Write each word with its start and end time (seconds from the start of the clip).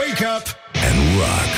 Wake 0.00 0.24
up 0.36 0.46
and 0.86 0.96
rock. 1.20 1.50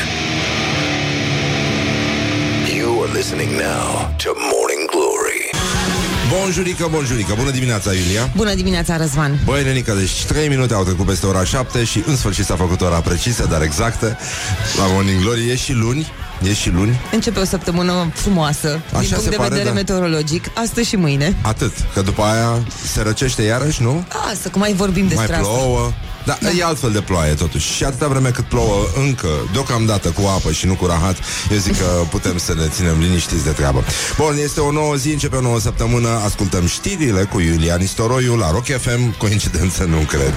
You 2.77 3.03
are 3.03 3.13
listening 3.13 3.51
now 3.51 4.15
to 4.23 4.31
Morning 4.53 4.91
Glory. 4.91 5.51
Bonjurică, 6.31 6.89
bonjurică, 6.91 7.35
bună 7.37 7.51
dimineața, 7.51 7.93
Iulia. 7.93 8.31
Bună 8.37 8.55
dimineața, 8.55 8.97
Răzvan. 8.97 9.41
Băi, 9.45 9.63
Nenica, 9.63 9.95
deci 9.95 10.25
3 10.25 10.49
minute 10.49 10.75
au 10.75 10.85
trecut 10.85 11.07
peste 11.07 11.27
ora 11.27 11.45
7 11.45 11.85
Și 11.85 12.03
în 12.07 12.17
sfârșit 12.17 12.45
s-a 12.45 12.57
făcut 12.57 12.81
ora 12.81 13.01
precisă, 13.01 13.47
dar 13.51 13.63
exactă. 13.63 14.19
La 14.79 14.87
Morning 14.87 15.21
Glory 15.21 15.51
e 15.51 15.57
și 15.57 15.73
luni 15.73 16.13
E 16.43 16.55
și 16.55 16.71
luni? 16.71 17.01
Începe 17.13 17.41
o 17.41 17.45
săptămână 17.45 18.11
frumoasă 18.15 18.81
Așa 18.93 18.99
Din 18.99 19.09
se 19.09 19.15
punct 19.15 19.31
de 19.31 19.37
pare, 19.37 19.49
vedere 19.49 19.69
da. 19.69 19.75
meteorologic 19.75 20.45
Astăzi 20.55 20.89
și 20.89 20.97
mâine. 20.97 21.37
Atât, 21.43 21.73
că 21.95 22.01
după 22.01 22.23
aia 22.23 22.63
se 22.93 23.03
răcește 23.03 23.43
iarăși, 23.43 23.83
nu? 23.83 24.05
Asta, 24.33 24.49
cum 24.51 24.61
mai 24.61 24.73
vorbim 24.73 25.09
despre 25.09 25.27
mai 25.27 25.41
asta. 25.41 25.53
plouă. 25.53 25.93
Da, 26.25 26.39
da, 26.41 26.49
e 26.51 26.65
altfel 26.65 26.93
de 26.93 27.01
ploaie 27.01 27.33
totuși. 27.33 27.73
Și 27.73 27.85
atâta 27.85 28.07
vreme 28.09 28.29
cât 28.31 28.45
plouă 28.45 28.87
încă 29.07 29.29
Deocamdată 29.53 30.09
cu 30.09 30.27
apă 30.27 30.53
și 30.53 30.67
nu 30.67 30.75
cu 30.75 30.87
rahat 30.87 31.17
Eu 31.51 31.57
zic 31.59 31.79
că 31.79 31.87
putem 32.15 32.39
să 32.39 32.55
ne 32.55 32.69
ținem 32.69 32.99
liniștiți 33.01 33.45
de 33.45 33.51
treabă. 33.51 33.85
Bun, 34.17 34.37
este 34.43 34.61
o 34.61 34.71
nouă 34.71 34.95
zi, 34.95 35.09
începe 35.09 35.37
o 35.37 35.41
nouă 35.41 35.61
săptămână. 35.61 36.09
Ascultăm 36.25 36.67
știrile 36.67 37.23
cu 37.23 37.41
Iulian 37.41 37.81
Istoroiu 37.81 38.37
La 38.37 38.51
Rock 38.51 38.67
FM, 38.67 39.17
coincidență 39.19 39.85
nu 39.85 39.97
cred 39.97 40.35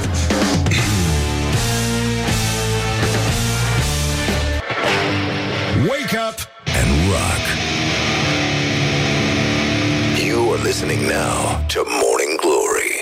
listening 10.67 11.01
now 11.01 11.63
to 11.73 11.79
Morning 12.01 12.33
Glory. 12.41 12.93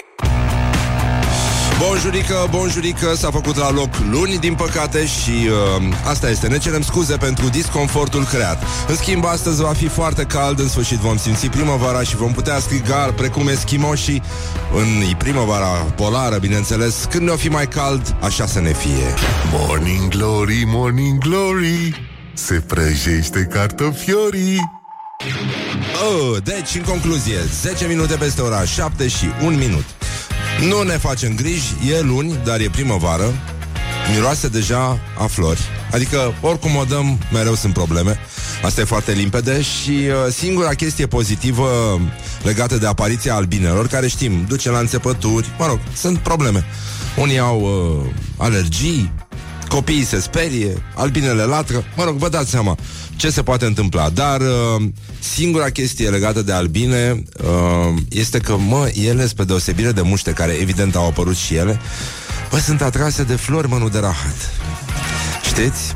Bonjurică, 1.79 2.47
bonjurică, 2.49 3.13
s-a 3.15 3.31
făcut 3.31 3.55
la 3.55 3.71
loc 3.71 3.89
luni, 4.11 4.37
din 4.37 4.53
păcate, 4.53 5.05
și 5.05 5.49
uh, 5.49 5.83
asta 6.09 6.29
este. 6.29 6.47
Ne 6.47 6.57
cerem 6.57 6.81
scuze 6.81 7.17
pentru 7.17 7.49
disconfortul 7.49 8.23
creat. 8.23 8.63
În 8.87 8.95
schimb, 8.95 9.25
astăzi 9.25 9.61
va 9.61 9.73
fi 9.73 9.87
foarte 9.87 10.23
cald, 10.23 10.59
în 10.59 10.67
sfârșit 10.67 10.97
vom 10.97 11.17
simți 11.17 11.47
primăvara 11.47 12.01
și 12.03 12.15
vom 12.15 12.31
putea 12.33 12.59
striga 12.59 13.13
precum 13.15 13.47
eschimoșii 13.47 14.21
în 14.73 15.15
primăvara 15.17 15.67
polară, 15.95 16.37
bineînțeles. 16.37 17.07
Când 17.09 17.23
ne-o 17.23 17.35
fi 17.35 17.47
mai 17.47 17.67
cald, 17.67 18.15
așa 18.21 18.45
să 18.45 18.59
ne 18.59 18.73
fie. 18.73 19.13
Morning 19.51 20.07
Glory, 20.07 20.63
Morning 20.65 21.17
Glory 21.17 22.09
Se 22.33 22.63
prăjește 22.67 23.47
cartofiorii 23.51 24.83
Oh, 26.03 26.37
deci, 26.43 26.75
în 26.75 26.81
concluzie, 26.81 27.37
10 27.61 27.85
minute 27.85 28.15
peste 28.15 28.41
ora 28.41 28.65
7 28.65 29.07
și 29.07 29.25
1 29.43 29.57
minut. 29.57 29.85
Nu 30.69 30.81
ne 30.81 30.97
facem 30.97 31.35
griji, 31.35 31.73
e 31.91 32.01
luni, 32.01 32.39
dar 32.43 32.59
e 32.59 32.69
primăvară. 32.71 33.33
Miroase 34.13 34.47
deja 34.47 34.99
a 35.17 35.25
flori. 35.25 35.61
Adică, 35.91 36.33
oricum 36.41 36.75
o 36.75 36.83
dăm, 36.83 37.19
mereu 37.31 37.55
sunt 37.55 37.73
probleme. 37.73 38.19
Asta 38.63 38.81
e 38.81 38.83
foarte 38.83 39.11
limpede 39.11 39.61
și 39.61 39.89
uh, 39.89 40.33
singura 40.33 40.69
chestie 40.69 41.07
pozitivă 41.07 41.99
legată 42.43 42.77
de 42.77 42.87
apariția 42.87 43.35
albinelor, 43.35 43.87
care 43.87 44.07
știm, 44.07 44.45
duce 44.47 44.69
la 44.69 44.79
înțepături, 44.79 45.47
mă 45.57 45.65
rog, 45.65 45.79
sunt 45.95 46.17
probleme. 46.17 46.65
Unii 47.17 47.39
au 47.39 47.61
uh, 47.61 48.11
alergii, 48.37 49.11
copiii 49.75 50.05
se 50.05 50.19
sperie, 50.19 50.83
albinele 50.93 51.43
latră, 51.43 51.83
mă 51.95 52.03
rog, 52.03 52.17
vă 52.17 52.29
dați 52.29 52.49
seama 52.49 52.77
ce 53.15 53.29
se 53.29 53.43
poate 53.43 53.65
întâmpla. 53.65 54.09
Dar 54.09 54.41
uh, 54.41 54.87
singura 55.19 55.69
chestie 55.69 56.09
legată 56.09 56.41
de 56.41 56.51
albine 56.51 57.23
uh, 57.43 57.93
este 58.09 58.39
că, 58.39 58.55
mă, 58.57 58.91
ele, 58.93 59.27
spre 59.27 59.43
deosebire 59.43 59.91
de 59.91 60.01
muște, 60.01 60.31
care 60.31 60.51
evident 60.51 60.95
au 60.95 61.07
apărut 61.07 61.35
și 61.35 61.55
ele, 61.55 61.79
bă, 62.49 62.57
sunt 62.57 62.81
atrase 62.81 63.23
de 63.23 63.35
flori, 63.35 63.69
mă, 63.69 63.77
nu 63.77 63.89
de 63.89 63.99
rahat. 63.99 64.53
Știți? 65.45 65.95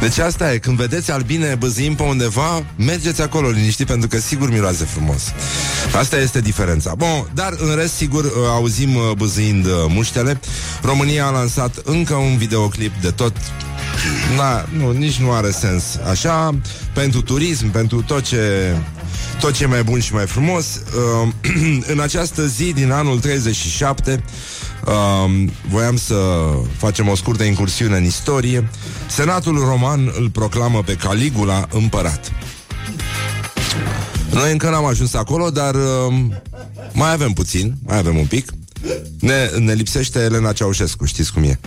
Deci 0.00 0.18
asta 0.18 0.52
e, 0.52 0.58
când 0.58 0.76
vedeți 0.76 1.10
albine 1.10 1.54
băzâind 1.54 1.96
pe 1.96 2.02
undeva, 2.02 2.64
mergeți 2.76 3.22
acolo 3.22 3.48
liniștit 3.48 3.86
pentru 3.86 4.08
că 4.08 4.18
sigur 4.18 4.50
miroase 4.50 4.84
frumos. 4.84 5.22
Asta 5.94 6.16
este 6.16 6.40
diferența. 6.40 6.94
Bun, 6.94 7.30
dar 7.34 7.54
în 7.58 7.74
rest, 7.74 7.94
sigur, 7.94 8.24
uh, 8.24 8.30
auzim 8.48 8.94
uh, 8.94 9.10
băzâind 9.16 9.66
uh, 9.66 9.72
muștele. 9.88 10.40
România 10.82 11.26
a 11.26 11.30
lansat 11.30 11.76
încă 11.84 12.14
un 12.14 12.36
videoclip 12.36 12.92
de 13.00 13.10
tot 13.10 13.32
Na, 14.36 14.66
nu, 14.76 14.90
nici 14.90 15.16
nu 15.16 15.32
are 15.32 15.50
sens. 15.50 15.84
Așa, 16.10 16.54
pentru 16.92 17.22
turism, 17.22 17.70
pentru 17.70 18.02
tot 18.02 18.22
ce 18.22 18.74
tot 19.40 19.52
ce 19.52 19.62
e 19.62 19.66
mai 19.66 19.82
bun 19.82 20.00
și 20.00 20.14
mai 20.14 20.26
frumos. 20.26 20.80
Uh, 21.24 21.28
în 21.92 22.00
această 22.00 22.46
zi 22.46 22.72
din 22.72 22.90
anul 22.90 23.18
37 23.18 24.22
uh, 24.86 25.44
voiam 25.68 25.96
să 25.96 26.14
facem 26.76 27.08
o 27.08 27.14
scurtă 27.14 27.42
incursiune 27.42 27.96
în 27.96 28.04
istorie. 28.04 28.70
Senatul 29.08 29.58
roman 29.58 30.12
îl 30.18 30.30
proclamă 30.30 30.82
pe 30.82 30.94
Caligula 30.94 31.66
împărat. 31.72 32.32
Noi 34.30 34.52
încă 34.52 34.70
n-am 34.70 34.84
ajuns 34.84 35.14
acolo, 35.14 35.50
dar 35.50 35.74
uh, 35.74 36.14
mai 36.92 37.12
avem 37.12 37.32
puțin, 37.32 37.74
mai 37.86 37.98
avem 37.98 38.16
un 38.16 38.26
pic. 38.26 38.52
Ne, 39.20 39.50
ne 39.58 39.72
lipsește 39.72 40.18
Elena 40.18 40.52
Ceaușescu, 40.52 41.04
știți 41.04 41.32
cum 41.32 41.42
e. 41.42 41.58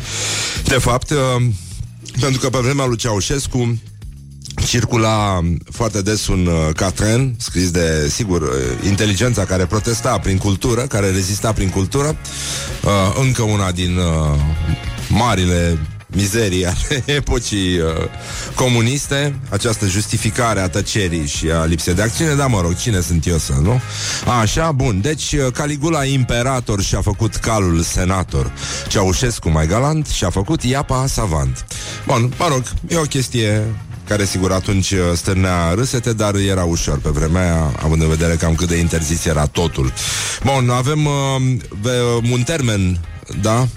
De 0.64 0.78
fapt, 0.78 1.10
uh, 1.10 1.46
pentru 2.20 2.40
că 2.40 2.50
pe 2.50 2.58
vremea 2.58 2.86
lui 2.86 2.98
Ceaușescu 2.98 3.80
circula 4.66 5.40
foarte 5.72 6.02
des 6.02 6.28
un 6.28 6.46
uh, 6.46 6.74
catren 6.76 7.36
scris 7.38 7.72
de, 7.72 8.10
sigur, 8.10 8.42
uh, 8.42 8.50
inteligența 8.86 9.46
care 9.46 9.66
protesta 9.66 10.20
prin 10.20 10.38
cultură, 10.38 10.82
care 10.82 11.10
rezista 11.10 11.54
prin 11.54 11.70
cultură, 11.70 12.08
uh, 12.84 12.92
încă 13.22 13.42
una 13.42 13.72
din 13.72 13.98
uh, 13.98 14.40
marile 15.10 15.78
mizerii 16.16 16.66
ale 16.74 17.04
epocii 17.06 17.80
uh, 17.80 17.88
comuniste, 18.56 19.36
această 19.50 19.88
justificare 19.88 20.60
a 20.60 20.70
tăcerii 20.70 21.28
și 21.28 21.50
a 21.50 21.66
lipsei 21.66 21.94
de 21.94 22.02
acțiune, 22.02 22.34
dar 22.34 22.48
mă 22.48 22.62
rog, 22.62 22.76
cine 22.76 23.02
sunt 23.02 23.28
eu 23.28 23.38
să, 23.38 23.54
nu? 23.62 23.82
Așa, 24.42 24.72
bun, 24.72 25.02
deci 25.02 25.32
uh, 25.32 25.52
Caligula 25.54 26.06
imperator 26.06 26.82
și-a 26.82 27.02
făcut 27.02 27.36
calul 27.36 27.82
senator, 27.82 28.52
Ceaușescu 28.88 29.50
mai 29.50 29.68
galant 29.68 30.08
și-a 30.08 30.30
făcut 30.30 30.64
iapa 30.64 31.08
savant. 31.08 31.66
Bun, 32.06 32.34
mă 32.38 32.48
rog, 32.48 32.64
e 32.88 32.98
o 32.98 33.02
chestie 33.02 33.64
care 34.08 34.26
sigur 34.26 34.52
atunci 34.52 34.92
uh, 34.92 35.00
stârnea 35.16 35.74
râsete, 35.74 36.14
dar 36.14 36.36
era 36.36 36.64
ușor 36.64 37.00
pe 37.00 37.10
vremea 37.10 37.42
aia, 37.42 37.72
având 37.84 38.02
în 38.02 38.08
vedere 38.08 38.36
cam 38.36 38.56
cât 38.56 38.68
de 38.68 38.76
interzis 38.78 39.26
era 39.26 39.46
totul. 39.46 39.94
Bun, 40.44 40.70
avem 40.70 41.06
uh, 41.06 41.12
ve- 41.82 42.30
un 42.32 42.42
termen, 42.42 43.00
da? 43.42 43.68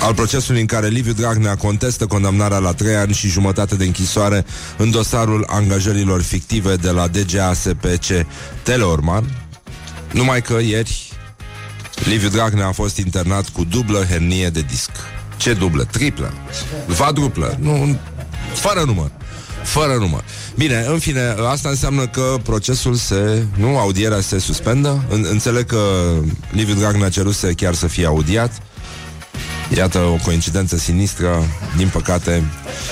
al 0.00 0.14
procesului 0.14 0.60
în 0.60 0.66
care 0.66 0.88
Liviu 0.88 1.12
Dragnea 1.12 1.56
contestă 1.56 2.06
condamnarea 2.06 2.58
la 2.58 2.72
trei 2.72 2.94
ani 2.94 3.12
și 3.12 3.28
jumătate 3.28 3.76
de 3.76 3.84
închisoare 3.84 4.44
în 4.76 4.90
dosarul 4.90 5.46
angajărilor 5.48 6.22
fictive 6.22 6.76
de 6.76 6.90
la 6.90 7.06
DGASPC 7.08 8.26
Teleorman. 8.62 9.24
Numai 10.12 10.42
că 10.42 10.58
ieri 10.60 11.12
Liviu 12.04 12.28
Dragnea 12.28 12.66
a 12.66 12.72
fost 12.72 12.96
internat 12.96 13.48
cu 13.48 13.64
dublă 13.64 14.04
hernie 14.08 14.48
de 14.48 14.60
disc. 14.60 14.90
Ce 15.36 15.52
dublă? 15.52 15.84
Triplă? 15.84 16.32
Vadruplă? 16.86 17.56
Nu, 17.60 17.98
fără 18.54 18.82
număr. 18.86 19.10
Fără 19.62 19.94
număr. 19.98 20.24
Bine, 20.56 20.84
în 20.88 20.98
fine, 20.98 21.34
asta 21.50 21.68
înseamnă 21.68 22.06
că 22.06 22.36
procesul 22.42 22.94
se... 22.94 23.44
Nu, 23.56 23.78
audierea 23.78 24.20
se 24.20 24.38
suspendă. 24.38 25.04
În, 25.08 25.26
înțeleg 25.30 25.66
că 25.66 25.78
Liviu 26.50 26.74
Dragnea 26.74 27.08
ceruse 27.08 27.52
chiar 27.52 27.74
să 27.74 27.86
fie 27.86 28.06
audiat. 28.06 28.52
Iată 29.76 29.98
o 29.98 30.16
coincidență 30.24 30.76
sinistră, 30.76 31.42
din 31.76 31.88
păcate. 31.88 32.44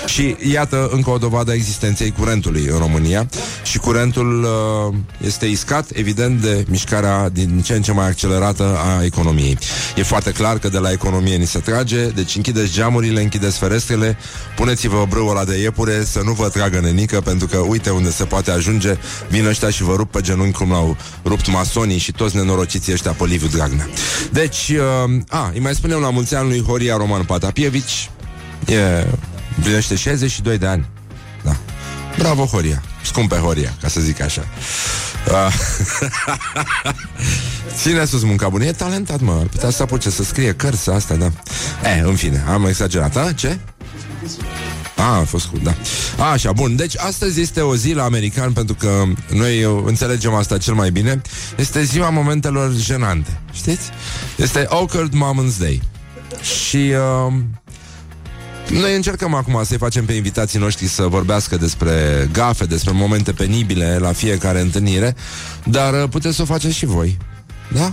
Și 0.08 0.36
iată 0.52 0.88
încă 0.92 1.10
o 1.10 1.18
dovadă 1.18 1.50
a 1.50 1.54
existenței 1.54 2.10
curentului 2.10 2.64
în 2.64 2.78
România. 2.78 3.28
Și 3.62 3.78
curentul 3.78 4.42
uh, 4.42 4.94
este 5.26 5.46
iscat, 5.46 5.86
evident, 5.92 6.40
de 6.40 6.64
mișcarea 6.68 7.28
din 7.28 7.60
ce 7.60 7.74
în 7.74 7.82
ce 7.82 7.92
mai 7.92 8.06
accelerată 8.06 8.78
a 8.78 9.04
economiei. 9.04 9.58
E 9.96 10.02
foarte 10.02 10.30
clar 10.30 10.58
că 10.58 10.68
de 10.68 10.78
la 10.78 10.90
economie 10.90 11.36
ni 11.36 11.46
se 11.46 11.58
trage, 11.58 12.06
deci 12.08 12.36
închideți 12.36 12.72
geamurile, 12.72 13.22
închideți 13.22 13.58
ferestrele, 13.58 14.16
puneți-vă 14.56 15.06
brâul 15.08 15.30
ăla 15.30 15.44
de 15.44 15.60
iepure 15.60 16.04
să 16.04 16.20
nu 16.24 16.32
vă 16.32 16.48
tragă 16.48 16.80
nenică, 16.80 17.20
pentru 17.20 17.46
că 17.46 17.56
uite 17.56 17.90
unde 17.90 18.10
se 18.10 18.24
poate 18.24 18.50
ajunge, 18.50 18.96
vin 19.28 19.46
ăștia 19.46 19.70
și 19.70 19.82
vă 19.82 19.94
rup 19.96 20.10
pe 20.10 20.20
genunchi 20.20 20.58
cum 20.58 20.70
l-au 20.70 20.96
rupt 21.24 21.50
masonii 21.50 21.98
și 21.98 22.12
toți 22.12 22.36
nenorociții 22.36 22.92
ăștia 22.92 23.12
pe 23.12 23.24
Liviu 23.24 23.48
Dragnea. 23.48 23.88
Deci, 24.32 24.72
uh, 25.06 25.20
a, 25.28 25.50
îi 25.54 25.60
mai 25.60 25.74
spunem 25.74 26.00
la 26.00 26.10
mulți 26.10 26.34
ani 26.34 26.48
lui 26.48 26.62
Horia 26.62 26.96
Roman 26.96 27.24
Patapievici, 27.24 28.10
e, 28.66 29.06
împlinește 29.58 29.94
62 29.94 30.58
de 30.58 30.66
ani. 30.66 30.86
Da. 31.44 31.56
Bravo, 32.18 32.44
Horia. 32.44 32.82
Scumpe 33.02 33.36
Horia, 33.36 33.74
ca 33.80 33.88
să 33.88 34.00
zic 34.00 34.20
așa. 34.20 34.44
Uh, 35.28 35.52
Ține 37.74 38.04
sus 38.04 38.22
munca 38.22 38.48
bună. 38.48 38.64
E 38.64 38.72
talentat, 38.72 39.20
mă. 39.20 39.32
Ar 39.32 39.46
putea 39.46 39.70
să 39.70 39.82
apuce 39.82 40.10
să 40.10 40.22
scrie 40.22 40.54
cărți 40.54 40.90
asta, 40.90 41.14
da. 41.14 41.30
E, 41.96 42.00
în 42.00 42.14
fine, 42.14 42.44
am 42.48 42.66
exagerat. 42.66 43.16
A? 43.16 43.32
Ce? 43.32 43.58
A, 44.96 45.16
a 45.16 45.24
fost 45.24 45.46
cu, 45.46 45.58
da. 45.62 45.74
A, 46.18 46.24
așa, 46.30 46.52
bun. 46.52 46.76
Deci 46.76 46.96
astăzi 46.98 47.40
este 47.40 47.60
o 47.60 47.76
zi 47.76 47.92
la 47.92 48.04
american 48.04 48.52
pentru 48.52 48.74
că 48.74 49.04
noi 49.32 49.64
uh, 49.64 49.82
înțelegem 49.86 50.34
asta 50.34 50.58
cel 50.58 50.74
mai 50.74 50.90
bine. 50.90 51.20
Este 51.56 51.82
ziua 51.82 52.10
momentelor 52.10 52.74
jenante. 52.74 53.40
Știți? 53.52 53.90
Este 54.36 54.66
Awkward 54.68 55.12
Moments 55.14 55.58
Day. 55.58 55.82
Și 56.42 56.92
uh, 57.26 57.32
Noi 58.70 58.94
încercăm 58.94 59.34
acum 59.34 59.64
să-i 59.64 59.78
facem 59.78 60.04
pe 60.04 60.12
invitații 60.12 60.58
noștri 60.58 60.86
să 60.86 61.02
vorbească 61.02 61.56
despre 61.56 62.28
gafe, 62.32 62.64
despre 62.64 62.92
momente 62.92 63.32
penibile 63.32 63.98
la 63.98 64.12
fiecare 64.12 64.60
întâlnire, 64.60 65.16
dar 65.64 66.02
uh, 66.02 66.08
puteți 66.10 66.36
să 66.36 66.42
o 66.42 66.44
faceți 66.44 66.74
și 66.74 66.86
voi. 66.86 67.16
Da? 67.72 67.92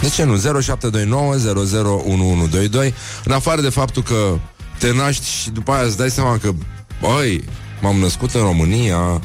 De 0.00 0.08
ce 0.08 0.24
nu? 0.24 0.36
0729 0.36 1.34
001122 1.34 2.94
În 3.24 3.32
afară 3.32 3.60
de 3.60 3.68
faptul 3.68 4.02
că 4.02 4.38
te 4.78 4.92
naști 4.92 5.30
și 5.30 5.50
după 5.50 5.72
aia 5.72 5.84
îți 5.84 5.96
dai 5.96 6.10
seama 6.10 6.38
că 6.38 6.52
Băi, 7.00 7.44
m-am 7.80 7.96
născut 7.96 8.34
în 8.34 8.40
România 8.40 9.20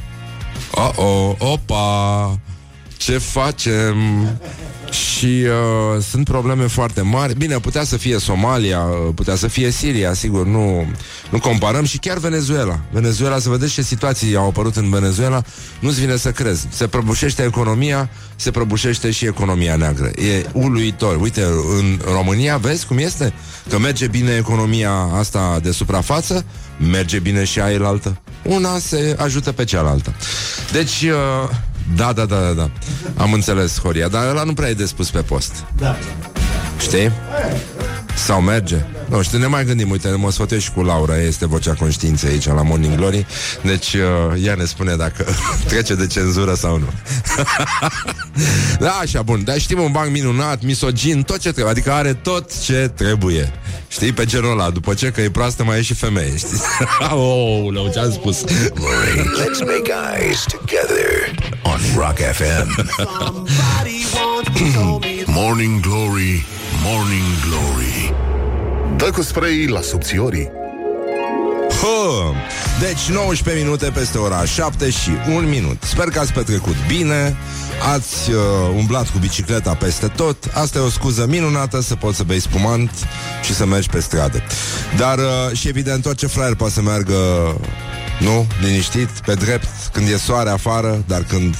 Oh-oh, 0.71 1.35
opa 1.37 2.39
Ce 2.97 3.17
facem? 3.17 3.95
Și 4.89 5.25
uh, 5.25 6.03
sunt 6.09 6.25
probleme 6.25 6.67
foarte 6.67 7.01
mari. 7.01 7.37
Bine, 7.37 7.59
putea 7.59 7.83
să 7.83 7.97
fie 7.97 8.17
Somalia 8.19 8.79
uh, 8.79 9.13
Putea 9.15 9.35
să 9.35 9.47
fie 9.47 9.71
Siria, 9.71 10.13
sigur 10.13 10.45
Nu, 10.45 10.85
nu 11.31 11.39
comparăm. 11.39 11.85
Și 11.85 11.97
chiar 11.97 12.17
Venezuela. 12.17 12.79
Venezuela, 12.91 13.39
să 13.39 13.49
vedeți 13.49 13.73
ce 13.73 13.81
situații 13.81 14.35
au 14.35 14.47
apărut 14.47 14.75
în 14.75 14.89
Venezuela. 14.89 15.41
Nu-ți 15.79 15.99
vine 15.99 16.15
să 16.15 16.31
crezi. 16.31 16.67
Se 16.69 16.87
prăbușește 16.87 17.43
economia 17.43 18.09
Se 18.35 18.51
prăbușește 18.51 19.11
și 19.11 19.25
economia 19.25 19.75
neagră. 19.75 20.05
E 20.05 20.45
uluitor. 20.53 21.21
Uite, 21.21 21.41
în 21.79 21.99
România 22.13 22.57
vezi 22.57 22.85
cum 22.85 22.97
este? 22.97 23.33
Că 23.69 23.79
merge 23.79 24.07
bine 24.07 24.35
economia 24.35 24.91
asta 24.91 25.59
de 25.63 25.71
suprafață 25.71 26.45
Merge 26.91 27.19
bine 27.19 27.43
și 27.43 27.59
aia 27.59 27.87
altă. 27.87 28.17
Una 28.43 28.77
se 28.77 29.15
ajută 29.19 29.51
pe 29.51 29.63
cealaltă. 29.63 30.13
Deci... 30.71 31.01
Uh, 31.01 31.49
da, 31.95 32.13
da, 32.13 32.25
da, 32.25 32.39
da, 32.39 32.51
da. 32.51 32.69
Am 33.17 33.33
înțeles, 33.33 33.79
Horia, 33.79 34.07
dar 34.07 34.27
ăla 34.27 34.43
nu 34.43 34.53
prea 34.53 34.69
e 34.69 34.73
de 34.73 34.85
spus 34.85 35.09
pe 35.09 35.21
post. 35.21 35.65
Da. 35.77 35.97
Știi? 36.79 37.11
Sau 38.15 38.41
merge? 38.41 38.85
Nu 39.09 39.21
știu, 39.21 39.37
ne 39.37 39.45
mai 39.45 39.65
gândim, 39.65 39.89
uite, 39.89 40.09
mă 40.09 40.31
sfătuiesc 40.31 40.65
și 40.65 40.71
cu 40.71 40.81
Laura, 40.81 41.17
este 41.17 41.47
vocea 41.47 41.73
conștiinței 41.73 42.29
aici 42.29 42.45
la 42.45 42.61
Morning 42.61 42.95
Glory, 42.95 43.25
deci 43.61 43.93
uh, 43.93 44.43
ea 44.43 44.55
ne 44.55 44.65
spune 44.65 44.95
dacă 44.95 45.25
trece 45.67 45.95
de 45.95 46.07
cenzură 46.07 46.53
sau 46.53 46.77
nu. 46.77 46.89
da, 48.85 48.91
așa, 48.91 49.21
bun, 49.21 49.43
dar 49.43 49.59
știm 49.59 49.79
un 49.79 49.91
banc 49.91 50.11
minunat, 50.11 50.63
misogin, 50.63 51.21
tot 51.21 51.37
ce 51.37 51.51
trebuie, 51.51 51.71
adică 51.71 51.91
are 51.91 52.13
tot 52.13 52.63
ce 52.63 52.91
trebuie. 52.95 53.51
Știi, 53.87 54.13
pe 54.13 54.25
genul 54.25 54.51
ăla, 54.51 54.69
după 54.69 54.93
ce 54.93 55.11
că 55.11 55.21
e 55.21 55.29
proastă 55.29 55.63
mai 55.63 55.77
e 55.77 55.81
și 55.81 55.93
femeie, 55.93 56.37
știi? 56.37 56.59
oh, 57.15 57.91
ce-am 57.93 58.11
spus? 58.11 58.43
Let's 59.37 59.59
make 59.59 59.91
eyes 60.19 60.43
together 60.43 61.14
on 61.65 61.79
Rock 61.97 62.17
FM. 62.17 62.69
Morning 65.41 65.81
Glory, 65.81 66.45
Morning 66.83 67.25
Glory. 67.47 68.13
Dă 68.97 69.11
cu 69.11 69.21
spray 69.21 69.65
la 69.65 69.81
subțiorii. 69.81 70.51
Hă! 71.81 72.31
Deci 72.79 73.09
19 73.09 73.63
minute 73.63 73.91
peste 73.93 74.17
ora 74.17 74.45
7 74.45 74.89
și 74.89 75.09
1 75.29 75.47
minut. 75.47 75.83
Sper 75.83 76.05
că 76.05 76.19
ați 76.19 76.33
petrecut 76.33 76.75
bine. 76.87 77.37
Ați 77.93 78.31
uh, 78.31 78.37
umblat 78.75 79.09
cu 79.09 79.17
bicicleta 79.17 79.73
peste 79.73 80.07
tot. 80.07 80.37
Asta 80.53 80.77
e 80.77 80.81
o 80.81 80.89
scuză 80.89 81.25
minunată 81.29 81.81
Să 81.81 81.95
poți 81.95 82.17
să 82.17 82.23
bei 82.23 82.39
spumant 82.39 82.91
și 83.43 83.53
să 83.53 83.65
mergi 83.65 83.89
pe 83.89 83.99
stradă. 83.99 84.41
Dar 84.97 85.17
uh, 85.17 85.57
și 85.57 85.67
evident 85.67 86.05
Orice 86.05 86.27
fraier 86.27 86.55
poate 86.55 86.73
să 86.73 86.81
meargă 86.81 87.13
Nu? 88.19 88.47
Liniștit, 88.61 89.09
pe 89.09 89.33
drept 89.33 89.67
Când 89.91 90.07
e 90.07 90.17
soare 90.17 90.49
afară 90.49 91.03
Dar 91.07 91.23
când 91.23 91.55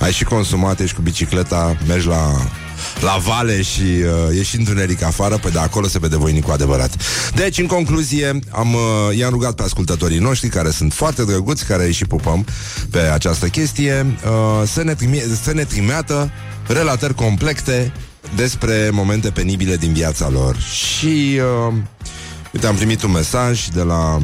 ai 0.00 0.12
și 0.12 0.24
consumat, 0.24 0.80
ești 0.80 0.96
cu 0.96 1.02
bicicleta 1.02 1.76
Mergi 1.86 2.06
la 2.06 2.36
la 3.00 3.16
vale 3.16 3.62
și 3.62 3.82
uh, 4.28 4.38
e 4.38 4.42
și 4.42 4.56
întuneric 4.56 5.02
afară, 5.02 5.38
pe 5.38 5.48
de 5.48 5.58
acolo 5.58 5.86
se 5.86 5.98
vede 5.98 6.16
voinic 6.16 6.44
cu 6.44 6.50
adevărat. 6.50 6.90
Deci, 7.34 7.58
în 7.58 7.66
concluzie, 7.66 8.38
am, 8.50 8.74
uh, 8.74 9.16
i-am 9.16 9.30
rugat 9.30 9.54
pe 9.54 9.62
ascultătorii 9.62 10.18
noștri, 10.18 10.48
care 10.48 10.70
sunt 10.70 10.92
foarte 10.92 11.24
drăguți, 11.24 11.66
care 11.66 11.84
îi 11.84 11.92
și 11.92 12.04
pupăm 12.04 12.46
pe 12.90 12.98
această 12.98 13.46
chestie, 13.46 14.06
uh, 14.24 14.68
să, 14.68 14.82
ne 14.82 14.94
trimi- 14.94 15.42
să 15.42 15.52
ne 15.52 15.64
trimeată 15.64 16.30
relatări 16.66 17.14
complete 17.14 17.92
despre 18.36 18.90
momente 18.92 19.30
penibile 19.30 19.76
din 19.76 19.92
viața 19.92 20.28
lor. 20.28 20.56
Și, 20.56 21.40
uh, 21.68 21.74
uite, 22.52 22.66
am 22.66 22.74
primit 22.74 23.02
un 23.02 23.10
mesaj 23.10 23.66
de 23.66 23.82
la 23.82 24.18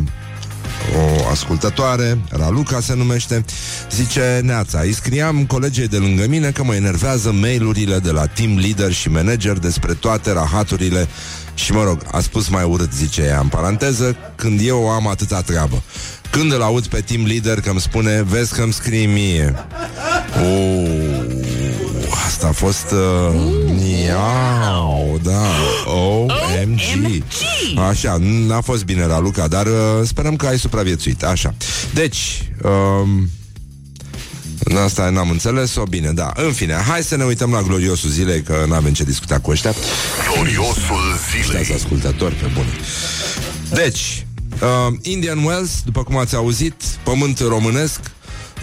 o 0.92 1.28
ascultătoare, 1.30 2.18
Raluca 2.30 2.80
se 2.80 2.94
numește, 2.94 3.44
zice 3.90 4.40
Neața, 4.42 4.80
îi 4.80 4.92
scriam 4.92 5.44
colegii 5.46 5.88
de 5.88 5.96
lângă 5.96 6.26
mine 6.28 6.50
că 6.50 6.64
mă 6.64 6.74
enervează 6.74 7.32
mailurile 7.32 7.98
de 7.98 8.10
la 8.10 8.26
team 8.26 8.58
leader 8.58 8.92
și 8.92 9.08
manager 9.08 9.58
despre 9.58 9.92
toate 9.92 10.32
rahaturile 10.32 11.08
și 11.54 11.72
mă 11.72 11.82
rog, 11.82 11.98
a 12.12 12.20
spus 12.20 12.48
mai 12.48 12.64
urât, 12.64 12.92
zice 12.92 13.22
ea 13.22 13.40
în 13.40 13.48
paranteză, 13.48 14.16
când 14.34 14.60
eu 14.62 14.88
am 14.88 15.08
atâta 15.08 15.40
treabă. 15.40 15.82
Când 16.30 16.52
îl 16.52 16.62
aud 16.62 16.86
pe 16.86 17.00
team 17.00 17.26
leader 17.26 17.60
că 17.60 17.70
îmi 17.70 17.80
spune, 17.80 18.22
vezi 18.22 18.54
că 18.54 18.62
îmi 18.62 18.72
scrii 18.72 19.06
mie. 19.06 19.54
Oh, 20.42 21.24
asta 22.26 22.46
a 22.46 22.52
fost... 22.52 22.90
Uh, 22.90 23.82
miau, 24.04 25.20
da. 25.22 25.46
OMG. 25.86 27.22
Așa, 27.88 28.16
n-a 28.20 28.60
fost 28.60 28.84
bine, 28.84 29.06
Raluca, 29.06 29.48
dar 29.48 29.66
uh, 29.66 29.72
sperăm 30.04 30.36
că 30.36 30.46
ai 30.46 30.58
supraviețuit. 30.58 31.22
Așa. 31.22 31.54
Deci... 31.94 32.48
Um, 32.62 33.28
Asta 34.84 35.10
n-am 35.10 35.30
înțeles-o, 35.30 35.82
bine, 35.82 36.12
da 36.12 36.32
În 36.34 36.52
fine, 36.52 36.74
hai 36.74 37.02
să 37.02 37.16
ne 37.16 37.24
uităm 37.24 37.50
la 37.50 37.62
gloriosul 37.62 38.10
zilei 38.10 38.42
Că 38.42 38.64
n-avem 38.68 38.92
ce 38.92 39.04
discuta 39.04 39.38
cu 39.38 39.50
ăștia 39.50 39.74
Gloriosul 40.32 41.18
Ăștia 41.38 41.42
zilei 41.42 41.74
ascultători 41.74 42.34
pe 42.34 42.50
bune 42.54 42.68
Deci, 43.72 44.26
uh, 44.62 44.94
Indian 45.02 45.44
Wells, 45.44 45.82
după 45.84 46.02
cum 46.02 46.16
ați 46.16 46.34
auzit 46.34 46.74
Pământ 47.02 47.38
românesc 47.38 48.00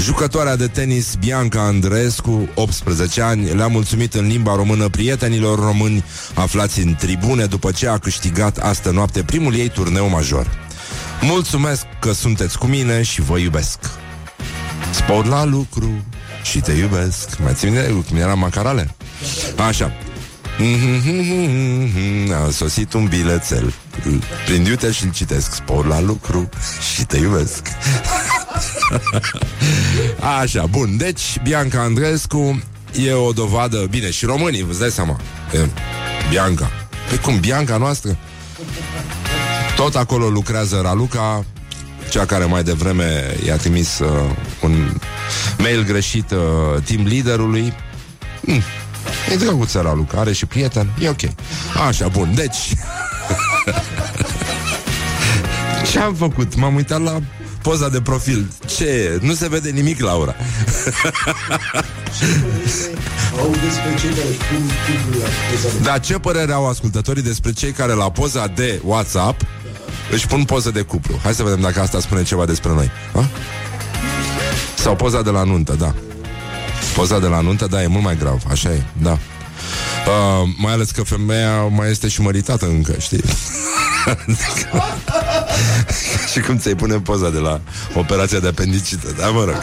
Jucătoarea 0.01 0.55
de 0.55 0.67
tenis 0.67 1.15
Bianca 1.15 1.61
Andreescu, 1.61 2.49
18 2.55 3.21
ani, 3.21 3.53
le-a 3.53 3.67
mulțumit 3.67 4.13
în 4.13 4.27
limba 4.27 4.55
română 4.55 4.87
prietenilor 4.89 5.59
români 5.59 6.03
aflați 6.33 6.79
în 6.79 6.95
tribune 6.95 7.45
după 7.45 7.71
ce 7.71 7.87
a 7.87 7.97
câștigat 7.97 8.57
astă 8.57 8.91
noapte 8.91 9.23
primul 9.23 9.55
ei 9.55 9.69
turneu 9.69 10.09
major. 10.09 10.47
Mulțumesc 11.21 11.85
că 11.99 12.11
sunteți 12.11 12.57
cu 12.57 12.65
mine 12.65 13.01
și 13.01 13.21
vă 13.21 13.37
iubesc. 13.37 13.79
Spor 14.93 15.25
la 15.25 15.45
lucru 15.45 16.05
și 16.43 16.59
te 16.59 16.71
iubesc. 16.71 17.39
Mai 17.39 17.53
țin 17.53 17.71
minte 17.71 18.03
cum 18.07 18.17
era 18.17 18.33
Macarale? 18.33 18.95
Așa. 19.67 19.91
A 22.45 22.49
sosit 22.51 22.93
un 22.93 23.05
bilețel. 23.05 23.73
Prind 24.45 24.67
iute 24.67 24.91
și-l 24.91 25.11
citesc. 25.11 25.53
Spor 25.53 25.85
la 25.85 26.01
lucru 26.01 26.49
și 26.93 27.05
te 27.05 27.17
iubesc. 27.17 27.67
Așa, 30.39 30.65
bun. 30.65 30.97
Deci, 30.97 31.39
Bianca 31.43 31.81
Andrescu 31.81 32.61
E 32.93 33.13
o 33.13 33.31
dovadă, 33.31 33.87
bine, 33.89 34.11
și 34.11 34.25
românii 34.25 34.63
Vă 34.63 34.73
dați 34.79 34.95
seama. 34.95 35.19
E, 35.53 35.69
Bianca. 36.29 36.71
Păi 37.09 37.17
cum, 37.17 37.39
Bianca 37.39 37.77
noastră? 37.77 38.17
Tot 39.75 39.95
acolo 39.95 40.27
lucrează 40.29 40.79
Raluca 40.83 41.45
cea 42.09 42.25
care 42.25 42.45
mai 42.45 42.63
devreme 42.63 43.35
i-a 43.45 43.55
trimis 43.55 43.99
uh, 43.99 44.09
un 44.61 44.91
mail 45.57 45.83
greșit 45.83 46.31
uh, 46.31 46.83
team 46.83 47.05
leaderului. 47.05 47.73
Mm. 48.41 48.61
E 49.31 49.35
drăguță 49.35 49.81
Raluca, 49.81 50.19
are 50.19 50.33
și 50.33 50.45
prieten, 50.45 50.93
e 50.99 51.09
ok. 51.09 51.21
Așa, 51.87 52.07
bun, 52.07 52.31
deci... 52.35 52.57
Ce 55.91 55.99
am 55.99 56.13
făcut? 56.13 56.55
M-am 56.55 56.75
uitat 56.75 57.01
la 57.01 57.21
poza 57.61 57.89
de 57.89 58.01
profil. 58.01 58.51
Ce 58.65 58.85
e? 58.85 59.17
Nu 59.21 59.33
se 59.33 59.49
vede 59.49 59.69
nimic, 59.69 59.99
Laura. 59.99 60.35
Au 63.39 63.49
despre 63.49 63.95
cei 63.99 64.09
care 64.09 64.35
pun 64.49 64.69
titlul 64.85 65.21
la 65.21 65.27
poza 65.51 65.77
de 65.77 65.83
Dar 65.83 65.99
ce 65.99 66.13
părere 66.13 66.53
au 66.53 66.67
ascultătorii 66.67 67.23
despre 67.23 67.51
cei 67.51 67.71
care 67.71 67.93
la 67.93 68.11
poza 68.11 68.47
de 68.47 68.81
WhatsApp 68.83 69.41
își 70.11 70.27
pun 70.27 70.43
poză 70.43 70.71
de 70.71 70.81
cuplu? 70.81 71.19
Hai 71.23 71.33
să 71.33 71.43
vedem 71.43 71.61
dacă 71.61 71.79
asta 71.79 71.99
spune 71.99 72.23
ceva 72.23 72.45
despre 72.45 72.71
noi. 72.71 72.91
Ha? 73.13 73.29
Sau 74.77 74.95
poza 74.95 75.21
de 75.21 75.29
la 75.29 75.43
nuntă, 75.43 75.73
da. 75.73 75.93
Poza 76.95 77.19
de 77.19 77.27
la 77.27 77.41
nuntă, 77.41 77.67
da, 77.67 77.83
e 77.83 77.87
mult 77.87 78.03
mai 78.03 78.17
grav, 78.17 78.41
așa 78.49 78.69
e, 78.69 78.81
da. 79.01 79.11
Uh, 79.11 80.49
mai 80.57 80.73
ales 80.73 80.91
că 80.91 81.03
femeia 81.03 81.63
mai 81.63 81.89
este 81.89 82.07
și 82.07 82.21
măritată 82.21 82.65
încă, 82.65 82.95
știi? 82.99 83.21
și 86.31 86.39
cum 86.39 86.57
ți-ai 86.57 86.75
pune 86.75 86.99
poza 86.99 87.29
de 87.29 87.37
la 87.37 87.61
operația 87.93 88.39
de 88.39 88.47
apendicită, 88.47 89.15
da, 89.17 89.27
mă 89.27 89.43
rog. 89.43 89.59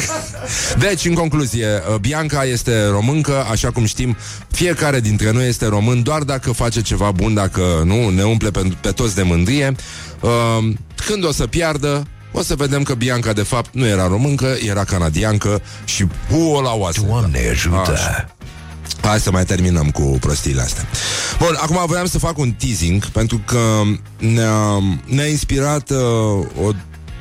Deci, 0.79 1.05
în 1.05 1.15
concluzie, 1.15 1.67
Bianca 2.01 2.45
este 2.45 2.87
româncă, 2.87 3.47
așa 3.51 3.71
cum 3.71 3.85
știm, 3.85 4.17
fiecare 4.51 5.01
dintre 5.01 5.31
noi 5.31 5.49
este 5.49 5.67
român 5.67 6.03
doar 6.03 6.23
dacă 6.23 6.53
face 6.53 6.81
ceva 6.81 7.11
bun, 7.11 7.35
dacă 7.35 7.83
nu 7.85 8.09
ne 8.09 8.23
umple 8.23 8.51
pe, 8.51 8.73
pe 8.81 8.91
toți 8.91 9.15
de 9.15 9.23
mândrie. 9.23 9.75
Uh, 10.21 10.75
când 11.07 11.25
o 11.25 11.33
să 11.33 11.47
piardă, 11.47 12.07
o 12.33 12.43
să 12.43 12.55
vedem 12.55 12.83
că 12.83 12.95
Bianca, 12.95 13.33
de 13.33 13.43
fapt, 13.43 13.75
nu 13.75 13.87
era 13.87 14.07
româncă, 14.07 14.57
era 14.67 14.85
canadiancă 14.85 15.63
și 15.85 16.07
huo 16.31 16.61
la 16.61 16.73
oase. 16.73 17.01
Doamne 17.07 17.49
ajută! 17.51 17.93
Așa. 17.93 18.29
Hai 19.03 19.21
să 19.21 19.31
mai 19.31 19.45
terminăm 19.45 19.91
cu 19.91 20.03
prostiile 20.21 20.61
astea. 20.63 20.87
Bun, 21.39 21.59
acum 21.61 21.83
voiam 21.87 22.07
să 22.07 22.19
fac 22.19 22.39
un 22.39 22.53
teasing 22.53 23.07
pentru 23.07 23.41
că 23.45 23.83
ne-a, 24.19 24.79
ne-a 25.05 25.27
inspirat 25.27 25.91
uh, 25.91 25.97
o 26.63 26.71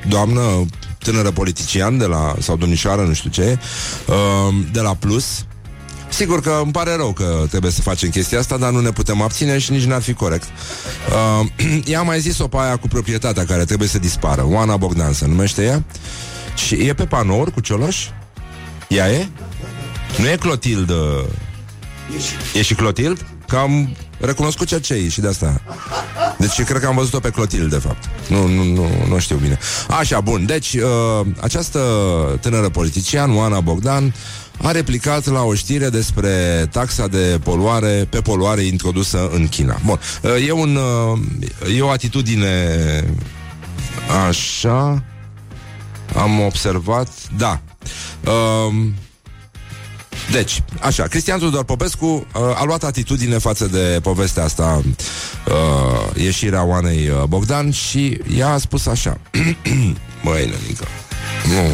doamnă 0.07 0.65
tânără 0.97 1.31
politician 1.31 1.97
de 1.97 2.05
la, 2.05 2.35
sau 2.39 2.55
domnișoară, 2.55 3.01
nu 3.01 3.13
știu 3.13 3.29
ce, 3.29 3.59
uh, 4.07 4.55
de 4.71 4.79
la 4.79 4.93
Plus. 4.93 5.45
Sigur 6.09 6.41
că 6.41 6.59
îmi 6.63 6.71
pare 6.71 6.95
rău 6.95 7.11
că 7.11 7.45
trebuie 7.49 7.71
să 7.71 7.81
facem 7.81 8.09
chestia 8.09 8.39
asta, 8.39 8.57
dar 8.57 8.71
nu 8.71 8.79
ne 8.79 8.91
putem 8.91 9.21
abține 9.21 9.57
și 9.57 9.71
nici 9.71 9.83
n-ar 9.83 10.01
fi 10.01 10.13
corect. 10.13 10.47
Uh, 11.41 11.47
ea 11.91 11.99
a 11.99 12.03
mai 12.03 12.19
zis-o 12.19 12.47
pe 12.47 12.57
aia 12.59 12.77
cu 12.77 12.87
proprietatea 12.87 13.45
care 13.45 13.65
trebuie 13.65 13.87
să 13.87 13.99
dispară. 13.99 14.45
Oana 14.45 14.77
Bogdan 14.77 15.13
se 15.13 15.27
numește 15.27 15.63
ea. 15.63 15.83
Și 16.55 16.75
e 16.75 16.93
pe 16.93 17.05
panouri 17.05 17.51
cu 17.51 17.59
cioloș? 17.59 18.07
Ea 18.87 19.11
e? 19.11 19.27
Nu 20.17 20.29
e 20.29 20.35
Clotildă 20.35 21.25
E 22.53 22.61
și 22.61 22.73
Clotild? 22.73 23.25
Că 23.47 23.55
am 23.55 23.95
recunoscut 24.19 24.67
cercei 24.67 25.09
și 25.09 25.21
de 25.21 25.27
asta. 25.27 25.61
Deci 26.37 26.63
cred 26.63 26.81
că 26.81 26.87
am 26.87 26.95
văzut-o 26.95 27.19
pe 27.19 27.29
Clotild, 27.29 27.69
de 27.69 27.77
fapt. 27.77 28.03
Nu, 28.27 28.47
nu, 28.47 28.63
nu, 28.63 28.87
nu 29.07 29.19
știu 29.19 29.35
bine. 29.35 29.57
Așa, 29.99 30.19
bun. 30.19 30.45
Deci, 30.45 30.73
uh, 30.73 31.25
această 31.41 31.79
tânără 32.41 32.69
politician, 32.69 33.35
Oana 33.35 33.59
Bogdan, 33.59 34.13
a 34.61 34.71
replicat 34.71 35.25
la 35.25 35.43
o 35.43 35.53
știre 35.53 35.89
despre 35.89 36.67
taxa 36.71 37.07
de 37.07 37.39
poluare 37.43 38.07
pe 38.09 38.21
poluare 38.21 38.61
introdusă 38.61 39.29
în 39.33 39.47
China. 39.47 39.79
Bun, 39.85 39.99
uh, 40.21 40.47
e, 40.47 40.51
un, 40.51 40.75
uh, 40.75 41.75
e 41.77 41.81
o 41.81 41.89
atitudine 41.89 42.75
așa... 44.27 45.03
Am 46.15 46.39
observat, 46.39 47.09
da. 47.37 47.61
Uh, 48.25 48.85
deci, 50.31 50.63
așa, 50.81 51.03
Cristian 51.03 51.39
Tudor 51.39 51.63
Popescu 51.63 52.05
uh, 52.05 52.41
a 52.55 52.63
luat 52.63 52.83
atitudine 52.83 53.37
față 53.37 53.65
de 53.65 53.99
povestea 54.01 54.43
asta, 54.43 54.81
uh, 55.47 56.21
ieșirea 56.23 56.63
Oanei 56.63 57.09
uh, 57.09 57.23
Bogdan 57.23 57.71
și 57.71 58.19
ea 58.37 58.49
a 58.49 58.57
spus 58.57 58.85
așa. 58.85 59.17
Măi, 60.23 60.39
nenică, 60.45 60.85
nu... 61.47 61.73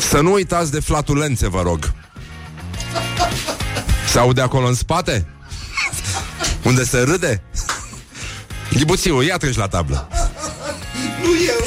Să 0.00 0.20
nu 0.20 0.32
uitați 0.32 0.70
de 0.70 0.80
flatulențe, 0.80 1.48
vă 1.48 1.62
rog. 1.62 1.92
Se 4.12 4.18
aude 4.18 4.40
acolo 4.40 4.66
în 4.66 4.74
spate? 4.74 5.26
Unde 6.62 6.84
se 6.84 6.98
râde? 6.98 7.42
Ghibuțiu, 8.72 9.22
ia 9.22 9.36
treci 9.36 9.56
la 9.56 9.68
tablă. 9.68 10.08
Nu 11.22 11.28
eu. 11.28 11.66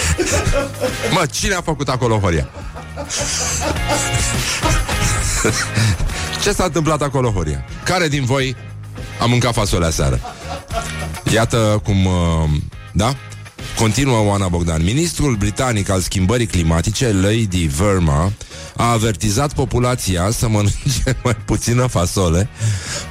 Mă, 1.12 1.26
cine 1.32 1.54
a 1.54 1.62
făcut 1.62 1.90
acolo 1.90 2.20
Horia? 2.20 2.50
Ce 6.42 6.52
s-a 6.52 6.64
întâmplat 6.64 7.02
acolo, 7.02 7.30
Horia? 7.30 7.66
Care 7.84 8.08
din 8.08 8.26
voi 8.26 8.56
a 9.20 9.26
mâncat 9.26 9.54
fasolea 9.54 9.90
seară? 9.90 10.20
Iată 11.32 11.82
cum, 11.84 12.06
uh, 12.06 12.50
da? 12.92 13.16
Continuă 13.80 14.20
Oana 14.26 14.48
Bogdan. 14.48 14.84
Ministrul 14.84 15.36
britanic 15.36 15.90
al 15.90 16.00
schimbării 16.00 16.46
climatice, 16.46 17.14
Lady 17.14 17.66
Verma, 17.66 18.32
a 18.76 18.92
avertizat 18.92 19.54
populația 19.54 20.30
să 20.32 20.48
mănânce 20.48 21.18
mai 21.24 21.36
puțină 21.46 21.86
fasole 21.86 22.50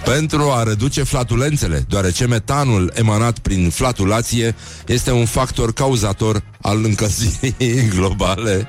pentru 0.05 0.51
a 0.51 0.63
reduce 0.63 1.03
flatulențele, 1.03 1.85
deoarece 1.89 2.27
metanul 2.27 2.93
emanat 2.95 3.39
prin 3.39 3.71
flatulație 3.71 4.55
este 4.87 5.11
un 5.11 5.25
factor 5.25 5.73
cauzator 5.73 6.43
al 6.63 6.85
încălzirii 6.85 7.89
globale. 7.95 8.69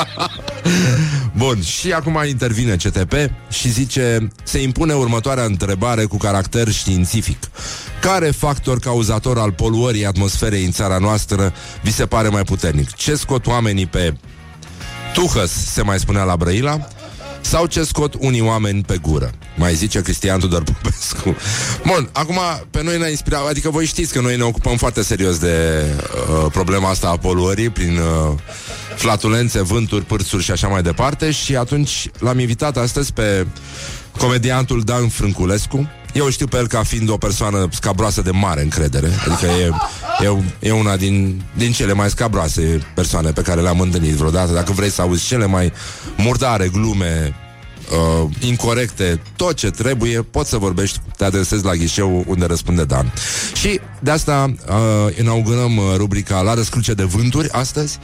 Bun, 1.36 1.62
și 1.62 1.92
acum 1.92 2.22
intervine 2.28 2.76
CTP 2.76 3.12
și 3.50 3.70
zice 3.70 4.28
se 4.42 4.62
impune 4.62 4.92
următoarea 4.92 5.44
întrebare 5.44 6.04
cu 6.04 6.16
caracter 6.16 6.70
științific. 6.70 7.38
Care 8.00 8.30
factor 8.30 8.78
cauzator 8.78 9.38
al 9.38 9.52
poluării 9.52 10.06
atmosferei 10.06 10.64
în 10.64 10.72
țara 10.78 10.98
noastră 10.98 11.52
vi 11.82 11.92
se 11.92 12.06
pare 12.06 12.28
mai 12.28 12.42
puternic? 12.42 12.94
Ce 12.94 13.14
scot 13.14 13.46
oamenii 13.46 13.86
pe 13.86 14.14
Tuhăs, 15.12 15.50
se 15.50 15.82
mai 15.82 15.98
spunea 15.98 16.22
la 16.22 16.36
Brăila, 16.36 16.88
sau 17.40 17.66
ce 17.66 17.84
scot 17.84 18.14
unii 18.18 18.40
oameni 18.40 18.82
pe 18.82 18.98
gură. 19.02 19.30
Mai 19.56 19.74
zice 19.74 20.02
Cristian 20.02 20.38
Tudor 20.38 20.62
Popescu. 20.62 21.36
Bun, 21.86 22.08
acum 22.12 22.38
pe 22.70 22.82
noi 22.82 22.98
ne-a 22.98 23.08
inspirat, 23.08 23.46
adică 23.48 23.70
voi 23.70 23.86
știți 23.86 24.12
că 24.12 24.20
noi 24.20 24.36
ne 24.36 24.42
ocupăm 24.42 24.76
foarte 24.76 25.02
serios 25.02 25.38
de 25.38 25.84
uh, 25.84 26.46
problema 26.52 26.88
asta 26.88 27.08
a 27.08 27.16
poluării 27.16 27.70
prin 27.70 27.98
uh, 27.98 28.38
flatulențe, 28.96 29.62
vânturi, 29.62 30.04
pârțuri 30.04 30.42
și 30.42 30.50
așa 30.50 30.68
mai 30.68 30.82
departe 30.82 31.30
și 31.30 31.56
atunci 31.56 32.10
l-am 32.18 32.38
invitat 32.38 32.76
astăzi 32.76 33.12
pe 33.12 33.46
comediantul 34.18 34.80
Dan 34.82 35.08
Frânculescu. 35.08 35.88
Eu 36.12 36.30
știu 36.30 36.46
pe 36.46 36.56
el 36.56 36.66
ca 36.66 36.82
fiind 36.82 37.10
o 37.10 37.16
persoană 37.16 37.68
scabroasă 37.70 38.22
de 38.22 38.30
mare 38.30 38.62
încredere. 38.62 39.08
Adică 39.26 39.46
e, 39.46 39.70
e, 40.24 40.68
e 40.68 40.72
una 40.72 40.96
din, 40.96 41.42
din 41.56 41.72
cele 41.72 41.92
mai 41.92 42.10
scabroase 42.10 42.86
persoane 42.94 43.30
pe 43.30 43.42
care 43.42 43.60
le-am 43.60 43.80
întâlnit 43.80 44.14
vreodată. 44.14 44.52
Dacă 44.52 44.72
vrei 44.72 44.90
să 44.90 45.02
auzi 45.02 45.26
cele 45.26 45.46
mai 45.46 45.72
murdare 46.16 46.68
glume 46.68 47.34
uh, 47.90 48.30
incorrecte, 48.40 49.20
tot 49.36 49.56
ce 49.56 49.70
trebuie, 49.70 50.22
poți 50.22 50.50
să 50.50 50.56
vorbești, 50.56 51.00
te 51.16 51.24
adresezi 51.24 51.64
la 51.64 51.74
ghișeu 51.74 52.24
unde 52.26 52.44
răspunde 52.44 52.84
Dan. 52.84 53.12
Și 53.54 53.80
de 54.00 54.10
asta 54.10 54.54
uh, 54.68 55.18
inaugurăm 55.18 55.76
uh, 55.76 55.84
rubrica 55.96 56.40
La 56.40 56.54
răscruce 56.54 56.94
de 56.94 57.02
vânturi 57.02 57.50
astăzi, 57.50 57.98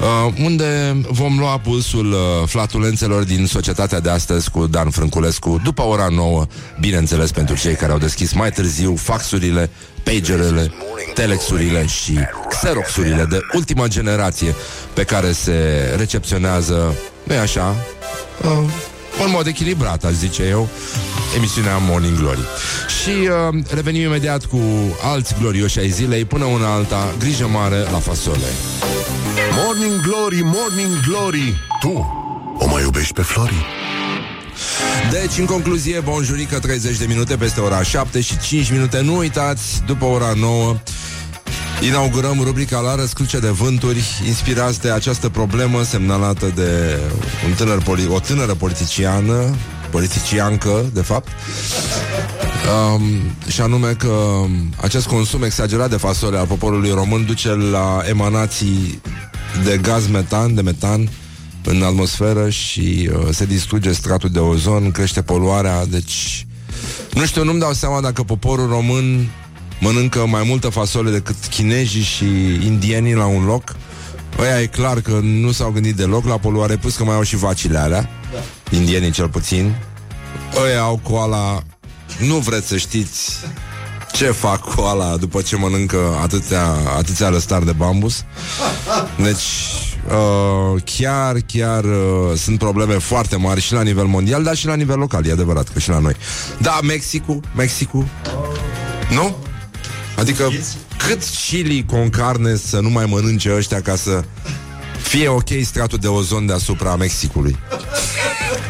uh, 0.00 0.34
unde 0.44 1.00
vom 1.10 1.38
lua 1.38 1.58
pulsul 1.58 2.12
uh, 2.12 2.18
flatulențelor 2.46 3.22
din 3.22 3.46
societatea 3.46 4.00
de 4.00 4.10
astăzi 4.10 4.50
cu 4.50 4.66
Dan 4.66 4.90
Frânculescu, 4.90 5.60
după 5.64 5.82
ora 5.82 6.08
9, 6.08 6.46
bineînțeles 6.80 7.30
pentru 7.30 7.56
cei 7.56 7.74
care 7.74 7.92
au 7.92 7.98
deschis 7.98 8.32
mai 8.32 8.50
târziu 8.50 8.96
faxurile, 8.96 9.70
pagerele, 10.02 10.72
telexurile 11.14 11.86
și 11.86 12.18
xeroxurile 12.48 13.24
de 13.24 13.40
ultima 13.52 13.86
generație 13.86 14.54
pe 14.94 15.04
care 15.04 15.32
se 15.32 15.54
recepționează, 15.96 16.94
nu 17.24 17.38
așa, 17.38 17.76
uh, 18.44 18.70
în 19.24 19.30
mod 19.30 19.46
echilibrat, 19.46 20.04
aș 20.04 20.12
zice 20.12 20.42
eu, 20.42 20.68
emisiunea 21.36 21.76
Morning 21.76 22.18
Glory. 22.18 22.44
Și 23.02 23.10
uh, 23.10 23.62
revenim 23.74 24.02
imediat 24.02 24.44
cu 24.44 24.60
alți 25.02 25.34
glorioși 25.40 25.78
ai 25.78 25.88
zilei, 25.90 26.24
până 26.24 26.44
una 26.44 26.72
alta, 26.72 27.14
grijă 27.18 27.48
mare 27.48 27.78
la 27.78 27.98
fasole. 27.98 28.50
Morning 29.64 30.00
Glory, 30.02 30.40
Morning 30.42 31.00
Glory 31.06 31.60
Tu 31.80 32.18
o 32.58 32.66
mai 32.66 32.82
iubești 32.82 33.12
pe 33.12 33.22
Flori? 33.22 33.66
Deci, 35.10 35.38
în 35.38 35.44
concluzie, 35.44 36.00
bonjurică 36.00 36.58
30 36.58 36.96
de 36.96 37.04
minute 37.08 37.36
peste 37.36 37.60
ora 37.60 37.82
7 37.82 38.20
și 38.20 38.38
5 38.38 38.70
minute. 38.70 39.00
Nu 39.00 39.16
uitați, 39.16 39.82
după 39.86 40.04
ora 40.04 40.32
9, 40.36 40.76
Inaugurăm 41.86 42.40
rubrica 42.42 42.80
la 42.80 42.94
răscruce 42.94 43.38
de 43.38 43.48
vânturi. 43.48 44.04
Inspirați 44.26 44.80
de 44.80 44.90
această 44.90 45.28
problemă 45.28 45.82
semnalată 45.82 46.52
de 46.54 46.98
un 47.46 47.52
tânăr 47.52 47.82
poli- 47.82 48.08
o 48.08 48.20
tânără 48.20 48.54
politiciană 48.54 49.54
Politiciancă, 49.90 50.90
de 50.92 51.00
fapt. 51.00 51.28
Um, 52.94 53.02
Și 53.48 53.60
anume 53.60 53.92
că 53.92 54.44
acest 54.80 55.06
consum 55.06 55.42
exagerat 55.42 55.90
de 55.90 55.96
fasole 55.96 56.38
al 56.38 56.46
poporului 56.46 56.90
român 56.90 57.24
Duce 57.24 57.48
la 57.48 58.00
emanații 58.08 59.00
de 59.64 59.78
gaz 59.82 60.08
metan, 60.08 60.54
de 60.54 60.60
metan 60.60 61.08
în 61.64 61.82
atmosferă 61.82 62.48
și 62.48 63.10
uh, 63.12 63.28
se 63.30 63.44
distruge 63.44 63.92
stratul 63.92 64.30
de 64.30 64.38
ozon, 64.38 64.90
crește 64.90 65.22
poluarea, 65.22 65.86
deci 65.86 66.46
nu 67.14 67.24
știu, 67.24 67.44
nu-mi 67.44 67.60
dau 67.60 67.72
seama 67.72 68.00
dacă 68.00 68.22
poporul 68.22 68.68
român 68.68 69.30
mănâncă 69.80 70.26
mai 70.26 70.42
multă 70.46 70.68
fasole 70.68 71.10
decât 71.10 71.36
chinezii 71.50 72.02
și 72.02 72.24
indienii 72.64 73.14
la 73.14 73.26
un 73.26 73.44
loc. 73.44 73.74
Ăia 74.38 74.60
e 74.60 74.66
clar 74.66 75.00
că 75.00 75.20
nu 75.22 75.52
s-au 75.52 75.70
gândit 75.70 75.96
deloc 75.96 76.24
la 76.24 76.38
poluare, 76.38 76.76
plus 76.76 76.96
că 76.96 77.04
mai 77.04 77.14
au 77.14 77.22
și 77.22 77.36
vacile 77.36 77.78
alea, 77.78 78.08
da. 78.32 78.76
indienii 78.76 79.10
cel 79.10 79.28
puțin. 79.28 79.74
Ăia 80.64 80.80
au 80.80 81.00
coala, 81.02 81.62
nu 82.18 82.34
vreți 82.36 82.66
să 82.66 82.76
știți 82.76 83.32
ce 84.12 84.30
fac 84.30 84.74
coala 84.74 85.16
după 85.16 85.40
ce 85.40 85.56
mănâncă 85.56 86.18
atâția, 86.22 86.64
atâția 86.96 87.28
lăstari 87.28 87.64
de 87.64 87.72
bambus. 87.72 88.24
Deci, 89.22 89.42
uh, 90.06 90.82
chiar, 90.84 91.36
chiar 91.46 91.84
uh, 91.84 92.36
sunt 92.36 92.58
probleme 92.58 92.94
foarte 92.94 93.36
mari 93.36 93.60
și 93.60 93.72
la 93.72 93.82
nivel 93.82 94.04
mondial, 94.04 94.42
dar 94.42 94.56
și 94.56 94.66
la 94.66 94.74
nivel 94.74 94.98
local, 94.98 95.26
e 95.26 95.32
adevărat 95.32 95.68
că 95.68 95.78
și 95.78 95.88
la 95.88 95.98
noi. 95.98 96.14
Da, 96.58 96.78
Mexicul, 96.82 97.40
Mexicul, 97.54 98.06
nu? 99.10 99.36
Adică 100.20 100.50
cât 101.06 101.22
chili 101.46 101.84
con 101.84 102.10
carne 102.10 102.56
să 102.56 102.80
nu 102.80 102.88
mai 102.88 103.06
mănânce 103.06 103.54
ăștia 103.54 103.80
ca 103.80 103.96
să 103.96 104.24
fie 105.02 105.28
ok 105.28 105.48
stratul 105.64 105.98
de 105.98 106.06
ozon 106.06 106.46
deasupra 106.46 106.96
Mexicului? 106.96 107.56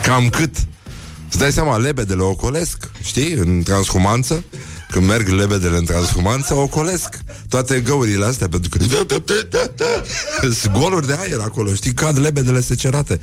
Cam 0.02 0.28
cât? 0.28 0.54
Îți 1.28 1.38
dai 1.38 1.52
seama, 1.52 1.76
lebedele 1.76 2.22
ocolesc, 2.22 2.90
știi, 3.02 3.32
în 3.32 3.62
transhumanță, 3.62 4.44
când 4.90 5.06
merg 5.06 5.28
lebedele 5.28 5.76
în 5.76 5.84
transhumanță, 5.84 6.54
ocolesc 6.54 7.18
toate 7.48 7.80
găurile 7.80 8.24
astea, 8.24 8.48
pentru 8.48 8.68
că 8.68 8.84
sunt 10.52 10.72
goluri 10.72 11.06
de 11.06 11.16
aer 11.20 11.38
acolo, 11.40 11.74
știi, 11.74 11.92
cad 11.92 12.18
lebedele 12.18 12.60
secerate 12.60 13.20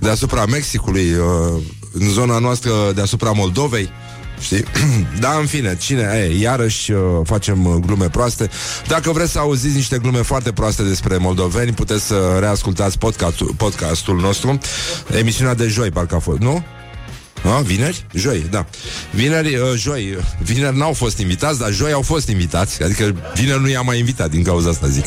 deasupra 0.00 0.46
Mexicului, 0.46 1.12
uh, 1.12 1.62
în 1.92 2.08
zona 2.08 2.38
noastră 2.38 2.72
deasupra 2.94 3.30
Moldovei. 3.30 3.90
Știi? 4.40 4.64
da, 5.20 5.36
în 5.40 5.46
fine, 5.46 5.76
cine 5.76 6.28
e, 6.30 6.38
iarăși 6.38 6.92
uh, 6.92 7.00
facem 7.24 7.66
uh, 7.66 7.74
glume 7.86 8.08
proaste. 8.08 8.50
Dacă 8.86 9.12
vreți 9.12 9.32
să 9.32 9.38
auziți 9.38 9.74
niște 9.74 9.98
glume 9.98 10.22
foarte 10.22 10.52
proaste 10.52 10.82
despre 10.82 11.16
moldoveni, 11.16 11.72
puteți 11.72 12.06
să 12.06 12.36
reascultați 12.38 12.98
podcastul, 12.98 13.54
podcastul 13.56 14.20
nostru. 14.20 14.58
Emisiunea 15.18 15.54
de 15.54 15.66
joi, 15.66 15.90
parcă 15.90 16.14
a 16.14 16.18
fost, 16.18 16.38
nu? 16.38 16.64
A, 17.44 17.60
vineri? 17.60 18.04
Joi, 18.14 18.46
da. 18.50 18.66
Vineri, 19.10 19.54
uh, 19.54 19.72
joi. 19.76 20.16
Vineri 20.42 20.76
n-au 20.76 20.92
fost 20.92 21.18
invitați, 21.18 21.58
dar 21.58 21.72
joi 21.72 21.92
au 21.92 22.02
fost 22.02 22.28
invitați. 22.28 22.82
Adică 22.82 23.14
vineri 23.34 23.60
nu 23.60 23.68
i-am 23.68 23.86
mai 23.86 23.98
invitat 23.98 24.30
din 24.30 24.42
cauza 24.42 24.68
asta, 24.68 24.86
zic. 24.86 25.04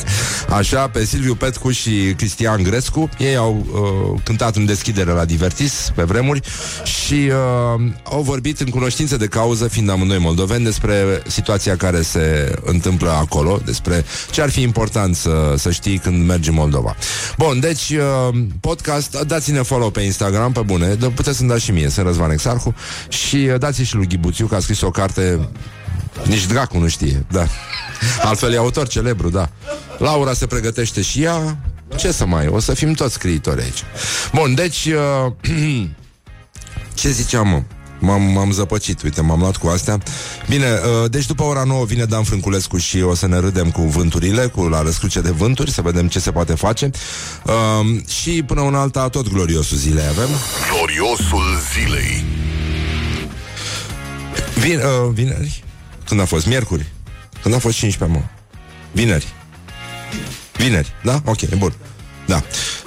Așa, 0.48 0.88
pe 0.88 1.04
Silviu 1.04 1.34
Petcu 1.34 1.70
și 1.70 2.14
Cristian 2.16 2.62
Grescu. 2.62 3.08
Ei 3.18 3.36
au 3.36 3.66
uh, 3.72 4.20
cântat 4.24 4.56
în 4.56 4.64
deschidere 4.64 5.10
la 5.10 5.24
Divertis 5.24 5.92
pe 5.94 6.02
vremuri 6.02 6.40
și 6.84 7.14
uh, 7.14 7.90
au 8.02 8.22
vorbit 8.22 8.60
în 8.60 8.68
cunoștință 8.68 9.16
de 9.16 9.26
cauză, 9.26 9.68
fiind 9.68 9.90
amândoi 9.90 10.18
moldoveni, 10.18 10.64
despre 10.64 11.22
situația 11.26 11.76
care 11.76 12.02
se 12.02 12.54
întâmplă 12.64 13.10
acolo, 13.10 13.60
despre 13.64 14.04
ce 14.30 14.42
ar 14.42 14.50
fi 14.50 14.62
important 14.62 15.16
să, 15.16 15.54
să 15.56 15.70
știi 15.70 15.98
când 15.98 16.26
mergi 16.26 16.48
în 16.48 16.54
Moldova. 16.54 16.96
Bun, 17.38 17.60
deci 17.60 17.90
uh, 17.90 18.38
podcast, 18.60 19.20
dați-ne 19.26 19.62
follow 19.62 19.90
pe 19.90 20.00
Instagram, 20.00 20.52
pe 20.52 20.60
bune, 20.60 20.94
dar 20.94 21.10
puteți 21.10 21.36
să-mi 21.36 21.48
dați 21.48 21.64
și 21.64 21.70
mie, 21.70 21.88
sunt 21.88 22.06
Răzvan 22.06 22.23
Exarhu 22.30 22.74
și 23.08 23.36
uh, 23.36 23.58
dați 23.58 23.82
și 23.82 23.94
lui 23.94 24.06
Ghibuțiu, 24.06 24.46
că 24.46 24.54
a 24.54 24.60
scris 24.60 24.80
o 24.80 24.90
carte 24.90 25.48
nici 26.26 26.46
dracu 26.46 26.78
nu 26.78 26.88
știe, 26.88 27.24
da. 27.30 27.46
Altfel 28.28 28.52
e 28.52 28.56
autor 28.56 28.88
celebru, 28.88 29.28
da. 29.30 29.48
Laura 29.98 30.32
se 30.32 30.46
pregătește 30.46 31.02
și 31.02 31.22
ea. 31.22 31.58
Ce 31.96 32.12
să 32.12 32.26
mai, 32.26 32.46
o 32.46 32.58
să 32.58 32.74
fim 32.74 32.92
toți 32.92 33.14
scriitori 33.14 33.62
aici. 33.62 33.82
Bun, 34.32 34.54
deci 34.54 34.88
uh, 35.26 35.32
ce 36.94 37.10
ziceam, 37.10 37.48
mă? 37.48 37.62
M-am, 37.98 38.22
m-am 38.22 38.52
zăpăcit, 38.52 39.02
uite, 39.02 39.20
m-am 39.20 39.40
luat 39.40 39.56
cu 39.56 39.66
astea 39.66 39.98
Bine, 40.48 40.66
uh, 40.66 41.10
deci 41.10 41.26
după 41.26 41.42
ora 41.42 41.62
9 41.64 41.84
vine 41.84 42.04
Dan 42.04 42.22
Frânculescu 42.22 42.76
Și 42.76 43.00
o 43.00 43.14
să 43.14 43.26
ne 43.26 43.38
râdem 43.38 43.70
cu 43.70 43.82
vânturile 43.82 44.46
Cu 44.46 44.62
la 44.62 44.82
răscruce 44.82 45.20
de 45.20 45.30
vânturi, 45.30 45.70
să 45.70 45.82
vedem 45.82 46.08
ce 46.08 46.18
se 46.18 46.30
poate 46.30 46.54
face 46.54 46.90
uh, 47.44 48.00
Și 48.06 48.42
până 48.42 48.60
una 48.60 48.80
alta 48.80 49.08
Tot 49.08 49.28
gloriosul 49.28 49.76
zilei 49.76 50.04
avem 50.06 50.28
Gloriosul 50.72 51.58
zilei. 51.72 52.24
Vin, 54.54 54.78
uh, 54.78 55.12
Vineri? 55.12 55.64
Când 56.08 56.20
a 56.20 56.24
fost? 56.24 56.46
Miercuri? 56.46 56.86
Când 57.42 57.54
a 57.54 57.58
fost 57.58 57.76
15, 57.76 58.18
mă? 58.18 58.24
Vineri 58.92 59.32
Vineri, 60.56 60.92
da? 61.02 61.22
Ok, 61.24 61.48
bun 61.48 61.74
Da 62.26 62.42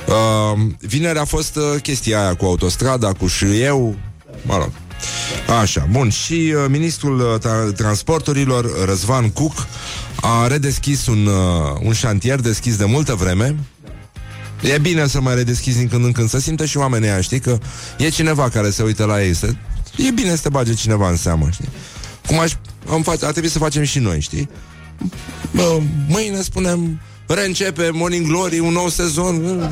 uh, 0.07 0.59
Vineri 0.79 1.19
a 1.19 1.25
fost 1.25 1.55
uh, 1.55 1.81
chestia 1.81 2.21
aia 2.21 2.35
cu 2.35 2.45
autostrada 2.45 3.11
Cu 3.11 3.27
șieu 3.27 3.95
Mă 4.41 4.57
rog 4.57 4.71
Așa, 5.61 5.87
bun, 5.91 6.09
și 6.09 6.33
uh, 6.33 6.65
ministrul 6.69 7.19
uh, 7.19 7.39
tra- 7.39 7.75
transporturilor, 7.75 8.85
Răzvan 8.85 9.29
Cuc, 9.29 9.67
a 10.21 10.47
redeschis 10.47 11.07
un, 11.07 11.25
uh, 11.25 11.79
un 11.81 11.93
șantier 11.93 12.39
deschis 12.39 12.75
de 12.75 12.85
multă 12.85 13.13
vreme. 13.13 13.55
E 14.61 14.77
bine 14.77 15.07
să 15.07 15.21
mai 15.21 15.35
redeschizi 15.35 15.77
din 15.77 15.87
când 15.87 16.05
în 16.05 16.11
când, 16.11 16.29
să 16.29 16.39
simtă 16.39 16.65
și 16.65 16.77
oamenii 16.77 17.09
aia, 17.09 17.21
știi, 17.21 17.39
că 17.39 17.57
e 17.97 18.09
cineva 18.09 18.49
care 18.49 18.69
se 18.69 18.83
uită 18.83 19.05
la 19.05 19.23
ei, 19.23 19.33
să... 19.33 19.47
e 19.95 20.11
bine 20.11 20.35
să 20.35 20.41
te 20.41 20.49
bage 20.49 20.73
cineva 20.73 21.09
în 21.09 21.17
seamă, 21.17 21.49
știi? 21.51 21.69
Cum 22.27 22.39
aș, 22.39 22.51
am 22.89 23.03
fa- 23.03 23.21
ar 23.21 23.31
trebui 23.31 23.49
să 23.49 23.57
facem 23.57 23.83
și 23.83 23.99
noi, 23.99 24.19
știi? 24.19 24.49
Bă, 25.51 25.79
mâine 26.07 26.41
spunem 26.41 26.99
reîncepe 27.27 27.89
Morning 27.93 28.27
Glory, 28.27 28.59
un 28.59 28.73
nou 28.73 28.89
sezon. 28.89 29.69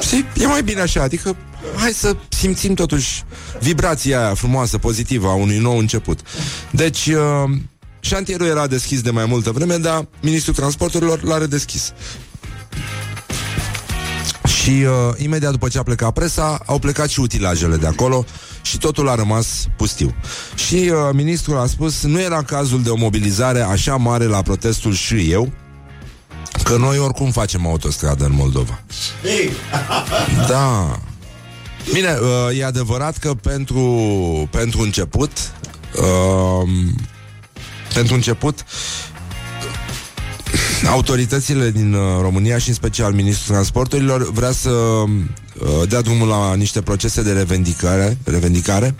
Știi? 0.00 0.24
E 0.40 0.46
mai 0.46 0.62
bine 0.62 0.80
așa, 0.80 1.02
adică 1.02 1.36
hai 1.76 1.92
să 1.92 2.16
simțim 2.28 2.74
totuși 2.74 3.24
vibrația 3.60 4.24
aia 4.24 4.34
frumoasă, 4.34 4.78
pozitivă 4.78 5.28
a 5.28 5.34
unui 5.34 5.58
nou 5.58 5.78
început. 5.78 6.20
Deci, 6.70 7.06
uh, 7.06 7.50
șantierul 8.00 8.46
era 8.46 8.66
deschis 8.66 9.00
de 9.00 9.10
mai 9.10 9.26
multă 9.26 9.50
vreme, 9.50 9.76
dar 9.76 10.06
Ministrul 10.20 10.54
Transporturilor 10.54 11.22
l-a 11.22 11.38
redeschis. 11.38 11.92
Și 14.62 14.70
uh, 14.70 14.88
imediat 15.16 15.50
după 15.50 15.68
ce 15.68 15.78
a 15.78 15.82
plecat 15.82 16.12
presa, 16.12 16.60
au 16.66 16.78
plecat 16.78 17.08
și 17.08 17.20
utilajele 17.20 17.76
de 17.76 17.86
acolo 17.86 18.24
și 18.62 18.78
totul 18.78 19.08
a 19.08 19.14
rămas 19.14 19.66
pustiu. 19.76 20.14
Și 20.54 20.74
uh, 20.74 20.96
ministrul 21.12 21.58
a 21.58 21.66
spus, 21.66 22.02
nu 22.02 22.20
era 22.20 22.42
cazul 22.42 22.82
de 22.82 22.90
o 22.90 22.96
mobilizare 22.96 23.60
așa 23.60 23.96
mare 23.96 24.24
la 24.24 24.42
protestul 24.42 24.92
și 24.92 25.30
eu, 25.30 25.52
că 26.62 26.76
noi 26.76 26.98
oricum 26.98 27.30
facem 27.30 27.66
autostradă 27.66 28.24
în 28.24 28.34
Moldova. 28.34 28.82
Da. 30.48 30.98
Bine, 31.92 32.16
uh, 32.48 32.58
e 32.58 32.64
adevărat 32.64 33.16
că 33.16 33.34
pentru, 33.34 33.82
pentru 34.50 34.80
început, 34.80 35.30
uh, 35.96 36.68
pentru 37.94 38.14
început, 38.14 38.64
autoritățile 40.90 41.70
din 41.70 41.92
uh, 41.92 42.00
România 42.20 42.58
și 42.58 42.68
în 42.68 42.74
special 42.74 43.12
Ministrul 43.12 43.54
Transporturilor 43.54 44.32
vrea 44.32 44.50
să 44.50 44.70
uh, 44.70 45.08
dea 45.88 46.00
drumul 46.00 46.28
la 46.28 46.54
niște 46.54 46.82
procese 46.82 47.22
de 47.22 47.32
revendicare, 47.32 48.18
revendicare 48.24 48.94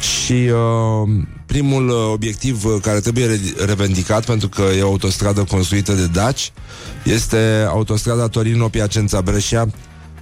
și 0.00 0.32
uh, 0.32 1.08
primul 1.48 1.88
uh, 1.88 1.96
obiectiv 2.12 2.64
uh, 2.64 2.80
care 2.82 3.00
trebuie 3.00 3.26
re- 3.26 3.64
revendicat 3.64 4.24
pentru 4.24 4.48
că 4.48 4.62
e 4.62 4.82
o 4.82 4.88
autostradă 4.88 5.44
construită 5.44 5.92
de 5.92 6.06
Daci 6.06 6.52
este 7.04 7.66
autostrada 7.68 8.28
Torino-Piacenza-Brescia 8.28 9.66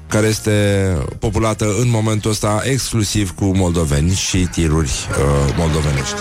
care 0.08 0.26
este 0.26 0.86
populată 1.18 1.74
în 1.80 1.88
momentul 1.88 2.30
ăsta 2.30 2.62
exclusiv 2.64 3.30
cu 3.34 3.44
moldoveni 3.44 4.10
și 4.10 4.38
tiruri 4.38 4.90
uh, 4.90 5.54
moldovenești. 5.56 6.16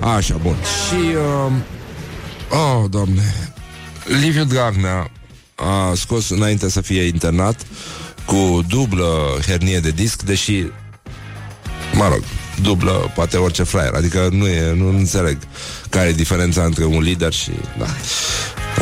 Așa, 0.00 0.36
bun. 0.42 0.56
Și, 0.88 1.14
uh, 1.14 1.52
oh, 2.50 2.90
doamne, 2.90 3.54
Liviu 4.20 4.44
Dragnea 4.44 5.10
a 5.54 5.92
scos 5.94 6.30
înainte 6.30 6.70
să 6.70 6.80
fie 6.80 7.02
internat 7.02 7.66
cu 8.26 8.64
dublă 8.68 9.38
hernie 9.46 9.78
de 9.78 9.90
disc, 9.90 10.22
deși, 10.22 10.64
mă 11.94 12.08
rog, 12.08 12.22
dublă 12.62 13.12
poate 13.14 13.36
orice 13.36 13.62
fraier, 13.62 13.94
adică 13.94 14.28
nu 14.32 14.46
e, 14.46 14.74
nu 14.74 14.88
înțeleg 14.88 15.38
care 15.90 16.08
e 16.08 16.12
diferența 16.12 16.62
între 16.62 16.84
un 16.84 17.02
lider 17.02 17.32
și, 17.32 17.50
da. 17.78 17.86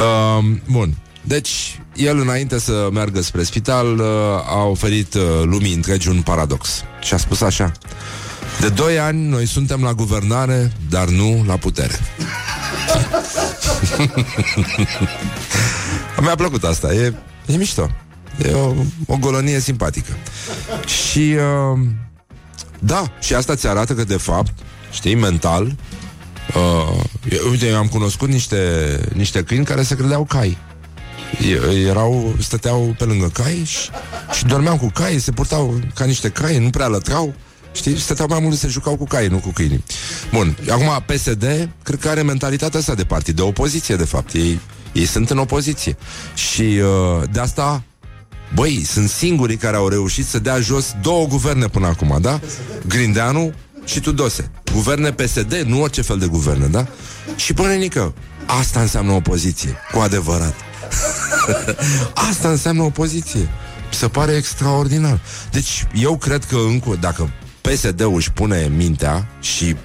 Uh, 0.02 0.44
bun. 0.70 0.94
Deci, 1.22 1.80
el 1.96 2.18
înainte 2.18 2.58
să 2.58 2.88
meargă 2.92 3.20
spre 3.20 3.42
spital 3.42 3.98
uh, 3.98 4.04
a 4.46 4.64
oferit 4.64 5.14
uh, 5.14 5.22
lumii 5.42 5.74
întregi 5.74 6.08
un 6.08 6.22
paradox. 6.22 6.84
Și 7.00 7.14
a 7.14 7.16
spus 7.16 7.40
așa 7.40 7.72
De 8.60 8.68
doi 8.68 8.98
ani 8.98 9.28
noi 9.28 9.46
suntem 9.46 9.82
la 9.82 9.92
guvernare, 9.92 10.72
dar 10.88 11.08
nu 11.08 11.44
la 11.46 11.56
putere. 11.56 11.98
Mi-a 16.20 16.34
plăcut 16.34 16.64
asta, 16.64 16.94
e, 16.94 17.14
e 17.46 17.56
mișto. 17.56 17.90
E 18.44 18.52
o, 18.52 18.74
o 19.06 19.16
golonie 19.16 19.60
simpatică. 19.60 20.16
Și 20.86 21.36
uh, 21.72 21.78
da, 22.80 23.12
și 23.20 23.34
asta 23.34 23.54
ți 23.54 23.66
arată 23.66 23.94
că 23.94 24.04
de 24.04 24.16
fapt, 24.16 24.52
știi, 24.90 25.14
mental, 25.14 25.64
uh, 26.54 27.02
eu- 27.30 27.50
uite, 27.50 27.66
eu 27.66 27.76
am 27.76 27.86
cunoscut 27.86 28.28
niște, 28.28 29.00
niște 29.14 29.42
câini 29.42 29.64
care 29.64 29.82
se 29.82 29.96
credeau 29.96 30.24
cai. 30.24 30.58
E- 31.50 31.86
Erau, 31.88 32.34
stăteau 32.38 32.94
pe 32.98 33.04
lângă 33.04 33.26
cai 33.32 33.62
și, 33.66 33.88
și 34.32 34.44
dormeau 34.44 34.76
cu 34.76 34.86
cai, 34.94 35.18
se 35.18 35.30
purtau 35.32 35.80
ca 35.94 36.04
niște 36.04 36.28
cai, 36.28 36.58
nu 36.58 36.70
prea 36.70 36.86
lătrau. 36.86 37.34
Știi? 37.72 37.98
Stăteau 37.98 38.28
mai 38.30 38.40
mult, 38.40 38.58
se 38.58 38.68
jucau 38.68 38.96
cu 38.96 39.04
cai, 39.04 39.26
nu 39.26 39.36
cu 39.38 39.48
câinii. 39.50 39.84
Bun, 40.32 40.56
acum 40.70 41.04
PSD, 41.06 41.68
cred 41.82 41.98
că 42.00 42.08
are 42.08 42.22
mentalitatea 42.22 42.78
asta 42.80 42.94
de 42.94 43.04
partid, 43.04 43.36
de 43.36 43.42
opoziție, 43.42 43.96
de 43.96 44.04
fapt. 44.04 44.32
Ei, 44.32 44.60
ei 44.92 45.04
sunt 45.06 45.30
în 45.30 45.38
opoziție. 45.38 45.96
Și 46.34 46.62
uh, 46.62 47.22
de 47.32 47.40
asta 47.40 47.82
Băi, 48.54 48.84
sunt 48.84 49.08
singurii 49.08 49.56
care 49.56 49.76
au 49.76 49.88
reușit 49.88 50.26
să 50.26 50.38
dea 50.38 50.60
jos 50.60 50.94
două 51.02 51.26
guverne 51.26 51.66
până 51.66 51.86
acum, 51.86 52.18
da? 52.20 52.40
Grindeanu 52.88 53.52
și 53.84 54.00
Tudose. 54.00 54.50
Guverne 54.72 55.12
PSD, 55.12 55.62
nu 55.66 55.80
orice 55.80 56.02
fel 56.02 56.18
de 56.18 56.26
guverne, 56.26 56.66
da? 56.66 56.86
Și 57.36 57.52
până 57.52 57.72
nică, 57.72 58.14
asta 58.46 58.80
înseamnă 58.80 59.12
opoziție, 59.12 59.76
cu 59.92 59.98
adevărat. 59.98 60.54
asta 62.30 62.48
înseamnă 62.48 62.82
opoziție. 62.82 63.48
Se 63.90 64.08
pare 64.08 64.32
extraordinar. 64.32 65.20
Deci, 65.50 65.86
eu 65.94 66.16
cred 66.16 66.44
că 66.44 66.56
încă, 66.56 66.96
dacă 67.00 67.30
PSD-ul 67.60 68.14
își 68.14 68.32
pune 68.32 68.70
mintea 68.76 69.28
și 69.40 69.76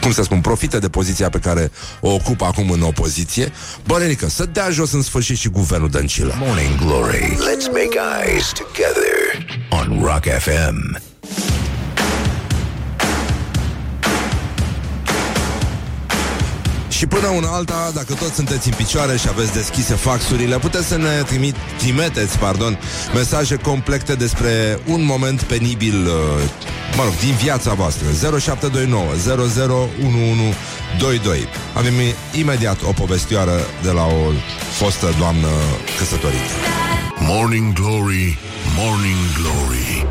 cum 0.00 0.12
să 0.12 0.22
spun, 0.22 0.40
profită 0.40 0.78
de 0.78 0.88
poziția 0.88 1.28
pe 1.28 1.38
care 1.38 1.70
o 2.00 2.12
ocupă 2.12 2.44
acum 2.44 2.70
în 2.70 2.82
opoziție, 2.82 3.52
Bărenică, 3.86 4.28
să 4.28 4.46
dea 4.46 4.70
jos 4.70 4.92
în 4.92 5.02
sfârșit 5.02 5.36
și 5.36 5.48
guvernul 5.48 5.90
Dăncilă. 5.90 6.34
Morning 6.38 6.78
Glory. 6.78 7.36
Let's 7.36 7.66
make 7.72 7.98
eyes 8.26 8.52
together 8.52 9.46
on 9.70 10.02
Rock 10.02 10.24
FM. 10.24 11.09
Și 17.00 17.06
până 17.06 17.28
una 17.28 17.48
alta, 17.48 17.90
dacă 17.94 18.14
toți 18.14 18.34
sunteți 18.34 18.68
în 18.68 18.74
picioare 18.76 19.16
și 19.16 19.28
aveți 19.28 19.52
deschise 19.52 19.94
faxurile, 19.94 20.58
puteți 20.58 20.86
să 20.86 20.96
ne 20.96 21.22
trimit, 21.26 21.54
trimiteți 21.78 22.38
pardon, 22.38 22.78
mesaje 23.14 23.56
complete 23.56 24.14
despre 24.14 24.78
un 24.86 25.04
moment 25.04 25.42
penibil, 25.42 25.94
uh, 25.94 26.12
mă 26.96 27.02
rog, 27.02 27.16
din 27.16 27.34
viața 27.34 27.74
voastră. 27.74 28.06
0729 28.38 29.14
001122. 29.14 31.48
Avem 31.74 31.92
imediat 32.38 32.82
o 32.82 32.92
povestioară 32.92 33.60
de 33.82 33.90
la 33.90 34.04
o 34.04 34.32
fostă 34.78 35.14
doamnă 35.18 35.48
căsătorită. 35.98 36.52
Morning 37.18 37.72
Glory, 37.72 38.38
Morning 38.76 39.24
Glory 39.38 40.06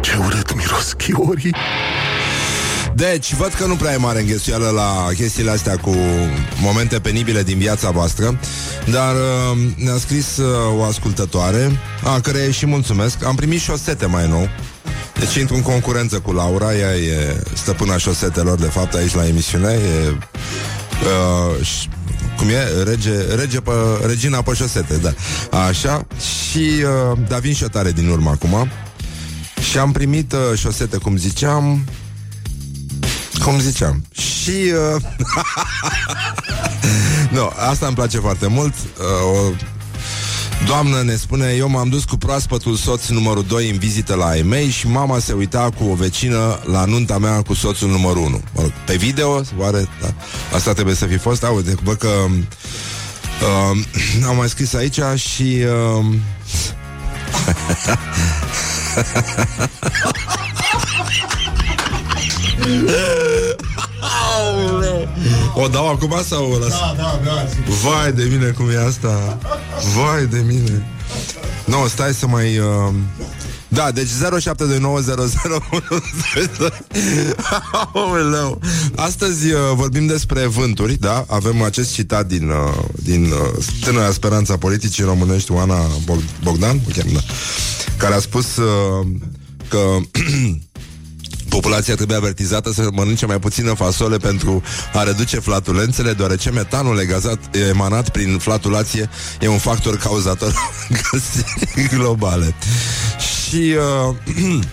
Ce 0.00 0.16
urât 0.26 0.54
miros 0.54 0.92
chiorii 0.92 1.54
Deci, 2.94 3.34
văd 3.34 3.52
că 3.52 3.66
nu 3.66 3.76
prea 3.76 3.92
e 3.92 3.96
mare 3.96 4.20
înghesuială 4.20 4.68
la 4.68 5.08
chestiile 5.14 5.50
astea 5.50 5.76
cu 5.76 5.96
momente 6.60 6.98
penibile 6.98 7.42
din 7.42 7.58
viața 7.58 7.90
voastră, 7.90 8.38
dar 8.90 9.14
uh, 9.14 9.58
ne-a 9.76 9.96
scris 9.96 10.36
uh, 10.36 10.78
o 10.78 10.82
ascultătoare, 10.82 11.78
a 12.04 12.20
care 12.20 12.50
și 12.50 12.66
mulțumesc. 12.66 13.24
Am 13.24 13.34
primit 13.34 13.60
șosete 13.60 14.06
mai 14.06 14.28
nou. 14.28 14.48
Deci 15.18 15.34
intru 15.34 15.54
în 15.54 15.62
concurență 15.62 16.18
cu 16.18 16.32
Laura, 16.32 16.74
ea 16.74 16.94
e 16.94 17.42
stăpâna 17.54 17.96
șosetelor, 17.96 18.58
de 18.58 18.66
fapt, 18.66 18.94
aici 18.94 19.14
la 19.14 19.26
emisiune. 19.26 19.72
E, 19.72 20.08
uh, 20.08 21.64
și, 21.64 21.88
cum 22.36 22.48
e? 22.48 22.82
Rege, 22.84 23.34
rege 23.34 23.60
pe, 23.60 23.72
regina 24.06 24.42
pe 24.42 24.54
șosete, 24.54 24.96
da. 24.96 25.12
Așa. 25.58 26.06
Și, 26.50 26.58
uh, 26.58 27.18
dar 27.28 27.40
vin 27.40 27.54
și 27.54 27.64
o 27.64 27.68
tare 27.68 27.92
din 27.92 28.08
urmă 28.08 28.30
acum. 28.30 28.70
Și 29.70 29.78
am 29.78 29.92
primit 29.92 30.32
uh, 30.32 30.58
șosete, 30.58 30.96
cum 30.96 31.16
ziceam, 31.16 31.84
cum 33.44 33.60
ziceam. 33.60 34.04
Și... 34.12 34.50
Uh... 34.94 35.02
nu, 37.36 37.52
asta 37.70 37.86
îmi 37.86 37.94
place 37.94 38.18
foarte 38.18 38.46
mult. 38.46 38.74
Uh, 38.74 39.38
o 39.38 39.52
doamnă 40.66 41.02
ne 41.02 41.16
spune, 41.16 41.54
eu 41.56 41.68
m-am 41.68 41.88
dus 41.88 42.04
cu 42.04 42.16
proaspătul 42.16 42.76
soț 42.76 43.08
numărul 43.08 43.44
2 43.48 43.70
în 43.70 43.78
vizită 43.78 44.14
la 44.14 44.26
ai 44.28 44.42
mei 44.42 44.68
și 44.68 44.88
mama 44.88 45.18
se 45.18 45.32
uita 45.32 45.70
cu 45.78 45.84
o 45.84 45.94
vecină 45.94 46.58
la 46.64 46.84
nunta 46.84 47.18
mea 47.18 47.42
cu 47.42 47.54
soțul 47.54 47.88
numărul 47.88 48.22
1. 48.22 48.40
Mă 48.54 48.60
rog, 48.60 48.72
pe 48.86 48.96
video, 48.96 49.42
oare? 49.56 49.88
Da. 50.00 50.14
Asta 50.54 50.72
trebuie 50.72 50.94
să 50.94 51.06
fi 51.06 51.16
fost. 51.16 51.44
Aude, 51.44 51.74
văd 51.82 51.96
că... 51.96 52.08
Uh, 52.08 53.78
am 54.28 54.36
mai 54.36 54.48
scris 54.48 54.74
aici 54.74 55.00
și... 55.14 55.64
Uh, 55.98 56.04
o 65.54 65.68
dau 65.68 65.88
acum 65.88 66.14
sau 66.28 66.52
o 66.52 66.58
las? 66.58 66.68
Da, 66.68 66.94
da, 66.96 67.20
da. 67.24 67.46
sigur. 67.48 67.74
Vai 67.74 68.12
de 68.12 68.24
mine 68.24 68.50
cum 68.50 68.70
e 68.70 68.84
asta 68.86 69.38
Vai 69.94 70.26
de 70.26 70.38
mine 70.46 70.86
Nu, 71.64 71.80
no, 71.80 71.86
stai 71.86 72.14
să 72.14 72.26
mai... 72.26 72.58
Uh... 72.58 72.94
Da, 73.72 73.90
deci 73.90 74.08
0729001122 74.08 74.12
Astăzi 78.96 79.52
uh, 79.52 79.58
vorbim 79.74 80.06
despre 80.06 80.46
vânturi, 80.46 80.94
da? 80.94 81.24
Avem 81.28 81.62
acest 81.62 81.92
citat 81.92 82.26
din, 82.26 82.48
uh, 82.48 82.84
din 83.02 83.24
uh, 83.24 83.64
Tânăra 83.84 84.12
Speranța 84.12 84.56
Politicii 84.56 85.04
Românești, 85.04 85.52
Oana 85.52 85.86
Bog- 86.04 86.42
Bogdan, 86.42 86.80
o 86.88 86.90
cheam, 86.92 87.08
da, 87.12 87.20
care 87.96 88.14
a 88.14 88.20
spus 88.20 88.56
uh, 88.56 89.06
că 89.68 89.96
Populația 91.50 91.94
trebuie 91.94 92.16
avertizată 92.16 92.72
să 92.72 92.88
mănânce 92.92 93.26
mai 93.26 93.38
puțină 93.38 93.74
fasole 93.74 94.16
pentru 94.16 94.62
a 94.92 95.02
reduce 95.02 95.38
flatulențele, 95.38 96.12
deoarece 96.12 96.50
metanul 96.50 96.94
legazat, 96.94 97.38
emanat 97.70 98.08
prin 98.08 98.38
flatulație 98.38 99.10
e 99.40 99.48
un 99.48 99.58
factor 99.58 99.96
cauzator 99.96 100.54
încălzirii 100.88 101.96
globale. 101.98 102.54
Și 103.18 103.74
uh, 104.08 104.16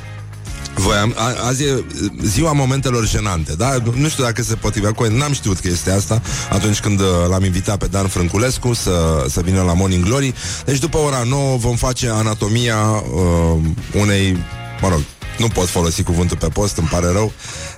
Voiam, 0.80 1.14
a, 1.16 1.48
azi 1.48 1.64
e 1.64 1.84
ziua 2.24 2.52
momentelor 2.52 3.08
jenante, 3.08 3.54
da? 3.54 3.78
Nu 3.94 4.08
știu 4.08 4.24
dacă 4.24 4.44
se 4.44 4.56
potrivea 4.56 4.92
cu 4.92 5.04
n-am 5.04 5.34
știut 5.34 5.60
că 5.60 5.68
este 5.68 5.92
asta 5.92 6.22
atunci 6.52 6.80
când 6.80 7.00
uh, 7.00 7.08
l-am 7.30 7.44
invitat 7.44 7.78
pe 7.78 7.88
Dan 7.88 8.08
Frânculescu 8.08 8.74
să, 8.74 9.26
să 9.30 9.42
vină 9.42 9.62
la 9.62 9.74
Morning 9.74 10.04
Glory. 10.04 10.34
Deci 10.66 10.80
după 10.80 10.98
ora 10.98 11.24
9 11.24 11.58
vom 11.58 11.76
face 11.76 12.10
anatomia 12.10 12.78
uh, 12.78 13.60
unei, 13.94 14.38
mă 14.82 14.88
rog, 14.90 15.00
nu 15.38 15.48
pot 15.48 15.68
folosi 15.68 16.04
cuvântul 16.04 16.38
pe 16.38 16.48
post, 16.48 16.78
îmi 16.78 16.88
pare 16.88 17.12
rău, 17.12 17.32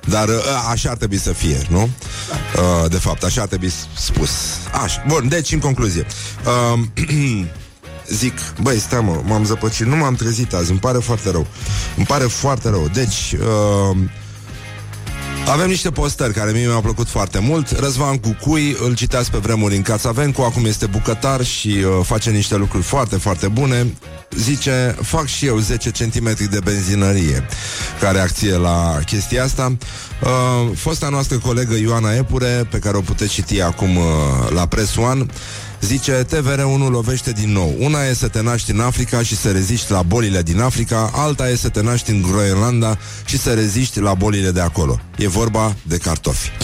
dar 0.06 0.28
uh, 0.28 0.36
așa 0.70 0.90
ar 0.90 0.98
trebui 0.98 1.18
să 1.18 1.34
fie, 1.34 1.62
nu? 1.70 1.82
Uh, 1.82 2.90
de 2.90 2.98
fapt, 2.98 3.24
așa 3.24 3.42
ar 3.42 3.48
trebui 3.48 3.72
spus. 3.98 4.30
Așa. 4.84 5.04
Bun, 5.08 5.28
deci, 5.28 5.52
în 5.52 5.60
concluzie. 5.60 6.06
Uh, 6.74 6.80
zic, 8.22 8.40
băi, 8.62 8.80
stai 8.80 9.02
mă, 9.02 9.22
m-am 9.24 9.46
zăpăcit, 9.46 9.86
nu 9.86 9.96
m-am 9.96 10.16
trezit 10.16 10.54
azi, 10.54 10.70
îmi 10.70 10.80
pare 10.80 10.98
foarte 10.98 11.32
rău. 11.32 11.48
Îmi 11.98 12.06
pare 12.06 12.24
foarte 12.24 12.70
rău. 12.70 12.90
Deci, 12.94 13.36
uh, 13.40 13.98
avem 15.48 15.68
niște 15.68 15.90
postări 15.90 16.34
care 16.34 16.52
mie 16.52 16.66
mi-au 16.66 16.82
plăcut 16.82 17.08
foarte 17.08 17.40
mult. 17.40 17.70
Răzvan 17.70 18.18
Cucui, 18.18 18.78
îl 18.84 18.96
citeați 18.96 19.32
pe 19.32 19.38
vremuri 19.38 19.76
în 19.76 19.82
Cațavencu, 19.82 20.42
acum 20.42 20.66
este 20.66 20.86
bucătar 20.86 21.44
și 21.44 21.68
uh, 21.68 22.06
face 22.06 22.30
niște 22.30 22.56
lucruri 22.56 22.84
foarte, 22.84 23.16
foarte 23.16 23.48
bune. 23.48 23.94
Zice, 24.38 24.96
fac 25.02 25.26
și 25.26 25.46
eu 25.46 25.58
10 25.58 25.90
cm 25.90 26.50
de 26.50 26.60
benzinărie 26.64 27.46
ca 28.00 28.12
reacție 28.12 28.56
la 28.56 29.00
chestia 29.06 29.44
asta. 29.44 29.78
Uh, 30.24 30.76
fosta 30.76 31.10
noastră 31.10 31.38
colegă 31.38 31.76
Ioana 31.76 32.14
Epure, 32.14 32.68
pe 32.70 32.78
care 32.80 32.98
o 32.98 33.02
puteți 33.02 33.32
citi 33.32 33.62
acum 33.62 33.96
uh, 33.96 34.04
la 34.50 34.66
Press 34.66 34.96
One, 34.96 35.26
Zice, 35.82 36.26
TVR1 36.26 36.90
lovește 36.90 37.32
din 37.32 37.52
nou. 37.52 37.76
Una 37.80 38.04
e 38.04 38.14
să 38.14 38.28
te 38.28 38.42
naști 38.42 38.72
în 38.72 38.80
Africa 38.80 39.24
și 39.24 39.36
să 39.36 39.52
reziști 39.52 39.92
la 39.92 40.02
bolile 40.02 40.42
din 40.42 40.62
Africa, 40.62 41.12
alta 41.14 41.50
e 41.50 41.56
să 41.56 41.70
te 41.70 41.82
naști 41.82 42.12
în 42.12 42.22
Groenlanda 42.22 42.98
și 43.26 43.38
să 43.38 43.54
reziști 43.54 44.00
la 44.00 44.14
bolile 44.14 44.52
de 44.52 44.62
acolo. 44.62 45.00
E 45.18 45.28
vorba 45.28 45.76
de 45.84 45.98
cartofi. 45.98 46.52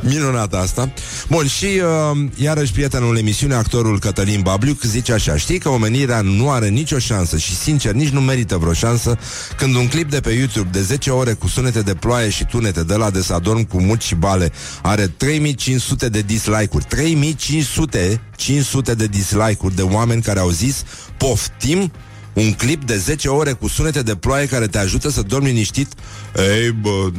Minunat 0.00 0.54
asta. 0.54 0.92
Bun, 1.28 1.46
și 1.46 1.64
uh, 1.64 2.28
iarăși 2.34 2.72
prietenul 2.72 3.18
emisiunii, 3.18 3.56
actorul 3.56 3.98
Cătălin 3.98 4.40
Babliuc, 4.40 4.82
zice 4.82 5.12
așa, 5.12 5.36
știi 5.36 5.58
că 5.58 5.68
omenirea 5.68 6.20
nu 6.20 6.50
are 6.50 6.68
nicio 6.68 6.98
șansă 6.98 7.36
și 7.36 7.56
sincer 7.56 7.92
nici 7.92 8.08
nu 8.08 8.20
merită 8.20 8.56
vreo 8.56 8.72
șansă 8.72 9.18
când 9.56 9.74
un 9.74 9.88
clip 9.88 10.10
de 10.10 10.20
pe 10.20 10.30
YouTube 10.30 10.68
de 10.72 10.82
10 10.82 11.10
ore 11.10 11.32
cu 11.32 11.48
sunete 11.48 11.80
de 11.80 11.94
ploaie 11.94 12.30
și 12.30 12.44
tunete 12.44 12.82
de 12.82 12.94
la 12.94 13.10
de 13.10 13.22
să 13.22 13.32
adorm 13.32 13.62
cu 13.62 13.80
muci 13.80 14.02
și 14.02 14.14
bale 14.14 14.52
are 14.82 15.06
3500 15.06 16.08
de 16.08 16.20
dislike-uri. 16.48 16.84
3500 16.84 18.20
500 18.36 18.94
de 18.94 19.06
dislike-uri 19.06 19.74
de 19.74 19.82
oameni 19.82 20.22
care 20.22 20.38
au 20.38 20.50
zis 20.50 20.84
poftim 21.16 21.92
un 22.32 22.52
clip 22.52 22.84
de 22.84 22.96
10 22.96 23.28
ore 23.28 23.52
cu 23.52 23.68
sunete 23.68 24.02
de 24.02 24.14
ploaie 24.14 24.46
care 24.46 24.66
te 24.66 24.78
ajută 24.78 25.10
să 25.10 25.22
dormi 25.22 25.46
liniștit. 25.46 25.92
Ei, 26.36 26.70
bă... 26.70 27.10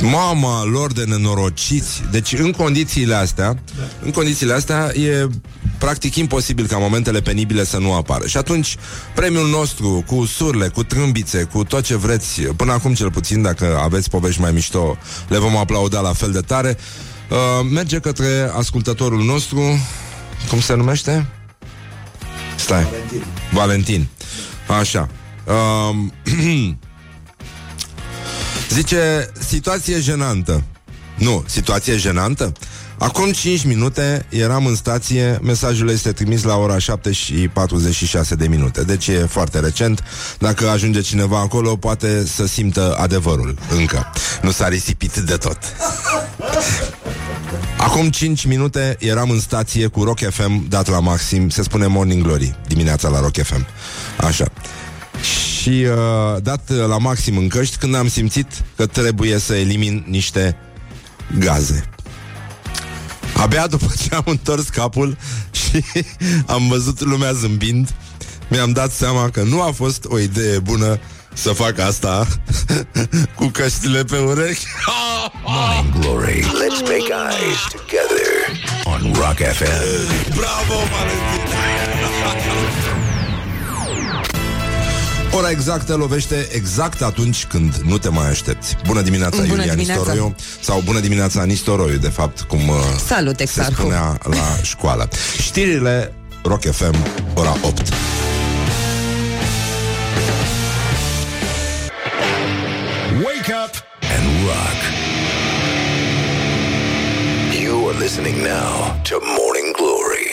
Mama 0.00 0.64
lor 0.64 0.92
de 0.92 1.04
nenorociți. 1.04 2.02
Deci 2.10 2.32
în 2.32 2.50
condițiile 2.50 3.14
astea, 3.14 3.58
în 4.04 4.10
condițiile 4.10 4.52
astea 4.52 4.92
e 4.94 5.26
practic 5.78 6.14
imposibil 6.14 6.66
ca 6.66 6.76
momentele 6.76 7.20
penibile 7.20 7.64
să 7.64 7.78
nu 7.78 7.92
apară. 7.92 8.26
Și 8.26 8.36
atunci 8.36 8.76
premiul 9.14 9.48
nostru 9.48 10.04
cu 10.06 10.24
surle, 10.24 10.68
cu 10.68 10.82
trâmbițe, 10.82 11.42
cu 11.42 11.64
tot 11.64 11.84
ce 11.84 11.96
vreți, 11.96 12.42
până 12.42 12.72
acum 12.72 12.94
cel 12.94 13.10
puțin, 13.10 13.42
dacă 13.42 13.80
aveți 13.82 14.10
povești 14.10 14.40
mai 14.40 14.52
mișto, 14.52 14.98
le 15.28 15.38
vom 15.38 15.56
aplauda 15.56 16.00
la 16.00 16.12
fel 16.12 16.32
de 16.32 16.40
tare. 16.40 16.78
Uh, 17.30 17.36
merge 17.70 17.98
către 17.98 18.50
ascultătorul 18.56 19.24
nostru, 19.24 19.78
cum 20.48 20.60
se 20.60 20.74
numește? 20.74 21.26
Stai. 22.56 22.82
Valentin. 22.82 23.24
Valentin. 23.52 24.08
Așa. 24.80 25.08
Uh, 25.44 25.96
Zice, 28.68 29.30
situație 29.38 30.00
jenantă. 30.00 30.64
Nu, 31.18 31.44
situație 31.46 31.96
jenantă? 31.96 32.52
Acum 32.98 33.30
5 33.30 33.64
minute 33.64 34.26
eram 34.28 34.66
în 34.66 34.74
stație, 34.74 35.38
mesajul 35.42 35.90
este 35.90 36.12
trimis 36.12 36.42
la 36.42 36.56
ora 36.56 36.78
7 36.78 37.12
și 37.12 37.32
46 37.32 38.34
de 38.34 38.48
minute, 38.48 38.82
deci 38.84 39.06
e 39.06 39.18
foarte 39.18 39.60
recent. 39.60 40.04
Dacă 40.38 40.68
ajunge 40.68 41.00
cineva 41.00 41.38
acolo, 41.38 41.76
poate 41.76 42.26
să 42.26 42.46
simtă 42.46 42.96
adevărul 42.98 43.58
încă. 43.70 44.12
Nu 44.42 44.50
s-a 44.50 44.68
risipit 44.68 45.16
de 45.16 45.36
tot. 45.36 45.58
Acum 47.78 48.10
5 48.10 48.44
minute 48.44 48.96
eram 48.98 49.30
în 49.30 49.40
stație 49.40 49.86
cu 49.86 50.04
Rock 50.04 50.18
FM 50.30 50.68
dat 50.68 50.88
la 50.88 51.00
maxim, 51.00 51.48
se 51.48 51.62
spune 51.62 51.86
Morning 51.86 52.22
Glory, 52.22 52.56
dimineața 52.66 53.08
la 53.08 53.20
Rock 53.20 53.42
FM. 53.42 53.66
Așa 54.20 54.46
și 55.68 55.68
uh, 55.68 56.42
dat 56.42 56.70
la 56.70 56.98
maxim 56.98 57.36
în 57.36 57.48
căști 57.48 57.76
când 57.76 57.94
am 57.94 58.08
simțit 58.08 58.46
că 58.76 58.86
trebuie 58.86 59.38
să 59.38 59.54
elimin 59.54 60.04
niște 60.06 60.56
gaze. 61.38 61.84
Abia 63.36 63.66
după 63.66 63.92
ce 64.02 64.14
am 64.14 64.24
întors 64.26 64.68
capul 64.68 65.16
și 65.50 65.84
am 66.46 66.68
văzut 66.68 67.00
lumea 67.00 67.32
zâmbind, 67.32 67.94
mi-am 68.50 68.72
dat 68.72 68.92
seama 68.92 69.30
că 69.30 69.42
nu 69.42 69.62
a 69.62 69.70
fost 69.70 70.04
o 70.04 70.18
idee 70.18 70.58
bună 70.58 70.98
să 71.34 71.52
fac 71.52 71.78
asta 71.78 72.26
cu 73.38 73.46
căștile 73.46 74.04
pe 74.04 74.16
urechi. 74.16 74.64
Morning 75.44 75.98
Glory. 76.00 76.40
Let's 76.40 76.80
make 76.82 77.08
eyes 77.30 77.60
together 77.70 78.30
on 78.84 79.12
Rock 79.12 79.36
FM. 79.36 80.34
Bravo, 80.34 80.74
Valentin! 80.74 81.48
Ora 85.32 85.50
exactă 85.50 85.94
lovește 85.96 86.48
exact 86.52 87.02
atunci 87.02 87.44
când 87.44 87.74
nu 87.74 87.98
te 87.98 88.08
mai 88.08 88.28
aștepți. 88.28 88.76
Bună 88.86 89.00
dimineața, 89.00 89.36
Bună 89.36 89.48
Iulia 89.48 89.72
dimineața. 89.74 90.00
Nistoroiu. 90.00 90.34
Sau 90.62 90.80
bună 90.84 91.00
dimineața, 91.00 91.44
Nistoroiu, 91.44 91.96
de 91.96 92.08
fapt, 92.08 92.40
cum 92.40 92.68
uh, 92.68 92.74
Salut, 93.06 93.36
se 93.36 93.42
Exarhu. 93.42 93.72
spunea 93.72 94.18
la 94.22 94.56
școală. 94.62 95.08
Știrile 95.42 96.14
Rock 96.42 96.70
FM, 96.72 96.94
ora 97.34 97.56
8. 97.62 97.88
Rock. 104.48 104.80
You 107.62 107.72
are 107.88 107.98
listening 108.04 108.36
now 108.42 108.70
to 109.08 109.14
Morning 109.38 109.68
Glory. 109.78 110.26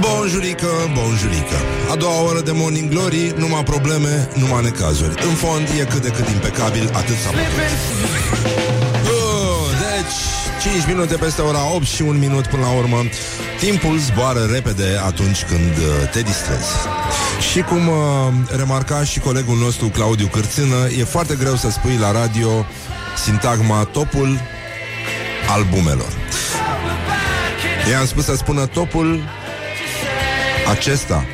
Bonjurică, 0.00 0.72
bonjurică 0.94 1.58
A 1.92 1.96
doua 1.96 2.20
oră 2.30 2.40
de 2.40 2.50
Morning 2.50 2.88
Glory 2.90 3.34
Numai 3.36 3.62
probleme, 3.62 4.28
numai 4.34 4.62
necazuri. 4.62 5.22
În 5.28 5.34
fond 5.34 5.68
e 5.80 5.84
cât 5.84 6.02
de 6.02 6.08
cât 6.08 6.28
impecabil 6.28 6.90
Atât 6.92 7.16
s-a 7.16 7.30
putut 7.30 7.44
Uh, 9.14 9.66
Deci 9.84 10.72
5 10.72 10.86
minute 10.86 11.14
peste 11.14 11.42
ora 11.42 11.74
8 11.74 11.86
și 11.86 12.02
un 12.02 12.18
minut 12.18 12.46
până 12.46 12.62
la 12.62 12.72
urmă. 12.72 12.96
Timpul 13.60 13.98
zboară 13.98 14.48
repede 14.52 15.00
atunci 15.06 15.42
când 15.42 15.76
uh, 15.76 16.10
te 16.12 16.20
distrezi 16.20 16.72
Și 17.52 17.60
cum 17.60 17.88
uh, 17.88 17.94
remarca 18.56 19.04
și 19.04 19.18
colegul 19.20 19.56
nostru 19.56 19.88
Claudiu 19.88 20.26
Cârțână 20.26 20.88
E 20.98 21.04
foarte 21.04 21.34
greu 21.34 21.56
să 21.56 21.70
spui 21.70 21.96
la 21.96 22.12
radio 22.12 22.66
Sintagma 23.24 23.84
topul 23.84 24.40
albumelor 25.48 26.12
I-am 27.90 28.06
spus 28.06 28.24
să 28.24 28.34
spună 28.36 28.66
topul 28.66 29.22
acesta 30.70 31.24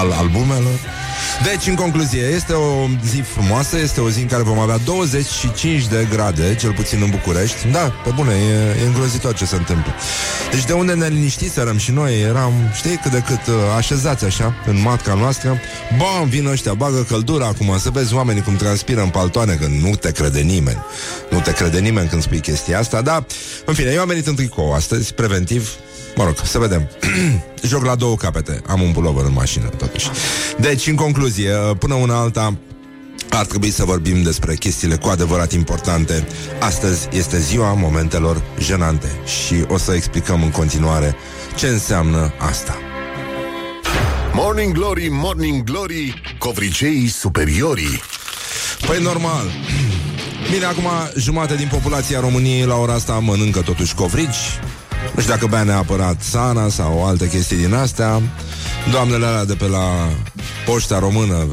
al 0.00 0.12
albumelor. 0.12 0.99
Deci, 1.42 1.66
în 1.66 1.74
concluzie, 1.74 2.22
este 2.22 2.52
o 2.52 2.86
zi 3.04 3.20
frumoasă, 3.20 3.78
este 3.78 4.00
o 4.00 4.10
zi 4.10 4.20
în 4.20 4.26
care 4.26 4.42
vom 4.42 4.58
avea 4.58 4.78
25 4.84 5.86
de 5.86 6.06
grade, 6.10 6.54
cel 6.54 6.72
puțin 6.72 7.02
în 7.02 7.10
București. 7.10 7.68
Da, 7.72 7.92
pe 8.04 8.10
bune, 8.14 8.32
e, 8.32 8.82
e 8.82 8.86
îngrozitor 8.86 9.34
ce 9.34 9.44
se 9.44 9.56
întâmplă. 9.56 9.92
Deci 10.50 10.64
de 10.64 10.72
unde 10.72 10.92
ne 10.92 11.06
liniștiserăm 11.06 11.76
și 11.76 11.90
noi, 11.90 12.20
eram, 12.20 12.52
știi, 12.74 12.96
cât 13.02 13.10
de 13.10 13.22
cât 13.26 13.46
uh, 13.46 13.54
așezați 13.76 14.24
așa, 14.24 14.54
în 14.66 14.80
matca 14.80 15.14
noastră. 15.14 15.60
Bam, 15.98 16.28
vin 16.28 16.46
ăștia, 16.46 16.74
bagă 16.74 17.02
căldura 17.02 17.46
acum, 17.46 17.78
să 17.78 17.90
vezi 17.90 18.14
oamenii 18.14 18.42
cum 18.42 18.56
transpiră 18.56 19.02
în 19.02 19.08
paltoane, 19.08 19.54
că 19.54 19.66
nu 19.80 19.94
te 19.96 20.12
crede 20.12 20.40
nimeni. 20.40 20.84
Nu 21.30 21.40
te 21.40 21.52
crede 21.52 21.78
nimeni 21.78 22.08
când 22.08 22.22
spui 22.22 22.40
chestia 22.40 22.78
asta, 22.78 23.02
dar, 23.02 23.24
în 23.64 23.74
fine, 23.74 23.90
eu 23.90 24.00
am 24.00 24.08
venit 24.08 24.26
în 24.26 24.34
tricou 24.34 24.72
astăzi, 24.72 25.14
preventiv, 25.14 25.70
Mă 26.16 26.24
rog, 26.24 26.34
să 26.44 26.58
vedem. 26.58 26.88
Joc 27.70 27.84
la 27.84 27.94
două 27.94 28.16
capete. 28.16 28.62
Am 28.66 28.80
un 28.82 28.92
pulover 28.92 29.24
în 29.24 29.32
mașină, 29.32 29.68
totuși. 29.68 30.08
Deci, 30.58 30.86
în 30.86 30.94
concluzie, 30.94 31.52
până 31.78 31.94
una 31.94 32.20
alta, 32.20 32.58
ar 33.30 33.46
trebui 33.46 33.70
să 33.70 33.84
vorbim 33.84 34.22
despre 34.22 34.54
chestiile 34.54 34.96
cu 34.96 35.08
adevărat 35.08 35.52
importante. 35.52 36.26
Astăzi 36.60 37.08
este 37.12 37.38
ziua 37.38 37.72
momentelor 37.72 38.42
jenante 38.58 39.08
și 39.24 39.54
o 39.68 39.78
să 39.78 39.92
explicăm 39.92 40.42
în 40.42 40.50
continuare 40.50 41.14
ce 41.56 41.66
înseamnă 41.66 42.32
asta. 42.38 42.78
Morning 44.32 44.72
Glory, 44.72 45.08
Morning 45.10 45.64
Glory 45.64 46.22
Covriceii 46.38 47.08
superiorii 47.08 48.00
Păi 48.86 49.02
normal. 49.02 49.50
Bine, 50.50 50.64
acum 50.64 50.86
jumătate 51.16 51.56
din 51.56 51.68
populația 51.70 52.20
României 52.20 52.66
la 52.66 52.74
ora 52.74 52.92
asta 52.92 53.18
mănâncă 53.18 53.60
totuși 53.60 53.94
covrici. 53.94 54.60
Nu 55.14 55.20
știu 55.20 55.32
dacă 55.32 55.46
bea 55.46 55.62
neapărat 55.62 56.22
sana 56.22 56.68
sau 56.68 57.06
alte 57.06 57.28
chestii 57.28 57.56
din 57.56 57.74
astea. 57.74 58.20
Doamnele 58.90 59.26
alea 59.26 59.44
de 59.44 59.54
pe 59.54 59.66
la 59.66 60.08
poșta 60.66 60.98
română. 60.98 61.46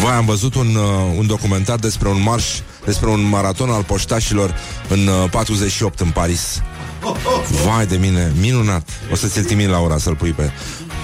Voi 0.00 0.10
am 0.12 0.24
văzut 0.24 0.54
un, 0.54 0.74
uh, 0.74 1.16
un 1.18 1.26
documentar 1.26 1.78
despre 1.78 2.08
un 2.08 2.22
marș, 2.22 2.44
despre 2.84 3.08
un 3.08 3.28
maraton 3.28 3.70
al 3.70 3.82
poștașilor 3.82 4.54
în 4.88 5.06
uh, 5.06 5.30
48 5.30 6.00
în 6.00 6.10
Paris. 6.10 6.62
Vai 7.64 7.86
de 7.86 7.96
mine, 7.96 8.32
minunat. 8.40 8.88
O 9.12 9.14
să 9.14 9.26
ți-l 9.26 9.44
trimit 9.44 9.68
la 9.68 9.78
ora 9.78 9.98
să-l 9.98 10.16
pui 10.16 10.30
pe... 10.30 10.50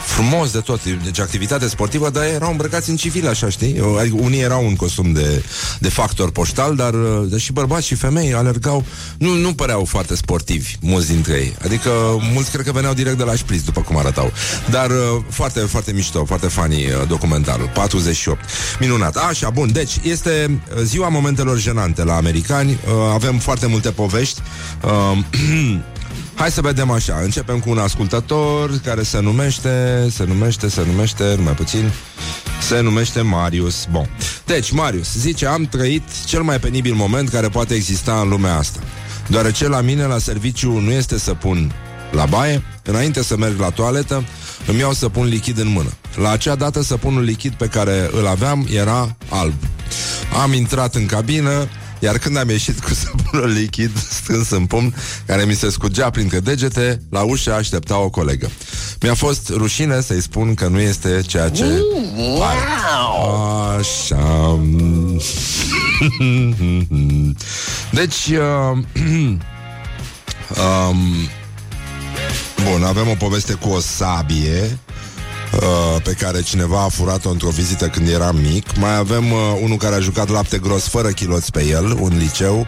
Frumos 0.04 0.50
de 0.50 0.58
tot, 0.60 0.80
deci 0.84 1.18
activitate 1.18 1.68
sportivă, 1.68 2.10
dar 2.10 2.24
erau 2.24 2.50
îmbrăcați 2.50 2.90
în 2.90 2.96
civil, 2.96 3.28
așa, 3.28 3.48
știi? 3.48 3.82
Adică 3.98 4.16
unii 4.18 4.40
erau 4.40 4.66
în 4.66 4.76
costum 4.76 5.12
de, 5.12 5.44
de 5.78 5.88
factor 5.88 6.30
poștal, 6.30 6.76
dar 6.76 6.94
uh, 6.94 7.40
și 7.40 7.52
bărbați 7.52 7.86
și 7.86 7.94
femei 7.94 8.34
alergau, 8.34 8.84
nu, 9.18 9.34
nu 9.34 9.52
păreau 9.52 9.84
foarte 9.84 10.16
sportivi, 10.16 10.76
mulți 10.80 11.08
dintre 11.08 11.34
ei. 11.34 11.56
Adică 11.64 11.90
mulți 12.32 12.50
cred 12.50 12.64
că 12.64 12.72
veneau 12.72 12.94
direct 12.94 13.16
de 13.16 13.24
la 13.24 13.34
șpriț, 13.34 13.62
după 13.62 13.80
cum 13.80 13.96
arătau. 13.96 14.32
Dar 14.70 14.90
uh, 14.90 14.96
foarte, 15.28 15.60
foarte 15.60 15.92
mișto, 15.92 16.24
foarte 16.24 16.46
funny 16.46 16.86
uh, 16.86 17.08
documentarul, 17.08 17.70
48. 17.74 18.44
Minunat. 18.80 19.16
Așa, 19.16 19.50
bun, 19.50 19.72
deci 19.72 19.98
este 20.02 20.60
uh, 20.74 20.82
ziua 20.82 21.08
momentelor 21.08 21.58
jenante 21.58 22.04
la 22.04 22.16
americani, 22.16 22.70
uh, 22.70 22.92
avem 23.12 23.38
foarte 23.38 23.66
multe 23.66 23.90
povești. 23.90 24.40
Uh, 24.84 25.18
Hai 26.40 26.50
să 26.50 26.60
vedem 26.60 26.90
așa, 26.90 27.20
începem 27.22 27.58
cu 27.58 27.70
un 27.70 27.78
ascultător 27.78 28.80
care 28.84 29.02
se 29.02 29.20
numește, 29.20 30.06
se 30.10 30.24
numește, 30.24 30.68
se 30.68 30.84
numește, 30.86 31.34
numai 31.36 31.52
puțin, 31.52 31.92
se 32.62 32.80
numește 32.80 33.20
Marius. 33.20 33.86
Bun. 33.90 34.08
Deci, 34.46 34.70
Marius 34.70 35.14
zice, 35.16 35.46
am 35.46 35.64
trăit 35.64 36.02
cel 36.24 36.42
mai 36.42 36.58
penibil 36.58 36.94
moment 36.94 37.28
care 37.28 37.48
poate 37.48 37.74
exista 37.74 38.20
în 38.20 38.28
lumea 38.28 38.56
asta. 38.56 38.80
Deoarece 39.28 39.68
la 39.68 39.80
mine, 39.80 40.04
la 40.04 40.18
serviciu, 40.18 40.78
nu 40.78 40.90
este 40.90 41.18
să 41.18 41.34
pun 41.34 41.72
la 42.10 42.26
baie, 42.26 42.62
înainte 42.82 43.22
să 43.22 43.36
merg 43.36 43.58
la 43.58 43.70
toaletă, 43.70 44.24
îmi 44.66 44.78
iau 44.78 44.92
să 44.92 45.08
pun 45.08 45.26
lichid 45.26 45.58
în 45.58 45.68
mână. 45.68 45.90
La 46.16 46.30
acea 46.30 46.54
dată 46.54 46.82
săpunul 46.82 47.22
lichid 47.22 47.52
pe 47.52 47.66
care 47.66 48.10
îl 48.12 48.26
aveam 48.26 48.66
era 48.72 49.16
alb. 49.28 49.54
Am 50.42 50.52
intrat 50.52 50.94
în 50.94 51.06
cabină, 51.06 51.68
iar 52.00 52.18
când 52.18 52.36
am 52.36 52.48
ieșit 52.48 52.80
cu 52.80 52.94
săpunul 52.94 53.48
lichid 53.48 53.90
strâns 54.10 54.50
în 54.50 54.66
pumn, 54.66 54.94
care 55.26 55.44
mi 55.44 55.54
se 55.54 55.70
scurgea 55.70 56.10
printre 56.10 56.40
degete, 56.40 57.02
la 57.10 57.22
ușă 57.22 57.54
aștepta 57.54 57.98
o 57.98 58.10
colegă. 58.10 58.50
Mi-a 59.00 59.14
fost 59.14 59.48
rușine 59.48 60.00
să-i 60.00 60.22
spun 60.22 60.54
că 60.54 60.66
nu 60.66 60.80
este 60.80 61.20
ceea 61.26 61.48
ce 61.48 61.64
pare. 62.38 62.58
Așa. 63.78 64.58
Deci, 67.90 68.26
uh, 68.26 68.78
um, 70.64 70.98
bun, 72.64 72.82
avem 72.84 73.08
o 73.08 73.14
poveste 73.14 73.52
cu 73.52 73.68
o 73.68 73.80
sabie 73.80 74.78
uh, 75.54 76.02
pe 76.02 76.12
care 76.12 76.42
cineva 76.42 76.82
a 76.82 76.88
furat-o 76.88 77.30
într-o 77.30 77.48
vizită 77.48 77.88
când 77.88 78.08
era 78.08 78.32
mic. 78.32 78.76
Mai 78.76 78.96
avem 78.96 79.32
uh, 79.32 79.38
unul 79.62 79.76
care 79.76 79.94
a 79.94 80.00
jucat 80.00 80.28
lapte 80.28 80.58
gros 80.58 80.88
fără 80.88 81.08
chiloți 81.08 81.50
pe 81.50 81.64
el, 81.64 81.96
un 82.00 82.16
liceu. 82.18 82.66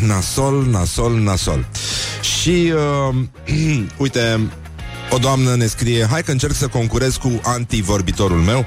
nasol, 0.00 0.66
nasol, 0.70 1.20
nasol. 1.20 1.66
Și, 2.40 2.72
uh, 3.08 3.14
uite, 3.96 4.50
o 5.10 5.18
doamnă 5.18 5.54
ne 5.54 5.66
scrie 5.66 6.06
Hai 6.10 6.22
că 6.22 6.30
încerc 6.30 6.54
să 6.54 6.66
concurez 6.66 7.16
cu 7.16 7.40
antivorbitorul 7.42 8.40
meu 8.40 8.66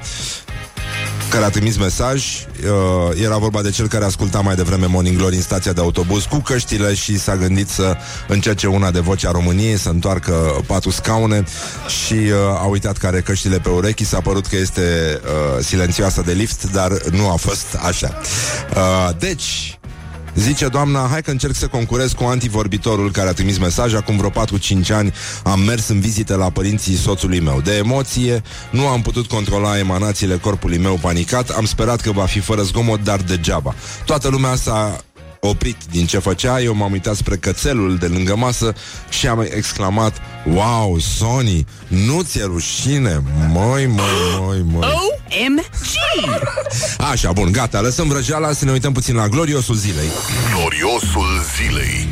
care 1.32 1.44
a 1.44 1.50
trimis 1.50 1.76
mesaj 1.76 2.24
uh, 2.24 3.22
Era 3.22 3.36
vorba 3.36 3.62
de 3.62 3.70
cel 3.70 3.88
care 3.88 4.04
asculta 4.04 4.40
mai 4.40 4.54
devreme 4.54 4.86
Morning 4.86 5.16
Glory 5.16 5.34
în 5.34 5.42
stația 5.42 5.72
de 5.72 5.80
autobuz 5.80 6.24
Cu 6.24 6.36
căștile 6.36 6.94
și 6.94 7.18
s-a 7.18 7.36
gândit 7.36 7.68
să 7.68 7.96
încerce 8.28 8.66
una 8.66 8.90
de 8.90 9.00
vocea 9.00 9.30
României 9.30 9.78
Să 9.78 9.88
întoarcă 9.88 10.32
patru 10.66 10.90
scaune 10.90 11.44
Și 12.04 12.12
uh, 12.12 12.60
a 12.60 12.64
uitat 12.64 12.96
care 12.96 13.14
are 13.14 13.22
căștile 13.24 13.58
pe 13.58 13.68
urechi. 13.68 14.04
S-a 14.04 14.20
părut 14.20 14.46
că 14.46 14.56
este 14.56 15.20
uh, 15.24 15.64
silențioasă 15.64 16.22
de 16.26 16.32
lift 16.32 16.72
Dar 16.72 16.92
nu 17.10 17.30
a 17.30 17.36
fost 17.36 17.66
așa. 17.80 18.18
Uh, 18.76 19.16
Deci 19.18 19.78
Zice 20.34 20.68
doamna, 20.68 21.06
hai 21.10 21.22
că 21.22 21.30
încerc 21.30 21.54
să 21.54 21.66
concurez 21.66 22.12
cu 22.12 22.24
antivorbitorul 22.24 23.10
care 23.10 23.28
a 23.28 23.32
trimis 23.32 23.58
mesaj. 23.58 23.94
Acum 23.94 24.16
vreo 24.16 24.30
4-5 24.30 24.32
ani 24.90 25.12
am 25.44 25.60
mers 25.60 25.88
în 25.88 26.00
vizite 26.00 26.34
la 26.34 26.50
părinții 26.50 26.96
soțului 26.96 27.40
meu. 27.40 27.60
De 27.60 27.76
emoție, 27.76 28.42
nu 28.70 28.86
am 28.86 29.02
putut 29.02 29.26
controla 29.26 29.78
emanațiile 29.78 30.36
corpului 30.36 30.78
meu 30.78 30.98
panicat. 31.00 31.48
Am 31.48 31.64
sperat 31.64 32.00
că 32.00 32.12
va 32.12 32.24
fi 32.24 32.40
fără 32.40 32.62
zgomot, 32.62 33.04
dar 33.04 33.20
degeaba. 33.20 33.74
Toată 34.04 34.28
lumea 34.28 34.54
s-a 34.54 35.04
oprit 35.44 35.76
din 35.90 36.06
ce 36.06 36.18
făcea. 36.18 36.60
Eu 36.60 36.74
m-am 36.74 36.92
uitat 36.92 37.14
spre 37.14 37.36
cățelul 37.36 37.96
de 37.96 38.06
lângă 38.06 38.36
masă 38.36 38.74
Și 39.08 39.26
am 39.26 39.40
exclamat 39.40 40.16
Wow, 40.46 40.98
Sony, 40.98 41.66
nu 41.88 42.22
ți-e 42.22 42.44
rușine? 42.44 43.22
Măi, 43.52 43.86
măi, 43.86 44.46
măi, 44.46 44.64
măi. 44.72 44.88
OMG! 44.88 45.62
Așa, 47.12 47.32
bun, 47.32 47.52
gata, 47.52 47.80
lăsăm 47.80 48.08
vrăjeala 48.08 48.52
Să 48.52 48.64
ne 48.64 48.70
uităm 48.70 48.92
puțin 48.92 49.14
la 49.14 49.28
gloriosul 49.28 49.74
zilei. 49.74 50.08
Gloriosul 50.54 51.44
zilei 51.56 52.08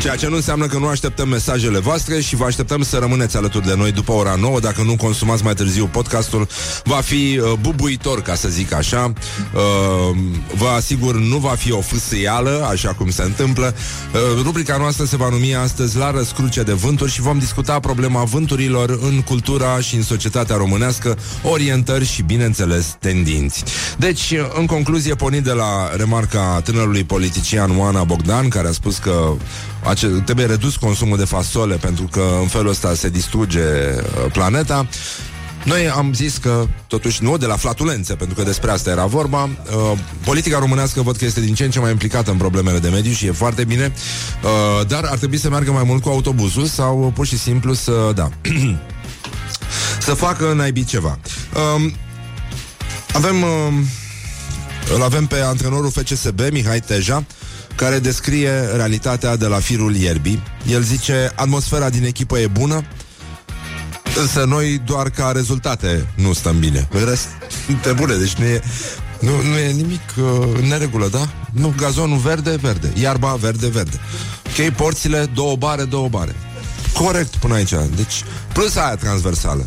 Ceea 0.00 0.16
ce 0.16 0.28
nu 0.28 0.34
înseamnă 0.34 0.66
că 0.66 0.78
nu 0.78 0.86
așteptăm 0.86 1.28
mesajele 1.28 1.78
voastre 1.78 2.20
și 2.20 2.36
vă 2.36 2.44
așteptăm 2.44 2.82
să 2.82 2.96
rămâneți 2.96 3.36
alături 3.36 3.66
de 3.66 3.74
noi 3.76 3.92
după 3.92 4.12
ora 4.12 4.34
9. 4.34 4.60
Dacă 4.60 4.82
nu 4.82 4.96
consumați 4.96 5.44
mai 5.44 5.54
târziu 5.54 5.86
podcastul, 5.86 6.48
va 6.84 6.96
fi 6.96 7.40
uh, 7.42 7.52
bubuitor, 7.60 8.22
ca 8.22 8.34
să 8.34 8.48
zic 8.48 8.72
așa. 8.72 9.12
Uh, 9.54 10.16
vă 10.56 10.66
asigur, 10.66 11.14
nu 11.14 11.36
va 11.36 11.48
fi 11.48 11.72
o 11.72 11.80
fâsâială, 11.80 12.66
așa 12.70 12.92
cum 12.92 13.10
se 13.10 13.22
întâmplă. 13.22 13.74
Uh, 14.14 14.42
rubrica 14.42 14.76
noastră 14.76 15.04
se 15.04 15.16
va 15.16 15.28
numi 15.28 15.54
astăzi 15.54 15.96
La 15.96 16.10
răscruce 16.10 16.62
de 16.62 16.72
vânturi 16.72 17.10
și 17.10 17.20
vom 17.20 17.38
discuta 17.38 17.80
problema 17.80 18.24
vânturilor 18.24 18.98
în 19.02 19.22
cultura 19.22 19.80
și 19.80 19.94
în 19.94 20.02
societatea 20.02 20.56
românească, 20.56 21.18
orientări 21.42 22.06
și, 22.06 22.22
bineînțeles, 22.22 22.96
tendinți. 23.00 23.64
Deci, 23.98 24.34
în 24.58 24.66
concluzie, 24.66 25.14
pornind 25.14 25.44
de 25.44 25.52
la 25.52 25.90
remarca 25.96 26.60
tânărului 26.64 27.04
politician 27.04 27.78
Oana 27.78 28.04
Bogdan, 28.04 28.48
care 28.48 28.68
a 28.68 28.72
spus 28.72 28.98
că 28.98 29.32
ace- 29.84 30.06
trebuie 30.24 30.46
redus 30.46 30.76
consumul 30.76 31.16
de 31.16 31.24
fasole 31.24 31.76
pentru 31.76 32.08
că 32.10 32.22
în 32.40 32.46
felul 32.46 32.68
ăsta 32.70 32.94
se 32.94 33.08
distruge 33.08 33.60
uh, 33.60 34.32
planeta. 34.32 34.86
Noi 35.64 35.88
am 35.88 36.12
zis 36.12 36.36
că, 36.36 36.66
totuși, 36.86 37.22
nu 37.22 37.36
de 37.36 37.46
la 37.46 37.56
flatulențe, 37.56 38.14
pentru 38.14 38.34
că 38.34 38.42
despre 38.42 38.70
asta 38.70 38.90
era 38.90 39.06
vorba. 39.06 39.42
Uh, 39.42 39.98
politica 40.24 40.58
românească 40.58 41.02
văd 41.02 41.16
că 41.16 41.24
este 41.24 41.40
din 41.40 41.54
ce 41.54 41.64
în 41.64 41.70
ce 41.70 41.78
mai 41.78 41.90
implicată 41.90 42.30
în 42.30 42.36
problemele 42.36 42.78
de 42.78 42.88
mediu 42.88 43.12
și 43.12 43.26
e 43.26 43.32
foarte 43.32 43.64
bine, 43.64 43.92
uh, 44.42 44.86
dar 44.86 45.04
ar 45.04 45.18
trebui 45.18 45.38
să 45.38 45.48
meargă 45.48 45.70
mai 45.72 45.82
mult 45.86 46.02
cu 46.02 46.08
autobuzul 46.08 46.64
sau 46.64 47.12
pur 47.14 47.26
și 47.26 47.38
simplu 47.38 47.72
să, 47.72 47.92
da, 48.14 48.30
să 50.06 50.14
facă 50.14 50.52
naibii 50.56 50.84
ceva. 50.84 51.18
Uh, 51.54 51.92
avem, 53.12 53.42
uh, 53.42 53.72
îl 54.94 55.02
avem 55.02 55.26
pe 55.26 55.40
antrenorul 55.40 55.90
FCSB, 55.90 56.40
Mihai 56.50 56.80
Teja, 56.80 57.24
care 57.76 57.98
descrie 57.98 58.50
realitatea 58.74 59.36
de 59.36 59.46
la 59.46 59.58
firul 59.58 59.94
ierbii. 59.94 60.42
El 60.66 60.82
zice, 60.82 61.32
atmosfera 61.34 61.90
din 61.90 62.04
echipă 62.04 62.38
e 62.38 62.46
bună, 62.46 62.84
însă 64.16 64.44
noi 64.44 64.82
doar 64.84 65.10
ca 65.10 65.30
rezultate 65.34 66.08
nu 66.16 66.32
stăm 66.32 66.58
bine. 66.58 66.88
În 66.90 67.04
rest, 67.04 67.28
te 67.82 67.92
bune, 67.92 68.14
deci 68.14 68.32
nu 68.32 68.44
e, 68.44 68.60
nu, 69.20 69.42
nu 69.42 69.56
e 69.56 69.70
nimic 69.70 70.00
uh, 70.18 70.48
în 70.60 70.68
neregulă, 70.68 71.08
da? 71.08 71.28
Nu, 71.52 71.74
gazonul 71.76 72.18
verde, 72.18 72.56
verde, 72.60 72.92
iarba 73.00 73.34
verde, 73.34 73.68
verde. 73.68 74.00
Ok, 74.46 74.74
porțile, 74.74 75.30
două 75.34 75.56
bare, 75.56 75.84
două 75.84 76.08
bare. 76.08 76.34
Corect 76.92 77.36
până 77.36 77.54
aici. 77.54 77.74
Deci, 77.96 78.24
plus 78.52 78.76
aia 78.76 78.96
transversală. 78.96 79.66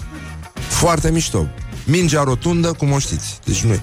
Foarte 0.67 1.11
mișto. 1.11 1.47
Mingea 1.83 2.23
rotundă, 2.23 2.71
cum 2.71 2.91
o 2.91 2.99
știți. 2.99 3.39
Deci 3.45 3.63
nu 3.63 3.73
e. 3.73 3.81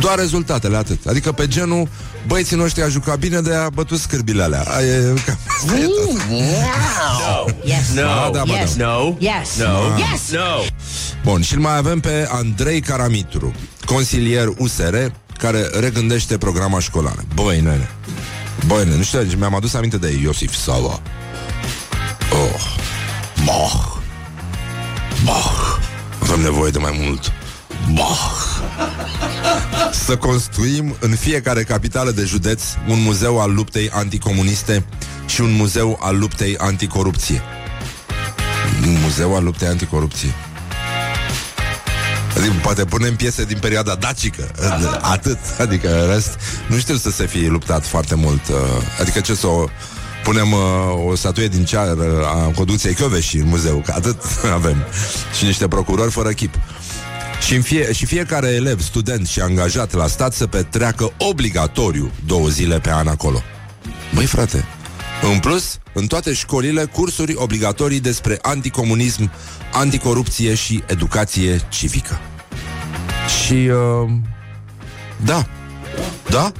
Doar 0.00 0.18
rezultatele, 0.18 0.76
atât. 0.76 1.06
Adică 1.06 1.32
pe 1.32 1.48
genul, 1.48 1.88
băieții 2.26 2.56
noștri 2.56 2.82
a 2.82 2.88
jucat 2.88 3.18
bine, 3.18 3.40
de 3.40 3.54
a 3.54 3.68
bătut 3.70 3.98
scârbile 3.98 4.42
alea. 4.42 4.62
Aia 4.68 4.86
e, 4.86 5.14
cam 5.26 5.38
asta 5.58 5.76
e 5.78 5.84
tot. 5.84 7.54
Yes. 7.64 7.94
Ba 7.94 8.24
No. 8.24 8.30
da, 8.30 8.42
ba 8.46 8.52
Yes. 8.58 8.76
da. 8.76 8.84
No. 8.86 9.14
Yes. 9.18 9.56
No. 9.58 9.96
Yes. 9.96 10.30
No. 10.30 10.62
Bun, 11.24 11.42
și 11.42 11.54
îl 11.54 11.60
mai 11.60 11.76
avem 11.76 12.00
pe 12.00 12.28
Andrei 12.30 12.80
Caramitru, 12.80 13.52
consilier 13.86 14.48
USR, 14.58 14.94
care 15.38 15.68
regândește 15.80 16.38
programa 16.38 16.78
școlară. 16.80 17.24
Băi, 17.34 17.60
nene. 17.60 17.90
Băi, 18.66 18.84
nene, 18.84 18.96
nu 18.96 19.02
știu, 19.02 19.22
deci 19.22 19.36
mi-am 19.36 19.54
adus 19.54 19.74
aminte 19.74 19.96
de 19.96 20.18
Iosif 20.22 20.54
Sala. 20.54 21.00
Oh. 22.32 22.62
Bah. 23.44 23.72
Bah. 25.24 25.76
Avem 26.22 26.40
nevoie 26.40 26.70
de 26.70 26.78
mai 26.78 27.00
mult. 27.04 27.32
Bah. 27.90 28.52
Să 29.92 30.16
construim 30.16 30.96
în 31.00 31.14
fiecare 31.14 31.62
capitală 31.62 32.10
de 32.10 32.24
județ 32.24 32.62
un 32.88 33.02
muzeu 33.02 33.40
al 33.40 33.54
luptei 33.54 33.90
anticomuniste 33.90 34.84
și 35.26 35.40
un 35.40 35.52
muzeu 35.52 35.98
al 36.02 36.18
luptei 36.18 36.56
anticorupție. 36.56 37.42
Un 38.86 39.00
muzeu 39.00 39.36
al 39.36 39.44
luptei 39.44 39.68
anticorupție. 39.68 40.34
Adică 42.36 42.54
poate 42.62 42.84
punem 42.84 43.16
piese 43.16 43.44
din 43.44 43.58
perioada 43.58 43.94
dacică 43.94 44.50
Atât, 45.00 45.38
adică 45.58 46.02
în 46.02 46.10
rest 46.12 46.38
Nu 46.66 46.76
știu 46.76 46.96
să 46.96 47.10
se 47.10 47.26
fie 47.26 47.48
luptat 47.48 47.86
foarte 47.86 48.14
mult 48.14 48.48
uh, 48.48 48.56
Adică 49.00 49.20
ce 49.20 49.34
să 49.34 49.46
o 49.46 49.64
Punem 50.24 50.52
uh, 50.52 50.60
o 51.06 51.14
statuie 51.14 51.48
din 51.48 51.64
cear 51.64 51.96
uh, 51.96 52.04
A 52.24 52.50
conducției 52.54 52.94
Căveși 52.94 53.36
în 53.36 53.48
muzeu 53.48 53.82
Că 53.84 53.92
atât 53.96 54.22
avem 54.54 54.76
Și 55.38 55.44
niște 55.44 55.68
procurori 55.68 56.10
fără 56.10 56.30
chip 56.30 56.54
și, 57.46 57.54
în 57.54 57.62
fie, 57.62 57.92
și 57.92 58.06
fiecare 58.06 58.48
elev, 58.48 58.80
student 58.80 59.26
și 59.26 59.40
angajat 59.40 59.92
la 59.92 60.06
stat 60.06 60.32
să 60.32 60.46
petreacă 60.46 61.12
obligatoriu 61.18 62.10
două 62.26 62.48
zile 62.48 62.80
pe 62.80 62.90
an 62.90 63.06
acolo. 63.06 63.42
Băi, 64.14 64.26
frate, 64.26 64.64
în 65.32 65.38
plus, 65.38 65.78
în 65.92 66.06
toate 66.06 66.32
școlile, 66.32 66.84
cursuri 66.84 67.34
obligatorii 67.34 68.00
despre 68.00 68.38
anticomunism, 68.42 69.32
anticorupție 69.72 70.54
și 70.54 70.82
educație 70.86 71.60
civică. 71.68 72.20
Și, 73.42 73.52
uh, 73.52 74.10
da, 75.24 75.46
da, 76.30 76.52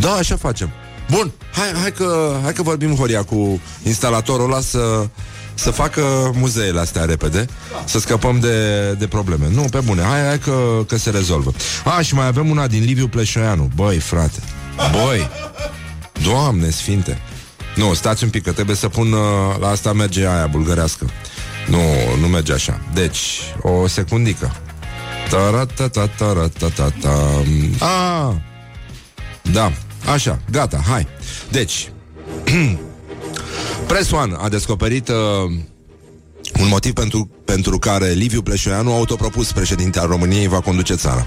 da, 0.00 0.12
așa 0.12 0.36
facem. 0.36 0.70
Bun, 1.10 1.32
hai, 1.52 1.80
hai, 1.80 1.92
că, 1.92 2.38
hai 2.42 2.52
că 2.52 2.62
vorbim, 2.62 2.94
Horia, 2.94 3.22
cu 3.22 3.60
instalatorul 3.82 4.44
ăla 4.44 4.60
să, 4.60 5.08
să 5.56 5.70
facă 5.70 6.30
muzeele 6.34 6.80
astea 6.80 7.04
repede, 7.04 7.46
să 7.84 7.98
scăpăm 7.98 8.40
de, 8.40 8.92
de 8.92 9.06
probleme. 9.06 9.48
Nu, 9.54 9.62
pe 9.70 9.80
bune, 9.80 10.02
hai, 10.02 10.26
hai 10.26 10.38
că, 10.38 10.84
că 10.86 10.96
se 10.96 11.10
rezolvă. 11.10 11.52
A, 11.84 12.00
și 12.00 12.14
mai 12.14 12.26
avem 12.26 12.50
una 12.50 12.66
din 12.66 12.84
Liviu 12.84 13.08
Pleșoianu. 13.08 13.70
Băi, 13.74 13.98
frate, 13.98 14.38
băi, 14.76 15.30
Doamne 16.22 16.70
sfinte, 16.70 17.20
nu, 17.76 17.94
stați 17.94 18.24
un 18.24 18.30
pic, 18.30 18.42
că 18.42 18.52
trebuie 18.52 18.76
să 18.76 18.88
pun 18.88 19.12
uh, 19.12 19.20
La 19.60 19.68
asta 19.68 19.92
merge 19.92 20.26
aia 20.26 20.46
bulgărească 20.46 21.10
Nu, 21.66 21.78
nu 22.20 22.26
merge 22.26 22.52
așa 22.52 22.80
Deci, 22.94 23.40
o 23.62 23.86
secundică 23.86 24.56
Taratatatatata. 25.28 27.42
Ah, 27.78 28.32
Da, 29.52 29.72
așa, 30.12 30.38
gata, 30.50 30.82
hai 30.88 31.06
Deci 31.50 31.90
Press 33.86 34.10
One 34.10 34.34
a 34.38 34.48
descoperit 34.48 35.08
uh, 35.08 35.14
un 36.60 36.68
motiv 36.68 36.92
pentru, 36.92 37.30
pentru 37.44 37.78
care 37.78 38.10
Liviu 38.10 38.42
Pleșoianu, 38.42 38.92
autopropus 38.92 39.52
președinte 39.52 39.98
al 39.98 40.06
României, 40.06 40.48
va 40.48 40.60
conduce 40.60 40.94
țara. 40.94 41.26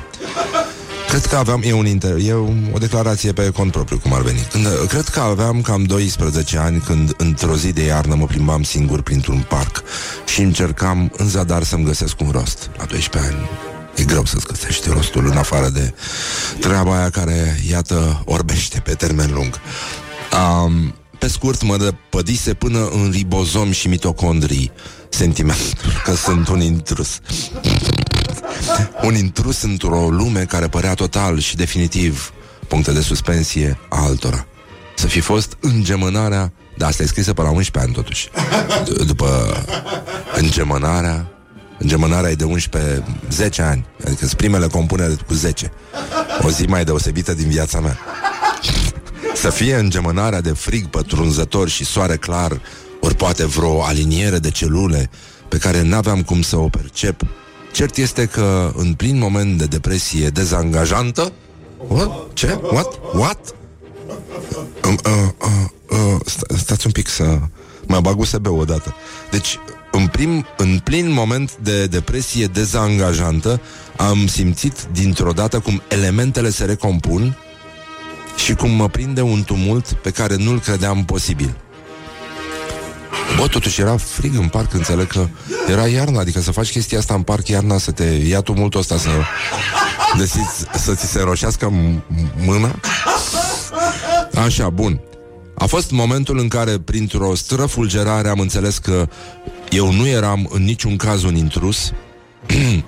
Cred 1.10 1.26
că 1.26 1.36
aveam, 1.36 1.62
e, 1.64 1.74
un 1.74 1.86
inter, 1.86 2.16
e 2.18 2.34
o 2.74 2.78
declarație 2.78 3.32
pe 3.32 3.50
cont 3.50 3.72
propriu, 3.72 3.98
cum 3.98 4.14
ar 4.14 4.22
veni. 4.22 4.48
Când, 4.52 4.66
cred 4.88 5.08
că 5.08 5.20
aveam 5.20 5.62
cam 5.62 5.84
12 5.84 6.58
ani 6.58 6.80
când 6.80 7.14
într-o 7.18 7.56
zi 7.56 7.74
de 7.74 7.84
iarnă 7.84 8.16
mă 8.16 8.26
plimbam 8.26 8.64
singur 8.64 9.02
printr-un 9.02 9.46
parc 9.50 9.84
și 10.26 10.42
încercam 10.42 11.12
în 11.18 11.28
zadar 11.28 11.64
să-mi 11.64 11.86
găsesc 11.86 12.20
un 12.20 12.30
rost. 12.32 12.70
La 12.78 12.86
12 12.86 13.32
ani 13.32 13.50
e 13.96 14.04
greu 14.04 14.26
să-ți 14.26 14.46
găsești 14.46 14.90
rostul 14.90 15.26
în 15.26 15.38
afară 15.38 15.70
de 15.70 15.94
treaba 16.60 16.98
aia 16.98 17.10
care, 17.10 17.60
iată, 17.70 18.22
orbește 18.26 18.80
pe 18.80 18.94
termen 18.94 19.32
lung. 19.34 19.60
Um, 20.64 20.94
pe 21.20 21.28
scurt, 21.28 21.64
mă 21.64 21.78
dăpădise 21.78 22.54
până 22.54 22.88
în 22.88 23.10
ribozom 23.12 23.72
și 23.72 23.88
mitocondrii 23.88 24.72
sentimentul 25.10 26.02
că 26.04 26.14
sunt 26.16 26.48
un 26.48 26.62
intrus. 26.62 27.20
Un 29.02 29.16
intrus 29.16 29.62
într-o 29.62 30.10
lume 30.10 30.46
care 30.46 30.68
părea 30.68 30.94
total 30.94 31.40
și 31.40 31.56
definitiv 31.56 32.34
puncte 32.68 32.92
de 32.92 33.02
suspensie 33.02 33.78
a 33.90 34.04
altora. 34.04 34.46
Să 34.96 35.08
fi 35.08 35.20
fost 35.20 35.58
îngemânarea 35.60 36.52
da, 36.78 36.88
asta 36.88 37.04
e 37.04 37.06
scrisă 37.06 37.34
pe 37.34 37.42
la 37.42 37.50
11 37.50 37.80
ani 37.80 38.04
totuși 38.04 38.30
D- 38.84 39.06
După 39.06 39.58
îngemânarea 40.36 41.28
Îngemânarea 41.78 42.30
e 42.30 42.36
de 42.36 42.44
11 42.44 43.04
10 43.30 43.62
ani 43.62 43.86
Adică 44.06 44.26
sunt 44.26 44.34
primele 44.34 44.68
compunere 44.68 45.14
cu 45.28 45.34
10 45.34 45.72
O 46.42 46.50
zi 46.50 46.66
mai 46.66 46.84
deosebită 46.84 47.34
din 47.34 47.50
viața 47.50 47.80
mea 47.80 47.98
Să 49.36 49.50
fie 49.50 49.76
îngemânarea 49.76 50.42
de 50.42 50.52
frig 50.52 50.86
pătrunzător 50.88 51.70
și 51.70 51.86
soare 51.86 52.18
clar 52.18 52.62
Ori 53.02 53.16
poate 53.16 53.46
vreo 53.46 53.84
aliniere 53.84 54.38
de 54.38 54.52
celule 54.52 55.10
Pe 55.48 55.58
care 55.58 55.82
n-aveam 55.82 56.22
cum 56.22 56.42
să 56.42 56.58
o 56.58 56.70
percep 56.70 57.22
Cert 57.72 57.98
este 57.98 58.26
că 58.26 58.72
în 58.76 58.94
plin 58.94 59.18
moment 59.18 59.58
de 59.58 59.66
depresie 59.66 60.28
dezangajantă 60.30 61.32
What? 61.88 62.34
Ce? 62.34 62.60
What? 62.72 63.00
What? 63.14 63.54
Um, 64.86 64.98
uh, 65.06 65.30
uh, 65.42 65.50
uh, 65.90 66.20
sta- 66.26 66.56
stați 66.58 66.86
un 66.86 66.92
pic 66.92 67.08
să 67.08 67.40
mă 67.88 68.00
bag 68.00 68.20
USB 68.20 68.48
odată. 68.48 68.96
Deci, 69.32 69.60
în, 69.92 70.08
prim, 70.08 70.46
în 70.58 70.80
plin 70.84 71.12
moment 71.12 71.58
de 71.58 71.86
depresie 71.86 72.46
dezangajantă, 72.46 73.62
am 73.98 74.28
simțit 74.28 74.88
dintr-o 74.92 75.32
dată 75.32 75.60
cum 75.60 75.82
elementele 75.88 76.50
se 76.50 76.66
recompun 76.66 77.38
și 78.44 78.54
cum 78.56 78.70
mă 78.70 78.90
prinde 78.90 79.22
un 79.22 79.44
tumult 79.44 79.92
pe 79.94 80.10
care 80.10 80.36
nu-l 80.36 80.60
credeam 80.60 81.06
posibil. 81.06 81.56
Bă, 83.38 83.48
totuși 83.48 83.82
era 83.82 83.98
frig 83.98 84.36
în 84.38 84.48
parc, 84.48 84.74
înțeleg 84.74 85.08
că 85.08 85.28
era 85.68 85.88
iarna, 85.88 86.20
adică 86.20 86.40
să 86.40 86.52
faci 86.52 86.72
chestia 86.72 86.98
asta 86.98 87.14
în 87.14 87.22
parc 87.22 87.48
iarna, 87.48 87.78
să 87.78 87.92
te 87.92 88.04
ia 88.04 88.42
tumultul 88.42 88.80
ăsta, 88.80 88.98
să, 88.98 89.10
desiți, 90.18 90.66
să 90.74 90.94
ți 90.94 91.06
se 91.06 91.22
roșească 91.22 91.72
m- 91.72 92.04
mâna. 92.46 92.80
Așa, 94.46 94.70
bun. 94.70 95.00
A 95.58 95.66
fost 95.66 95.92
momentul 95.92 96.38
în 96.40 96.48
care, 96.48 96.80
printr-o 96.80 97.36
străfulgerare, 97.36 98.30
am 98.30 98.40
înțeles 98.40 98.78
că 98.78 99.08
eu 99.70 99.92
nu 99.92 100.08
eram 100.08 100.50
în 100.54 100.64
niciun 100.64 100.96
caz 100.96 101.24
un 101.24 101.36
intrus. 101.36 101.92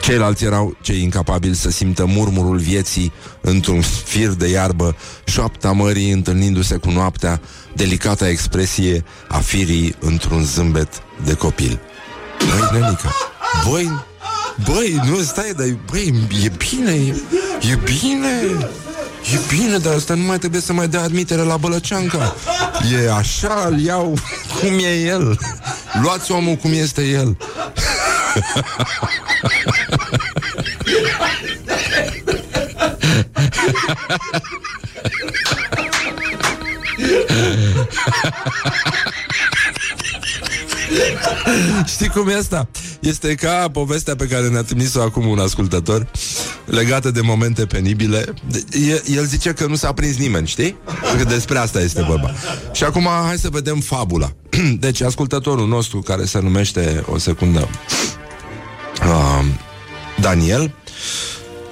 Ceilalți 0.00 0.44
erau 0.44 0.76
cei 0.80 1.02
incapabili 1.02 1.54
să 1.54 1.70
simtă 1.70 2.04
murmurul 2.04 2.56
vieții 2.56 3.12
într-un 3.40 3.80
fir 4.04 4.28
de 4.28 4.48
iarbă, 4.48 4.96
șoapta 5.24 5.72
mării 5.72 6.10
întâlnindu-se 6.10 6.76
cu 6.76 6.90
noaptea, 6.90 7.40
delicata 7.74 8.28
expresie 8.28 9.04
a 9.28 9.38
firii 9.38 9.96
într-un 10.00 10.44
zâmbet 10.44 11.02
de 11.24 11.34
copil. 11.34 11.80
Băi, 12.38 12.80
Nenica, 12.80 13.14
băi, 13.68 14.04
băi, 14.64 15.00
nu 15.04 15.20
stai, 15.20 15.52
dar 15.56 15.66
băi, 15.90 16.14
e 16.44 16.52
bine, 16.56 16.92
e, 16.92 17.14
e 17.70 17.78
bine, 17.84 18.28
e 19.32 19.38
bine, 19.56 19.76
dar 19.76 19.94
asta 19.94 20.14
nu 20.14 20.22
mai 20.22 20.38
trebuie 20.38 20.60
să 20.60 20.72
mai 20.72 20.88
dea 20.88 21.02
admitere 21.02 21.42
la 21.42 21.56
Bălăceanca. 21.56 22.34
E 23.04 23.12
așa, 23.12 23.66
îl 23.70 23.80
iau 23.80 24.18
cum 24.60 24.78
e 24.78 25.04
el. 25.06 25.38
Luați 26.02 26.32
omul 26.32 26.54
cum 26.54 26.72
este 26.72 27.02
el. 27.02 27.36
Știi 41.86 42.08
cum 42.08 42.28
e 42.28 42.34
asta? 42.34 42.68
Este 43.00 43.34
ca 43.34 43.68
povestea 43.72 44.16
pe 44.16 44.26
care 44.26 44.48
ne-a 44.48 44.62
trimis-o 44.62 45.00
acum 45.02 45.26
un 45.26 45.38
ascultător 45.38 46.06
legată 46.64 47.10
de 47.10 47.20
momente 47.20 47.66
penibile. 47.66 48.24
De- 48.50 49.02
El 49.14 49.24
zice 49.24 49.52
că 49.52 49.66
nu 49.66 49.74
s-a 49.74 49.92
prins 49.92 50.16
nimeni, 50.16 50.46
știi? 50.46 50.76
Că 51.18 51.24
despre 51.24 51.58
asta 51.58 51.80
este 51.80 52.02
vorba. 52.02 52.30
Și 52.72 52.84
acum 52.84 53.08
hai 53.26 53.38
să 53.38 53.48
vedem 53.50 53.80
fabula. 53.80 54.32
Deci 54.80 55.00
ascultătorul 55.00 55.68
nostru 55.68 55.98
care 56.00 56.24
se 56.24 56.40
numește 56.40 57.02
o 57.06 57.18
secundă 57.18 57.68
uh, 59.00 59.44
Daniel? 60.20 60.74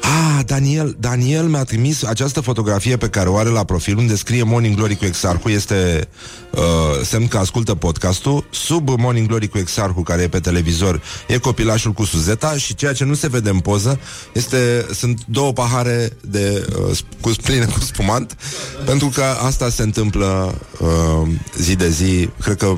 Ah, 0.00 0.40
Daniel, 0.46 0.96
Daniel 0.98 1.46
mi-a 1.46 1.64
trimis 1.64 2.02
această 2.02 2.40
fotografie 2.40 2.96
pe 2.96 3.08
care 3.08 3.28
o 3.28 3.36
are 3.36 3.48
la 3.48 3.64
profil 3.64 3.96
unde 3.96 4.16
scrie 4.16 4.42
Morning 4.42 4.76
Glory 4.76 4.96
cu 4.96 5.04
Exarhu 5.04 5.48
este 5.48 6.08
uh, 6.50 6.60
semn 7.04 7.28
că 7.28 7.38
ascultă 7.38 7.74
podcastul. 7.74 8.44
Sub 8.50 8.88
Morning 8.88 9.26
Glory 9.26 9.48
cu 9.48 9.58
Exarhu 9.58 10.02
care 10.02 10.22
e 10.22 10.28
pe 10.28 10.40
televizor 10.40 11.02
e 11.26 11.38
copilașul 11.38 11.92
cu 11.92 12.04
Suzeta 12.04 12.56
și 12.56 12.74
ceea 12.74 12.92
ce 12.92 13.04
nu 13.04 13.14
se 13.14 13.28
vede 13.28 13.50
în 13.50 13.58
poză 13.58 14.00
este, 14.32 14.86
sunt 14.94 15.20
două 15.26 15.52
pahare 15.52 16.10
de, 16.20 16.68
uh, 16.76 16.96
sp- 16.96 17.20
cu 17.20 17.30
pline 17.42 17.64
cu 17.64 17.80
spumant 17.80 18.36
pentru 18.84 19.08
că 19.14 19.22
asta 19.22 19.68
se 19.68 19.82
întâmplă 19.82 20.54
uh, 20.80 21.28
zi 21.58 21.76
de 21.76 21.88
zi. 21.88 22.28
Cred 22.40 22.56
că 22.56 22.74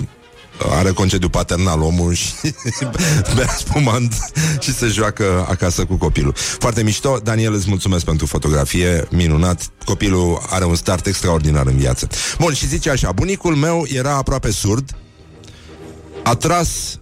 are 0.71 0.91
concediu 0.91 1.29
paternal 1.29 1.83
omul 1.83 2.13
și 2.15 2.33
bea 3.37 3.55
spumant 3.59 4.15
și 4.61 4.75
se 4.75 4.87
joacă 4.87 5.47
acasă 5.49 5.85
cu 5.85 5.95
copilul. 5.95 6.33
Foarte 6.37 6.83
mișto. 6.83 7.19
Daniel, 7.23 7.55
îți 7.55 7.69
mulțumesc 7.69 8.05
pentru 8.05 8.27
fotografie, 8.27 9.07
minunat. 9.11 9.71
Copilul 9.85 10.43
are 10.49 10.65
un 10.65 10.75
start 10.75 11.07
extraordinar 11.07 11.67
în 11.67 11.77
viață. 11.77 12.09
Bun, 12.39 12.53
și 12.53 12.67
zice 12.67 12.91
așa, 12.91 13.13
bunicul 13.13 13.55
meu 13.55 13.85
era 13.89 14.17
aproape 14.17 14.51
surd, 14.51 14.97
a 16.23 16.35
tras 16.35 17.01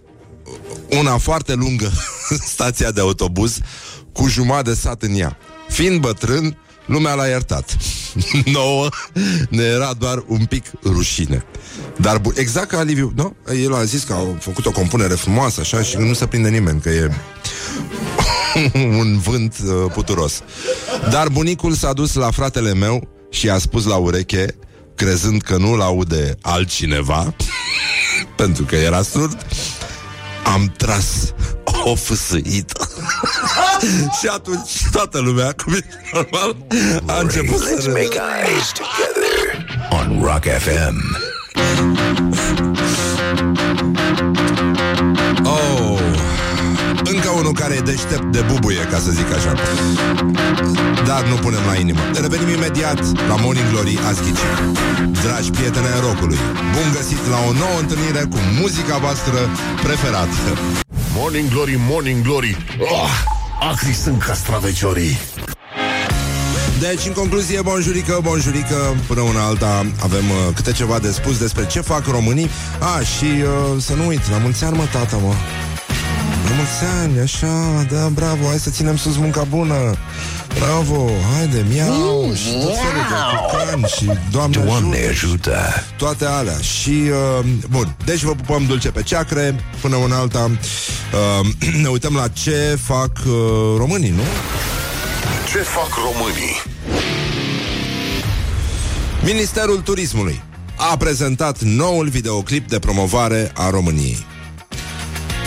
una 0.98 1.18
foarte 1.18 1.55
lungă 1.55 1.92
în 2.28 2.36
stația 2.53 2.90
de 2.90 3.01
autobuz 3.01 3.59
cu 4.12 4.28
jumătate 4.28 4.70
de 4.70 4.74
sat 4.76 5.03
în 5.03 5.18
ea. 5.18 5.36
Fiind 5.68 6.01
bătrân, 6.01 6.57
lumea 6.86 7.14
l-a 7.14 7.26
iertat. 7.26 7.76
Nouă 8.52 8.88
ne 9.48 9.62
era 9.62 9.92
doar 9.98 10.24
un 10.26 10.44
pic 10.44 10.64
rușine. 10.84 11.44
Dar 11.96 12.18
bu- 12.18 12.32
exact 12.36 12.68
ca 12.68 12.82
Liviu, 12.82 13.12
nu? 13.16 13.36
El 13.62 13.74
a 13.74 13.84
zis 13.84 14.02
că 14.02 14.12
a 14.12 14.36
făcut 14.40 14.66
o 14.66 14.70
compunere 14.70 15.14
frumoasă 15.14 15.60
așa 15.60 15.82
și 15.82 15.96
nu 15.96 16.12
se 16.12 16.26
prinde 16.26 16.48
nimeni, 16.48 16.80
că 16.80 16.88
e 16.88 17.10
un 18.98 19.18
vânt 19.18 19.54
uh, 19.64 19.92
puturos. 19.92 20.42
Dar 21.10 21.28
bunicul 21.28 21.72
s-a 21.72 21.92
dus 21.92 22.14
la 22.14 22.30
fratele 22.30 22.74
meu 22.74 23.08
și 23.30 23.48
a 23.50 23.58
spus 23.58 23.84
la 23.84 23.96
ureche, 23.96 24.46
crezând 24.94 25.42
că 25.42 25.56
nu-l 25.56 25.80
aude 25.80 26.34
altcineva, 26.42 27.34
pentru 28.36 28.64
că 28.64 28.76
era 28.76 29.02
surd, 29.02 29.46
am 30.45 30.72
tras 30.76 31.32
o 31.84 31.95
fâsâită. 31.95 32.88
și 34.20 34.26
atunci 34.26 34.86
toată 34.93 35.18
lumea, 35.18 35.55
cum 35.64 35.72
e 35.72 35.84
normal, 36.12 36.57
a 37.07 37.18
început 37.20 37.59
să 37.59 37.74
Let's 37.74 37.84
râdă. 37.84 37.99
make 37.99 38.20
eyes 38.47 38.72
together 38.72 39.66
on 39.91 40.22
Rock 40.22 40.45
FM. 40.45 41.18
Unul 47.41 47.53
care 47.53 47.74
e 47.74 47.80
deștept 47.80 48.26
de 48.36 48.41
bubuie, 48.49 48.82
ca 48.91 48.99
să 49.05 49.11
zic 49.11 49.28
așa. 49.38 49.53
Dar 51.09 51.22
nu 51.30 51.36
punem 51.45 51.64
la 51.70 51.74
inimă. 51.74 52.01
Revenim 52.24 52.49
imediat 52.49 53.01
la 53.30 53.36
Morning 53.43 53.68
Glory 53.70 53.99
azi 54.09 54.22
ghicit. 54.24 54.51
Dragi 55.24 55.51
prieteni 55.51 55.86
ai 55.86 56.01
rockului, 56.07 56.41
bun 56.74 56.86
găsit 56.97 57.22
la 57.32 57.38
o 57.49 57.53
nouă 57.62 57.78
întâlnire 57.80 58.22
cu 58.32 58.38
muzica 58.61 58.97
voastră 58.97 59.38
preferată. 59.84 60.36
Morning 61.16 61.49
Glory, 61.49 61.76
Morning 61.88 62.22
Glory 62.22 62.57
oh, 62.78 63.11
Acri 63.70 63.93
sunt 63.93 64.22
castraveciorii 64.22 65.18
Deci, 66.80 67.07
în 67.07 67.12
concluzie, 67.12 67.61
bonjurică, 67.62 68.18
bonjurică, 68.22 68.97
până 69.07 69.20
una 69.20 69.45
alta 69.45 69.86
avem 70.03 70.30
uh, 70.30 70.55
câte 70.55 70.72
ceva 70.72 70.99
de 70.99 71.11
spus 71.11 71.38
despre 71.38 71.66
ce 71.66 71.80
fac 71.80 72.07
românii. 72.07 72.51
A, 72.78 73.01
și 73.01 73.24
uh, 73.24 73.82
să 73.82 73.95
nu 73.95 74.07
uit, 74.07 74.30
la 74.30 74.38
mulți 74.38 74.64
ani, 74.64 74.76
mă, 74.76 74.84
tata, 74.93 75.16
mă. 75.16 75.34
La 76.45 76.51
mulți 76.57 76.84
ani, 77.03 77.18
așa, 77.18 77.86
da, 77.91 78.09
bravo, 78.09 78.47
hai 78.47 78.59
să 78.59 78.70
ținem 78.70 78.97
sus 78.97 79.16
munca 79.16 79.43
bună. 79.43 79.95
Bravo, 80.59 81.11
haide, 81.34 81.64
miau 81.72 82.32
și 82.34 82.53
tot 82.53 82.76
felul 82.76 83.05
de 83.09 83.36
cucan 83.47 83.84
și 83.97 84.11
doamne, 84.30 84.57
Doamne 84.64 84.97
ajută. 84.97 85.09
ajută! 85.09 85.84
toate 85.97 86.24
alea 86.24 86.59
și 86.61 87.03
uh, 87.38 87.47
bun, 87.70 87.97
deci 88.05 88.22
vă 88.22 88.34
pupăm 88.34 88.66
dulce 88.66 88.91
pe 88.91 89.03
ceacre 89.03 89.64
până 89.80 89.97
una 89.97 90.16
alta 90.18 90.51
uh, 90.51 91.47
ne 91.82 91.88
uităm 91.88 92.14
la 92.14 92.28
ce 92.28 92.78
fac 92.84 93.12
uh, 93.26 93.32
românii, 93.76 94.11
nu? 94.11 94.22
Ce 95.53 95.59
fac 95.59 95.88
românii? 95.95 96.62
Ministerul 99.24 99.80
Turismului 99.80 100.43
a 100.76 100.97
prezentat 100.97 101.61
noul 101.62 102.09
videoclip 102.09 102.68
de 102.68 102.78
promovare 102.78 103.51
a 103.55 103.70
României. 103.70 104.26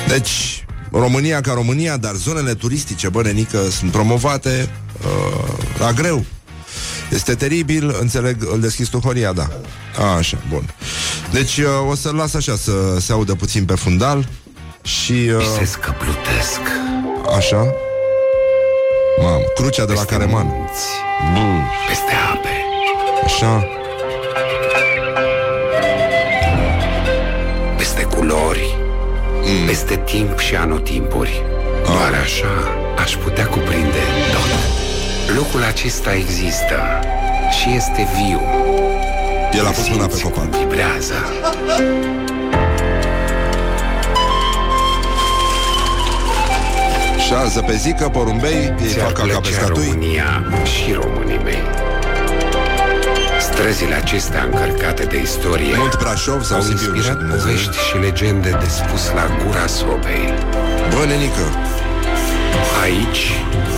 Deci, 0.07 0.62
România 0.99 1.41
ca 1.41 1.53
România, 1.53 1.97
dar 1.97 2.13
zonele 2.15 2.53
turistice, 2.53 3.09
bă, 3.09 3.21
nenică, 3.21 3.69
sunt 3.69 3.91
promovate 3.91 4.69
uh, 5.05 5.53
la 5.79 5.91
greu. 5.91 6.25
Este 7.11 7.35
teribil, 7.35 7.95
înțeleg, 7.99 8.47
îl 8.51 8.59
deschis 8.59 8.87
tu, 8.87 8.97
Horia, 8.99 9.33
da. 9.33 9.47
A, 9.99 10.03
așa, 10.03 10.37
bun. 10.49 10.73
Deci 11.31 11.57
uh, 11.57 11.65
o 11.89 11.95
să-l 11.95 12.15
las 12.15 12.33
așa 12.33 12.55
să 12.55 12.99
se 12.99 13.11
audă 13.11 13.33
puțin 13.33 13.65
pe 13.65 13.73
fundal 13.75 14.27
și... 14.81 15.11
Uh, 15.11 15.37
Visez 15.37 15.73
că 15.81 15.93
plutesc 15.99 16.59
așa. 17.37 17.73
Mamă, 19.21 19.43
crucea 19.55 19.85
de 19.85 19.93
la 19.93 19.99
peste 19.99 20.13
Careman. 20.15 20.45
munți, 20.45 20.83
peste 21.87 22.13
ape, 22.33 22.49
Așa. 23.25 23.67
Mm. 29.45 29.65
peste 29.65 29.95
timp 30.05 30.39
și 30.39 30.55
anotimpuri. 30.55 31.41
Doar 31.85 32.13
așa 32.23 32.53
aș 32.97 33.15
putea 33.15 33.45
cuprinde 33.45 34.03
tot. 34.31 34.51
Locul 35.35 35.63
acesta 35.63 36.13
există 36.13 36.77
și 37.59 37.75
este 37.75 38.07
viu. 38.15 38.41
El 39.57 39.65
a 39.65 39.69
pus 39.69 39.89
mâna 39.89 40.05
pe 40.05 40.15
Simți 40.15 40.23
cum 40.31 40.43
copac. 40.43 40.59
vibrează. 40.59 41.13
Șază 47.27 47.61
pe 47.61 47.75
zică, 47.75 48.09
porumbei, 48.09 48.53
ei 48.53 48.87
Ți-ar 48.87 49.05
fac 49.05 49.13
caca 49.13 49.39
pe 49.39 49.39
plăcea 49.39 49.57
statui. 49.63 49.85
România 49.91 50.43
și 50.63 50.93
românii 50.93 51.39
mei. 51.43 51.61
Străzile 53.51 53.93
acestea 53.95 54.43
încărcate 54.43 55.03
de 55.03 55.17
istorie 55.21 55.75
Mult 55.77 55.97
Brașov 55.99 56.43
sau 56.43 56.57
au 56.57 56.63
Sibiu, 56.63 56.75
nu 56.75 56.79
știu 56.81 56.95
inspirat 56.95 57.17
Dumnezeu. 57.17 57.45
povești 57.45 57.77
și 57.87 57.97
legende 57.97 58.49
de 58.49 58.67
spus 58.79 59.03
la 59.17 59.25
gura 59.45 59.67
sobei. 59.67 60.25
Bă, 60.95 61.05
nenică, 61.07 61.45
Aici, 62.83 63.23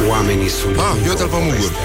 oamenii 0.10 0.50
sunt 0.50 0.78
Ah, 0.78 0.84
într-o 0.96 1.10
uite-l 1.10 1.28
pe 1.28 1.36
Mugur. 1.36 1.56
poveste. 1.56 1.78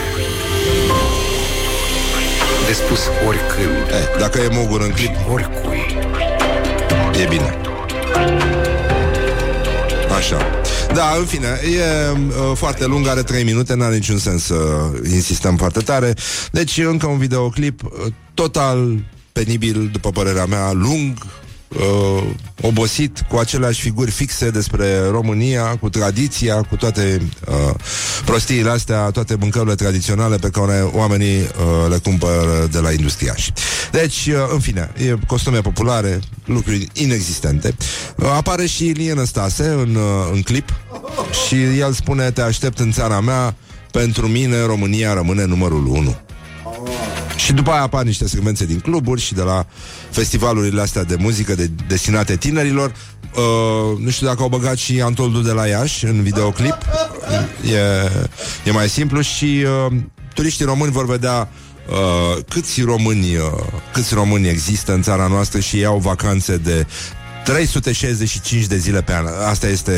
De 2.67 2.73
spus 2.73 3.01
oricând, 3.27 3.77
eh, 3.91 4.19
dacă 4.19 4.39
e 4.39 4.49
mogur 4.53 4.81
în 4.81 4.91
clip, 4.91 5.15
oricui. 5.33 5.97
e 7.23 7.27
bine. 7.29 7.55
Așa. 10.21 10.51
Da, 10.95 11.15
în 11.19 11.25
fine, 11.25 11.47
e 11.47 12.11
uh, 12.11 12.57
foarte 12.57 12.87
lung, 12.87 13.07
are 13.07 13.23
3 13.23 13.45
minute, 13.45 13.75
n-are 13.75 13.95
niciun 13.95 14.19
sens 14.19 14.45
să 14.45 14.55
insistăm 15.05 15.57
foarte 15.57 15.81
tare. 15.81 16.15
Deci, 16.53 16.79
încă 16.79 17.07
un 17.07 17.19
videoclip 17.19 17.83
uh, 17.83 18.13
total 18.35 18.99
penibil, 19.33 19.89
după 19.93 20.11
părerea 20.11 20.45
mea, 20.45 20.73
lung, 20.73 21.19
uh, 21.79 22.23
obosit, 22.63 23.21
cu 23.29 23.37
aceleași 23.37 23.81
figuri 23.81 24.11
fixe 24.11 24.51
despre 24.51 25.09
România, 25.11 25.77
cu 25.77 25.89
tradiția, 25.89 26.63
cu 26.63 26.77
toate 26.77 27.23
uh, 27.49 27.75
prostiile 28.25 28.71
astea, 28.71 29.11
toate 29.11 29.35
mâncărurile 29.35 29.75
tradiționale 29.75 30.37
pe 30.37 30.49
care 30.49 30.89
oamenii 30.93 31.39
uh, 31.39 31.89
le 31.89 31.97
cumpără 31.97 32.69
de 32.71 32.79
la 32.79 32.93
industriași. 32.93 33.53
Deci, 33.91 34.27
uh, 34.27 34.35
în 34.53 34.59
fine, 34.59 34.93
e 34.97 35.15
costume 35.27 35.61
populare, 35.61 36.21
lucruri 36.45 36.89
inexistente. 36.93 37.75
Uh, 38.17 38.27
apare 38.27 38.67
și 38.67 38.87
Ilie 38.87 39.13
Năstase 39.13 39.67
în, 39.67 39.95
uh, 39.95 40.31
în 40.33 40.43
clip 40.43 40.69
și 41.47 41.79
el 41.79 41.93
spune, 41.93 42.31
te 42.31 42.43
aștept 42.43 42.79
în 42.79 42.93
țara 42.93 43.21
mea, 43.21 43.55
pentru 43.91 44.27
mine 44.27 44.65
România 44.65 45.15
rămâne 45.15 45.45
numărul 45.45 45.87
1. 45.87 46.17
Și 47.45 47.53
după 47.53 47.71
aia 47.71 47.83
apar 47.83 48.05
niște 48.05 48.29
secvențe 48.29 48.65
din 48.65 48.81
cluburi 48.81 49.21
și 49.21 49.35
de 49.35 49.43
la 49.43 49.67
festivalurile 50.11 50.81
astea 50.81 51.05
de 51.05 51.17
muzică 51.19 51.55
de, 51.55 51.71
destinate 51.89 52.37
tinerilor. 52.37 52.93
Uh, 53.35 53.99
nu 53.99 54.11
știu 54.11 54.27
dacă 54.27 54.43
au 54.43 54.49
băgat 54.49 54.77
și 54.77 55.01
Antoldu 55.01 55.41
de 55.41 55.53
la 55.53 55.67
Iași 55.67 56.05
în 56.05 56.23
videoclip. 56.23 56.77
E, 57.73 58.11
e 58.65 58.73
mai 58.73 58.89
simplu 58.89 59.21
și 59.21 59.65
uh, 59.87 59.97
turiștii 60.35 60.65
români 60.65 60.93
vor 60.93 61.07
vedea 61.07 61.49
uh, 61.89 62.45
câți 62.49 62.83
români, 62.83 63.37
uh, 63.37 63.43
câți 63.93 64.15
români 64.15 64.49
există 64.49 64.93
în 64.93 65.03
țara 65.03 65.27
noastră 65.27 65.61
și 65.61 65.79
iau 65.79 65.99
vacanțe 65.99 66.57
de 66.57 66.87
365 67.45 68.67
de 68.67 68.77
zile 68.77 69.03
pe 69.03 69.15
an. 69.15 69.27
Asta 69.49 69.67
este 69.69 69.93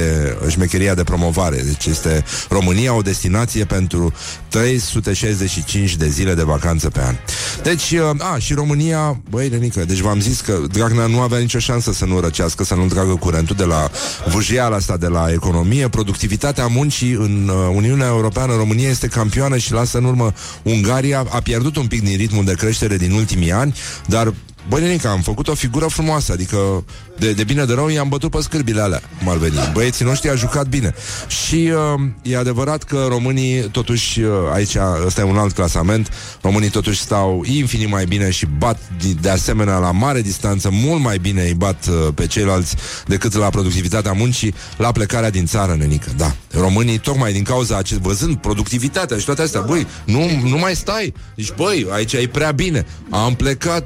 șmecheria 0.48 0.94
de 0.94 1.04
promovare. 1.04 1.56
Deci 1.56 1.86
este 1.86 2.24
România 2.48 2.94
o 2.94 3.00
destinație 3.00 3.64
pentru 3.64 4.12
365 4.48 5.96
de 5.96 6.08
zile 6.08 6.34
de 6.34 6.42
vacanță 6.42 6.90
pe 6.90 7.00
an. 7.00 7.14
Deci, 7.62 7.90
uh, 7.90 8.32
a, 8.32 8.38
și 8.38 8.54
România, 8.54 9.20
băi, 9.30 9.48
Lenică, 9.48 9.84
deci 9.84 9.98
v-am 9.98 10.20
zis 10.20 10.40
că 10.40 10.58
Dragnea 10.72 11.06
nu 11.06 11.20
avea 11.20 11.38
nicio 11.38 11.58
șansă 11.58 11.92
să 11.92 12.04
nu 12.04 12.20
răcească, 12.20 12.64
să 12.64 12.74
nu 12.74 12.86
tragă 12.86 13.14
curentul 13.14 13.56
de 13.56 13.64
la 13.64 13.90
vâjiala 14.26 14.76
asta 14.76 14.96
de 14.96 15.06
la 15.06 15.32
economie. 15.32 15.88
Productivitatea 15.88 16.66
muncii 16.66 17.12
în 17.12 17.48
uh, 17.48 17.74
Uniunea 17.74 18.06
Europeană, 18.06 18.56
România 18.56 18.88
este 18.88 19.06
campioană 19.06 19.56
și 19.56 19.72
lasă 19.72 19.98
în 19.98 20.04
urmă 20.04 20.32
Ungaria. 20.62 21.26
A 21.30 21.40
pierdut 21.40 21.76
un 21.76 21.86
pic 21.86 22.02
din 22.02 22.16
ritmul 22.16 22.44
de 22.44 22.54
creștere 22.54 22.96
din 22.96 23.12
ultimii 23.12 23.52
ani, 23.52 23.74
dar 24.06 24.32
Băi, 24.68 24.80
Nenica, 24.80 25.10
am 25.10 25.20
făcut 25.20 25.48
o 25.48 25.54
figură 25.54 25.86
frumoasă 25.86 26.32
Adică, 26.32 26.84
de, 27.22 27.32
de 27.32 27.44
bine 27.44 27.64
de 27.64 27.74
rău, 27.74 27.88
i-am 27.88 28.08
bătut 28.08 28.30
pe 28.30 28.40
scârbile 28.40 28.80
alea 28.80 29.00
Cum 29.18 29.28
ar 29.28 29.36
veni. 29.36 29.54
Băieții 29.72 30.04
noștri 30.04 30.30
a 30.30 30.34
jucat 30.34 30.66
bine. 30.66 30.94
Și 31.28 31.72
uh, 31.94 32.00
e 32.22 32.36
adevărat 32.36 32.82
că 32.82 33.06
românii 33.08 33.60
Totuși, 33.60 34.20
uh, 34.20 34.30
aici, 34.52 34.76
ăsta 35.06 35.20
e 35.20 35.24
un 35.24 35.36
alt 35.36 35.54
clasament 35.54 36.08
Românii 36.40 36.68
totuși 36.68 37.00
stau 37.00 37.42
infinit 37.44 37.88
mai 37.88 38.04
bine 38.04 38.30
Și 38.30 38.46
bat, 38.58 38.78
de, 39.00 39.08
de 39.20 39.30
asemenea, 39.30 39.78
la 39.78 39.90
mare 39.90 40.20
distanță 40.20 40.68
Mult 40.72 41.02
mai 41.02 41.18
bine 41.18 41.42
îi 41.42 41.54
bat 41.54 41.86
uh, 41.86 42.08
pe 42.14 42.26
ceilalți 42.26 42.76
Decât 43.06 43.34
la 43.34 43.50
productivitatea 43.50 44.12
muncii 44.12 44.54
La 44.76 44.92
plecarea 44.92 45.30
din 45.30 45.46
țară, 45.46 45.74
Nenică, 45.78 46.10
da 46.16 46.34
Românii, 46.50 46.98
tocmai 46.98 47.32
din 47.32 47.42
cauza 47.42 47.76
acest, 47.76 48.00
văzând 48.00 48.36
productivitatea 48.36 49.18
Și 49.18 49.24
toate 49.24 49.42
astea, 49.42 49.60
băi, 49.60 49.86
nu, 50.04 50.30
nu 50.48 50.58
mai 50.58 50.74
stai. 50.76 51.14
Deci, 51.34 51.52
băi, 51.56 51.86
aici 51.90 52.12
e 52.12 52.28
prea 52.32 52.50
bine. 52.50 52.86
Am 53.10 53.34
plecat. 53.34 53.84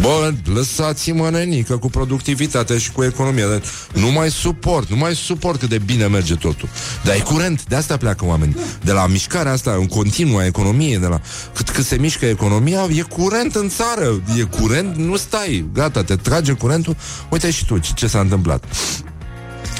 Bă, 0.00 0.32
lăsați-mă 0.54 1.30
nenică 1.30 1.77
cu 1.78 1.88
productivitatea 1.90 2.78
și 2.78 2.92
cu 2.92 3.04
economia. 3.04 3.46
Nu 3.94 4.10
mai 4.10 4.30
suport, 4.30 4.88
nu 4.88 4.96
mai 4.96 5.14
suport 5.14 5.58
cât 5.58 5.68
de 5.68 5.78
bine 5.78 6.06
merge 6.06 6.34
totul. 6.34 6.68
Dar 7.04 7.14
e 7.14 7.18
curent, 7.18 7.64
de 7.64 7.74
asta 7.74 7.96
pleacă 7.96 8.24
oamenii. 8.24 8.56
De 8.82 8.92
la 8.92 9.06
mișcarea 9.06 9.52
asta 9.52 9.76
în 9.78 9.86
continuă 9.86 10.40
a 10.40 10.46
economiei 10.46 10.98
de 10.98 11.06
la 11.06 11.20
cât, 11.54 11.70
cât 11.70 11.84
se 11.84 11.96
mișcă 11.96 12.26
economia 12.26 12.86
E 12.94 13.02
curent 13.02 13.54
în 13.54 13.68
țară 13.68 14.22
E 14.38 14.42
curent, 14.42 14.96
nu 14.96 15.16
stai, 15.16 15.68
gata, 15.72 16.04
te 16.04 16.16
trage 16.16 16.52
curentul. 16.52 16.96
Uite 17.30 17.50
și 17.50 17.66
tu 17.66 17.78
ce, 17.78 17.90
ce 17.94 18.06
s-a 18.06 18.20
întâmplat. 18.20 18.64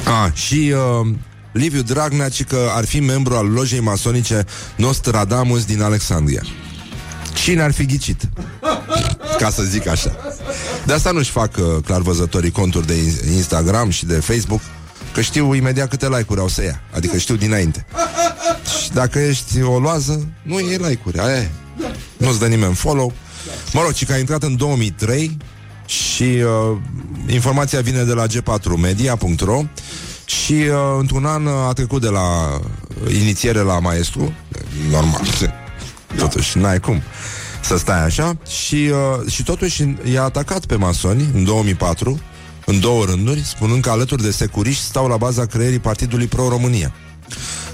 A, 0.05 0.31
și 0.35 0.75
uh, 1.01 1.09
Liviu 1.53 1.83
Dragnea, 1.83 2.29
ci 2.29 2.45
că 2.45 2.69
ar 2.75 2.85
fi 2.85 3.01
membru 3.01 3.35
al 3.35 3.47
lojei 3.47 3.81
masonice 3.81 4.45
Nostradamus 4.77 5.65
din 5.65 5.83
Alexandria 5.83 6.43
Cine 7.35 7.63
ar 7.63 7.73
fi 7.73 7.87
ghicit? 7.87 8.29
Ca 9.39 9.51
să 9.51 9.63
zic 9.63 9.87
așa. 9.87 10.17
De 10.87 10.93
asta 10.93 11.11
nu-și 11.11 11.31
fac 11.31 11.57
uh, 11.57 11.65
clarvăzătorii 11.85 12.51
conturi 12.51 12.87
de 12.87 12.95
Instagram 13.35 13.91
și 13.91 14.07
de 14.07 14.15
Facebook, 14.15 14.61
că 15.13 15.21
știu 15.21 15.55
imediat 15.55 15.89
câte 15.89 16.09
like-uri 16.09 16.41
au 16.41 16.49
să 16.49 16.63
ia. 16.63 16.81
Adică 16.95 17.19
știu 17.19 17.35
dinainte. 17.35 17.87
Și 18.83 18.93
dacă 18.93 19.19
ești 19.19 19.63
o 19.63 19.79
loază, 19.79 20.27
nu 20.43 20.59
e 20.59 20.77
like-uri. 20.77 21.19
Aia 21.19 21.37
e. 21.37 21.51
Nu-ți 22.17 22.39
dă 22.39 22.47
nimeni 22.47 22.75
follow. 22.75 23.13
Mă 23.73 23.81
rog, 23.83 23.93
ci 23.93 24.07
că 24.07 24.13
a 24.13 24.19
intrat 24.19 24.43
în 24.43 24.57
2003 24.57 25.37
și 25.87 26.23
uh, 26.23 26.77
informația 27.27 27.81
vine 27.81 28.03
de 28.03 28.13
la 28.13 28.27
g4media.ro 28.27 29.63
și 30.25 30.53
uh, 30.53 30.97
într-un 30.99 31.25
an 31.25 31.47
a 31.47 31.73
trecut 31.73 32.01
de 32.01 32.09
la 32.09 32.61
inițiere 33.21 33.59
la 33.59 33.79
maestru, 33.79 34.33
normal, 34.91 35.21
totuși 36.17 36.59
n-ai 36.59 36.81
cum 36.81 37.03
să 37.61 37.77
stai 37.77 38.05
așa 38.05 38.37
și, 38.47 38.75
uh, 38.75 39.31
și 39.31 39.43
totuși 39.43 39.85
i-a 40.13 40.23
atacat 40.23 40.65
pe 40.67 40.75
masoni 40.75 41.29
în 41.35 41.45
2004 41.45 42.21
în 42.67 42.81
două 42.81 43.05
rânduri, 43.05 43.41
spunând 43.45 43.83
că 43.83 43.91
alături 43.91 44.23
de 44.23 44.31
securiști 44.31 44.83
stau 44.83 45.07
la 45.07 45.17
baza 45.17 45.47
creierii 45.47 45.79
Partidului 45.79 46.27
Pro-România. 46.27 46.93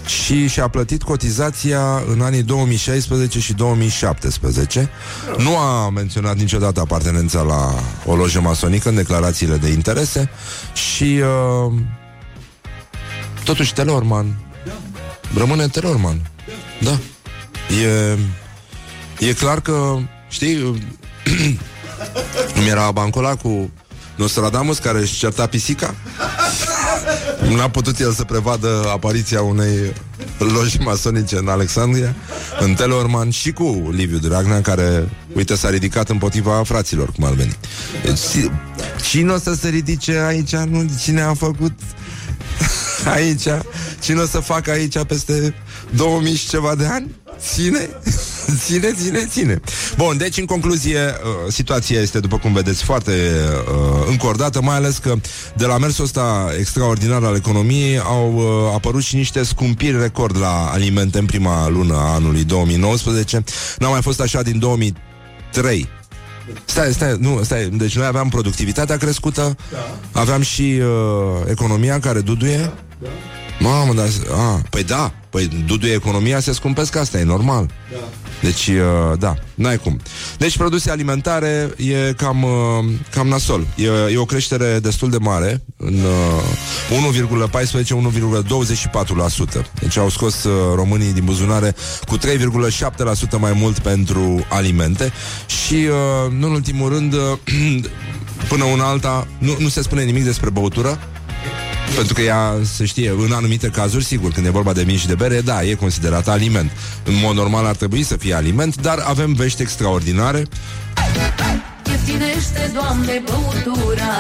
Și 0.07 0.49
și-a 0.49 0.69
plătit 0.69 1.03
cotizația 1.03 2.03
în 2.13 2.21
anii 2.21 2.43
2016 2.43 3.41
și 3.41 3.53
2017. 3.53 4.91
Nu 5.39 5.59
a 5.59 5.91
menționat 5.91 6.37
niciodată 6.37 6.81
apartenența 6.81 7.41
la 7.41 7.75
o 8.07 8.17
lojă 8.17 8.41
masonică 8.41 8.89
în 8.89 8.95
declarațiile 8.95 9.57
de 9.57 9.69
interese 9.69 10.31
și 10.73 11.21
uh, 11.67 11.73
totuși 13.45 13.73
Telorman 13.73 14.37
rămâne 15.37 15.69
Telorman. 15.69 16.31
Da. 16.81 16.99
E 17.71 18.19
E 19.19 19.33
clar 19.33 19.61
că, 19.61 19.99
știi, 20.29 20.55
îmi 22.57 22.69
era 22.69 22.91
bancul 22.91 23.37
cu 23.43 23.71
Nostradamus 24.17 24.79
care 24.79 24.99
își 24.99 25.19
certa 25.19 25.47
pisica 25.47 25.95
N-a 27.57 27.71
putut 27.71 28.01
el 28.01 28.13
să 28.13 28.25
prevadă 28.25 28.91
apariția 28.93 29.43
unei 29.43 29.93
loji 30.39 30.79
masonice 30.79 31.37
în 31.37 31.49
Alexandria, 31.49 32.15
în 32.61 32.75
Telorman 32.75 33.31
și 33.31 33.53
cu 33.53 33.89
Liviu 33.93 34.19
Dragnea, 34.19 34.61
care, 34.61 35.09
uite, 35.35 35.57
s-a 35.57 35.71
ridicat 35.71 36.09
împotriva 36.09 36.63
fraților, 36.65 37.13
cum 37.13 37.25
ar 37.25 37.33
veni. 37.33 37.57
Deci, 38.05 38.51
cine 39.09 39.33
o 39.33 39.39
să 39.39 39.55
se 39.55 39.69
ridice 39.69 40.19
aici? 40.19 40.57
Nu, 40.57 40.91
cine 41.03 41.21
a 41.21 41.35
făcut 41.35 41.73
aici? 43.15 43.47
Cine 44.01 44.21
o 44.21 44.27
să 44.27 44.39
facă 44.39 44.71
aici 44.71 45.03
peste 45.07 45.55
2000 45.91 46.35
și 46.35 46.49
ceva 46.49 46.75
de 46.75 46.87
ani? 46.87 47.11
Ține? 47.41 47.89
ține, 48.65 48.93
ține, 48.93 49.27
ține. 49.27 49.61
Bun, 49.97 50.17
deci 50.17 50.37
în 50.37 50.45
concluzie, 50.45 50.99
uh, 50.99 51.53
situația 51.53 52.01
este, 52.01 52.21
după 52.21 52.39
cum 52.39 52.53
vedeți, 52.53 52.85
foarte 52.85 53.13
uh, 53.13 54.07
încordată, 54.09 54.63
mai 54.63 54.77
ales 54.77 54.97
că 54.99 55.15
de 55.57 55.67
la 55.67 55.79
mersul 55.79 56.05
ăsta 56.05 56.51
extraordinar 56.59 57.25
al 57.25 57.35
economiei 57.35 57.99
au 57.99 58.35
uh, 58.35 58.75
apărut 58.75 59.03
și 59.03 59.17
niște 59.17 59.43
scumpiri 59.43 60.01
record 60.01 60.39
la 60.39 60.71
alimente 60.73 61.19
în 61.19 61.27
prima 61.27 61.69
lună 61.69 61.95
a 61.95 62.15
anului 62.15 62.45
2019. 62.45 63.45
N-a 63.79 63.89
mai 63.89 64.03
fost 64.03 64.21
așa 64.21 64.43
din 64.43 64.59
2003. 64.59 65.89
Stai, 66.65 66.93
stai, 66.93 67.17
nu, 67.19 67.41
stai, 67.43 67.69
deci 67.69 67.97
noi 67.97 68.07
aveam 68.07 68.29
productivitatea 68.29 68.97
crescută, 68.97 69.57
da. 69.71 70.21
aveam 70.21 70.41
și 70.43 70.63
uh, 70.63 71.51
economia 71.51 72.01
care 72.01 72.21
duduie. 72.21 72.73
Da. 73.03 73.09
Mamă, 73.59 73.93
dar... 73.93 74.09
A, 74.31 74.63
păi 74.71 74.85
da, 74.85 75.13
păi 75.31 75.49
duduie 75.67 75.93
economia, 75.93 76.41
se 76.41 76.53
scumpesc 76.53 76.97
asta, 76.97 77.19
e 77.19 77.25
normal. 77.25 77.71
Da. 77.93 77.99
Deci, 78.43 78.67
uh, 78.67 79.19
da, 79.19 79.35
n-ai 79.55 79.79
cum. 79.79 80.01
Deci, 80.39 80.57
produse 80.57 80.91
alimentare 80.91 81.71
e 81.77 82.13
cam, 82.17 82.43
uh, 82.43 82.51
cam 83.11 83.29
nasol. 83.29 83.67
E, 83.77 84.13
e 84.13 84.19
o 84.19 84.25
creștere 84.25 84.79
destul 84.79 85.11
de 85.11 85.17
mare, 85.21 85.65
în 85.77 85.95
uh, 85.95 86.43
1,14-1,24%. 89.61 89.67
Deci 89.81 89.97
au 89.97 90.09
scos 90.09 90.45
uh, 90.45 90.53
românii 90.75 91.13
din 91.13 91.25
buzunare 91.25 91.75
cu 92.07 92.19
3,7% 92.19 92.23
mai 93.39 93.53
mult 93.53 93.79
pentru 93.79 94.47
alimente 94.49 95.13
și, 95.47 95.75
uh, 95.75 96.33
nu 96.33 96.47
în 96.47 96.53
ultimul 96.53 96.89
rând, 96.89 97.13
uh, 97.13 97.21
până 98.49 98.65
una 98.65 98.85
alta, 98.85 99.27
nu, 99.39 99.57
nu 99.59 99.69
se 99.69 99.83
spune 99.83 100.03
nimic 100.03 100.25
despre 100.25 100.51
băutură, 100.51 100.99
pentru 101.95 102.15
că 102.15 102.21
ea, 102.21 102.55
se 102.75 102.85
știe, 102.85 103.15
în 103.19 103.33
anumite 103.33 103.69
cazuri, 103.69 104.05
sigur, 104.05 104.31
când 104.31 104.47
e 104.47 104.51
vorba 104.51 104.73
de 104.73 104.83
mici 104.87 104.99
și 104.99 105.07
de 105.07 105.15
bere, 105.15 105.41
da, 105.41 105.63
e 105.63 105.75
considerat 105.75 106.29
aliment. 106.29 106.71
În 107.05 107.15
mod 107.23 107.35
normal 107.35 107.67
ar 107.67 107.77
trebui 107.77 108.03
să 108.03 108.17
fie 108.17 108.35
aliment, 108.35 108.77
dar 108.77 108.99
avem 108.99 109.33
vești 109.33 109.63
extraordinare. 109.63 110.49
Ieftinește, 112.07 112.71
Doamne, 112.73 113.23
băutura 113.29 114.15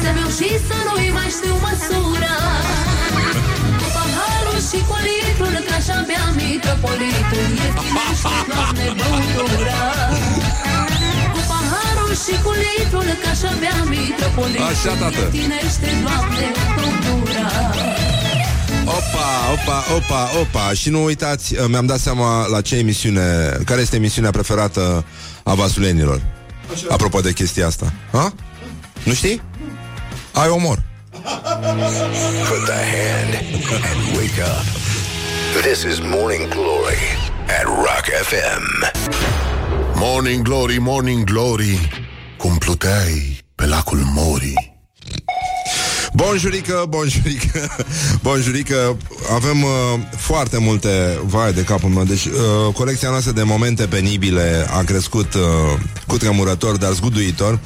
Să 0.00 0.08
beau 0.14 0.30
și 0.38 0.48
să 0.68 0.76
nu-i 0.86 1.10
mai 1.18 1.30
știu 1.36 1.54
măsura 1.66 2.36
Cu 3.80 3.86
paharul 3.96 4.60
și 4.68 4.78
cu 4.88 4.96
litrul 5.06 5.56
Că 5.66 5.74
așa 5.80 5.98
bea 6.08 6.24
mitropolitul 6.38 7.50
Ieftine 7.64 8.06
și 8.20 8.34
doamne 8.50 8.86
băutura 8.98 9.80
Cu 10.31 10.31
paharul 10.31 10.31
și 12.14 12.34
cu 12.42 12.50
litrul 12.50 13.02
Că 13.22 13.28
așa 13.30 13.52
bea 13.60 13.84
mitropolitul 13.88 14.64
Așa, 14.64 14.94
tată. 15.00 15.18
Ieftinește 15.18 15.88
doamne 16.02 16.46
băutura 16.76 17.50
Opa, 18.84 19.28
opa, 19.52 19.84
opa, 19.96 20.30
opa 20.40 20.72
Și 20.74 20.88
nu 20.90 21.04
uitați, 21.04 21.54
uh, 21.54 21.64
mi-am 21.68 21.86
dat 21.86 21.98
seama 21.98 22.46
la 22.46 22.60
ce 22.60 22.76
emisiune 22.76 23.58
Care 23.64 23.80
este 23.80 23.96
emisiunea 23.96 24.30
preferată 24.30 25.04
a 25.42 25.54
vasulenilor 25.54 26.20
Apropo 26.88 27.20
de 27.20 27.32
chestia 27.32 27.66
asta 27.66 27.92
ha? 28.12 28.32
Nu 29.04 29.12
știi? 29.12 29.42
Ai 30.32 30.48
omor 30.48 30.82
Put 32.48 32.64
the 32.64 32.82
hand 32.94 33.34
and 33.90 34.16
wake 34.16 34.40
up. 34.40 34.64
This 35.62 35.82
is 35.82 36.00
Morning 36.00 36.48
Glory 36.48 37.02
at 37.58 37.64
Rock 37.66 38.06
FM. 38.28 38.64
Morning 39.94 40.42
Glory, 40.42 40.78
Morning 40.78 41.24
Glory 41.24 42.01
Cum 42.42 42.58
pluteai 42.58 43.38
pe 43.54 43.66
lacul 43.66 43.98
Mori 43.98 44.71
Bonjurică, 46.14 46.84
bonjurică, 46.88 47.76
bonjurică. 48.22 48.96
Avem 49.34 49.62
uh, 49.62 49.70
foarte 50.16 50.58
multe 50.58 51.18
Vai 51.24 51.52
de 51.52 51.62
capul 51.62 51.88
meu. 51.88 52.04
Deci 52.04 52.24
uh, 52.24 52.74
colecția 52.74 53.10
noastră 53.10 53.32
de 53.32 53.42
momente 53.42 53.86
penibile 53.86 54.66
A 54.70 54.82
crescut 54.82 55.34
uh, 55.34 55.40
cu 56.06 56.16
tremurător 56.16 56.76
Dar 56.76 56.92
zguduitor. 56.92 57.58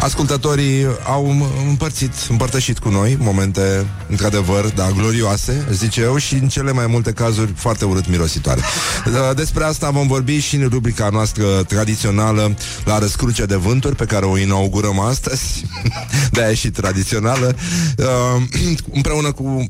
Ascultătorii 0.00 0.86
au 1.06 1.50
împărțit, 1.68 2.12
împărtășit 2.28 2.78
cu 2.78 2.88
noi 2.88 3.16
Momente, 3.20 3.86
într-adevăr, 4.08 4.64
da, 4.64 4.90
glorioase 4.96 5.66
Zice 5.72 6.00
eu 6.00 6.16
și 6.16 6.34
în 6.34 6.48
cele 6.48 6.72
mai 6.72 6.86
multe 6.86 7.12
cazuri 7.12 7.52
Foarte 7.56 7.84
urât 7.84 8.08
mirositoare. 8.08 8.60
Uh, 9.06 9.36
Despre 9.36 9.64
asta 9.64 9.90
vom 9.90 10.06
vorbi 10.06 10.38
și 10.38 10.56
în 10.56 10.68
rubrica 10.68 11.08
noastră 11.12 11.44
Tradițională 11.62 12.56
La 12.84 12.98
răscruce 12.98 13.44
de 13.44 13.56
vânturi 13.56 13.96
Pe 13.96 14.04
care 14.04 14.24
o 14.24 14.38
inaugurăm 14.38 15.00
astăzi. 15.00 15.64
De-aia 16.32 16.50
e 16.50 16.54
și 16.54 16.70
tradițională 16.70 17.56
uh, 17.98 18.42
împreună 18.92 19.32
cu 19.32 19.66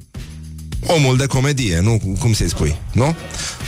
omul 0.86 1.16
de 1.16 1.26
comedie, 1.26 1.80
nu? 1.80 2.00
Cum 2.18 2.32
să-i 2.32 2.48
spui, 2.48 2.76
nu? 2.92 3.14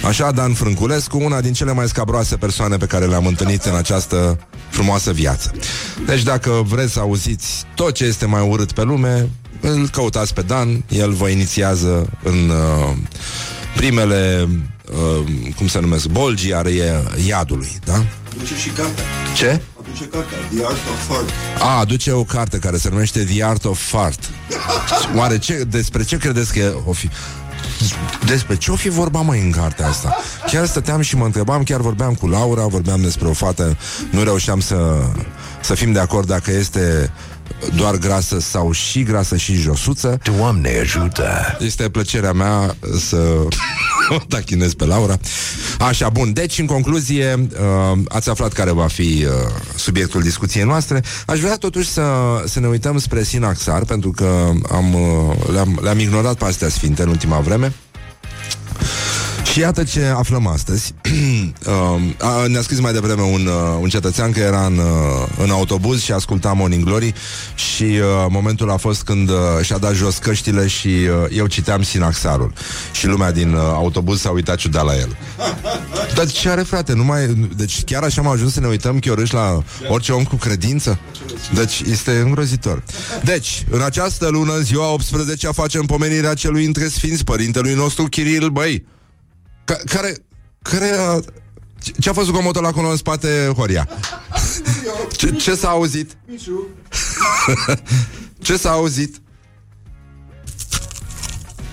Așa, 0.04 0.30
Dan 0.30 0.52
Frânculescu, 0.52 1.18
una 1.22 1.40
din 1.40 1.52
cele 1.52 1.72
mai 1.72 1.88
scabroase 1.88 2.36
persoane 2.36 2.76
pe 2.76 2.86
care 2.86 3.06
le-am 3.06 3.26
întâlnit 3.26 3.64
în 3.64 3.74
această 3.74 4.38
frumoasă 4.70 5.12
viață. 5.12 5.52
Deci 6.06 6.22
dacă 6.22 6.62
vreți 6.66 6.92
să 6.92 7.00
auziți 7.00 7.64
tot 7.74 7.94
ce 7.94 8.04
este 8.04 8.26
mai 8.26 8.48
urât 8.48 8.72
pe 8.72 8.82
lume, 8.82 9.28
îl 9.60 9.88
căutați 9.88 10.34
pe 10.34 10.42
Dan, 10.42 10.84
el 10.88 11.12
vă 11.12 11.28
inițiază 11.28 12.10
în 12.22 12.48
uh, 12.48 12.96
primele, 13.76 14.48
uh, 14.92 15.52
cum 15.56 15.68
se 15.68 15.80
numesc, 15.80 16.06
bolgii 16.06 16.52
ale 16.52 16.70
iadului, 17.26 17.78
da? 17.84 18.04
Duce 18.38 18.54
și 18.56 18.68
cartea. 18.68 19.04
Ce? 19.36 19.60
Aduce 19.98 20.16
cartea. 20.16 20.38
The 20.56 20.64
Art 20.64 20.76
of 20.76 21.06
Fart. 21.08 21.30
A, 21.60 21.78
aduce 21.78 22.12
o 22.12 22.24
carte 22.24 22.58
care 22.58 22.76
se 22.76 22.88
numește 22.88 23.24
The 23.24 23.44
Art 23.44 23.64
of 23.64 23.80
Fart. 23.80 24.30
Oare 25.16 25.38
ce, 25.38 25.64
despre 25.70 26.04
ce 26.04 26.16
credeți 26.16 26.52
că 26.52 26.74
o 26.86 26.92
fi? 26.92 27.10
Despre 28.26 28.56
ce 28.56 28.70
o 28.70 28.76
fi 28.76 28.88
vorba 28.88 29.20
mai 29.20 29.40
în 29.40 29.50
cartea 29.50 29.88
asta? 29.88 30.16
Chiar 30.46 30.66
stăteam 30.66 31.00
și 31.00 31.16
mă 31.16 31.24
întrebam, 31.24 31.62
chiar 31.62 31.80
vorbeam 31.80 32.14
cu 32.14 32.26
Laura, 32.26 32.66
vorbeam 32.66 33.00
despre 33.00 33.28
o 33.28 33.32
fată, 33.32 33.76
nu 34.10 34.22
reușeam 34.22 34.60
să, 34.60 35.02
să 35.62 35.74
fim 35.74 35.92
de 35.92 35.98
acord 35.98 36.26
dacă 36.26 36.50
este 36.50 37.12
doar 37.76 37.96
grasă 37.96 38.40
sau 38.40 38.72
și 38.72 39.02
grasă 39.02 39.36
și 39.36 39.54
josuță. 39.54 40.18
Doamne 40.36 40.78
ajută! 40.80 41.56
Este 41.60 41.88
plăcerea 41.88 42.32
mea 42.32 42.76
să 42.98 43.16
o 44.08 44.18
tachinez 44.28 44.74
pe 44.74 44.84
Laura. 44.84 45.18
Așa, 45.78 46.08
bun. 46.08 46.32
Deci, 46.32 46.58
în 46.58 46.66
concluzie, 46.66 47.48
uh, 47.50 47.98
ați 48.08 48.30
aflat 48.30 48.52
care 48.52 48.70
va 48.70 48.86
fi 48.86 49.26
uh, 49.26 49.32
subiectul 49.76 50.22
discuției 50.22 50.64
noastre. 50.64 51.02
Aș 51.26 51.38
vrea 51.40 51.56
totuși 51.56 51.88
să, 51.88 52.02
să 52.46 52.60
ne 52.60 52.66
uităm 52.66 52.98
spre 52.98 53.22
Sinaxar, 53.22 53.84
pentru 53.84 54.10
că 54.10 54.50
am, 54.72 54.94
uh, 54.94 55.36
le-am, 55.52 55.78
le-am 55.82 55.98
ignorat 55.98 56.34
pe 56.34 56.44
astea 56.44 56.68
sfinte 56.68 57.02
în 57.02 57.08
ultima 57.08 57.38
vreme. 57.38 57.72
Și 59.58 59.64
iată 59.64 59.84
ce 59.84 60.04
aflăm 60.04 60.46
astăzi. 60.46 60.94
uh, 61.66 62.00
a, 62.18 62.46
ne-a 62.46 62.62
scris 62.62 62.80
mai 62.80 62.92
devreme 62.92 63.22
un, 63.22 63.46
uh, 63.46 63.78
un 63.80 63.88
cetățean 63.88 64.32
că 64.32 64.38
era 64.38 64.66
în, 64.66 64.78
uh, 64.78 65.28
în 65.42 65.50
autobuz 65.50 66.02
și 66.02 66.12
asculta 66.12 66.52
Morning 66.52 66.84
Glory 66.84 67.12
și 67.54 67.82
uh, 67.82 68.00
momentul 68.28 68.70
a 68.70 68.76
fost 68.76 69.02
când 69.02 69.28
uh, 69.28 69.36
și-a 69.62 69.78
dat 69.78 69.94
jos 69.94 70.16
căștile 70.18 70.66
și 70.66 70.88
uh, 70.88 71.36
eu 71.36 71.46
citeam 71.46 71.82
Sinaxarul. 71.82 72.52
Și 72.92 73.06
lumea 73.06 73.32
din 73.32 73.52
uh, 73.52 73.60
autobuz 73.60 74.20
s-a 74.20 74.30
uitat 74.30 74.56
ciudat 74.56 74.84
la 74.84 74.96
el. 74.96 75.16
Dar 76.16 76.26
ce 76.26 76.48
are, 76.48 76.62
frate? 76.62 76.92
Nu 76.92 77.04
mai... 77.04 77.26
Deci 77.56 77.84
chiar 77.84 78.02
așa 78.02 78.20
am 78.20 78.28
ajuns 78.28 78.52
să 78.52 78.60
ne 78.60 78.66
uităm 78.66 78.98
chiorâși 78.98 79.34
la 79.34 79.62
orice 79.88 80.12
om 80.12 80.24
cu 80.24 80.36
credință? 80.36 80.98
Deci 81.54 81.82
este 81.90 82.10
îngrozitor. 82.10 82.82
Deci, 83.24 83.64
în 83.70 83.82
această 83.82 84.28
lună, 84.28 84.52
în 84.52 84.62
ziua 84.62 84.92
18 84.92 85.48
facem 85.48 85.84
pomenirea 85.84 86.34
celui 86.34 86.64
între 86.64 86.88
sfinți, 86.88 87.24
părintelui 87.24 87.74
nostru 87.74 88.04
Chiril, 88.04 88.48
băi, 88.48 88.84
ca- 89.68 89.80
care, 89.84 90.14
care 90.62 90.90
a, 90.98 91.20
ce- 91.82 91.92
ce 92.00 92.08
a 92.08 92.12
fost 92.12 92.26
zgomotul 92.28 92.66
acolo 92.66 92.88
în 92.88 92.96
spate, 92.96 93.52
Horia? 93.56 93.88
Ce, 95.16 95.30
ce 95.30 95.54
s-a 95.54 95.68
auzit? 95.68 96.16
ce 98.46 98.56
s-a 98.56 98.70
auzit? 98.70 99.20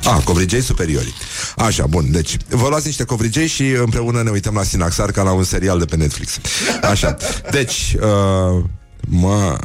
A, 0.03 0.19
covrigei 0.23 0.61
superiori. 0.61 1.13
Așa, 1.57 1.85
bun, 1.87 2.11
deci 2.11 2.37
vă 2.49 2.67
luați 2.67 2.85
niște 2.85 3.03
covrigei 3.03 3.47
și 3.47 3.69
împreună 3.69 4.21
ne 4.23 4.29
uităm 4.29 4.53
la 4.53 4.63
Sinaxar 4.63 5.11
ca 5.11 5.21
la 5.23 5.31
un 5.31 5.43
serial 5.43 5.79
de 5.79 5.85
pe 5.85 5.95
Netflix. 5.95 6.39
Așa, 6.81 7.17
deci, 7.51 7.95
uh, 8.01 8.63
mă... 9.07 9.57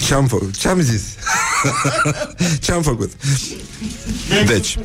Ce-am 0.06 0.26
făcut? 0.26 0.56
Ce-am 0.56 0.80
zis? 0.80 1.02
Ce-am 2.60 2.82
făcut? 2.82 3.10
Deci, 4.46 4.78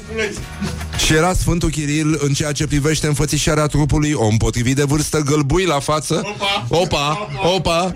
și 1.05 1.13
era 1.13 1.33
Sfântul 1.33 1.69
Chiril 1.69 2.19
în 2.23 2.33
ceea 2.33 2.51
ce 2.51 2.67
privește 2.67 3.07
înfățișarea 3.07 3.65
trupului 3.67 4.13
om 4.13 4.37
potrivit 4.37 4.75
de 4.75 4.83
vârstă 4.83 5.19
gălbui 5.19 5.65
la 5.65 5.79
față. 5.79 6.21
Opa! 6.25 6.65
Opa! 6.69 7.29
opa. 7.55 7.95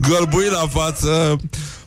gălbui 0.08 0.48
la 0.48 0.68
față, 0.72 1.40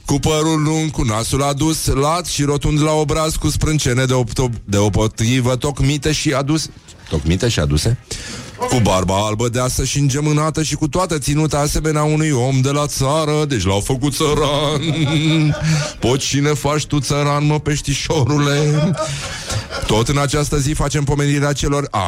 cu 0.06 0.20
părul 0.20 0.62
lung, 0.64 0.91
cu 0.91 1.02
nasul 1.04 1.43
adus, 1.43 1.86
lat 1.86 2.26
și 2.26 2.43
rotund 2.43 2.82
la 2.82 2.91
obraz, 2.91 3.36
cu 3.36 3.50
sprâncene 3.50 4.06
de, 4.06 4.14
opto- 4.14 4.62
de 4.66 4.78
opotrivă, 4.78 5.56
tocmite 5.56 6.12
și 6.12 6.34
adus. 6.34 6.70
Tocmite 7.10 7.48
și 7.48 7.60
aduse? 7.60 7.98
Cu 8.58 8.80
barba 8.82 9.26
albă 9.26 9.49
deasă 9.49 9.84
și 9.84 9.99
îngemânată 9.99 10.64
și 10.64 10.76
cu 10.76 10.88
toată 10.88 11.18
ținuta 11.18 11.58
asemenea 11.58 12.03
unui 12.03 12.32
om 12.32 12.62
de 12.62 12.70
la 12.70 12.88
țară, 12.88 13.45
deci 13.47 13.66
l-au 13.66 13.80
făcut 13.80 14.14
țăran. 14.14 15.55
Poți 15.99 16.26
și 16.26 16.39
ne 16.39 16.53
faci 16.53 16.86
tu 16.86 16.99
țăran, 16.99 17.45
mă, 17.45 17.60
peștișorule. 17.60 18.93
Tot 19.86 20.08
în 20.08 20.18
această 20.18 20.58
zi 20.58 20.72
facem 20.72 21.03
pomenirea 21.03 21.53
celor... 21.53 21.88
Ah, 21.91 22.01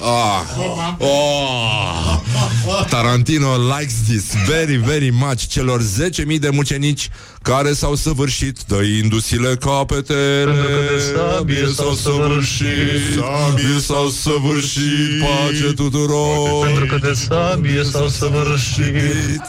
ah, 0.00 0.42
oh. 0.98 2.20
Tarantino 2.88 3.56
likes 3.56 4.02
this 4.08 4.34
very, 4.46 4.76
very 4.76 5.10
much 5.10 5.46
celor 5.48 5.80
10.000 5.82 6.38
de 6.38 6.48
mucenici 6.48 7.10
care 7.42 7.72
s-au 7.72 7.94
săvârșit. 7.94 8.58
Dăindu-si-le 8.66 9.56
capetele. 9.60 10.54
Sabie 11.14 11.68
s-au 11.74 11.94
săvârșit, 11.94 12.66
sabie 13.16 13.80
s-au 13.80 14.08
săvârșit, 14.08 15.20
pace 15.20 15.72
tuturor. 15.74 16.66
Pentru 16.66 16.86
că 16.86 16.98
de 17.02 17.12
sabie 17.12 17.82
s-au 17.90 18.08
săvârșit. 18.08 19.42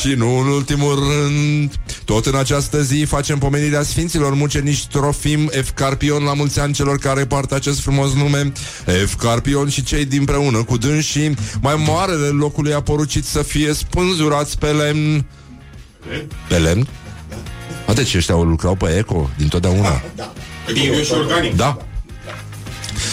Și 0.00 0.08
nu 0.16 0.38
în 0.38 0.46
ultimul 0.46 0.94
rând, 0.94 1.72
tot 2.04 2.26
în 2.26 2.34
această 2.34 2.82
zi 2.82 3.04
facem 3.08 3.38
pomenirea 3.38 3.82
Sfinților 3.82 4.34
Mucenici 4.34 4.86
Trofim, 4.86 5.48
Efcarpion 5.52 6.22
la 6.22 6.34
mulți 6.34 6.60
ani 6.60 6.72
celor 6.72 6.98
care 6.98 7.26
poartă 7.26 7.54
acest 7.54 7.80
frumos 7.80 8.12
nume, 8.12 8.52
Efcarpion 9.02 9.68
și 9.68 9.82
cei 9.82 10.04
din 10.04 10.24
preună 10.24 10.62
cu 10.62 10.76
dânsii, 10.76 11.34
mai 11.60 11.74
moarele 11.86 12.28
locului 12.56 12.78
a 12.78 12.82
porucit 12.82 13.24
să 13.24 13.42
fie 13.42 13.72
spânzurați 13.72 14.58
pe 14.58 14.66
lemn. 14.66 15.26
Pe 16.48 16.58
lemn? 16.58 16.88
A, 17.86 17.92
deci 17.92 18.14
ăștia 18.14 18.34
lucrau 18.34 18.74
pe 18.74 18.96
eco 18.96 19.30
din 19.36 19.48
totdeauna. 19.48 20.02
Bio 20.72 21.02
și 21.02 21.12
organic. 21.12 21.56
Da. 21.56 21.76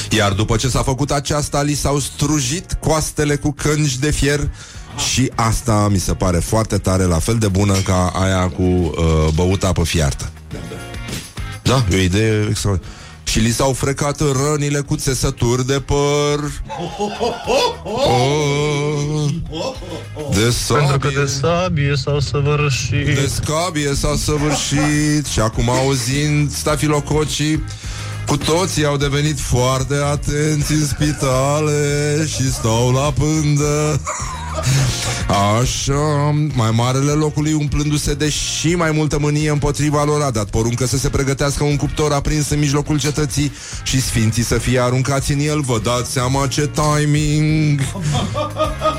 Iar 0.10 0.32
după 0.32 0.56
ce 0.56 0.68
s-a 0.68 0.84
făcut 0.84 1.12
aceasta, 1.12 1.62
li 1.62 1.74
s-au 1.74 2.00
strujit 2.00 2.74
coastele 2.80 3.36
cu 3.36 3.52
cângi 3.52 4.00
de 4.00 4.12
fier 4.12 4.50
și 5.12 5.32
asta 5.36 5.88
mi 5.91 6.00
se 6.00 6.14
pare 6.14 6.38
foarte 6.38 6.78
tare, 6.78 7.04
la 7.04 7.20
fel 7.20 7.38
de 7.38 7.48
bună 7.48 7.74
ca 7.74 8.12
aia 8.16 8.50
cu 8.50 8.62
uh, 8.62 9.28
băut 9.34 9.64
apă 9.64 9.84
fiartă. 9.84 10.32
Da, 11.62 11.86
e 11.91 11.96
o 11.96 12.00
idee 12.00 12.48
extraordinară. 12.50 12.94
Și 13.34 13.39
li 13.39 13.51
s-au 13.51 13.73
frecat 13.73 14.19
rănile 14.19 14.79
cu 14.79 14.95
țesături 14.95 15.65
de 15.65 15.79
păr. 15.86 16.51
Oh, 18.07 18.19
De 20.31 20.55
Pentru 20.67 20.97
că 20.97 21.07
de 21.07 21.25
sabie 21.25 21.25
sabie 21.25 21.95
s-au 21.95 22.19
săvârșit. 22.19 23.05
De 23.05 23.31
scabie 23.34 23.93
s-a 23.93 24.15
săvârșit. 24.17 25.25
Și 25.25 25.39
acum 25.39 25.69
auzind 25.69 26.51
stafilococii 26.51 27.63
cu 28.27 28.38
toții 28.38 28.86
au 28.86 28.97
devenit 28.97 29.39
foarte 29.39 29.95
atenți 29.95 30.71
în 30.71 30.86
spitale 30.86 32.25
și 32.27 32.51
stau 32.51 32.91
la 32.91 33.11
pândă. 33.11 34.01
Așa, 35.62 36.36
mai 36.54 36.72
marele 36.72 37.12
locului 37.12 37.54
umplându-se 37.54 38.14
de 38.14 38.30
și 38.30 38.76
mai 38.76 38.91
multă 38.91 39.20
mânie 39.20 39.49
împotriva 39.49 40.04
lor 40.04 40.22
a 40.22 40.32
dat 40.32 40.49
poruncă 40.49 40.86
să 40.86 40.97
se 40.97 41.10
pregătească 41.10 41.64
un 41.64 41.76
cuptor 41.76 42.12
aprins 42.12 42.49
în 42.49 42.60
mijlocul 42.60 42.99
cetății 42.99 43.51
și 43.84 44.01
sfinții 44.01 44.43
să 44.43 44.58
fie 44.58 44.80
aruncați 44.80 45.32
în 45.32 45.39
el. 45.39 45.62
Vă 45.62 45.80
dați 45.84 46.12
seama 46.12 46.47
ce 46.47 46.70
timing! 46.74 47.80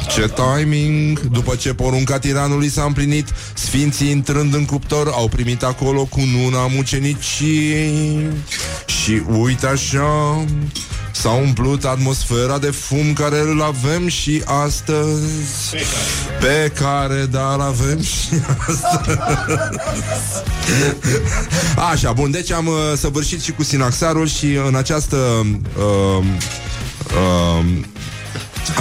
Ce 0.09 0.33
timing! 0.35 1.21
După 1.21 1.55
ce 1.55 1.75
porunca 1.75 2.19
tiranului 2.19 2.69
s-a 2.69 2.83
împlinit, 2.83 3.29
sfinții 3.55 4.11
intrând 4.11 4.55
în 4.55 4.65
cuptor 4.65 5.09
au 5.13 5.29
primit 5.29 5.63
acolo 5.63 6.05
cu 6.05 6.21
nuna 6.21 6.67
mucenicii. 6.67 8.29
Și 8.87 9.23
uite 9.27 9.67
așa, 9.67 10.45
S-a 11.15 11.31
umplut 11.31 11.85
atmosfera 11.85 12.59
de 12.59 12.71
fum 12.71 13.13
care 13.13 13.41
îl 13.41 13.63
avem 13.63 14.09
și 14.09 14.43
astăzi. 14.45 15.77
Pe 16.41 16.73
care, 16.75 17.25
da, 17.25 17.53
îl 17.55 17.61
avem 17.61 18.03
și 18.03 18.29
astăzi. 18.69 19.19
Așa, 21.93 22.13
bun, 22.13 22.31
deci 22.31 22.51
am 22.51 22.67
uh, 22.67 22.75
săvârșit 22.97 23.43
și 23.43 23.53
cu 23.53 23.63
Sinaxarul 23.63 24.27
Și 24.27 24.47
în 24.67 24.75
această 24.75 25.17
uh, 25.79 26.25
uh, 27.15 27.65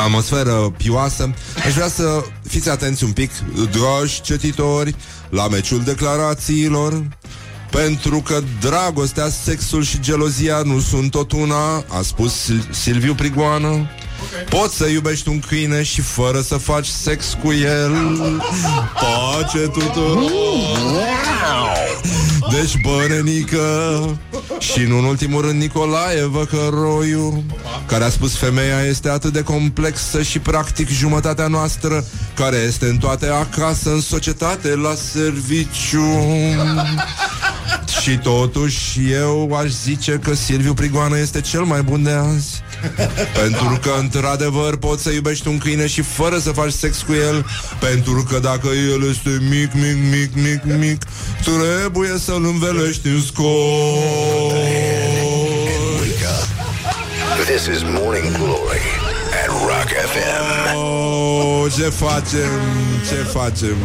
atmosferă 0.04 0.74
pioasă 0.78 1.34
Aș 1.66 1.74
vrea 1.74 1.88
să 1.88 2.24
fiți 2.48 2.70
atenți 2.70 3.04
un 3.04 3.12
pic, 3.12 3.32
dragi 3.54 4.22
cetitori 4.22 4.96
La 5.30 5.48
meciul 5.48 5.84
declarațiilor 5.84 7.04
pentru 7.74 8.20
că 8.20 8.40
dragostea, 8.62 9.30
sexul 9.30 9.84
și 9.84 10.00
gelozia 10.00 10.62
nu 10.66 10.80
sunt 10.80 11.12
tot 11.12 11.32
una, 11.32 11.76
a 11.88 12.02
spus 12.02 12.34
Sil- 12.46 12.70
Silviu 12.72 13.16
Prigoană. 13.16 13.68
Okay. 13.68 14.44
Poți 14.50 14.76
să 14.76 14.88
iubești 14.88 15.30
un 15.30 15.40
câine 15.40 15.84
și 15.84 16.02
fără 16.02 16.42
să 16.42 16.58
faci 16.58 16.86
sex 16.86 17.38
cu 17.44 17.52
el. 17.52 17.92
Pace 18.94 19.58
tuturor! 19.58 20.32
Deci, 22.52 22.82
bănenică 22.82 23.60
Și 24.60 24.80
nu 24.80 24.98
în 24.98 25.04
ultimul 25.04 25.42
rând 25.42 25.62
Nicolae 25.62 26.26
Văcăroiu 26.26 27.44
Care 27.88 28.04
a 28.04 28.10
spus 28.10 28.38
femeia 28.38 28.82
este 28.82 29.10
atât 29.10 29.34
de 29.34 29.44
complexă 29.44 30.22
Și 30.22 30.40
practic 30.40 30.90
jumătatea 30.90 31.48
noastră 31.48 32.06
Care 32.36 32.58
este 32.58 32.86
în 32.86 32.98
toate 32.98 33.28
acasă 33.28 33.90
În 33.90 34.02
societate, 34.02 34.76
la 34.76 34.94
serviciu. 34.96 36.04
Și 38.02 38.18
totuși 38.18 39.12
eu 39.12 39.58
aș 39.62 39.70
zice 39.70 40.20
că 40.24 40.34
Silviu 40.34 40.74
Prigoană 40.74 41.18
este 41.18 41.42
cel 41.42 41.62
mai 41.62 41.82
bun 41.82 42.04
de 42.04 42.12
azi. 42.12 42.62
Pentru 43.42 43.80
că 43.82 43.92
într-adevăr 44.00 44.78
poți 44.78 45.04
să 45.04 45.12
iubești 45.12 45.48
un 45.48 45.58
câine 45.58 45.88
și 45.88 46.02
fără 46.02 46.38
să 46.38 46.52
faci 46.52 46.72
sex 46.72 47.02
cu 47.02 47.14
el 47.14 47.46
Pentru 47.80 48.26
că 48.30 48.40
dacă 48.40 48.68
el 48.94 49.10
este 49.10 49.30
mic, 49.50 49.74
mic, 49.74 49.98
mic, 50.12 50.34
mic, 50.34 50.78
mic 50.80 51.02
Trebuie 51.44 52.18
să-l 52.34 52.46
învelești 52.46 53.08
în 53.08 53.22
scor 53.22 54.54
This 57.46 57.66
is 57.76 57.82
Morning 57.84 58.38
Glory 58.38 58.86
at 59.42 59.48
Rock 59.48 59.90
FM. 60.12 60.76
Oh, 60.76 61.72
ce 61.76 61.90
facem, 61.90 62.52
ce 63.08 63.16
facem 63.16 63.78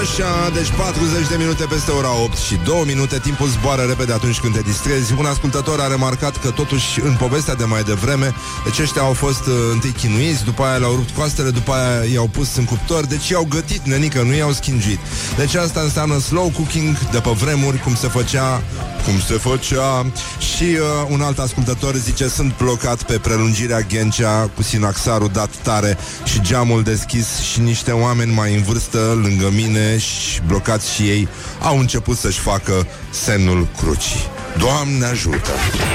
Așa, 0.00 0.50
deci 0.54 0.70
40 0.70 1.28
de 1.28 1.36
minute 1.36 1.64
peste 1.64 1.90
ora 1.90 2.22
8 2.22 2.36
și 2.36 2.54
2 2.64 2.82
minute. 2.86 3.18
Timpul 3.18 3.48
zboară 3.48 3.82
repede 3.82 4.12
atunci 4.12 4.40
când 4.40 4.54
te 4.54 4.60
distrezi. 4.60 5.14
Un 5.18 5.24
ascultător 5.24 5.80
a 5.80 5.86
remarcat 5.86 6.36
că 6.36 6.50
totuși 6.50 7.00
în 7.02 7.14
povestea 7.18 7.54
de 7.54 7.64
mai 7.64 7.82
devreme 7.82 8.34
Deci 8.64 8.78
ăștia 8.78 9.02
au 9.02 9.12
fost 9.12 9.46
uh, 9.46 9.54
întâi 9.72 9.90
chinuiți 9.90 10.44
După 10.44 10.62
aia 10.62 10.76
le-au 10.76 10.94
rupt 10.94 11.10
coastele 11.10 11.50
După 11.50 11.72
aia 11.72 12.04
i-au 12.12 12.26
pus 12.26 12.56
în 12.56 12.64
cuptor 12.64 13.06
Deci 13.06 13.28
i-au 13.28 13.46
gătit, 13.50 13.82
nenică, 13.84 14.22
nu 14.22 14.34
i-au 14.34 14.52
schingiit. 14.52 14.98
Deci 15.36 15.54
asta 15.54 15.80
înseamnă 15.80 16.18
slow 16.18 16.52
cooking 16.54 16.98
De 16.98 17.18
pe 17.18 17.30
vremuri, 17.30 17.78
cum 17.78 17.94
se 17.94 18.08
făcea 18.08 18.62
Cum 19.04 19.20
se 19.20 19.34
făcea. 19.34 20.06
Și 20.38 20.64
uh, 20.64 21.08
un 21.08 21.20
alt 21.20 21.38
ascultător 21.38 21.94
zice 21.94 22.28
Sunt 22.28 22.56
blocat 22.56 23.02
pe 23.02 23.18
prelungirea 23.18 23.80
Ghencea 23.80 24.50
Cu 24.54 24.62
sinaxarul 24.62 25.30
dat 25.32 25.50
tare 25.62 25.98
Și 26.24 26.40
geamul 26.40 26.82
deschis 26.82 27.38
Și 27.38 27.60
niște 27.60 27.90
oameni 27.90 28.32
mai 28.32 28.54
în 28.54 28.62
vârstă 28.62 28.98
lângă 29.22 29.50
mine 29.54 29.85
și 29.98 30.40
blocați 30.46 30.92
și 30.94 31.02
ei 31.02 31.28
au 31.60 31.78
început 31.78 32.16
să-și 32.16 32.38
facă 32.38 32.86
semnul 33.10 33.68
crucii. 33.76 34.28
Doamne 34.58 35.04
ajută! 35.04 35.50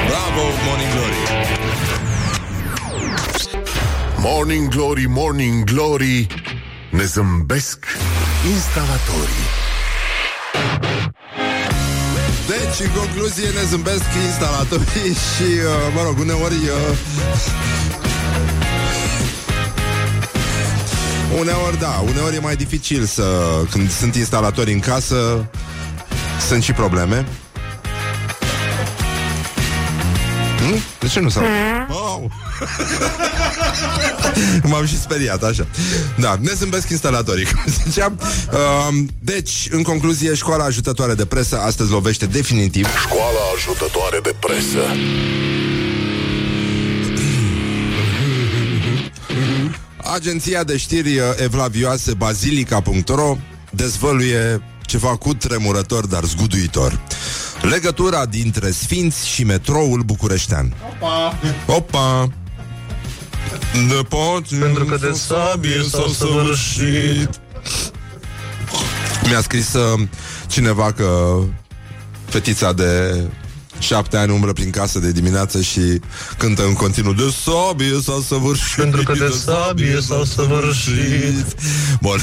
Bravo, 0.08 0.48
Morning 0.68 0.92
Glory! 0.94 1.50
Morning 4.18 4.68
Glory, 4.68 5.06
Morning 5.08 5.64
Glory 5.64 6.28
Ne 6.90 7.04
zâmbesc 7.04 7.86
instalatorii 8.54 9.46
Deci, 12.48 12.88
în 12.88 12.94
concluzie, 12.96 13.48
ne 13.48 13.64
zâmbesc 13.70 14.06
instalatorii 14.26 15.14
și, 15.32 15.44
uh, 15.44 15.94
mă 15.96 16.02
rog, 16.04 16.20
uneori... 16.20 16.56
Uneori, 21.40 21.80
da, 21.80 22.04
uneori 22.08 22.36
e 22.36 22.40
mai 22.40 22.56
dificil 22.56 23.06
să... 23.06 23.24
Când 23.72 23.92
sunt 23.92 24.16
instalatori 24.16 24.74
în 24.74 24.80
casă, 24.80 25.46
sunt 26.48 26.64
și 26.64 26.72
probleme. 26.72 27.26
Nu? 30.70 30.82
De 31.00 31.08
ce 31.08 31.20
nu 31.20 31.30
s-au... 31.30 31.44
Oh. 31.90 32.24
M-am 34.70 34.86
și 34.86 35.00
speriat, 35.00 35.44
așa. 35.44 35.68
Da, 36.18 36.38
ne 36.40 36.52
zâmbesc 36.52 36.90
instalatorii, 36.90 37.46
cum 37.52 37.64
ziceam. 37.84 38.20
Uh, 38.52 39.04
deci, 39.20 39.68
în 39.72 39.82
concluzie, 39.82 40.34
școala 40.34 40.64
ajutătoare 40.64 41.14
de 41.14 41.26
presă 41.26 41.60
astăzi 41.60 41.92
lovește 41.92 42.26
definitiv 42.26 42.88
Școala 43.06 43.40
ajutătoare 43.56 44.20
de 44.24 44.36
presă 44.40 44.80
Agenția 50.04 50.64
de 50.64 50.78
știri 50.78 51.18
uh, 51.18 51.24
evlavioase 51.44 52.14
Bazilica.ro 52.14 53.38
dezvăluie 53.70 54.62
ceva 54.82 55.18
cu 55.18 55.34
tremurător, 55.34 56.06
dar 56.06 56.24
zguduitor. 56.24 57.00
Legătura 57.62 58.26
dintre 58.26 58.72
Sfinți 58.72 59.28
și 59.28 59.44
metroul 59.44 60.02
bucureștean. 60.02 60.74
Opa! 60.90 61.40
Opa! 61.66 62.32
De 63.88 64.04
poți 64.10 64.56
Pentru 64.56 64.86
că 64.86 64.98
de 64.98 65.12
sabie 65.12 65.84
s-au 65.90 66.08
săvârșit 66.08 67.30
Mi-a 69.28 69.42
scris 69.42 69.74
uh, 69.74 70.02
cineva 70.48 70.92
că 70.92 71.40
fetița 72.26 72.74
de 72.74 73.22
șapte 73.82 74.18
ani 74.18 74.32
umblă 74.32 74.54
prin 74.54 74.70
casă 74.70 75.00
de 75.00 75.12
dimineață 75.12 75.62
și 75.62 75.82
cântă 76.38 76.66
în 76.66 76.74
continuu 76.74 77.14
De 77.14 77.34
sabie 77.44 78.00
s-a 78.04 78.22
săvârșit 78.28 78.76
Pentru 78.76 79.04
că 79.04 79.14
de 79.14 79.34
sabie 79.46 80.00
s-au 80.02 80.24
săvârșit 80.24 81.56
Bun. 82.02 82.20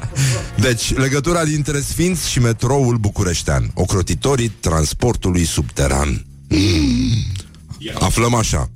deci, 0.66 0.94
legătura 0.94 1.44
dintre 1.44 1.80
Sfinți 1.80 2.30
și 2.30 2.40
metroul 2.40 2.96
bucureștean. 2.96 3.70
Ocrotitorii 3.74 4.48
transportului 4.48 5.44
subteran. 5.44 6.26
Mm. 6.48 7.34
Aflăm 7.98 8.34
așa. 8.34 8.70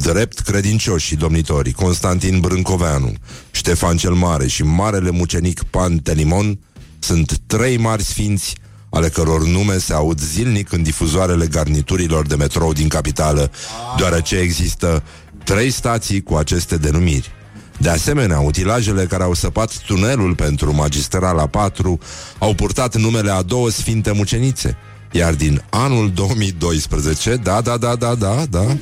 Drept 0.00 0.38
credincioși 0.38 1.06
și 1.06 1.14
domnitorii 1.14 1.72
Constantin 1.72 2.40
Brâncoveanu, 2.40 3.12
Ștefan 3.50 3.96
cel 3.96 4.12
Mare 4.12 4.46
și 4.46 4.62
marele 4.62 5.10
mucenic 5.10 5.62
Pantelimon 5.62 6.58
sunt 6.98 7.38
trei 7.46 7.76
mari 7.76 8.02
sfinți 8.02 8.54
ale 8.94 9.08
căror 9.08 9.46
nume 9.46 9.78
se 9.78 9.92
aud 9.92 10.20
zilnic 10.20 10.72
în 10.72 10.82
difuzoarele 10.82 11.46
garniturilor 11.46 12.26
de 12.26 12.34
metrou 12.34 12.72
din 12.72 12.88
capitală, 12.88 13.50
deoarece 13.96 14.36
există 14.36 15.02
trei 15.44 15.70
stații 15.70 16.22
cu 16.22 16.34
aceste 16.34 16.76
denumiri. 16.76 17.30
De 17.78 17.88
asemenea, 17.88 18.40
utilajele 18.40 19.04
care 19.04 19.22
au 19.22 19.34
săpat 19.34 19.78
tunelul 19.78 20.34
pentru 20.34 20.74
magistrala 20.74 21.46
4 21.46 21.98
au 22.38 22.54
purtat 22.54 22.96
numele 22.96 23.30
a 23.30 23.42
două 23.42 23.70
sfinte 23.70 24.12
mucenițe. 24.12 24.76
Iar 25.10 25.34
din 25.34 25.62
anul 25.70 26.10
2012, 26.10 27.36
da, 27.36 27.60
da, 27.60 27.76
da, 27.76 27.94
da, 27.94 28.14
da, 28.14 28.44
da, 28.50 28.76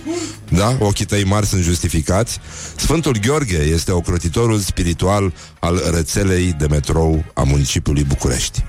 da, 0.49 0.77
ochii 0.79 1.05
tăi 1.05 1.25
mari 1.25 1.47
sunt 1.47 1.63
justificați, 1.63 2.39
Sfântul 2.77 3.17
Gheorghe 3.27 3.63
este 3.63 3.93
ocrotitorul 3.93 4.59
spiritual 4.59 5.33
al 5.59 5.83
rețelei 5.91 6.55
de 6.59 6.67
metrou 6.67 7.25
a 7.35 7.43
municipiului 7.43 8.05
București. 8.05 8.65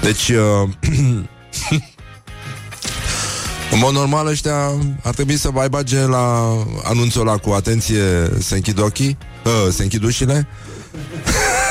Deci, 0.00 0.28
uh, 0.28 0.68
În 3.70 3.78
mod 3.78 3.92
normal 3.92 4.26
ăștia 4.26 4.56
ar 5.02 5.14
trebui 5.14 5.36
să 5.36 5.50
mai 5.50 5.68
bage 5.68 6.00
la 6.00 6.56
anunțul 6.82 7.20
ăla 7.20 7.36
cu 7.36 7.50
atenție 7.50 8.30
se 8.38 8.54
închid 8.54 8.80
ochii, 8.80 9.18
uh, 9.44 9.72
se 9.72 9.82
închid 9.82 10.02
ușile. 10.02 10.48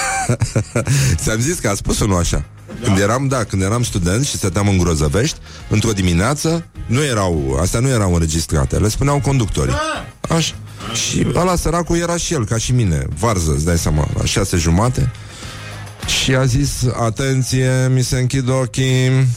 Ți-am 1.21 1.39
zis 1.39 1.59
că 1.59 1.69
a 1.69 1.73
spus-o 1.73 2.05
nu 2.05 2.15
așa. 2.15 2.45
Când 2.84 2.97
eram, 2.97 3.28
da, 3.28 3.43
când 3.43 3.61
eram 3.61 3.84
student 3.84 4.26
și 4.26 4.36
stăteam 4.36 4.67
în 4.67 4.78
Grozăvești, 4.78 5.38
într-o 5.69 5.91
dimineață, 5.91 6.65
nu 6.86 7.03
erau, 7.03 7.57
astea 7.61 7.80
nu 7.80 7.88
erau 7.88 8.13
înregistrate, 8.13 8.78
le 8.78 8.89
spuneau 8.89 9.19
conductorii. 9.19 9.76
Așa. 10.30 10.55
Și 10.93 11.28
ăla 11.36 11.55
săracul 11.55 11.97
era 11.97 12.17
și 12.17 12.34
el, 12.34 12.45
ca 12.45 12.57
și 12.57 12.71
mine, 12.71 13.05
varză, 13.19 13.51
îți 13.51 13.65
dai 13.65 13.78
seama, 13.78 14.07
la 14.17 14.26
șase 14.26 14.57
jumate. 14.57 15.11
Și 16.07 16.35
a 16.35 16.45
zis, 16.45 16.71
atenție, 17.03 17.87
mi 17.93 18.01
se 18.03 18.17
închid 18.19 18.49
ochii. 18.49 19.09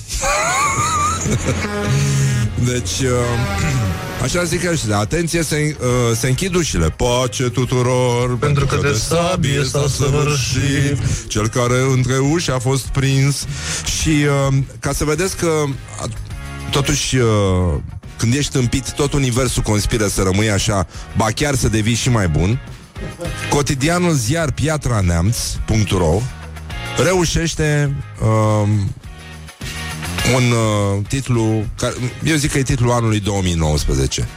deci, 2.70 2.98
uh, 3.00 3.10
așa 4.24 4.44
zic 4.44 4.68
ăștia, 4.70 4.98
atenție, 4.98 5.42
se, 5.42 5.76
uh, 5.80 6.16
se 6.16 6.28
închid 6.28 6.54
ușile. 6.54 6.86
Pace 6.96 7.42
tuturor, 7.48 8.38
Pentru 8.38 8.66
că 8.66 8.78
de 8.82 8.92
sabie 8.92 9.64
s-a 9.64 9.84
săvârșit. 9.96 11.26
cel 11.28 11.48
care 11.48 11.80
între 11.92 12.18
uși 12.18 12.50
a 12.50 12.58
fost 12.58 12.86
prins. 12.86 13.44
Și 14.00 14.08
uh, 14.48 14.56
ca 14.80 14.92
să 14.92 15.04
vedeți 15.04 15.36
că 15.36 15.64
a, 16.00 16.06
totuși 16.70 17.16
uh, 17.16 17.26
când 18.16 18.34
ești 18.34 18.56
împit, 18.56 18.92
tot 18.92 19.12
universul 19.12 19.62
conspiră 19.62 20.06
să 20.06 20.22
rămâi 20.22 20.50
așa, 20.50 20.86
ba 21.16 21.26
chiar 21.34 21.54
să 21.54 21.68
devii 21.68 21.94
și 21.94 22.10
mai 22.10 22.28
bun. 22.28 22.60
Cotidianul 23.50 24.12
ziar 24.14 24.50
Piatra 24.52 25.00
Neamț.ro 25.00 26.20
reușește 27.03 27.94
uh, 28.20 28.68
un 30.34 30.51
uh, 30.51 31.05
titlu, 31.09 31.64
care, 31.76 31.94
eu 32.24 32.36
zic 32.36 32.51
că 32.51 32.59
e 32.59 32.62
titlul 32.62 32.90
anului 32.90 33.20
2019. 33.20 34.28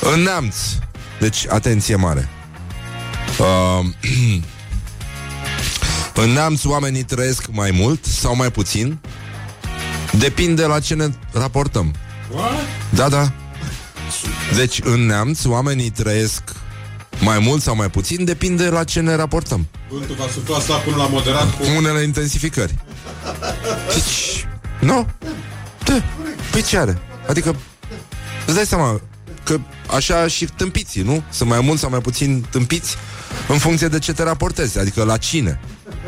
În 0.00 0.20
Neamț. 0.20 0.56
Deci, 1.20 1.46
atenție 1.48 1.96
mare. 1.96 2.28
Uh, 3.38 3.86
în 6.22 6.30
Neamț 6.30 6.64
oamenii 6.64 7.02
trăiesc 7.02 7.46
mai 7.50 7.70
mult 7.70 8.04
sau 8.04 8.36
mai 8.36 8.50
puțin. 8.50 8.98
Depinde 10.18 10.64
la 10.64 10.80
ce 10.80 10.94
ne 10.94 11.08
raportăm. 11.32 11.94
Da, 12.90 13.08
da. 13.08 13.32
Deci, 14.54 14.80
în 14.82 15.06
Neamț 15.06 15.44
oamenii 15.44 15.90
trăiesc 15.90 16.42
mai 17.20 17.38
mult 17.38 17.62
sau 17.62 17.76
mai 17.76 17.90
puțin, 17.90 18.24
depinde 18.24 18.68
la 18.68 18.84
ce 18.84 19.00
ne 19.00 19.14
raportăm. 19.14 19.66
Vântul 19.90 20.14
va 20.18 20.26
sufla 20.32 20.60
slab 20.60 20.80
până 20.80 20.96
la 20.96 21.06
moderat 21.06 21.56
cu... 21.56 21.62
Unele 21.76 22.02
intensificări. 22.02 22.74
Deci, 23.94 24.46
nu? 24.80 25.06
Da. 25.84 26.02
Păi 26.50 26.62
ce 26.62 26.78
are? 26.78 26.98
Adică, 27.28 27.56
îți 28.46 28.54
dai 28.54 28.66
seama 28.66 29.00
că 29.42 29.60
așa 29.94 30.26
și 30.26 30.44
tâmpiții, 30.44 31.02
nu? 31.02 31.22
Sunt 31.30 31.48
mai 31.48 31.60
mulți 31.60 31.80
sau 31.80 31.90
mai 31.90 32.00
puțin 32.00 32.46
tâmpiți 32.50 32.96
în 33.48 33.58
funcție 33.58 33.88
de 33.88 33.98
ce 33.98 34.12
te 34.12 34.22
raportezi, 34.22 34.78
adică 34.78 35.04
la 35.04 35.16
cine. 35.16 35.60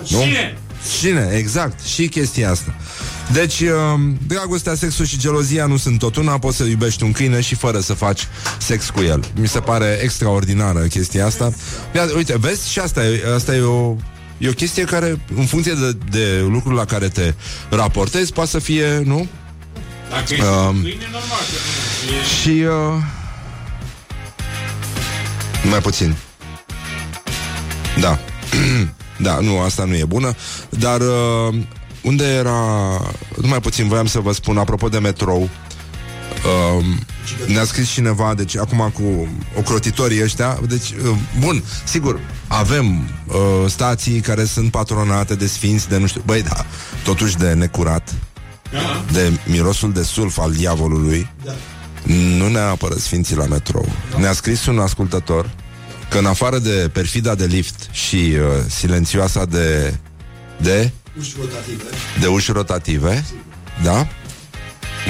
Nu? 0.09 0.23
Cine? 0.23 0.59
Cine, 0.99 1.31
exact, 1.37 1.85
și 1.85 2.09
chestia 2.09 2.51
asta. 2.51 2.75
Deci, 3.33 3.61
uh, 3.61 3.69
dragostea, 4.27 4.75
sexul 4.75 5.05
și 5.05 5.19
gelozia 5.19 5.67
nu 5.67 5.77
sunt 5.77 5.99
tot 5.99 6.17
una, 6.17 6.39
poți 6.39 6.57
să 6.57 6.65
iubești 6.65 7.03
un 7.03 7.13
câine 7.13 7.41
și 7.41 7.55
fără 7.55 7.81
să 7.81 7.95
faci 7.95 8.29
sex 8.59 8.91
cu 8.91 9.01
el. 9.01 9.25
Mi 9.41 9.49
se 9.49 9.61
pare 9.61 9.99
extraordinară 10.03 10.81
chestia 10.81 11.27
asta. 11.27 11.53
Ia, 11.95 12.09
uite, 12.17 12.39
vezi, 12.39 12.71
și 12.71 12.79
asta 12.79 13.05
e, 13.05 13.35
asta 13.35 13.55
e 13.55 13.61
o 13.61 13.97
E 14.43 14.49
o 14.49 14.53
chestie 14.53 14.85
care, 14.85 15.21
în 15.37 15.47
funcție 15.47 15.73
de, 15.73 15.97
de 16.11 16.45
lucrul 16.49 16.75
la 16.75 16.85
care 16.85 17.09
te 17.09 17.35
raportezi, 17.69 18.33
poate 18.33 18.51
să 18.51 18.59
fie, 18.59 19.03
nu? 19.05 19.29
Dacă 20.11 20.33
ești 20.33 20.45
Um, 20.45 20.67
um, 20.67 20.81
câine, 20.83 21.05
normal. 21.13 21.39
că 21.51 22.15
E... 22.15 22.41
Și... 22.41 22.49
Uh, 22.49 23.03
mai 25.71 25.79
puțin. 25.79 26.17
Da. 28.01 28.19
da, 29.27 29.39
nu, 29.41 29.61
asta 29.61 29.85
nu 29.85 29.95
e 29.95 30.05
bună. 30.05 30.35
Dar 30.69 31.01
uh, 31.01 31.55
unde 32.03 32.25
era... 32.25 33.01
Numai 33.41 33.61
puțin 33.61 33.89
voiam 33.89 34.07
să 34.07 34.21
vă 34.21 34.33
spun, 34.33 34.59
apropo 34.59 34.89
de 34.89 34.99
metrou, 34.99 35.43
uh, 35.43 36.85
ne-a 37.47 37.65
scris 37.65 37.89
cineva, 37.89 38.35
deci 38.35 38.57
acum 38.57 38.91
cu 38.95 39.29
ocrotitorii 39.59 40.23
ăștia, 40.23 40.59
deci, 40.69 40.91
uh, 40.91 41.17
bun, 41.39 41.63
sigur, 41.85 42.21
avem 42.47 42.87
uh, 42.97 43.35
stații 43.71 44.21
care 44.21 44.45
sunt 44.45 44.71
patronate 44.71 45.35
de 45.35 45.47
sfinți, 45.47 45.89
de 45.89 45.99
nu 45.99 46.07
știu, 46.07 46.23
băi, 46.27 46.43
da, 46.43 46.67
totuși 47.05 47.37
de 47.37 47.53
necurat, 47.53 48.15
de 49.13 49.39
mirosul 49.47 49.93
de 49.93 50.03
sulf 50.03 50.39
al 50.39 50.53
diavolului, 50.53 51.31
nu 52.39 52.49
ne 52.49 52.59
apără 52.59 52.95
sfinții 52.95 53.37
la 53.37 53.45
metrou. 53.45 53.89
Ne-a 54.17 54.33
scris 54.33 54.67
un 54.67 54.79
ascultător 54.79 55.51
că 56.09 56.19
în 56.19 56.27
afară 56.27 56.59
de 56.59 56.91
perfida 56.93 57.35
de 57.35 57.45
lift 57.45 57.89
și 57.91 58.17
uh, 58.17 58.41
silențioasa 58.69 59.45
de 59.45 59.95
de 60.57 60.91
Uși 61.19 61.35
rotative. 61.41 61.83
de 62.21 62.27
uși 62.27 62.53
rotative, 62.53 63.25
da? 63.83 64.07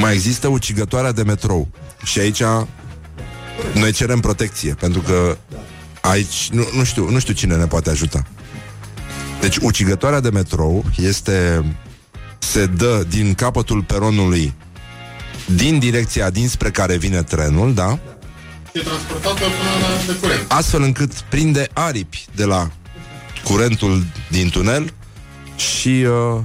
Mai 0.01 0.13
există 0.13 0.49
ucigătoarea 0.49 1.13
de 1.13 1.23
metrou. 1.23 1.69
Și 2.05 2.19
aici 2.19 2.43
noi 3.75 3.93
cerem 3.93 4.21
protecție, 4.21 4.75
pentru 4.75 5.01
că 5.01 5.37
aici 6.01 6.49
nu, 6.53 6.69
nu 6.75 6.85
știu, 6.85 7.11
nu 7.11 7.19
știu 7.19 7.35
cine 7.35 7.57
ne 7.57 7.67
poate 7.67 7.91
ajuta. 7.91 8.27
Deci 9.41 9.57
ucigătoarea 9.57 10.21
de 10.21 10.31
metrou 10.31 10.85
este 10.97 11.65
se 12.39 12.67
dă 12.67 13.05
din 13.09 13.35
capătul 13.35 13.83
peronului 13.83 14.55
din 15.47 15.79
direcția 15.79 16.31
dinspre 16.31 16.71
care 16.71 16.97
vine 16.97 17.23
trenul, 17.23 17.75
da? 17.75 17.99
E 18.73 18.81
transportată 18.81 19.35
până 19.35 19.71
la 19.81 20.13
de 20.13 20.19
curent. 20.19 20.53
Astfel 20.53 20.83
încât 20.83 21.13
prinde 21.21 21.69
aripi 21.73 22.27
de 22.35 22.45
la 22.45 22.71
curentul 23.45 24.05
din 24.31 24.49
tunel 24.49 24.93
și 25.63 26.07
uh, 26.35 26.41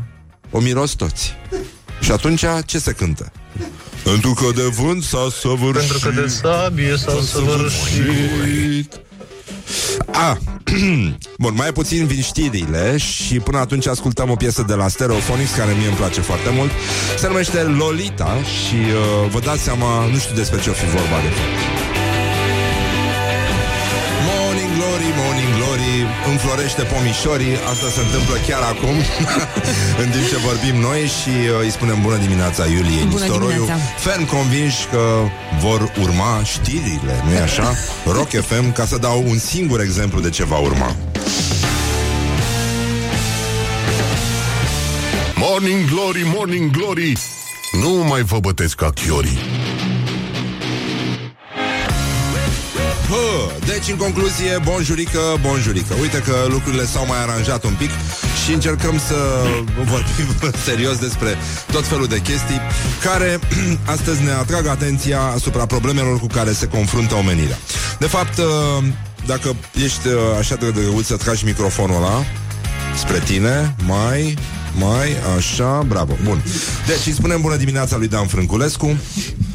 o 0.51 0.59
miros 0.59 0.91
toți. 0.91 1.33
Și 1.99 2.11
atunci 2.11 2.43
ce 2.65 2.79
se 2.79 2.91
cântă? 2.91 3.31
Pentru 4.03 4.33
că 4.33 4.45
de 4.55 4.61
vânt 4.61 5.03
s-a 5.03 5.27
săvârșit 5.39 5.89
Pentru 5.89 6.09
că 6.09 6.21
de 6.21 6.27
sabie 6.27 6.95
s-a 6.97 7.19
săvârșit. 7.21 8.99
A, 10.11 10.37
bun, 11.43 11.53
mai 11.53 11.71
puțin 11.71 12.05
vin 12.05 12.21
știrile 12.21 12.97
și 12.97 13.39
până 13.39 13.57
atunci 13.57 13.87
ascultăm 13.87 14.29
o 14.29 14.35
piesă 14.35 14.63
de 14.67 14.73
la 14.73 14.87
Stereophonics 14.87 15.53
care 15.53 15.73
mie 15.77 15.87
îmi 15.87 15.95
place 15.95 16.21
foarte 16.21 16.49
mult. 16.49 16.71
Se 17.17 17.27
numește 17.27 17.61
Lolita 17.61 18.37
și 18.43 18.75
uh, 18.75 19.29
vă 19.31 19.39
dați 19.39 19.61
seama, 19.61 20.05
nu 20.05 20.17
știu 20.17 20.35
despre 20.35 20.59
ce 20.59 20.69
o 20.69 20.73
fi 20.73 20.85
vorba 20.85 21.21
de 21.21 21.29
fapt. 21.29 21.76
Înflorește 26.31 26.81
pomișorii 26.81 27.55
Asta 27.71 27.87
se 27.95 28.01
întâmplă 28.05 28.35
chiar 28.47 28.61
acum 28.73 28.95
În 30.03 30.09
timp 30.13 30.25
ce 30.31 30.37
vorbim 30.49 30.75
noi 30.89 31.01
Și 31.19 31.29
uh, 31.29 31.63
îi 31.65 31.71
spunem 31.71 31.97
bună 32.01 32.17
dimineața 32.17 32.65
Iuliei 32.65 33.05
Bună 33.05 33.23
Nistoroiu 33.23 33.63
dimineața. 33.63 33.81
Ferm 34.05 34.25
convinși 34.25 34.81
că 34.91 35.03
vor 35.59 35.91
urma 36.01 36.41
știrile 36.43 37.15
nu 37.25 37.31
e 37.33 37.41
așa? 37.41 37.73
Rock 38.17 38.29
FM 38.47 38.71
Ca 38.71 38.85
să 38.85 38.97
dau 38.97 39.23
un 39.27 39.37
singur 39.37 39.79
exemplu 39.81 40.19
de 40.19 40.29
ce 40.29 40.43
va 40.45 40.57
urma 40.57 40.95
Morning 45.35 45.89
Glory, 45.91 46.21
Morning 46.35 46.71
Glory 46.71 47.13
Nu 47.81 47.89
mai 47.89 48.21
vă 48.21 48.39
bătesc 48.39 48.75
ca 48.75 48.89
chiorii 48.89 49.37
Hă, 53.09 53.51
Deci, 53.65 53.87
în 53.89 53.95
concluzie, 53.95 54.59
bonjurică, 54.63 55.19
bonjurică. 55.41 55.93
Uite 56.01 56.17
că 56.17 56.35
lucrurile 56.49 56.85
s-au 56.85 57.05
mai 57.05 57.17
aranjat 57.21 57.63
un 57.63 57.75
pic 57.77 57.89
Și 58.45 58.53
încercăm 58.53 58.99
să 59.07 59.15
vorbim 59.75 60.49
serios 60.69 60.97
despre 60.97 61.37
tot 61.71 61.85
felul 61.85 62.07
de 62.07 62.19
chestii 62.19 62.61
Care 63.03 63.39
astăzi 63.95 64.23
ne 64.23 64.31
atrag 64.31 64.67
atenția 64.67 65.21
asupra 65.21 65.65
problemelor 65.65 66.19
cu 66.19 66.27
care 66.27 66.51
se 66.51 66.67
confruntă 66.67 67.15
omenirea. 67.15 67.57
De 67.99 68.05
fapt, 68.05 68.37
uh, 68.37 68.45
dacă 69.25 69.55
ești 69.83 70.07
uh, 70.07 70.13
așa 70.39 70.55
de 70.55 70.71
drăguț 70.71 71.05
să 71.05 71.15
tragi 71.15 71.45
microfonul 71.45 71.95
ăla 71.95 72.23
Spre 72.97 73.19
tine, 73.19 73.75
mai, 73.85 74.37
mai, 74.79 75.09
așa, 75.37 75.85
bravo, 75.87 76.17
bun. 76.23 76.43
Deci 76.87 77.05
îi 77.05 77.11
spunem 77.11 77.41
bună 77.41 77.55
dimineața 77.55 77.97
lui 77.97 78.07
Dan 78.07 78.27
Frânculescu 78.27 78.97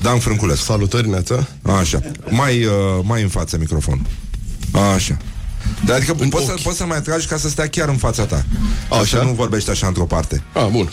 Dan 0.03 0.19
Frânculescu 0.19 0.65
Salutări, 0.65 1.09
Neața. 1.09 1.47
Așa. 1.63 2.01
Mai, 2.29 2.65
uh, 2.65 2.73
mai 3.03 3.23
în 3.23 3.29
față 3.29 3.57
microfonul. 3.59 4.03
Așa. 4.95 5.17
Dar 5.85 5.97
adică 5.97 6.15
poți, 6.15 6.45
să, 6.47 6.55
poți 6.63 6.77
să 6.77 6.85
mai 6.85 7.03
tragi 7.03 7.27
ca 7.27 7.37
să 7.37 7.49
stea 7.49 7.69
chiar 7.69 7.89
în 7.89 7.97
fața 7.97 8.25
ta. 8.25 8.45
Așa, 8.91 9.01
Așa? 9.01 9.23
nu 9.23 9.33
vorbești 9.33 9.71
așa 9.71 9.87
într-o 9.87 10.05
parte. 10.05 10.43
A, 10.53 10.65
bun. 10.65 10.91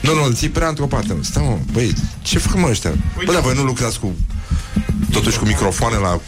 Nu, 0.00 0.14
nu, 0.14 0.24
îl 0.24 0.34
ții 0.34 0.48
prea 0.48 0.68
într-o 0.68 0.86
parte. 0.86 1.16
Stai, 1.20 1.42
mă, 1.42 1.58
băi, 1.72 1.92
ce 2.22 2.38
fac 2.38 2.54
mă 2.56 2.68
ăștia? 2.68 2.94
Bă, 3.24 3.32
dar 3.32 3.42
voi 3.42 3.54
nu 3.54 3.62
lucrați 3.62 3.98
cu... 4.00 4.12
Totuși 5.10 5.38
cu 5.38 5.44
microfoane 5.44 5.96
la 5.96 6.20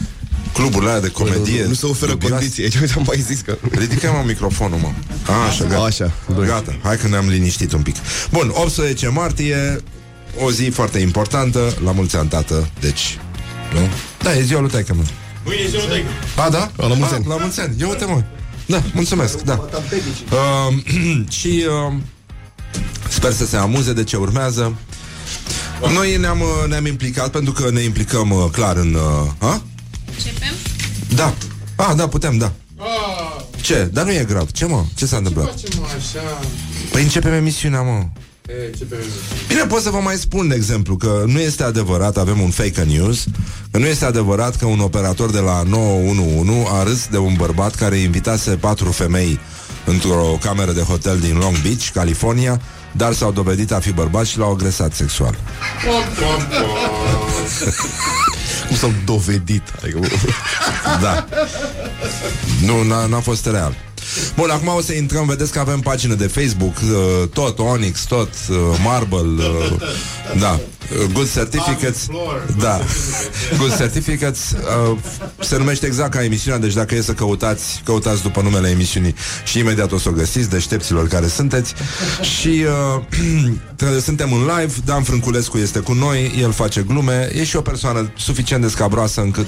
cluburile 0.53 0.89
alea 0.89 1.01
de 1.01 1.07
comedie. 1.07 1.61
Nu, 1.61 1.67
nu 1.67 1.73
se 1.73 1.85
oferă 1.85 2.11
Iubilați? 2.11 2.33
condiții. 2.33 2.63
Aici 2.63 2.95
am 2.97 3.03
mai 3.07 3.19
zis 3.19 3.39
că... 3.39 3.57
Ridică 3.71 4.11
mă 4.11 4.23
microfonul, 4.25 4.79
mă. 4.79 4.91
A, 5.27 5.45
așa, 5.47 5.63
gata. 5.65 5.81
Așa, 5.81 6.11
bun. 6.33 6.45
Gata, 6.45 6.77
hai 6.83 6.97
că 6.97 7.07
ne-am 7.07 7.27
liniștit 7.27 7.71
un 7.73 7.81
pic. 7.81 7.95
Bun, 8.31 8.51
18 8.53 9.07
martie, 9.07 9.77
o 10.39 10.51
zi 10.51 10.69
foarte 10.69 10.99
importantă, 10.99 11.73
la 11.83 11.91
mulți 11.91 12.15
ani, 12.15 12.29
tată, 12.29 12.69
deci, 12.79 13.19
nu? 13.73 13.79
Da, 14.21 14.35
e 14.35 14.41
ziua 14.41 14.59
lui 14.59 14.69
taică 14.69 14.93
mă. 14.93 15.03
Mâine 15.45 15.61
e 15.61 15.67
ziua 15.67 15.83
de 15.85 16.03
A, 16.35 16.49
da? 16.49 16.71
La 16.75 16.87
mulți 16.87 17.13
ani. 17.13 17.25
A, 17.25 17.29
la 17.29 17.37
mulți 17.37 17.59
ani. 17.59 17.75
Ia 17.79 17.87
uite, 17.87 18.05
mă. 18.05 18.23
Da, 18.65 18.81
mulțumesc, 18.93 19.41
da. 19.41 19.69
Uh, 20.31 20.77
și 21.39 21.65
uh, 21.87 21.93
sper 23.09 23.31
să 23.31 23.45
se 23.45 23.57
amuze 23.57 23.93
de 23.93 24.03
ce 24.03 24.17
urmează. 24.17 24.77
Noi 25.93 26.17
ne-am, 26.17 26.39
uh, 26.39 26.67
ne-am 26.67 26.85
implicat 26.85 27.31
pentru 27.31 27.53
că 27.53 27.69
ne 27.71 27.81
implicăm 27.81 28.31
uh, 28.31 28.45
clar 28.51 28.75
în... 28.75 28.93
Uh, 28.93 29.49
a? 29.49 29.61
Începem? 30.15 30.53
Da. 31.15 31.33
Ah, 31.75 31.93
da, 31.95 32.07
putem, 32.07 32.37
da. 32.37 32.51
Ce? 33.61 33.89
Dar 33.93 34.05
nu 34.05 34.11
e 34.11 34.25
grav. 34.27 34.51
Ce, 34.51 34.65
mă? 34.65 34.85
Ce 34.95 35.05
s-a 35.05 35.17
întâmplat? 35.17 35.45
Facem 35.45 35.83
așa. 35.83 36.39
Păi 36.91 37.01
începem 37.01 37.33
emisiunea, 37.33 37.81
mă. 37.81 38.05
E, 38.47 38.71
ce 38.77 38.83
pe 38.83 38.95
Bine, 39.47 39.61
pot 39.61 39.81
să 39.81 39.89
vă 39.89 39.97
mai 39.97 40.15
spun, 40.15 40.47
de 40.47 40.55
exemplu, 40.55 40.95
că 40.95 41.23
nu 41.25 41.39
este 41.39 41.63
adevărat, 41.63 42.17
avem 42.17 42.39
un 42.39 42.49
fake 42.49 42.83
news, 42.83 43.23
că 43.71 43.77
nu 43.77 43.85
este 43.85 44.05
adevărat 44.05 44.55
că 44.55 44.65
un 44.65 44.79
operator 44.79 45.31
de 45.31 45.39
la 45.39 45.63
911 45.63 46.69
a 46.71 46.83
râs 46.83 47.07
de 47.07 47.17
un 47.17 47.33
bărbat 47.37 47.75
care 47.75 47.95
invitase 47.95 48.49
patru 48.51 48.91
femei 48.91 49.39
într-o 49.85 50.37
cameră 50.41 50.71
de 50.71 50.81
hotel 50.81 51.19
din 51.19 51.37
Long 51.37 51.61
Beach, 51.61 51.89
California, 51.93 52.61
dar 52.91 53.13
s-au 53.13 53.31
dovedit 53.31 53.71
a 53.71 53.79
fi 53.79 53.91
bărbați 53.91 54.29
și 54.29 54.37
l-au 54.37 54.51
agresat 54.51 54.93
sexual. 54.93 55.37
Cum 58.67 58.75
s-au 58.75 58.93
dovedit. 59.05 59.63
Adică, 59.81 59.99
Da. 61.01 61.25
Nu, 62.65 62.83
n-a, 62.83 63.05
n-a 63.05 63.19
fost 63.19 63.45
real. 63.45 63.75
Bun, 64.35 64.49
acum 64.49 64.67
o 64.67 64.81
să 64.81 64.93
intrăm, 64.93 65.25
vedeți 65.25 65.51
că 65.51 65.59
avem 65.59 65.79
pagină 65.79 66.13
de 66.13 66.27
Facebook, 66.27 66.75
uh, 66.77 67.27
tot 67.33 67.59
Onyx, 67.59 68.05
tot 68.05 68.29
uh, 68.49 68.57
Marble, 68.83 69.43
uh, 69.43 69.71
da, 70.39 70.51
uh, 70.51 70.59
Good 71.13 71.31
Certificates, 71.33 72.07
da, 72.59 72.79
Good 73.57 73.75
Certificates, 73.81 74.51
uh, 74.91 74.97
se 75.39 75.57
numește 75.57 75.85
exact 75.85 76.11
ca 76.11 76.23
emisiunea, 76.23 76.59
deci 76.59 76.73
dacă 76.73 76.95
e 76.95 77.01
să 77.01 77.11
căutați, 77.11 77.81
căutați 77.85 78.21
după 78.21 78.41
numele 78.41 78.69
emisiunii 78.69 79.15
și 79.45 79.59
imediat 79.59 79.91
o 79.91 79.97
să 79.97 80.09
o 80.09 80.11
găsiți, 80.11 80.49
deștepților 80.49 81.07
care 81.07 81.27
sunteți. 81.27 81.73
Și 82.21 82.63
uh, 82.95 83.03
trebuie- 83.77 84.01
suntem 84.01 84.33
în 84.33 84.39
live, 84.57 84.73
Dan 84.85 85.03
Frânculescu 85.03 85.57
este 85.57 85.79
cu 85.79 85.93
noi, 85.93 86.31
el 86.41 86.51
face 86.51 86.81
glume, 86.81 87.29
e 87.35 87.43
și 87.43 87.55
o 87.55 87.61
persoană 87.61 88.11
suficient 88.17 88.61
de 88.61 88.67
scabroasă 88.69 89.21
încât 89.21 89.47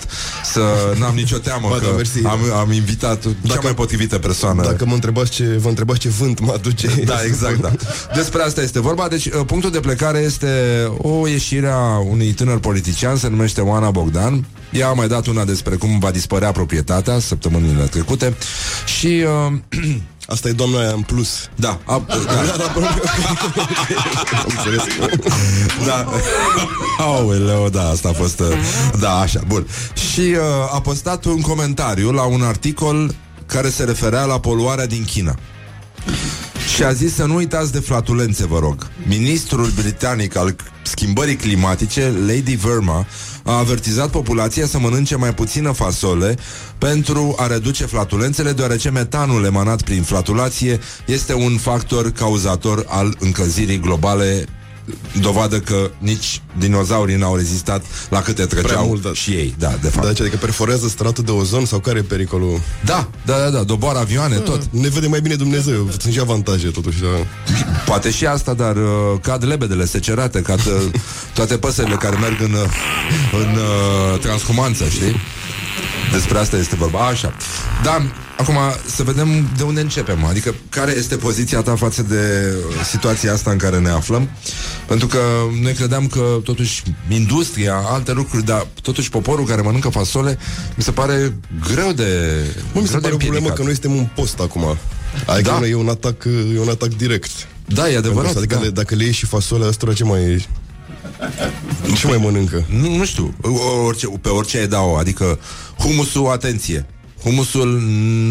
să 0.54 0.62
n-am 1.00 1.16
nicio 1.16 1.38
teamă 1.38 1.68
Ba, 1.70 1.76
că 1.78 1.86
da, 1.86 1.92
mersi. 1.96 2.26
am, 2.26 2.40
am 2.60 2.72
invitat 2.72 3.22
cea 3.24 3.30
Dacă- 3.42 3.60
mai 3.64 3.74
potrivită 3.74 4.18
persoană. 4.18 4.64
Dacă 4.64 4.86
mă 4.86 4.94
întrebați 4.94 5.32
ce, 5.32 5.44
vă 5.44 5.68
întrebați 5.68 6.00
ce 6.00 6.10
vânt 6.10 6.40
mă 6.40 6.52
aduce 6.52 6.88
Da, 7.06 7.24
exact, 7.26 7.60
da. 7.62 7.72
Despre 8.20 8.42
asta 8.42 8.62
este 8.62 8.80
vorba. 8.80 9.08
Deci, 9.08 9.26
uh, 9.26 9.32
punctul 9.46 9.72
de 9.72 9.80
plecare 9.80 10.20
este 10.20 10.48
o 10.98 11.28
ieșire 11.30 11.68
a 11.68 11.98
unui 11.98 12.32
tânăr 12.32 12.60
politician, 12.60 13.16
se 13.16 13.28
numește 13.28 13.62
Oana 13.62 13.92
Bogdan. 13.92 14.46
Ea 14.72 14.88
a 14.88 14.94
mai 14.94 15.08
dat 15.08 15.28
una 15.28 15.44
despre 15.44 15.76
cum 15.76 16.00
va 16.00 16.12
dispărea 16.12 16.52
proprietatea 16.52 17.20
săptămânile 17.20 17.84
trecute 17.84 18.38
și... 19.00 19.24
Uh, 19.48 19.54
Asta 20.28 20.48
e 20.48 20.52
doamna 20.52 20.80
aia 20.80 20.92
în 20.92 21.02
plus 21.02 21.50
da, 21.56 21.80
a, 21.86 22.02
da, 22.08 22.64
Am 24.32 24.46
înțeles. 24.48 24.84
da. 25.86 26.12
Aoleu, 27.06 27.70
da, 27.70 27.88
asta 27.88 28.10
a 28.10 28.14
fost... 28.14 28.40
Uh, 28.40 28.48
da, 29.00 29.20
așa, 29.20 29.42
bun. 29.48 29.68
Și 30.12 30.20
uh, 30.20 30.74
a 30.74 30.82
postat 30.82 31.26
un 31.26 31.42
comentariu 31.42 32.12
la 32.12 32.24
un 32.24 32.42
articol 32.42 33.16
care 33.46 33.70
se 33.70 33.84
referea 33.84 34.24
la 34.26 34.40
poluarea 34.40 34.86
din 34.86 35.06
China. 35.06 35.36
Și 36.76 36.84
a 36.84 36.94
zis 36.94 37.14
să 37.14 37.26
nu 37.26 37.36
uitați 37.36 37.72
de 37.72 37.80
flatulențe, 37.80 38.46
vă 38.46 38.60
rog. 38.60 38.88
Ministrul 39.08 39.70
britanic 39.76 40.36
al 40.36 40.56
schimbării 40.84 41.36
climatice, 41.36 42.14
Lady 42.28 42.56
Verma, 42.56 43.06
a 43.44 43.58
avertizat 43.58 44.10
populația 44.10 44.66
să 44.66 44.80
mănânce 44.80 45.16
mai 45.16 45.34
puțină 45.34 45.72
fasole 45.72 46.36
pentru 46.78 47.36
a 47.38 47.48
reduce 47.48 47.86
flatulențele, 47.86 48.52
deoarece 48.52 48.90
metanul 48.90 49.46
emanat 49.46 49.82
prin 49.82 50.04
flatulație 50.04 50.80
este 51.06 51.34
un 51.34 51.58
factor 51.58 52.12
cauzator 52.12 52.86
al 52.88 53.16
încălzirii 53.20 53.80
globale 53.80 54.46
dovadă 55.22 55.60
că 55.60 55.92
nici 55.98 56.42
dinozaurii 56.58 57.16
n-au 57.16 57.36
rezistat 57.36 57.84
la 58.10 58.22
câte 58.22 58.46
treceau 58.46 58.86
mult, 58.86 59.02
da. 59.02 59.14
și 59.14 59.32
ei, 59.32 59.56
da, 59.58 59.78
de 59.82 59.88
fapt. 59.88 60.06
Da, 60.06 60.14
ce, 60.14 60.22
adică 60.22 60.38
perforează 60.38 60.88
stratul 60.88 61.24
de 61.24 61.32
ozon 61.32 61.66
sau 61.66 61.80
care 61.80 62.00
e 62.00 62.02
pericolul? 62.02 62.62
Da, 62.86 63.08
da, 63.26 63.38
da, 63.38 63.50
da, 63.50 63.64
doboară 63.64 64.00
avioane, 64.00 64.36
tot. 64.36 64.62
Ne 64.70 64.88
vede 64.88 65.08
mai 65.08 65.22
bine 65.22 65.36
Dumnezeu. 65.36 65.90
Sunt 66.00 66.14
și 66.14 66.20
avantaje 66.20 66.68
totuși. 66.68 67.02
Da. 67.02 67.08
Poate 67.86 68.12
și 68.12 68.26
asta, 68.26 68.54
dar 68.54 68.76
uh, 68.76 68.84
cad 69.22 69.46
lebedele 69.46 69.86
secerate, 69.86 70.42
cad 70.42 70.60
uh, 70.60 71.00
toate 71.34 71.58
păsările 71.58 71.96
care 71.96 72.18
merg 72.18 72.42
în, 72.42 72.54
uh, 72.54 72.60
în 73.32 73.56
uh, 73.56 74.20
transhumanță, 74.20 74.86
știi? 74.86 75.16
Despre 76.12 76.38
asta 76.38 76.58
este 76.58 76.76
vorba. 76.76 77.08
Așa. 77.08 77.34
Da, 77.84 78.02
acum 78.40 78.56
să 78.96 79.04
vedem 79.04 79.28
de 79.58 79.64
unde 79.64 79.82
începem. 79.82 80.26
Adică 80.26 80.56
care 80.70 80.94
este 80.98 81.16
poziția 81.16 81.62
ta 81.62 81.76
față 81.76 82.02
de 82.02 82.54
uh, 82.58 82.86
situația 82.86 83.34
asta 83.34 83.52
în 83.52 83.58
care 83.58 83.80
ne 83.80 83.90
aflăm. 83.90 84.30
Pentru 84.88 85.08
că 85.08 85.20
noi 85.62 85.74
credeam 85.74 86.08
că 86.08 86.38
totuși 86.44 86.84
industria, 87.10 87.76
alte 87.76 88.12
lucruri, 88.12 88.46
dar 88.46 88.68
totuși 88.82 89.10
poporul 89.10 89.46
care 89.46 89.62
mănâncă 89.62 89.90
fasole 89.90 90.38
mi 90.76 90.84
se 90.84 90.92
pare 90.92 91.34
greu 91.74 91.92
de 91.92 92.06
Mă, 92.74 92.82
mi 92.82 92.88
se 92.88 92.98
greu 92.98 93.00
de 93.00 93.08
pare 93.08 93.14
o 93.14 93.18
problemă 93.18 93.48
împiedicat. 93.48 93.56
că 93.56 93.64
noi 93.64 93.72
suntem 93.74 93.96
un 93.96 94.08
post 94.16 94.40
acum. 94.40 94.78
Adică 95.26 95.50
Da. 95.50 95.60
da. 95.60 95.68
e 95.68 95.76
un 95.76 95.90
atac, 95.90 96.24
e 96.56 96.60
un 96.60 96.70
atac 96.70 96.90
direct. 96.90 97.32
Da, 97.66 97.90
e 97.90 97.98
adevărat. 97.98 98.36
Adică 98.36 98.56
da. 98.56 98.62
le, 98.62 98.70
dacă 98.70 98.96
le 98.96 99.04
iei 99.04 99.12
și 99.14 99.26
fasolea 99.26 99.68
asta, 99.68 99.94
ce 99.94 100.04
mai... 100.04 100.48
Ce 101.96 102.08
mai 102.08 102.18
mănâncă? 102.18 102.66
Nu, 102.82 102.96
nu 102.96 103.06
știu, 103.06 103.36
orice, 103.86 104.08
pe 104.22 104.30
orice 104.30 104.58
ai 104.58 104.68
da-o 104.68 104.98
Adică 104.98 105.40
humusul, 105.78 106.32
atenție 106.32 106.86
Humusul 107.24 107.80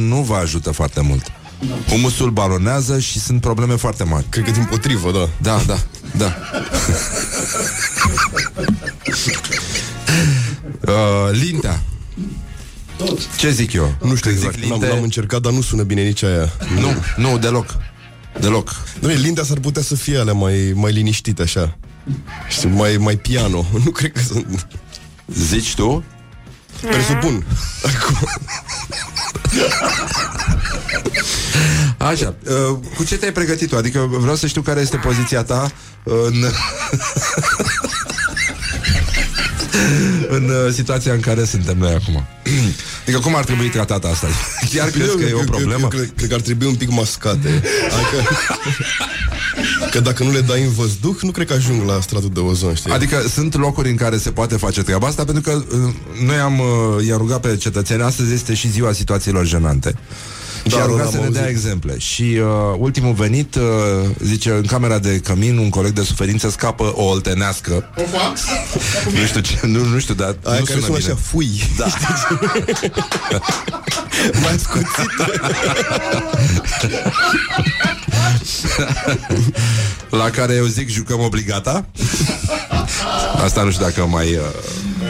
nu 0.09 0.23
vă 0.23 0.35
ajută 0.35 0.71
foarte 0.71 1.01
mult 1.01 1.33
Humusul 1.89 2.31
balonează 2.31 2.99
și 2.99 3.21
sunt 3.21 3.41
probleme 3.41 3.75
foarte 3.75 4.05
mari 4.05 4.27
Cred 4.29 4.45
că 4.45 4.51
din 4.51 4.65
potrivă, 4.71 5.11
da. 5.13 5.29
Da, 5.43 5.63
da, 5.67 5.79
da 6.17 6.37
uh, 10.93 11.31
Lintea 11.33 11.83
Ce 13.39 13.51
zic 13.51 13.73
eu? 13.73 13.95
Nu 14.03 14.15
știu 14.15 14.31
Când 14.31 14.43
exact, 14.43 14.55
zic 14.55 14.65
n-am, 14.65 14.79
linte, 14.79 14.95
n-am 14.95 15.03
încercat, 15.03 15.41
dar 15.41 15.53
nu 15.53 15.61
sună 15.61 15.83
bine 15.83 16.03
nici 16.03 16.23
aia. 16.23 16.53
Nu, 16.81 16.95
nu, 17.17 17.39
deloc 17.39 17.77
Deloc 18.41 18.75
Doamne, 19.01 19.21
Linda 19.21 19.43
s-ar 19.43 19.59
putea 19.59 19.83
să 19.83 19.95
fie 19.95 20.19
alea 20.19 20.33
mai, 20.33 20.73
mai 20.75 20.93
liniștite 20.93 21.43
așa. 21.43 21.79
Știi, 22.49 22.69
mai, 22.69 22.97
mai 22.97 23.17
piano. 23.17 23.67
Nu 23.85 23.91
cred 23.91 24.13
că 24.13 24.21
sunt... 24.21 24.67
Zici 25.35 25.75
tu? 25.75 26.05
Presupun. 26.81 27.47
Acum, 27.83 28.29
Așa, 31.99 32.35
uh, 32.45 32.79
cu 32.97 33.05
ce 33.05 33.17
te-ai 33.17 33.33
pregătit 33.33 33.69
tu? 33.69 33.77
Adică 33.77 34.07
vreau 34.11 34.37
să 34.37 34.47
știu 34.47 34.63
care 34.63 34.81
este 34.81 34.97
poziția 34.97 35.43
ta 35.43 35.73
în... 36.05 36.45
în 40.29 40.49
uh, 40.49 40.73
situația 40.73 41.13
în 41.13 41.21
care 41.21 41.45
suntem 41.45 41.79
noi 41.79 41.93
acum. 41.93 42.27
adică 43.03 43.19
cum 43.19 43.35
ar 43.35 43.45
trebui 43.45 43.69
tratat 43.69 44.05
asta? 44.05 44.27
Chiar 44.73 44.89
crezi 44.91 45.17
că 45.17 45.25
e 45.25 45.33
o 45.33 45.39
eu- 45.39 45.45
problemă? 45.45 45.81
Eu, 45.83 45.89
cred, 45.89 46.13
cred 46.17 46.29
că 46.29 46.35
ar 46.35 46.41
trebui 46.41 46.67
un 46.67 46.75
pic 46.75 46.91
mascate. 46.91 47.63
Adică, 47.85 48.31
că 49.91 50.01
dacă 50.01 50.25
nu 50.25 50.33
le 50.33 50.41
dai 50.41 50.63
în 50.63 50.73
văzduh, 50.73 51.17
nu 51.23 51.31
cred 51.31 51.47
că 51.47 51.53
ajung 51.53 51.89
la 51.89 52.01
stratul 52.01 52.31
de 52.33 52.41
ozon, 52.41 52.75
știi? 52.75 52.93
Adică 52.93 53.23
sunt 53.29 53.57
locuri 53.57 53.91
în 53.91 53.97
care 53.97 54.17
se 54.17 54.31
poate 54.31 54.57
face 54.57 54.83
treaba 54.83 55.07
asta 55.07 55.25
Pentru 55.25 55.43
că 55.43 55.63
uh, 55.77 55.95
noi 56.27 56.37
am 56.37 56.59
uh, 56.59 57.07
i-am 57.07 57.19
rugat 57.19 57.41
pe 57.41 57.57
cetățeni 57.57 58.03
Astăzi 58.03 58.33
este 58.33 58.55
și 58.55 58.71
ziua 58.71 58.93
situațiilor 58.93 59.47
jenante 59.47 59.95
și 60.67 60.71
Da, 60.71 60.77
a 60.77 60.81
da, 60.81 60.87
rugat 60.87 61.05
da, 61.05 61.11
să 61.11 61.17
am 61.17 61.23
ne 61.23 61.29
dea 61.31 61.41
auzit. 61.41 61.57
exemple 61.57 61.99
Și 61.99 62.23
uh, 62.23 62.75
ultimul 62.79 63.13
venit 63.13 63.55
uh, 63.55 63.63
Zice, 64.25 64.51
în 64.51 64.65
camera 64.67 64.99
de 64.99 65.19
cămin 65.19 65.57
Un 65.59 65.69
coleg 65.69 65.93
de 65.93 66.03
suferință 66.03 66.51
scapă 66.51 66.93
o 66.97 67.03
oltenească 67.05 67.73
Opa! 67.97 68.33
Nu 69.21 69.27
știu 69.27 69.41
ce, 69.41 69.59
nu, 69.63 69.85
nu 69.85 69.99
știu, 69.99 70.15
dar 70.15 70.37
Aia 70.45 70.59
nu 70.59 70.65
care 70.65 70.81
sună 70.81 70.97
bine. 70.99 71.11
așa, 71.13 71.19
fui. 71.23 71.49
Da. 71.77 71.87
Mai 74.43 74.53
ascuțit. 74.55 75.11
La 80.11 80.31
care 80.31 80.55
eu 80.55 80.65
zic 80.65 80.89
jucăm 80.89 81.21
obligata 81.21 81.85
Asta 83.45 83.63
nu 83.63 83.71
știu 83.71 83.85
dacă 83.85 84.07
mai 84.07 84.35
uh, 84.35 84.41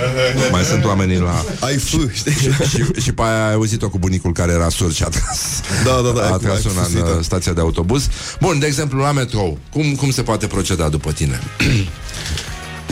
Mai 0.53 0.63
sunt 0.63 0.85
oamenii 0.85 1.19
la 1.19 1.45
Ai 1.61 1.77
f, 1.77 1.87
știi? 2.13 2.33
și, 2.69 3.01
și 3.03 3.13
pe 3.13 3.23
aia 3.23 3.47
ai 3.47 3.53
auzit-o 3.53 3.89
cu 3.89 3.99
bunicul 3.99 4.33
care 4.33 4.53
era 4.53 4.69
surd 4.69 4.95
și 4.95 5.03
a 5.03 5.09
tras 5.09 5.61
Da, 5.85 6.01
da, 6.05 6.11
da, 6.21 6.27
A 6.27 6.33
ai- 6.33 6.39
tras 6.39 6.65
ai 6.65 6.71
una 6.73 6.83
fusit, 6.83 6.99
în 6.99 7.05
da. 7.05 7.11
uh, 7.11 7.23
stația 7.25 7.53
de 7.53 7.61
autobuz 7.61 8.09
Bun, 8.41 8.59
de 8.59 8.67
exemplu, 8.67 8.99
la 8.99 9.13
metrou 9.13 9.59
Cum, 9.73 9.95
cum 9.95 10.11
se 10.11 10.23
poate 10.23 10.47
proceda 10.47 10.89
după 10.89 11.13
tine? 11.13 11.41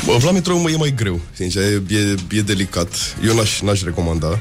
Bă, 0.05 0.17
la 0.25 0.31
metrou 0.31 0.59
mă, 0.59 0.71
e 0.71 0.77
mai 0.77 0.95
greu, 0.97 1.21
sincer, 1.33 1.63
e, 1.63 1.83
e, 1.89 2.15
e 2.31 2.41
delicat. 2.41 2.89
Eu 3.27 3.35
n-aș, 3.35 3.61
n-aș 3.61 3.83
recomanda. 3.83 4.41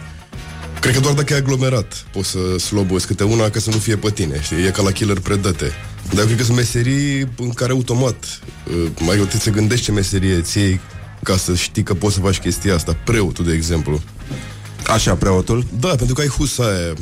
Cred 0.80 0.94
că 0.94 1.00
doar 1.00 1.14
dacă 1.14 1.34
e 1.34 1.38
aglomerat 1.38 2.06
poți 2.12 2.30
să 2.30 2.38
slobozi 2.60 3.06
câte 3.06 3.24
una 3.24 3.50
ca 3.50 3.60
să 3.60 3.70
nu 3.70 3.78
fie 3.78 3.96
pe 3.96 4.10
tine, 4.12 4.42
știi? 4.42 4.66
E 4.66 4.70
ca 4.70 4.82
la 4.82 4.92
killer 4.92 5.20
predate. 5.20 5.72
Dar 6.10 6.20
eu 6.20 6.26
cred 6.26 6.38
că 6.38 6.44
sunt 6.44 6.58
meserii 6.58 7.28
în 7.38 7.50
care 7.50 7.72
automat 7.72 8.16
uh, 8.68 8.76
mai 9.00 9.16
trebuie 9.16 9.42
să 9.42 9.50
gândești 9.50 9.86
ce 9.86 9.92
meserie 9.92 10.42
ți 10.42 10.58
iei 10.58 10.80
ca 11.26 11.38
să 11.38 11.56
știi 11.56 11.84
că 11.84 11.94
poți 11.94 12.14
să 12.14 12.20
faci 12.20 12.40
chestia 12.40 12.76
asta. 12.76 12.96
Preotul, 13.04 13.46
de 13.46 13.54
exemplu. 13.54 14.02
Așa, 14.88 15.16
preotul? 15.16 15.66
Da, 15.80 15.88
pentru 15.88 16.16
că 16.16 16.22
ai 16.22 16.28
husa 16.28 16.64
aia. 16.64 16.94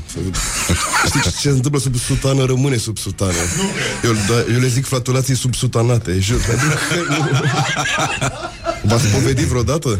Știi 1.05 1.21
ce 1.21 1.29
se 1.29 1.49
întâmplă 1.49 1.79
sub 1.79 1.95
sutană, 1.95 2.45
rămâne 2.45 2.77
sub 2.77 2.97
sutană. 2.97 3.31
Eu, 4.03 4.11
da, 4.11 4.53
eu 4.53 4.59
le 4.59 4.67
zic 4.67 4.85
flatulații 4.85 5.35
sub 5.35 5.55
sutanate, 5.55 6.19
jur. 6.19 6.39
Pentru 6.47 6.67
că 6.67 7.13
nu... 7.13 7.39
V-ați 8.89 9.07
povedit 9.07 9.45
vreodată? 9.45 9.99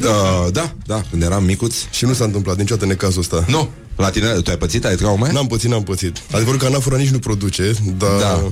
Uh, 0.00 0.52
da, 0.52 0.72
da, 0.86 1.02
când 1.10 1.22
eram 1.22 1.44
micuț. 1.44 1.76
Și 1.90 2.04
nu 2.04 2.12
s-a 2.12 2.24
întâmplat 2.24 2.56
niciodată 2.56 2.86
necazul 2.86 3.20
ăsta. 3.20 3.44
Nu. 3.48 3.70
La 3.96 4.10
tine, 4.10 4.32
tu 4.32 4.50
ai 4.50 4.56
pățit? 4.56 4.84
Ai 4.84 4.96
traume? 4.96 5.32
N-am 5.32 5.46
pățit, 5.46 5.70
n-am 5.70 5.82
pățit. 5.82 6.22
Adevărul 6.30 6.58
că 6.58 6.66
anafora 6.66 6.96
nici 6.96 7.10
nu 7.10 7.18
produce, 7.18 7.72
dar... 7.98 8.18
Da. 8.18 8.50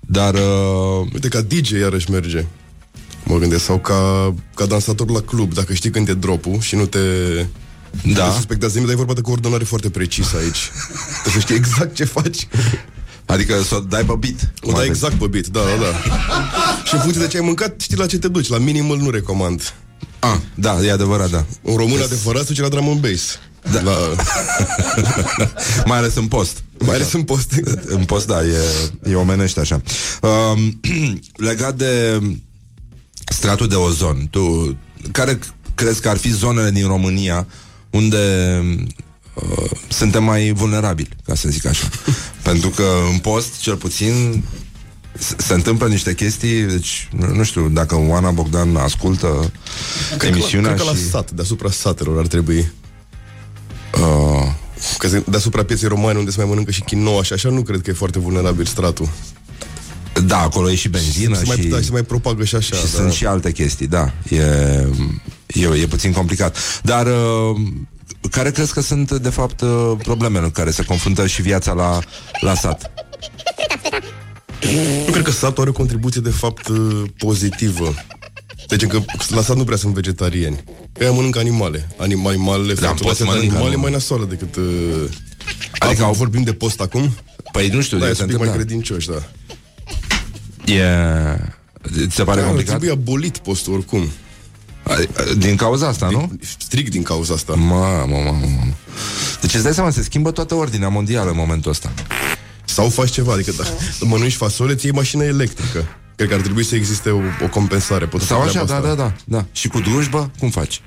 Dar... 0.00 0.34
Uh... 0.34 1.06
Uite, 1.12 1.28
ca 1.28 1.40
DJ 1.40 1.70
iarăși 1.70 2.10
merge. 2.10 2.46
Mă 3.24 3.38
gândesc, 3.38 3.64
sau 3.64 3.78
ca, 3.78 4.34
ca 4.54 4.66
dansator 4.66 5.10
la 5.10 5.20
club, 5.20 5.54
dacă 5.54 5.74
știi 5.74 5.90
când 5.90 6.08
e 6.08 6.14
dropul 6.14 6.60
și 6.60 6.76
nu 6.76 6.86
te... 6.86 6.98
Da. 8.02 8.28
Te 8.28 8.34
suspectează 8.34 8.74
nimic, 8.74 8.86
dar 8.86 8.94
e 8.94 9.04
vorba 9.04 9.20
de 9.20 9.20
coordonare 9.20 9.64
foarte 9.64 9.90
precisă 9.90 10.36
aici. 10.36 10.70
Trebuie 11.22 11.32
să 11.32 11.38
știi 11.38 11.54
exact 11.54 11.94
ce 11.94 12.04
faci. 12.04 12.48
Adică 13.26 13.62
să 13.62 13.74
o 13.74 13.80
dai 13.80 14.04
pe 14.04 14.14
beat. 14.18 14.52
O 14.62 14.72
dai 14.72 14.86
exact 14.86 15.14
pe 15.14 15.26
beat, 15.26 15.46
da, 15.46 15.60
da, 15.60 15.76
da. 15.76 15.92
și 16.84 16.94
în 16.94 17.00
funcție 17.00 17.20
de 17.20 17.28
ce 17.28 17.36
ai 17.36 17.44
mâncat, 17.44 17.80
știi 17.80 17.96
la 17.96 18.06
ce 18.06 18.18
te 18.18 18.28
duci. 18.28 18.48
La 18.48 18.58
minimal 18.58 18.96
nu 18.96 19.10
recomand. 19.10 19.74
Ah, 20.18 20.36
da, 20.54 20.84
e 20.84 20.90
adevărat, 20.90 21.30
da. 21.30 21.44
Un 21.62 21.76
român 21.76 22.02
adevărat 22.02 22.42
se 22.42 22.48
duce 22.48 22.62
la 22.62 22.68
drum 22.68 22.88
and 22.88 23.00
bass. 23.00 23.38
Da. 23.72 23.80
La... 23.80 23.92
Mai 25.88 25.98
ales 25.98 26.14
în 26.14 26.26
post. 26.26 26.62
Mai 26.78 26.94
ales 26.94 27.12
în 27.12 27.22
post. 27.22 27.52
în 27.84 28.04
post, 28.04 28.26
da, 28.26 28.44
e, 28.44 28.58
e 29.10 29.14
omenește 29.14 29.60
așa. 29.60 29.82
Um, 30.22 30.80
legat 31.48 31.76
de 31.76 32.20
stratul 33.24 33.68
de 33.68 33.74
ozon, 33.74 34.26
tu 34.30 34.76
care 35.12 35.38
crezi 35.74 36.00
că 36.00 36.08
ar 36.08 36.16
fi 36.16 36.30
zonele 36.30 36.70
din 36.70 36.86
România 36.86 37.46
unde 37.90 38.18
uh, 39.34 39.70
suntem 39.88 40.24
mai 40.24 40.52
vulnerabili, 40.52 41.08
ca 41.24 41.34
să 41.34 41.48
zic 41.48 41.66
așa. 41.66 41.88
Pentru 42.42 42.68
că 42.68 42.84
în 43.12 43.18
post, 43.18 43.60
cel 43.60 43.76
puțin, 43.76 44.44
se- 45.18 45.34
se 45.38 45.54
întâmplă 45.54 45.88
niște 45.88 46.14
chestii, 46.14 46.62
deci 46.62 47.08
nu 47.16 47.34
nu 47.34 47.42
știu 47.42 47.68
dacă 47.68 47.96
Oana 47.96 48.30
Bogdan 48.30 48.76
ascultă 48.76 49.52
Cred 50.08 50.18
că, 50.18 50.26
emisiunea 50.26 50.70
la, 50.70 50.76
cred 50.76 50.86
că 50.88 50.94
și... 50.96 51.02
la 51.04 51.10
sat, 51.10 51.30
deasupra 51.30 51.70
satelor 51.70 52.18
ar 52.18 52.26
trebui. 52.26 52.72
Uh, 54.00 54.52
Că 54.98 55.08
se- 55.08 55.24
deasupra 55.28 55.64
pieței 55.64 55.88
romane 55.88 56.18
unde 56.18 56.30
se 56.30 56.36
mai 56.38 56.46
mănâncă 56.48 56.70
și 56.70 56.80
quinoa 56.80 57.22
și 57.22 57.32
așa, 57.32 57.48
nu 57.48 57.62
cred 57.62 57.80
că 57.80 57.90
e 57.90 57.92
foarte 57.92 58.18
vulnerabil 58.18 58.64
stratul. 58.66 59.08
Da, 60.26 60.38
acolo 60.40 60.70
e 60.70 60.74
și 60.74 60.88
benzină 60.88 61.36
se, 61.36 61.42
mai, 61.46 61.56
și... 61.56 61.66
da, 61.66 61.80
se 61.80 61.88
mai 61.90 62.02
propagă 62.02 62.44
și 62.44 62.54
așa. 62.54 62.76
Și 62.76 62.82
da. 62.82 62.88
sunt 62.88 63.12
și 63.12 63.26
alte 63.26 63.52
chestii, 63.52 63.86
da. 63.86 64.12
E, 64.28 64.36
e, 65.46 65.66
e 65.82 65.86
puțin 65.86 66.12
complicat. 66.12 66.56
Dar 66.82 67.06
uh, 67.06 67.56
care 68.30 68.50
crezi 68.50 68.72
că 68.72 68.80
sunt, 68.80 69.12
de 69.12 69.28
fapt, 69.28 69.60
uh, 69.60 69.92
problemele 70.02 70.44
în 70.44 70.50
care 70.50 70.70
se 70.70 70.84
confruntă 70.84 71.26
și 71.26 71.42
viața 71.42 71.72
la, 71.72 71.98
la 72.40 72.54
sat? 72.54 72.90
Nu 75.06 75.12
cred 75.12 75.24
că 75.24 75.30
satul 75.30 75.60
are 75.60 75.70
o 75.70 75.72
contribuție 75.72 76.20
de 76.20 76.30
fapt 76.30 76.68
uh, 76.68 77.02
pozitivă. 77.18 77.94
Deci 78.68 78.86
că 78.86 79.00
la 79.28 79.42
sat 79.42 79.56
nu 79.56 79.64
prea 79.64 79.76
sunt 79.76 79.94
vegetariani. 79.94 80.64
Că 80.92 81.04
ea 81.04 81.10
mănâncă 81.12 81.38
animale. 81.38 81.88
Anim- 81.96 82.26
animalele, 82.26 82.74
Da, 82.74 82.80
fratulația 82.80 83.04
poți 83.06 83.18
de 83.18 83.24
mănâncă, 83.24 83.46
animale 83.54 83.74
nu? 83.74 83.80
mai 83.80 83.90
nasoală 83.90 84.24
decât... 84.24 84.56
Uh... 84.56 84.62
Adică 84.64 85.86
Adică 85.86 86.02
au- 86.02 86.08
au 86.08 86.14
vorbim 86.14 86.42
de 86.42 86.52
post 86.52 86.80
acum? 86.80 87.14
Păi 87.52 87.68
nu 87.68 87.80
știu, 87.80 87.98
Da, 87.98 88.04
de 88.04 88.10
e 88.10 88.14
se 88.14 88.22
un 88.22 88.28
pic 88.28 88.36
mai 88.38 88.46
întâmplă. 88.46 88.64
credincioși, 88.66 89.08
da. 89.08 89.22
E... 90.64 90.82
Ți 92.08 92.14
se 92.14 92.24
pare 92.24 92.40
Da, 92.40 92.46
complicat? 92.46 92.70
trebuie 92.70 92.90
abolit 92.90 93.38
postul 93.38 93.72
oricum. 93.72 94.08
A- 94.82 94.94
Din 95.38 95.56
cauza 95.56 95.88
asta, 95.88 96.08
nu? 96.10 96.32
Strict 96.58 96.90
din 96.90 97.02
cauza 97.02 97.34
asta. 97.34 97.54
Mamă, 97.54 98.04
mamă, 98.14 98.30
mamă. 98.30 98.72
Deci 99.40 99.54
îți 99.54 99.62
dai 99.62 99.74
seama, 99.74 99.90
se 99.90 100.02
schimbă 100.02 100.30
toată 100.30 100.54
ordinea 100.54 100.88
mondială 100.88 101.30
în 101.30 101.36
momentul 101.36 101.70
ăsta. 101.70 101.92
Sau 102.64 102.88
faci 102.88 103.10
ceva, 103.10 103.32
adică 103.32 103.52
da, 103.56 103.64
mănânci 104.00 104.34
fasole, 104.34 104.74
ți 104.74 104.84
iei 104.84 104.94
mașină 104.94 105.24
electrică. 105.24 105.84
Cred 106.16 106.28
că 106.28 106.34
ar 106.34 106.40
trebui 106.40 106.64
să 106.64 106.74
existe 106.74 107.10
o, 107.10 107.18
o 107.44 107.48
compensare. 107.50 108.06
Pot 108.06 108.20
să 108.20 108.26
Sau 108.26 108.38
fac 108.38 108.48
așa, 108.48 108.64
treaba 108.64 108.80
da, 108.86 108.92
asta. 108.92 108.96
da, 109.04 109.14
da, 109.26 109.36
da. 109.38 109.44
Și 109.52 109.68
cu 109.68 109.80
drujbă, 109.80 110.30
cum 110.38 110.50
faci? 110.50 110.80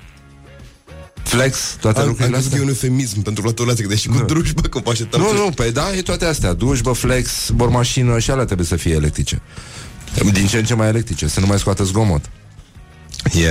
Flex, 1.28 1.76
toate 1.80 1.96
Am, 1.98 2.02
am 2.02 2.08
lucrurile 2.08 2.34
crezut 2.36 2.50
că 2.52 2.56
astea? 2.56 2.58
e 2.58 2.62
un 2.62 2.68
eufemism 2.68 3.22
pentru 3.22 3.42
flatulație, 3.42 3.82
că 3.82 3.88
deși 3.88 4.08
cu 4.08 4.22
drujbă, 4.26 4.60
cum 4.68 4.80
faci 4.84 4.98
Nu, 5.02 5.32
nu, 5.32 5.50
păi 5.54 5.72
da, 5.72 5.94
e 5.96 6.02
toate 6.02 6.24
astea 6.24 6.52
Dujbă, 6.52 6.92
flex, 6.92 7.50
bormașină 7.54 8.18
și 8.18 8.30
alea 8.30 8.44
trebuie 8.44 8.66
să 8.66 8.76
fie 8.76 8.92
electrice 8.94 9.40
Din 10.32 10.46
ce 10.46 10.56
în 10.58 10.64
ce 10.64 10.74
mai 10.74 10.88
electrice 10.88 11.26
Să 11.28 11.40
nu 11.40 11.46
mai 11.46 11.58
scoată 11.58 11.84
zgomot 11.84 12.24
E... 13.32 13.48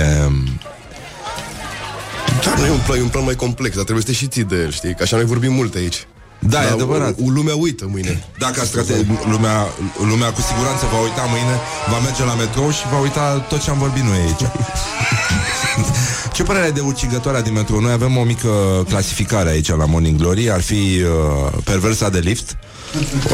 Dar 2.44 2.58
nu 2.58 2.64
e 2.66 2.70
un 2.70 2.80
plan, 2.86 2.98
e 2.98 3.02
un 3.02 3.08
plan 3.08 3.24
mai 3.24 3.34
complex, 3.34 3.74
dar 3.74 3.84
trebuie 3.84 4.04
să 4.04 4.10
te 4.10 4.16
și 4.16 4.26
ții 4.26 4.44
de 4.44 4.56
el, 4.56 4.70
știi? 4.72 4.94
Că 4.94 5.02
așa 5.02 5.16
noi 5.16 5.24
vorbim 5.24 5.52
mult 5.52 5.74
aici. 5.74 6.06
Da, 6.38 6.60
e 6.60 6.64
Dar 6.64 6.72
adevărat. 6.72 7.14
o- 7.20 7.24
o- 7.24 7.28
Lumea 7.30 7.54
uită 7.54 7.84
mâine. 7.94 8.24
Dacă 8.38 8.64
strate, 8.64 9.06
lumea, 9.30 9.66
lumea 10.10 10.30
cu 10.32 10.40
siguranță 10.40 10.84
va 10.92 10.98
uita 11.00 11.22
mâine 11.34 11.56
Va 11.90 11.98
merge 11.98 12.24
la 12.24 12.34
metrou 12.34 12.70
și 12.70 12.82
va 12.92 12.98
uita 13.00 13.38
tot 13.48 13.60
ce 13.62 13.70
am 13.70 13.78
vorbit 13.78 14.02
noi 14.02 14.18
aici 14.26 14.44
Ce 16.32 16.42
părere 16.42 16.64
ai 16.64 16.72
de 16.72 16.80
ucigătoarea 16.80 17.42
din 17.42 17.52
metrou? 17.52 17.80
Noi 17.80 17.92
avem 17.92 18.16
o 18.16 18.22
mică 18.22 18.84
clasificare 18.88 19.50
aici 19.50 19.68
la 19.68 19.84
Morning 19.84 20.18
Glory 20.18 20.50
Ar 20.50 20.60
fi 20.60 20.74
uh, 21.02 21.58
perversa 21.64 22.08
de 22.08 22.18
lift 22.18 22.56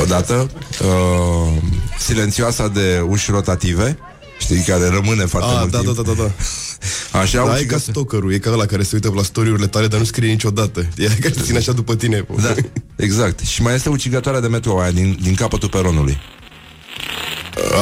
Odată 0.03 0.51
uh, 0.81 1.53
Silențioasa 1.99 2.69
de 2.69 3.05
uși 3.09 3.31
rotative 3.31 3.99
Știi, 4.39 4.61
care 4.63 4.89
rămâne 4.89 5.25
foarte 5.25 5.51
Ah, 5.53 5.57
mult 5.59 5.71
da, 5.71 5.79
da, 5.79 5.85
timp. 5.93 5.97
da, 5.97 6.13
da, 6.13 6.23
da. 6.23 6.31
Așa, 7.21 7.37
Da, 7.47 7.59
e 7.59 7.65
ca 7.65 7.77
ucigător- 7.77 7.79
stalkerul, 7.91 8.33
e 8.33 8.39
ca 8.39 8.51
ăla 8.53 8.67
care 8.67 8.83
se 8.83 8.91
uită 8.95 9.13
la 9.15 9.23
story-urile 9.23 9.67
tale, 9.67 9.87
dar 9.87 9.99
nu 9.99 10.05
scrie 10.05 10.31
niciodată. 10.31 10.81
E 10.97 11.07
aia 11.07 11.17
care 11.21 11.35
te 11.35 11.41
ține 11.41 11.59
așa 11.59 11.73
după 11.73 11.95
tine. 11.97 12.27
Da, 12.43 12.55
exact. 12.97 13.41
Și 13.41 13.63
mai 13.63 13.75
este 13.75 13.89
ucigătoarea 13.89 14.41
de 14.41 14.47
metrou 14.49 14.79
aia 14.79 14.91
din, 14.91 15.19
din 15.23 15.35
capătul 15.35 15.69
peronului. 15.69 16.19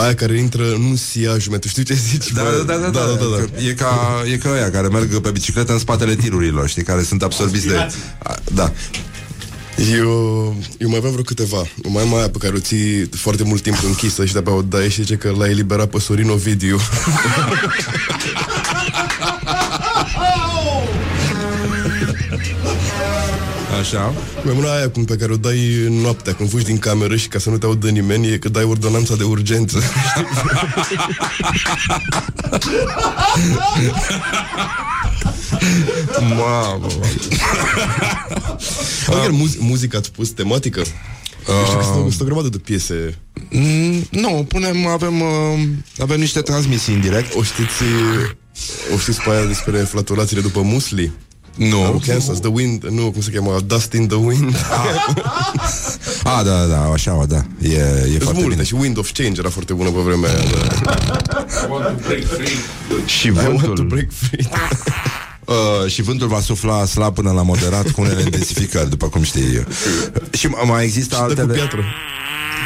Aia 0.02 0.14
care 0.14 0.38
intră 0.38 0.62
în 0.72 0.96
siajul, 0.96 1.58
tu 1.58 1.68
știi 1.68 1.84
ce 1.84 1.94
zici? 1.94 2.32
Da, 2.32 2.42
bă? 2.42 2.62
da, 2.66 2.76
da, 2.76 2.88
da, 2.88 2.90
da, 2.90 3.00
da, 3.00 3.36
da. 3.36 3.36
Că 3.36 3.48
E 3.68 3.72
ca, 3.72 4.22
e 4.32 4.36
ca 4.36 4.52
aia 4.52 4.70
care 4.70 4.88
merg 4.88 5.20
pe 5.20 5.30
bicicletă 5.30 5.72
în 5.72 5.78
spatele 5.78 6.14
tirurilor, 6.14 6.68
știi, 6.68 6.82
care 6.82 7.02
sunt 7.02 7.22
absorbiți 7.22 7.66
de... 7.66 7.76
A, 8.22 8.34
Da. 8.54 8.72
Eu, 9.94 10.56
eu 10.78 10.88
mai 10.88 10.96
aveam 10.96 11.12
vreo 11.12 11.24
câteva. 11.24 11.62
Mai 11.88 12.02
am 12.02 12.14
aia 12.14 12.28
pe 12.28 12.38
care 12.38 12.54
o 12.56 12.58
ții 12.58 13.08
foarte 13.12 13.42
mult 13.42 13.62
timp 13.62 13.76
închisă 13.84 14.24
și 14.24 14.32
de-abia 14.32 14.52
o 14.52 14.62
dai 14.62 14.90
și 14.90 15.02
zice 15.02 15.14
că 15.14 15.34
l-a 15.38 15.48
eliberat 15.48 15.88
pe 15.88 15.98
Sorin 15.98 16.28
Ovidiu. 16.28 16.78
Așa. 23.80 24.14
Mai 24.44 24.54
mână 24.54 24.68
aia 24.70 24.90
cum 24.90 25.04
pe 25.04 25.16
care 25.16 25.32
o 25.32 25.36
dai 25.36 25.86
noaptea 25.90 26.32
când 26.34 26.50
fugi 26.50 26.64
din 26.64 26.78
cameră 26.78 27.16
și 27.16 27.28
ca 27.28 27.38
să 27.38 27.50
nu 27.50 27.58
te 27.58 27.66
audă 27.66 27.88
nimeni 27.88 28.32
e 28.32 28.38
că 28.38 28.48
dai 28.48 28.64
ordonanța 28.64 29.16
de 29.16 29.24
urgență. 29.24 29.78
Mamă, 36.20 36.86
Adică 39.06 39.30
muzi- 39.32 39.58
muzica 39.58 39.98
ați 39.98 40.12
pus 40.12 40.28
tematică? 40.30 40.78
Eu 41.48 41.64
știu 41.64 41.78
că 41.78 41.84
sunt, 41.84 42.08
sunt 42.08 42.20
o 42.20 42.24
grămadă 42.24 42.48
de 42.48 42.58
piese. 42.58 43.18
Mm, 43.50 44.06
nu, 44.10 44.44
punem, 44.48 44.86
avem, 44.86 45.20
uh, 45.20 45.60
avem 45.98 46.20
niște 46.20 46.40
transmisii 46.40 46.94
în 46.94 47.00
direct. 47.00 47.34
O 47.34 47.42
știți, 47.42 47.82
o 48.94 48.98
știți 48.98 49.20
pe 49.22 49.30
aia 49.30 49.44
despre 49.44 49.78
flatulațiile 49.78 50.42
după 50.42 50.60
musli? 50.60 51.12
Nu. 51.56 51.84
Au 51.84 52.02
Kansas, 52.06 52.40
The 52.40 52.48
Wind, 52.48 52.84
nu, 52.84 53.10
cum 53.10 53.20
se 53.20 53.30
cheamă, 53.30 53.60
Dust 53.66 53.92
in 53.92 54.06
the 54.06 54.16
Wind. 54.16 54.54
A, 56.24 56.42
da, 56.48 56.64
da, 56.66 56.80
așa, 56.92 57.14
o, 57.14 57.24
da. 57.26 57.44
E, 57.62 57.68
e 57.68 58.06
Sunt 58.08 58.22
foarte 58.22 58.32
multe 58.40 58.48
bine. 58.48 58.62
și 58.62 58.74
Wind 58.74 58.98
of 58.98 59.10
Change 59.12 59.40
era 59.40 59.50
foarte 59.50 59.72
bună 59.72 59.90
pe 59.90 60.00
vremea 60.00 60.30
aia. 60.30 60.40
Da. 60.84 60.96
Și 63.06 63.26
I 63.26 63.30
want 63.30 63.60
to 63.60 63.66
vântul, 63.66 63.84
break 63.84 64.06
free. 64.10 64.48
uh, 65.52 65.90
și 65.90 66.02
vântul 66.02 66.26
va 66.28 66.40
sufla 66.40 66.84
slab 66.84 67.14
până 67.14 67.30
la 67.30 67.42
moderat 67.42 67.90
cu 67.90 68.00
unele 68.00 68.22
intensificări, 68.22 68.90
după 68.90 69.08
cum 69.08 69.22
știi. 69.22 69.64
Și 70.30 70.46
mai 70.46 70.84
există 70.84 71.14
Și 71.14 71.20
dă 71.20 71.26
cu 71.26 71.40
altele... 71.40 71.52
piatră. 71.52 71.84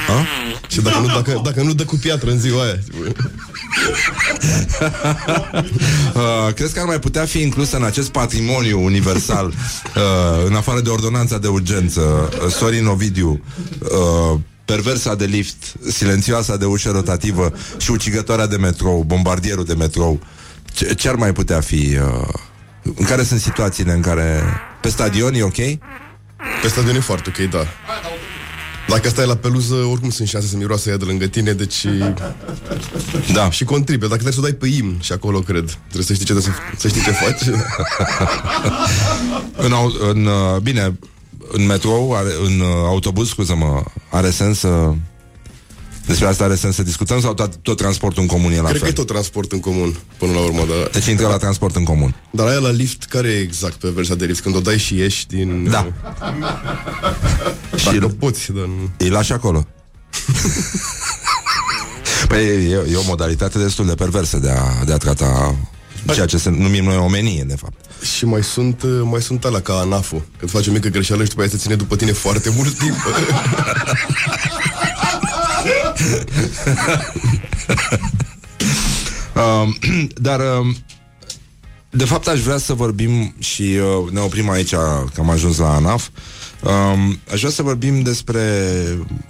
A? 0.08 0.26
Și 0.68 0.80
dacă 0.80 0.98
nu, 0.98 1.06
dacă, 1.06 1.40
dacă 1.44 1.62
nu 1.62 1.74
dă 1.74 1.84
cu 1.84 1.96
piatră 1.96 2.30
în 2.30 2.38
ziua 2.38 2.62
aia. 2.62 2.78
Uh, 6.14 6.54
crezi 6.54 6.74
că 6.74 6.80
ar 6.80 6.86
mai 6.86 6.98
putea 6.98 7.24
fi 7.24 7.40
inclusă 7.40 7.76
în 7.76 7.84
acest 7.84 8.08
patrimoniu 8.08 8.84
universal, 8.84 9.46
uh, 9.46 9.52
în 10.46 10.54
afară 10.54 10.80
de 10.80 10.88
ordonanța 10.88 11.38
de 11.38 11.46
urgență, 11.46 12.00
uh, 12.00 12.52
Sorin 12.52 12.86
Ovidiu, 12.86 13.40
uh, 13.80 14.38
perversa 14.64 15.14
de 15.14 15.24
lift, 15.24 15.74
silențioasa 15.88 16.56
de 16.56 16.64
ușă 16.64 16.90
rotativă 16.90 17.52
și 17.76 17.90
ucigătoarea 17.90 18.46
de 18.46 18.56
metrou, 18.56 19.02
bombardierul 19.06 19.64
de 19.64 19.74
metrou, 19.74 20.20
ce, 20.72 20.94
ce 20.94 21.08
ar 21.08 21.14
mai 21.14 21.32
putea 21.32 21.60
fi? 21.60 21.98
Uh, 21.98 22.28
în 22.94 23.04
care 23.04 23.22
sunt 23.22 23.40
situațiile 23.40 23.92
în 23.92 24.00
care... 24.00 24.42
Pe 24.80 24.88
stadion 24.88 25.34
e 25.34 25.42
ok? 25.42 25.54
Pe 26.62 26.68
stadion 26.68 26.96
e 26.96 27.00
foarte 27.00 27.32
ok, 27.38 27.50
da. 27.50 27.58
Dacă 28.88 29.08
stai 29.08 29.26
la 29.26 29.36
peluză, 29.36 29.74
oricum 29.74 30.10
sunt 30.10 30.28
șanse 30.28 30.46
să 30.48 30.56
miroasă 30.56 30.90
ea 30.90 30.96
de 30.96 31.04
lângă 31.04 31.26
tine, 31.26 31.52
deci... 31.52 31.86
Da. 33.32 33.50
Și 33.50 33.64
contribuie. 33.64 34.08
Dacă 34.08 34.22
trebuie 34.22 34.32
să 34.32 34.38
o 34.38 34.42
dai 34.42 34.52
pe 34.52 34.66
imn 34.68 34.98
și 35.00 35.12
acolo, 35.12 35.40
cred. 35.40 35.70
Trebuie 35.82 36.04
să 36.04 36.12
știi 36.12 36.24
ce, 36.26 36.40
să, 36.40 36.50
să 36.76 36.88
știi 36.88 37.02
ce 37.02 37.10
faci. 37.10 37.42
În, 39.66 39.72
au- 39.72 39.92
în, 40.10 40.26
uh, 40.26 40.56
bine, 40.62 40.98
în 41.52 41.66
metrou, 41.66 42.14
are, 42.14 42.28
în 42.44 42.60
uh, 42.60 42.66
autobuz, 42.86 43.28
scuză-mă, 43.28 43.82
are 44.10 44.30
sens 44.30 44.58
să... 44.58 44.94
Despre 46.06 46.26
asta 46.26 46.44
are 46.44 46.54
sens 46.54 46.74
să 46.74 46.82
discutăm 46.82 47.20
sau 47.20 47.34
tot, 47.34 47.56
tot 47.56 47.76
transportul 47.76 48.22
în 48.22 48.28
comun 48.28 48.52
e 48.52 48.60
la 48.60 48.62
Cred 48.62 48.72
că 48.72 48.78
fel? 48.78 48.88
e 48.88 48.92
tot 48.92 49.06
transport 49.06 49.52
în 49.52 49.60
comun, 49.60 49.96
până 50.18 50.32
la 50.32 50.38
urmă, 50.38 50.64
dar... 50.68 50.88
Deci 50.92 51.06
intră 51.06 51.26
la 51.26 51.36
transport 51.36 51.76
în 51.76 51.84
comun. 51.84 52.14
Dar 52.30 52.46
aia 52.46 52.58
la 52.58 52.70
lift, 52.70 53.04
care 53.04 53.28
e 53.28 53.40
exact 53.40 53.74
pe 53.74 53.88
versia 53.88 54.14
de 54.14 54.24
lift? 54.24 54.42
Când 54.42 54.56
o 54.56 54.60
dai 54.60 54.78
și 54.78 54.96
ieși 54.96 55.26
din... 55.26 55.68
Da. 55.70 55.92
Dacă 57.84 58.06
poți, 58.18 58.52
dar 58.52 58.64
nu... 58.64 58.90
Îi 58.98 59.08
lași 59.08 59.32
acolo. 59.32 59.66
păi 62.28 62.46
e, 62.46 62.86
e 62.92 62.96
o 62.96 63.02
modalitate 63.06 63.58
destul 63.58 63.86
de 63.86 63.94
perversă 63.94 64.38
de 64.38 64.50
a, 64.50 64.84
de 64.84 64.92
a 64.92 64.96
trata 64.96 65.56
ceea 66.14 66.26
ce 66.26 66.38
se 66.38 66.50
numim 66.50 66.84
noi 66.84 66.96
omenie, 66.96 67.44
de 67.46 67.56
fapt. 67.56 67.74
Și 68.14 68.24
mai 68.24 68.42
sunt, 68.42 68.82
uh, 68.82 69.00
mai 69.02 69.22
sunt 69.22 69.44
alea 69.44 69.60
ca 69.60 69.78
ANAF-ul 69.78 70.22
Când 70.38 70.50
faci 70.50 70.66
o 70.66 70.72
mică 70.72 70.88
greșeală 70.88 71.22
și 71.22 71.28
după 71.28 71.40
aia 71.40 71.50
se 71.50 71.56
ține 71.56 71.74
după 71.74 71.96
tine 71.96 72.12
foarte 72.12 72.52
mult 72.56 72.78
timp 72.78 72.96
Um, 79.36 79.76
dar, 80.26 80.40
um, 80.40 80.76
de 81.90 82.04
fapt, 82.04 82.28
aș 82.28 82.40
vrea 82.40 82.58
să 82.58 82.74
vorbim 82.74 83.34
și 83.38 83.62
uh, 83.62 84.10
ne 84.10 84.20
oprim 84.20 84.50
aici, 84.50 84.70
că 84.70 85.08
am 85.18 85.30
ajuns 85.30 85.58
la 85.58 85.74
ANAF. 85.74 86.08
Um, 86.62 87.18
aș 87.32 87.38
vrea 87.38 87.50
să 87.50 87.62
vorbim 87.62 88.02
despre 88.02 88.42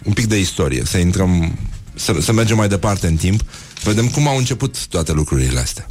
un 0.05 0.13
pic 0.13 0.27
de 0.27 0.39
istorie, 0.39 0.85
să 0.85 0.99
intrăm, 0.99 1.59
să, 1.95 2.17
să 2.21 2.33
mergem 2.33 2.57
mai 2.57 2.69
departe 2.69 3.07
în 3.07 3.17
timp, 3.17 3.41
să 3.83 3.89
vedem 3.89 4.09
cum 4.09 4.29
au 4.29 4.37
început 4.37 4.87
toate 4.87 5.13
lucrurile 5.13 5.59
astea. 5.61 5.87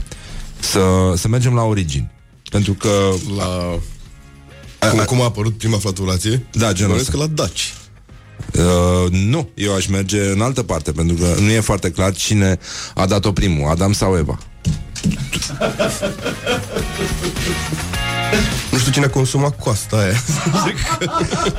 Să, 0.60 1.14
să 1.16 1.28
mergem 1.28 1.54
la 1.54 1.64
origini. 1.64 2.12
Pentru 2.50 2.74
că 2.74 3.14
La... 3.38 3.80
Cum, 4.90 5.04
cum 5.06 5.22
a 5.22 5.24
apărut 5.24 5.58
prima 5.58 5.78
flatulație? 5.78 6.46
Da, 6.52 6.74
genul 6.74 6.92
Bănuiesc 6.92 7.00
ăsta. 7.00 7.12
că 7.12 7.18
la 7.18 7.28
Daci 7.44 7.74
Uh, 8.54 9.12
nu, 9.12 9.50
eu 9.54 9.76
aș 9.76 9.86
merge 9.86 10.32
în 10.32 10.42
altă 10.42 10.64
parte 10.64 10.92
Pentru 10.92 11.16
că 11.16 11.36
nu 11.40 11.50
e 11.50 11.60
foarte 11.60 11.92
clar 11.92 12.14
cine 12.14 12.60
a 12.96 13.06
dat-o 13.06 13.32
primul 13.32 13.70
Adam 13.70 13.94
sau 13.94 14.18
Eva 14.18 14.38
Nu 18.72 18.78
știu 18.78 18.92
cine 18.92 19.06
a 19.06 19.10
consumat 19.10 19.60
coasta 19.60 19.98
aia 19.98 20.24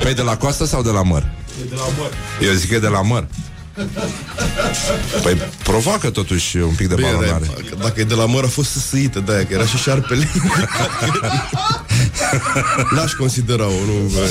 Păi 0.01 0.13
de 0.13 0.21
la 0.21 0.37
coastă 0.37 0.65
sau 0.65 0.81
de 0.81 0.89
la 0.89 1.03
măr? 1.03 1.31
De 1.69 1.75
la 1.75 1.83
măr. 1.97 2.11
Eu 2.49 2.53
zic 2.53 2.69
că 2.69 2.75
e 2.75 2.79
de 2.79 2.87
la 2.87 3.01
măr 3.01 3.27
Păi 5.21 5.37
provoacă 5.63 6.09
totuși 6.09 6.57
un 6.57 6.73
pic 6.75 6.87
de 6.87 6.95
Bine, 6.95 7.07
balonare 7.07 7.29
dar, 7.29 7.41
dacă 7.81 7.99
e 7.99 8.03
de 8.03 8.13
la 8.13 8.25
măr 8.25 8.43
a 8.43 8.47
fost 8.47 8.69
săsăită 8.69 9.19
de 9.19 9.31
aia 9.31 9.45
Că 9.45 9.53
era 9.53 9.65
și 9.65 9.77
șarpele 9.77 10.29
N-aș 12.95 13.11
considera-o 13.11 13.69
nu, 13.69 14.11
bă. 14.13 14.27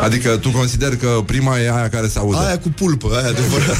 Adică 0.00 0.36
tu 0.36 0.50
consideri 0.50 0.96
că 0.96 1.22
prima 1.26 1.58
e 1.58 1.70
aia 1.70 1.88
care 1.88 2.08
se 2.08 2.18
aude 2.18 2.38
Aia 2.38 2.58
cu 2.58 2.68
pulpă, 2.68 3.08
aia 3.16 3.28
adevărat 3.28 3.76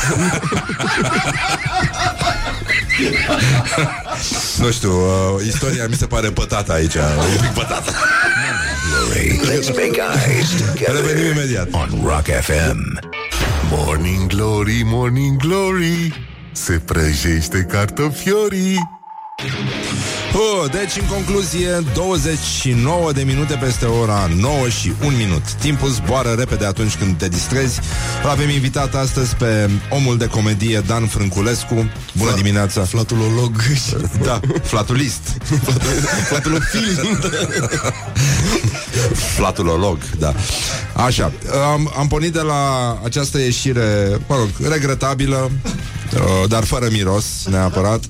Nu 4.58 4.70
știu, 4.70 4.90
uh, 4.90 5.46
istoria 5.46 5.86
mi 5.88 5.94
se 5.94 6.06
pare 6.06 6.30
pătată 6.30 6.72
aici 6.72 6.94
Un 6.94 7.00
pic 7.40 7.50
pătată 7.50 7.92
Glory. 8.88 9.40
Let's 9.44 9.68
make 9.68 10.00
eyes 10.28 10.48
together 10.48 10.94
Revenim 10.94 11.30
imediat 11.30 11.68
on 11.72 12.00
Rock 12.04 12.24
FM. 12.40 12.98
Morning 13.70 14.26
Glory, 14.26 14.82
Morning 14.84 15.36
Glory 15.36 16.26
Se 16.52 16.72
prăjește 16.72 17.66
cartofiorii 17.70 18.92
Oh, 20.34 20.70
deci, 20.70 20.96
în 21.00 21.06
concluzie, 21.06 21.68
29 21.94 23.12
de 23.12 23.22
minute 23.22 23.54
peste 23.54 23.84
ora 23.84 24.28
9 24.36 24.68
și 24.68 24.92
1 25.04 25.16
minut. 25.16 25.52
Timpul 25.52 25.88
zboară 25.88 26.34
repede 26.38 26.66
atunci 26.66 26.94
când 26.94 27.16
te 27.16 27.28
distrezi. 27.28 27.80
Îl 28.22 28.28
avem 28.30 28.48
invitat 28.48 28.94
astăzi 28.94 29.34
pe 29.34 29.70
omul 29.90 30.18
de 30.18 30.26
comedie 30.26 30.80
Dan 30.86 31.06
Frânculescu. 31.06 31.90
Bună 32.12 32.32
Fla- 32.32 32.36
dimineața! 32.36 32.84
Flatulolog 32.84 33.56
Da, 34.22 34.40
flatulist. 34.62 35.20
Flatulofil 36.28 37.18
Flatulolog, 39.12 39.98
da. 40.18 40.34
Așa, 40.92 41.32
am, 41.72 41.92
am 41.98 42.06
pornit 42.06 42.32
de 42.32 42.40
la 42.40 42.94
această 43.04 43.38
ieșire, 43.38 44.18
mă 44.26 44.36
rog, 44.36 44.48
regretabilă, 44.70 45.50
uh, 46.14 46.48
dar 46.48 46.64
fără 46.64 46.88
miros, 46.90 47.24
neapărat, 47.50 48.04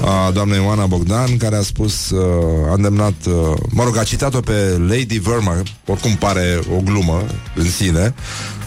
a 0.00 0.30
doamnei 0.30 0.62
Ioana 0.62 0.86
Bogdan, 0.86 1.36
care 1.36 1.56
a 1.56 1.62
spus, 1.62 2.10
uh, 2.10 2.70
a 2.70 2.74
îndemnat, 2.74 3.14
uh, 3.26 3.56
mă 3.70 3.84
rog, 3.84 3.96
a 3.96 4.02
citat-o 4.02 4.40
pe 4.40 4.76
Lady 4.88 5.18
Verma, 5.18 5.62
oricum 5.86 6.16
pare 6.16 6.58
o 6.76 6.80
glumă 6.80 7.22
în 7.54 7.70
sine, 7.70 8.14
uh, 8.16 8.57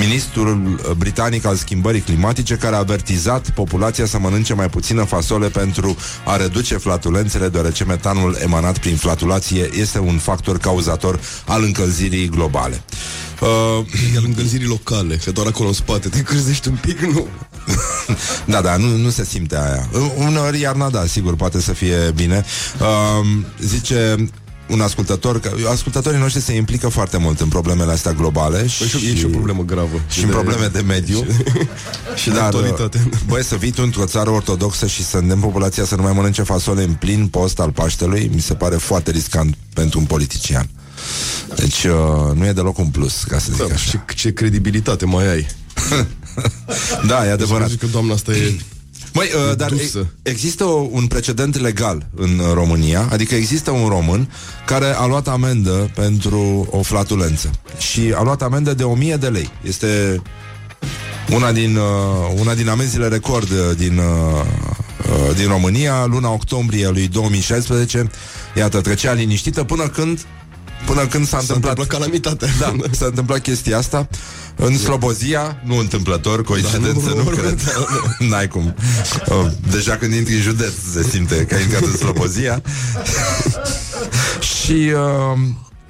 ministrul 0.00 0.80
britanic 0.98 1.44
al 1.44 1.56
schimbării 1.56 2.00
climatice 2.00 2.54
care 2.54 2.74
a 2.74 2.78
avertizat 2.78 3.50
populația 3.50 4.06
să 4.06 4.18
mănânce 4.18 4.54
mai 4.54 4.68
puțină 4.68 5.04
fasole 5.04 5.48
pentru 5.48 5.96
a 6.24 6.36
reduce 6.36 6.76
flatulențele, 6.76 7.48
deoarece 7.48 7.84
metanul 7.84 8.36
emanat 8.42 8.78
prin 8.78 8.96
flatulație 8.96 9.68
este 9.72 9.98
un 9.98 10.18
factor 10.18 10.58
cauzator 10.58 11.20
al 11.46 11.62
încălzirii 11.62 12.28
globale. 12.28 12.82
Uh, 13.40 13.86
E 14.14 14.16
al 14.16 14.24
încălzirii 14.24 14.66
locale 14.66 15.16
Că 15.24 15.30
doar 15.30 15.46
acolo 15.46 15.68
în 15.68 15.74
spate 15.74 16.08
te 16.08 16.18
încălzești 16.18 16.68
un 16.68 16.78
pic, 16.80 17.00
nu? 17.00 17.26
da, 18.52 18.60
da, 18.60 18.76
nu, 18.76 18.96
nu 18.96 19.10
se 19.10 19.24
simte 19.24 19.56
aia. 19.56 19.88
Uneori 20.16 20.60
iarna, 20.60 20.90
da, 20.90 21.06
sigur, 21.06 21.34
poate 21.34 21.60
să 21.60 21.72
fie 21.72 22.12
bine. 22.14 22.44
Uh, 22.80 23.26
zice 23.60 24.16
un 24.68 24.80
ascultător, 24.80 25.40
că 25.40 25.50
ascultătorii 25.70 26.18
noștri 26.18 26.42
se 26.42 26.52
implică 26.54 26.88
foarte 26.88 27.16
mult 27.16 27.40
în 27.40 27.48
problemele 27.48 27.92
astea 27.92 28.12
globale 28.12 28.58
Păi 28.58 28.68
și, 28.68 28.98
și, 28.98 29.06
e 29.06 29.14
și 29.14 29.24
o 29.24 29.28
problemă 29.28 29.62
gravă 29.62 30.00
și 30.08 30.24
în 30.24 30.28
probleme 30.28 30.66
de 30.66 30.80
mediu. 30.80 31.26
Și 32.14 32.28
de 32.30 32.34
Dar, 32.34 32.44
actualitate 32.44 33.08
Băi, 33.26 33.44
să 33.44 33.56
vii 33.56 33.70
tu 33.70 33.82
într-o 33.82 34.04
țară 34.04 34.30
ortodoxă 34.30 34.86
și 34.86 35.04
să 35.04 35.16
îndemn 35.16 35.40
populația 35.40 35.84
să 35.84 35.96
nu 35.96 36.02
mai 36.02 36.12
mănânce 36.12 36.42
fasole 36.42 36.82
în 36.82 36.92
plin 36.92 37.26
post 37.26 37.60
al 37.60 37.70
Paștelui, 37.70 38.30
mi 38.34 38.40
se 38.40 38.54
pare 38.54 38.76
foarte 38.76 39.10
riscant 39.10 39.56
pentru 39.74 39.98
un 39.98 40.04
politician. 40.04 40.68
Deci 41.56 41.84
uh, 41.84 42.34
nu 42.34 42.46
e 42.46 42.52
deloc 42.52 42.78
un 42.78 42.88
plus, 42.88 43.24
ca 43.24 43.38
să 43.38 43.48
zic 43.50 43.66
da, 43.66 43.74
așa. 43.74 43.76
și 43.76 43.98
ce 44.14 44.32
credibilitate 44.32 45.04
mai 45.04 45.28
ai 45.28 45.46
Da, 47.06 47.26
e 47.26 47.30
adevărat. 47.30 47.68
Zici 47.68 47.78
că 47.78 47.86
doamna 47.86 48.14
asta 48.14 48.32
e 48.32 48.56
Măi, 49.12 49.28
uh, 49.50 49.56
dar 49.56 49.70
dusă. 49.70 49.98
e- 50.22 50.30
există 50.30 50.64
o, 50.64 50.88
un 50.90 51.06
precedent 51.06 51.60
legal 51.60 52.06
în 52.14 52.38
uh, 52.38 52.52
România, 52.52 53.08
adică 53.10 53.34
există 53.34 53.70
un 53.70 53.88
român 53.88 54.30
care 54.66 54.86
a 54.86 55.06
luat 55.06 55.28
amendă 55.28 55.90
pentru 55.94 56.68
o 56.70 56.82
flatulență 56.82 57.50
și 57.78 58.12
a 58.16 58.22
luat 58.22 58.42
amendă 58.42 58.74
de 58.74 58.82
1000 58.82 59.16
de 59.16 59.28
lei. 59.28 59.50
Este 59.62 60.22
una 61.30 61.52
din, 61.52 61.76
uh, 61.76 62.40
una 62.40 62.54
din 62.54 62.68
amenziile 62.68 63.08
record 63.08 63.50
uh, 63.50 63.76
din, 63.76 63.98
uh, 63.98 64.04
uh, 64.04 65.36
din 65.36 65.48
România, 65.48 66.04
luna 66.04 66.32
octombrie 66.32 66.88
lui 66.88 67.08
2016. 67.08 68.10
Iată, 68.56 68.80
trecea 68.80 69.12
liniștită 69.12 69.64
până 69.64 69.88
când 69.88 70.26
Până 70.86 71.06
când 71.06 71.26
s-a 71.26 71.30
S-a 71.30 71.38
întâmplat 71.40 71.78
întâmplat 71.78 72.00
calamitatea. 72.00 72.48
Da, 72.58 72.74
s-a 72.90 73.06
întâmplat 73.06 73.40
chestia 73.40 73.78
asta. 73.78 74.08
În 74.56 74.78
Slobozia, 74.78 75.62
nu 75.64 75.78
întâmplător 75.78 76.42
Coincidență, 76.42 77.08
Da, 77.08 77.08
nu, 77.08 77.16
nu, 77.16 77.22
nu, 77.22 77.30
nu 77.30 77.36
cred 77.36 77.60
N-ai 78.30 78.48
cum. 78.48 78.74
Uh, 79.28 79.46
Deja 79.70 79.96
când 79.96 80.12
intri 80.12 80.34
în 80.34 80.40
județ 80.40 80.72
Se 80.92 81.02
simte 81.02 81.44
că 81.44 81.54
ai 81.54 81.62
intrat 81.62 81.82
în 81.82 81.96
Slobozia. 81.96 82.62
Și 84.64 84.92
uh, 84.94 85.38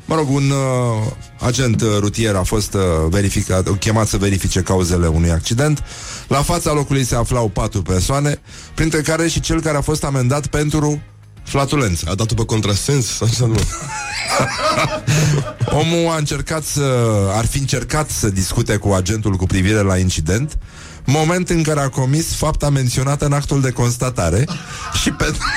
Mă 0.09 0.15
rog, 0.15 0.31
un 0.31 0.51
uh, 0.51 1.13
agent 1.41 1.81
uh, 1.81 1.89
rutier 1.99 2.35
a 2.35 2.43
fost 2.43 2.75
uh, 2.75 2.81
verificat, 3.09 3.79
chemat 3.79 4.07
să 4.07 4.17
verifice 4.17 4.61
cauzele 4.61 5.07
unui 5.07 5.31
accident. 5.31 5.85
La 6.29 6.43
fața 6.43 6.73
locului 6.73 7.05
se 7.05 7.15
aflau 7.15 7.49
patru 7.49 7.83
persoane, 7.83 8.41
printre 8.75 9.01
care 9.01 9.29
și 9.29 9.41
cel 9.41 9.61
care 9.61 9.77
a 9.77 9.81
fost 9.81 10.05
amendat 10.05 10.47
pentru 10.47 11.03
flatulență. 11.47 12.07
A 12.09 12.15
dat-o 12.15 12.35
pe 12.35 12.45
contrasens? 12.45 13.07
Sau 13.07 13.29
ce 13.29 13.47
nu? 13.47 13.55
Omul 15.81 16.11
a 16.11 16.17
încercat 16.17 16.65
să... 16.65 16.83
ar 17.33 17.47
fi 17.47 17.59
încercat 17.59 18.11
să 18.11 18.29
discute 18.29 18.77
cu 18.77 18.93
agentul 18.93 19.37
cu 19.37 19.47
privire 19.47 19.81
la 19.81 19.97
incident, 19.97 20.59
moment 21.05 21.49
în 21.49 21.63
care 21.63 21.81
a 21.81 21.89
comis 21.89 22.35
fapta 22.35 22.71
menționată 22.71 23.25
în 23.25 23.33
actul 23.33 23.61
de 23.61 23.71
constatare 23.71 24.45
și 25.03 25.11
pentru... 25.11 25.43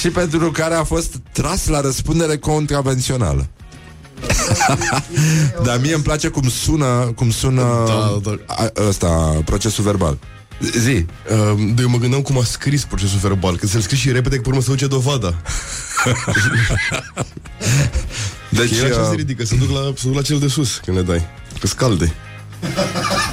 și 0.00 0.10
pentru 0.10 0.50
care 0.50 0.74
a 0.74 0.84
fost 0.84 1.14
tras 1.32 1.66
la 1.66 1.80
răspundere 1.80 2.36
contravențională. 2.36 3.46
Dar 5.64 5.80
mie 5.80 5.94
îmi 5.94 6.02
place 6.02 6.28
cum 6.28 6.48
sună, 6.48 7.12
cum 7.16 7.30
sună 7.30 7.62
Da, 7.86 8.18
da. 8.22 8.36
a, 8.46 8.70
ăsta, 8.88 9.42
procesul 9.44 9.84
verbal. 9.84 10.18
Zi. 10.60 11.06
Uh, 11.30 11.72
de 11.74 11.82
eu 11.82 11.88
mă 11.88 11.98
gândeam 11.98 12.22
cum 12.22 12.38
a 12.38 12.44
scris 12.44 12.84
procesul 12.84 13.18
verbal 13.18 13.56
Că 13.56 13.66
să-l 13.66 13.80
scris 13.80 13.98
și 13.98 14.12
repede, 14.12 14.36
că 14.36 14.42
pe 14.42 14.48
urmă 14.48 14.60
să 14.60 14.70
duce 14.70 14.86
dovada 14.86 15.34
Deci, 18.48 18.70
Deci, 18.70 18.78
așa 18.78 19.00
uh, 19.00 19.08
se 19.08 19.14
ridică, 19.14 19.44
se 19.44 19.56
duc, 19.56 19.70
la, 19.70 19.92
se 19.96 20.06
duc 20.06 20.14
la 20.14 20.22
cel 20.22 20.38
de 20.38 20.48
sus 20.48 20.80
când 20.84 20.96
le 20.96 21.02
dai. 21.02 21.22
Că 21.60 21.66
scalde. 21.66 22.12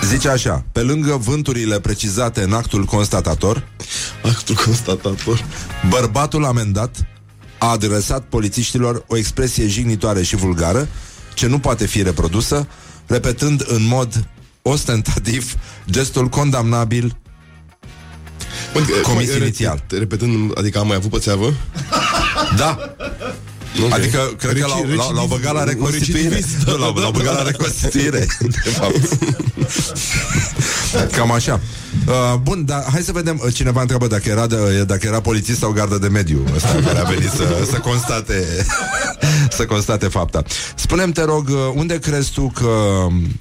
Zice 0.04 0.30
așa, 0.30 0.66
pe 0.72 0.82
lângă 0.82 1.20
vânturile 1.24 1.80
precizate 1.80 2.44
în 2.44 2.54
actul 2.54 2.84
constatator, 2.86 3.68
Actul 4.24 4.56
constatator. 4.56 5.46
bărbatul 5.90 6.46
amendat 6.46 7.06
a 7.58 7.68
adresat 7.68 8.24
polițiștilor 8.24 9.04
o 9.08 9.18
expresie 9.18 9.68
jignitoare 9.68 10.24
și 10.24 10.36
vulgară, 10.36 10.88
ce 11.34 11.48
nu 11.48 11.60
poate 11.60 11.86
fi 11.88 12.02
reprodusă, 12.04 12.68
repetând 13.08 13.64
în 13.68 13.86
mod 13.86 14.28
ostentativ 14.64 15.56
gestul 15.90 16.28
condamnabil 16.30 17.18
comis 19.04 19.30
Cum- 19.32 19.42
inițial. 19.42 19.84
re- 19.90 19.98
Repetând, 19.98 20.58
adică 20.58 20.80
am 20.80 20.88
mai 20.88 20.96
avut 20.96 21.10
pățeavă? 21.10 21.54
Da. 22.58 22.96
Ok. 23.84 23.92
Adică, 23.94 24.18
cred 24.38 24.52
că 24.52 24.58
Reci- 24.58 24.68
l-au, 24.68 24.86
l-au, 24.96 25.14
l-au 25.14 25.26
băgat 25.26 25.54
la 25.54 25.64
recidivist, 25.64 25.94
reconstituire. 25.94 26.30
recidivist, 26.36 26.66
da, 26.66 26.72
Nu, 26.72 26.78
l-au, 26.78 26.94
da, 26.94 27.00
l-au 27.02 27.12
da, 27.12 27.18
băgat 27.18 27.34
da. 27.36 27.42
la 27.42 27.48
reconstituire, 27.50 28.26
de 28.40 28.70
fapt. 28.70 29.18
Cam 31.16 31.32
așa. 31.32 31.60
Uh, 32.08 32.36
bun, 32.42 32.66
dar 32.66 32.86
hai 32.92 33.02
să 33.02 33.12
vedem. 33.12 33.42
uh, 33.46 33.54
Cineva 33.54 33.82
întreabă 33.82 34.08
dacă 34.08 34.30
era, 34.30 34.48
de, 34.48 34.84
dacă 34.84 35.08
era 35.08 35.22
polițist 35.22 35.60
sau 35.60 35.72
gardă 35.72 35.98
de 35.98 36.08
mediu 36.08 36.44
ăsta 36.56 36.80
care 36.86 37.00
a 37.00 37.04
venit 37.04 37.30
să, 37.30 37.68
să 37.72 37.78
constate 37.78 38.66
să 39.58 39.66
constate 39.66 40.08
fapta. 40.08 40.44
Spunem 40.76 41.12
te 41.12 41.24
rog, 41.24 41.48
uh, 41.50 41.56
unde 41.76 42.00
crezi 42.00 42.32
tu 42.32 42.52
că 42.56 42.66
um, 42.66 43.40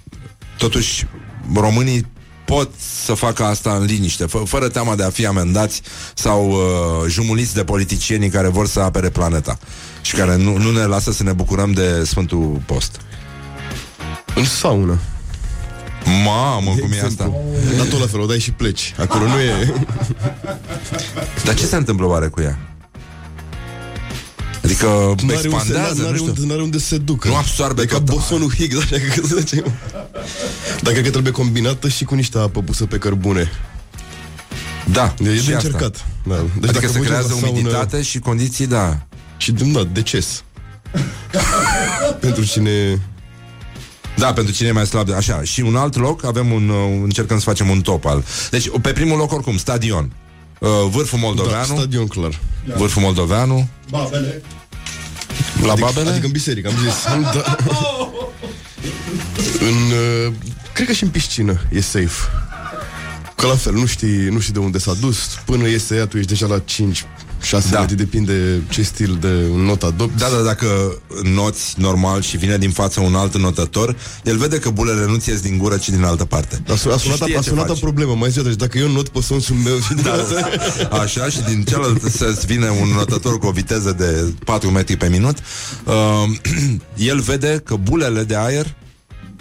totuși 0.63 1.07
românii 1.55 2.07
pot 2.45 2.71
să 3.05 3.15
facă 3.15 3.45
asta 3.45 3.75
în 3.75 3.85
liniște, 3.85 4.27
fă, 4.27 4.39
fără 4.39 4.69
teama 4.69 4.95
de 4.95 5.03
a 5.03 5.11
fi 5.11 5.27
amendați 5.27 5.83
sau 6.15 6.51
uh, 6.51 7.09
jumuliți 7.09 7.55
de 7.55 7.65
politicienii 7.65 8.29
care 8.29 8.49
vor 8.49 8.67
să 8.67 8.81
apere 8.81 9.09
planeta 9.09 9.59
și 10.03 10.15
care 10.15 10.37
nu, 10.37 10.57
nu 10.57 10.71
ne 10.71 10.85
lasă 10.85 11.13
să 11.13 11.23
ne 11.23 11.33
bucurăm 11.33 11.73
de 11.73 12.05
Sfântul 12.05 12.63
Post. 12.67 13.01
În 14.35 14.45
saună. 14.45 14.99
Mamă, 16.25 16.75
cum 16.81 16.93
e 16.93 17.03
asta? 17.05 17.33
Dar 17.77 17.87
tot 17.87 18.01
la 18.01 18.07
fel, 18.07 18.21
o 18.21 18.27
dai 18.27 18.39
și 18.39 18.51
pleci. 18.51 18.95
Acolo 18.99 19.25
nu 19.25 19.41
e... 19.41 19.75
Dar 21.45 21.55
ce 21.55 21.67
se 21.67 21.77
întâmplă 21.77 22.07
oare 22.07 22.27
cu 22.27 22.41
ea? 22.41 22.72
Adică 24.65 25.15
N-are 25.23 25.41
expandează, 25.43 25.89
unde, 25.89 26.01
nu 26.01 26.05
n-are, 26.05 26.17
știu. 26.17 26.29
unde, 26.29 26.47
n-are 26.47 26.63
unde 26.63 26.79
să 26.79 26.87
se 26.87 26.99
ducă. 26.99 27.29
Nu 27.29 27.37
absorbe 27.37 27.83
e 27.83 27.85
ca 27.85 27.97
tot. 27.97 28.05
bosonul 28.05 28.53
Higgs, 28.55 28.77
așa 28.83 28.97
că 29.15 29.27
să 29.27 29.37
zicem. 29.39 29.73
Dar 30.83 30.93
cred 30.93 31.05
că 31.05 31.11
trebuie 31.11 31.33
combinată 31.33 31.89
și 31.89 32.05
cu 32.05 32.15
niște 32.15 32.39
apă 32.39 32.61
pusă 32.63 32.87
pe 32.87 32.97
cărbune. 32.99 33.51
Da, 34.93 35.15
E 35.19 35.37
și 35.37 35.47
de 35.47 35.55
asta. 35.55 35.67
încercat. 35.67 36.07
Da. 36.29 36.35
Deci 36.35 36.69
Adică 36.69 36.73
dacă 36.73 36.87
se 36.87 36.99
vă 36.99 37.05
creează 37.05 37.29
duceți 37.29 37.43
la 37.45 37.51
umiditate 37.51 38.03
și 38.03 38.19
condiții, 38.19 38.67
da. 38.67 38.99
Și, 39.37 39.53
da, 39.53 39.85
deces. 39.93 40.45
Pentru 42.21 42.45
cine... 42.45 43.01
Da, 44.17 44.33
pentru 44.33 44.53
cine 44.53 44.69
e 44.69 44.73
mai 44.73 44.87
slab. 44.87 45.13
Așa, 45.13 45.43
și 45.43 45.61
un 45.61 45.77
alt 45.77 45.97
loc, 45.97 46.25
avem 46.25 46.53
un, 46.53 46.69
uh, 46.69 47.01
încercăm 47.03 47.39
să 47.39 47.45
facem 47.45 47.69
un 47.69 47.81
top 47.81 48.05
al. 48.05 48.25
Deci, 48.51 48.69
pe 48.83 48.93
primul 48.93 49.19
loc, 49.19 49.33
oricum, 49.33 49.57
stadion. 49.57 50.13
Uh, 50.63 50.69
Vârful 50.91 51.19
Da, 51.19 51.27
Moldoveanu. 51.27 51.65
stadion 51.77 52.07
clar. 52.07 52.41
Vârful 52.77 53.03
Moldoveanu. 53.03 53.69
Babele. 53.91 54.43
La 55.63 55.73
adică, 55.73 55.87
Babele? 55.87 56.11
Adică 56.11 56.27
în 56.27 56.33
biserică, 56.33 56.69
am 56.69 56.75
zis. 56.85 57.05
Da. 57.35 57.57
în, 59.69 59.75
uh, 60.27 60.33
cred 60.73 60.87
că 60.87 60.93
și 60.93 61.03
în 61.03 61.09
piscină 61.09 61.61
e 61.71 61.81
safe. 61.81 62.31
Că 63.37 63.47
la 63.47 63.55
fel, 63.55 63.73
nu 63.73 63.87
știi, 63.87 64.29
nu 64.29 64.41
știi 64.41 64.53
de 64.53 64.59
unde 64.59 64.79
s-a 64.79 64.95
dus 65.01 65.19
Până 65.45 65.69
iese 65.69 65.97
ea, 65.97 66.07
tu 66.07 66.17
ești 66.17 66.29
deja 66.29 66.47
la 66.47 66.59
5 66.59 67.05
6 67.43 67.69
Da. 67.71 67.79
da. 67.79 67.95
depinde 67.95 68.63
ce 68.69 68.83
stil 68.83 69.19
de 69.21 69.29
not 69.57 69.83
adopți 69.83 70.17
Da, 70.19 70.29
da, 70.37 70.43
dacă 70.43 70.67
noți 71.23 71.75
normal 71.79 72.23
și 72.23 72.37
vine 72.37 72.59
din 72.59 72.71
față 72.71 73.01
un 73.01 73.15
alt 73.15 73.37
notător, 73.39 73.97
el 74.25 74.37
vede 74.37 74.59
că 74.59 74.71
bulele 74.71 75.07
nu 75.07 75.17
ți 75.17 75.29
ies 75.29 75.41
din 75.41 75.59
gură, 75.59 75.77
ci 75.77 75.89
din 75.89 76.05
altă 76.05 76.25
parte. 76.25 76.63
A, 76.69 76.75
sunat, 76.75 76.97
a 76.97 77.01
Și 77.01 77.05
sunat, 77.05 77.19
știe 77.21 77.37
a 77.37 77.41
ce 77.41 77.49
sunat 77.49 77.65
o 77.65 77.69
faci. 77.69 77.81
problemă 77.81 78.15
Mai 78.15 78.31
zi 78.31 78.43
deci 78.43 78.55
dacă 78.55 78.79
eu 78.79 78.89
not 78.91 79.09
pe 79.09 79.21
sonsul 79.21 79.57
meu 79.57 79.79
și 79.79 79.95
din 79.95 80.03
Da, 80.03 80.13
asta 80.13 80.49
așa, 81.03 81.29
și 81.29 81.41
din 81.43 81.63
cealaltă 81.63 82.09
să-ți 82.09 82.47
vine 82.47 82.69
un 82.69 82.89
notător 82.95 83.39
cu 83.39 83.47
o 83.47 83.51
viteză 83.51 83.93
de 83.93 84.33
4 84.45 84.71
metri 84.71 84.97
pe 84.97 85.09
minut, 85.09 85.37
uh, 85.85 85.95
el 87.11 87.21
vede 87.21 87.61
că 87.65 87.75
bulele 87.77 88.23
de 88.23 88.37
aer 88.37 88.75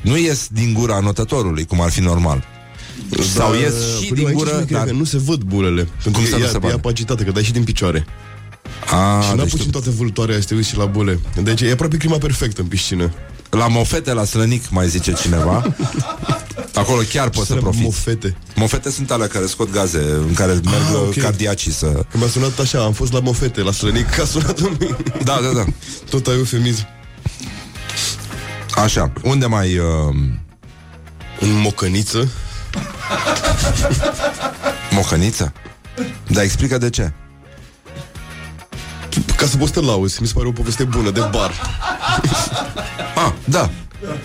nu 0.02 0.18
ies 0.18 0.48
din 0.52 0.74
gura 0.74 1.00
notătorului, 1.00 1.66
cum 1.66 1.82
ar 1.82 1.92
fi 1.92 2.00
normal. 2.02 2.44
Sau 3.34 3.54
ies 3.54 3.74
și 4.02 4.08
păi 4.08 4.10
nu, 4.10 4.16
din 4.16 4.26
aici 4.28 4.36
gură, 4.36 4.50
nu 4.52 4.56
cred 4.66 4.78
dar... 4.78 4.86
că 4.86 4.92
nu 4.92 5.04
se 5.04 5.18
văd 5.18 5.42
bulele 5.42 5.84
Pentru 6.04 6.12
Cum 6.12 6.24
că 6.24 6.28
să 6.30 6.36
nu 6.36 6.44
e, 6.44 6.48
se 6.48 6.56
e 6.56 6.60
vadă? 6.60 6.74
apacitate, 6.74 7.24
că 7.24 7.32
dai 7.32 7.44
și 7.44 7.52
din 7.52 7.64
picioare 7.64 8.06
A, 8.92 9.22
Și 9.22 9.36
n-a 9.36 9.42
deci 9.44 9.50
pus 9.52 9.60
tu- 9.60 9.66
în 9.66 9.72
toate 9.72 9.90
vâltoarea 9.90 10.40
să 10.40 10.46
te 10.48 10.56
uiți 10.56 10.70
și 10.70 10.78
la 10.78 10.86
bule 10.86 11.20
Deci 11.44 11.62
e 11.62 11.72
aproape 11.72 11.98
clima 11.98 12.18
perfectă 12.18 12.62
în 12.62 12.68
piscină 12.68 13.12
La 13.50 13.68
mofete, 13.68 14.14
la 14.14 14.24
slănic, 14.24 14.70
mai 14.70 14.88
zice 14.90 15.14
cineva. 15.14 15.76
Acolo 16.74 17.02
chiar 17.10 17.30
poți 17.30 17.48
să 17.48 17.54
Să 17.54 17.60
profiți. 17.60 17.84
mofete 17.84 18.36
Mofete 18.56 18.90
sunt 18.92 19.12
alea 19.12 19.28
care 19.28 19.46
scot 19.46 19.72
gaze, 19.72 19.98
în 20.28 20.34
care 20.34 20.52
merg 20.52 20.66
Ah, 20.66 20.90
ah, 20.90 20.96
ok. 21.08 21.18
cardiacii 21.18 21.72
să... 21.72 21.86
Că 22.12 22.18
mi-a 22.18 22.28
sunat 22.28 22.60
așa, 22.60 22.84
am 22.84 22.94
fost 22.94 23.14
la 23.14 23.20
mofete, 23.20 23.62
la 23.62 23.72
slănic, 23.72 24.10
că 24.10 24.22
a 24.22 24.26
sunat 24.26 24.60
în 24.60 24.76
mine 24.80 24.96
Da, 25.24 25.40
da, 25.44 25.52
da. 25.56 25.66
Tot 26.10 26.28
ai 26.28 26.36
eufemism 26.36 26.88
Așa, 28.76 29.12
unde 29.24 29.46
mai... 29.46 29.78
Uh... 29.78 30.16
În 31.40 31.60
mocăniță 31.60 32.30
Mohăniță? 34.92 35.54
Da, 36.28 36.42
explică 36.44 36.78
de 36.78 36.90
ce. 36.90 37.12
Ca 39.36 39.46
să 39.46 39.58
poți 39.58 39.74
să 39.74 39.80
te 39.80 39.86
lauzi, 39.86 40.22
mi 40.22 40.28
se 40.28 40.34
pare 40.36 40.48
o 40.48 40.52
poveste 40.52 40.84
bună, 40.84 41.10
de 41.12 41.20
bar 41.32 41.52
Ah, 43.16 43.32
da. 43.44 43.70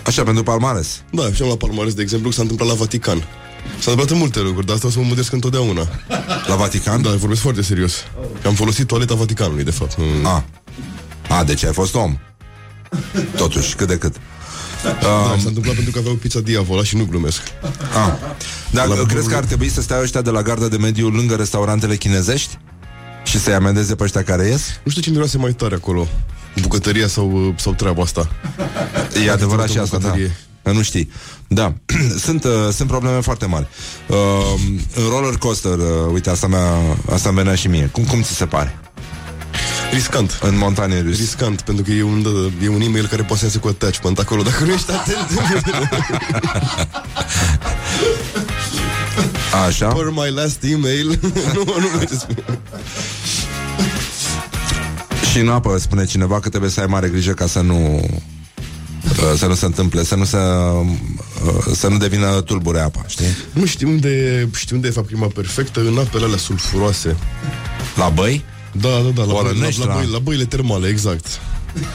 Așa, 0.05 0.23
pentru 0.23 0.43
palmares. 0.43 1.01
Da, 1.11 1.31
și 1.33 1.41
am 1.41 1.47
la 1.47 1.55
Palmares, 1.55 1.93
de 1.93 2.01
exemplu, 2.01 2.31
s-a 2.31 2.41
întâmplat 2.41 2.67
la 2.69 2.73
Vatican 2.75 3.17
S-a 3.79 3.91
întâmplat 3.91 4.09
în 4.09 4.17
multe 4.17 4.39
lucruri, 4.39 4.65
dar 4.65 4.75
asta 4.75 4.87
o 4.87 4.89
să 4.89 4.99
mă 4.99 5.05
mândresc 5.05 5.31
întotdeauna 5.31 5.87
La 6.47 6.55
Vatican? 6.55 7.01
Da, 7.01 7.09
vorbesc 7.09 7.41
foarte 7.41 7.61
serios 7.61 7.93
Că 8.41 8.47
am 8.47 8.53
folosit 8.53 8.87
toaleta 8.87 9.15
Vaticanului, 9.15 9.63
de 9.63 9.71
fapt 9.71 9.95
nu... 9.95 10.27
A. 10.29 10.43
A, 11.29 11.43
deci 11.43 11.63
ai 11.63 11.73
fost 11.73 11.95
om. 11.95 12.17
Totuși, 13.35 13.75
cât 13.75 13.87
de 13.87 13.97
cât. 13.97 14.15
Da, 14.83 15.35
s-a 15.39 15.47
întâmplat 15.47 15.75
pentru 15.75 15.91
că 15.91 15.99
aveau 15.99 16.13
pizza 16.15 16.39
diavola 16.39 16.83
și 16.83 16.95
nu 16.97 17.05
glumesc 17.05 17.41
A. 17.95 18.17
Dar 18.71 18.87
La- 18.87 18.95
crezi 19.07 19.27
că 19.27 19.35
ar 19.35 19.43
trebui 19.43 19.69
să 19.69 19.81
stea 19.81 19.99
ăștia 20.01 20.21
de 20.21 20.29
la 20.29 20.41
garda 20.41 20.67
de 20.67 20.77
mediu 20.77 21.07
lângă 21.09 21.35
restaurantele 21.35 21.95
chinezești? 21.95 22.57
Și 23.23 23.39
să-i 23.39 23.53
amendeze 23.53 23.95
pe 23.95 24.03
ăștia 24.03 24.23
care 24.23 24.47
ies? 24.47 24.79
Nu 24.83 24.91
știu 24.91 25.03
ce 25.03 25.09
miroase 25.09 25.37
mai 25.37 25.51
tare 25.51 25.75
acolo 25.75 26.07
Bucătăria 26.61 27.07
sau, 27.07 27.53
sau 27.57 27.73
treaba 27.73 28.01
asta 28.03 28.29
E 29.25 29.31
adevărat 29.31 29.69
și 29.69 29.77
o 29.77 29.81
asta, 29.81 29.97
da. 29.97 30.03
bucătărie. 30.03 30.35
Că 30.63 30.71
Nu 30.71 30.81
știi. 30.81 31.11
Da. 31.47 31.73
sunt, 32.25 32.43
uh, 32.43 32.51
sunt 32.71 32.87
probleme 32.87 33.19
foarte 33.19 33.45
mari. 33.45 33.67
Uh, 34.07 34.17
în 34.95 35.03
roller 35.09 35.37
coaster, 35.37 35.77
uh, 35.77 36.11
uite, 36.13 36.29
asta 36.29 36.47
mea, 36.47 36.71
asta 37.11 37.31
venea 37.31 37.55
și 37.55 37.67
mie. 37.67 37.89
Cum, 37.91 38.03
cum 38.03 38.21
ți 38.21 38.35
se 38.35 38.45
pare? 38.45 38.79
Riscant 39.91 40.39
În 40.41 40.57
montagne 40.57 41.01
rus. 41.01 41.17
Riscant, 41.17 41.61
pentru 41.61 41.83
că 41.83 41.91
e 41.91 42.03
un, 42.03 42.25
e 42.63 42.67
un 42.67 42.81
e-mail 42.81 43.07
care 43.07 43.21
poate 43.21 43.37
să 43.37 43.45
iasă 43.45 43.57
cu 43.57 43.67
attachment 43.67 44.19
acolo 44.19 44.41
Dacă 44.41 44.63
nu 44.63 44.71
ești 44.73 44.91
atent 44.91 45.17
Așa. 49.67 49.89
For 49.89 50.11
my 50.11 50.31
last 50.31 50.63
email 50.63 51.19
Nu, 51.53 51.63
nu 51.79 51.89
mai 51.95 52.05
ce 52.05 52.15
spune 52.15 52.43
Și 55.31 55.39
în 55.39 55.49
apă 55.49 55.77
spune 55.77 56.05
cineva 56.05 56.39
că 56.39 56.49
trebuie 56.49 56.69
să 56.69 56.79
ai 56.79 56.85
mare 56.85 57.07
grijă 57.09 57.31
ca 57.31 57.47
să 57.47 57.59
nu 57.59 58.09
uh, 59.03 59.37
să 59.37 59.45
nu 59.45 59.55
se 59.55 59.65
întâmple, 59.65 60.03
să 60.03 60.15
nu 60.15 60.23
se 60.25 60.37
uh, 60.37 60.87
să 61.75 61.87
nu 61.87 61.97
devină 61.97 62.41
tulbure 62.41 62.79
apa, 62.79 63.03
știi? 63.07 63.25
Nu 63.53 63.65
știu 63.65 63.89
unde, 63.89 64.09
e- 64.09 64.47
știu 64.55 64.75
unde 64.75 64.87
e 64.87 64.91
fapt 64.91 65.07
prima 65.07 65.27
perfectă 65.27 65.79
În 65.79 65.97
apele 65.97 66.25
alea 66.25 66.37
sulfuroase 66.37 67.15
La 67.95 68.09
băi? 68.09 68.43
Da, 68.81 68.89
da, 68.89 69.09
da, 69.15 69.23
la, 69.23 69.25
băi, 69.25 69.25
la, 69.25 69.33
Olănești, 69.33 69.79
la, 69.79 69.85
la- 69.87 69.93
băi, 69.93 70.07
la 70.11 70.19
băile 70.19 70.45
termale, 70.45 70.87
exact 70.87 71.25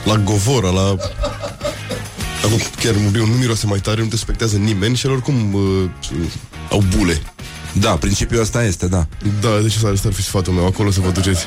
La 0.05 0.17
Govora, 0.17 0.71
la... 0.71 0.97
Acum, 2.45 2.59
chiar 2.81 2.95
nu 2.95 3.25
miroase 3.25 3.67
mai 3.67 3.79
tare, 3.79 4.01
nu 4.01 4.07
te 4.07 4.17
spectează 4.17 4.57
nimeni 4.57 4.97
și 4.97 5.07
el 5.07 5.13
oricum 5.13 5.55
uh, 5.55 5.85
au 6.71 6.85
bule. 6.97 7.23
Da, 7.73 7.91
principiul 7.91 8.41
ăsta 8.41 8.65
este, 8.65 8.87
da. 8.87 9.07
Da, 9.41 9.49
deci 9.63 9.75
asta, 9.75 9.89
asta 9.89 10.09
ar 10.09 10.15
fi 10.15 10.23
sfatul 10.23 10.53
meu, 10.53 10.67
acolo 10.67 10.91
să 10.91 11.01
vă 11.01 11.11
duceți. 11.11 11.47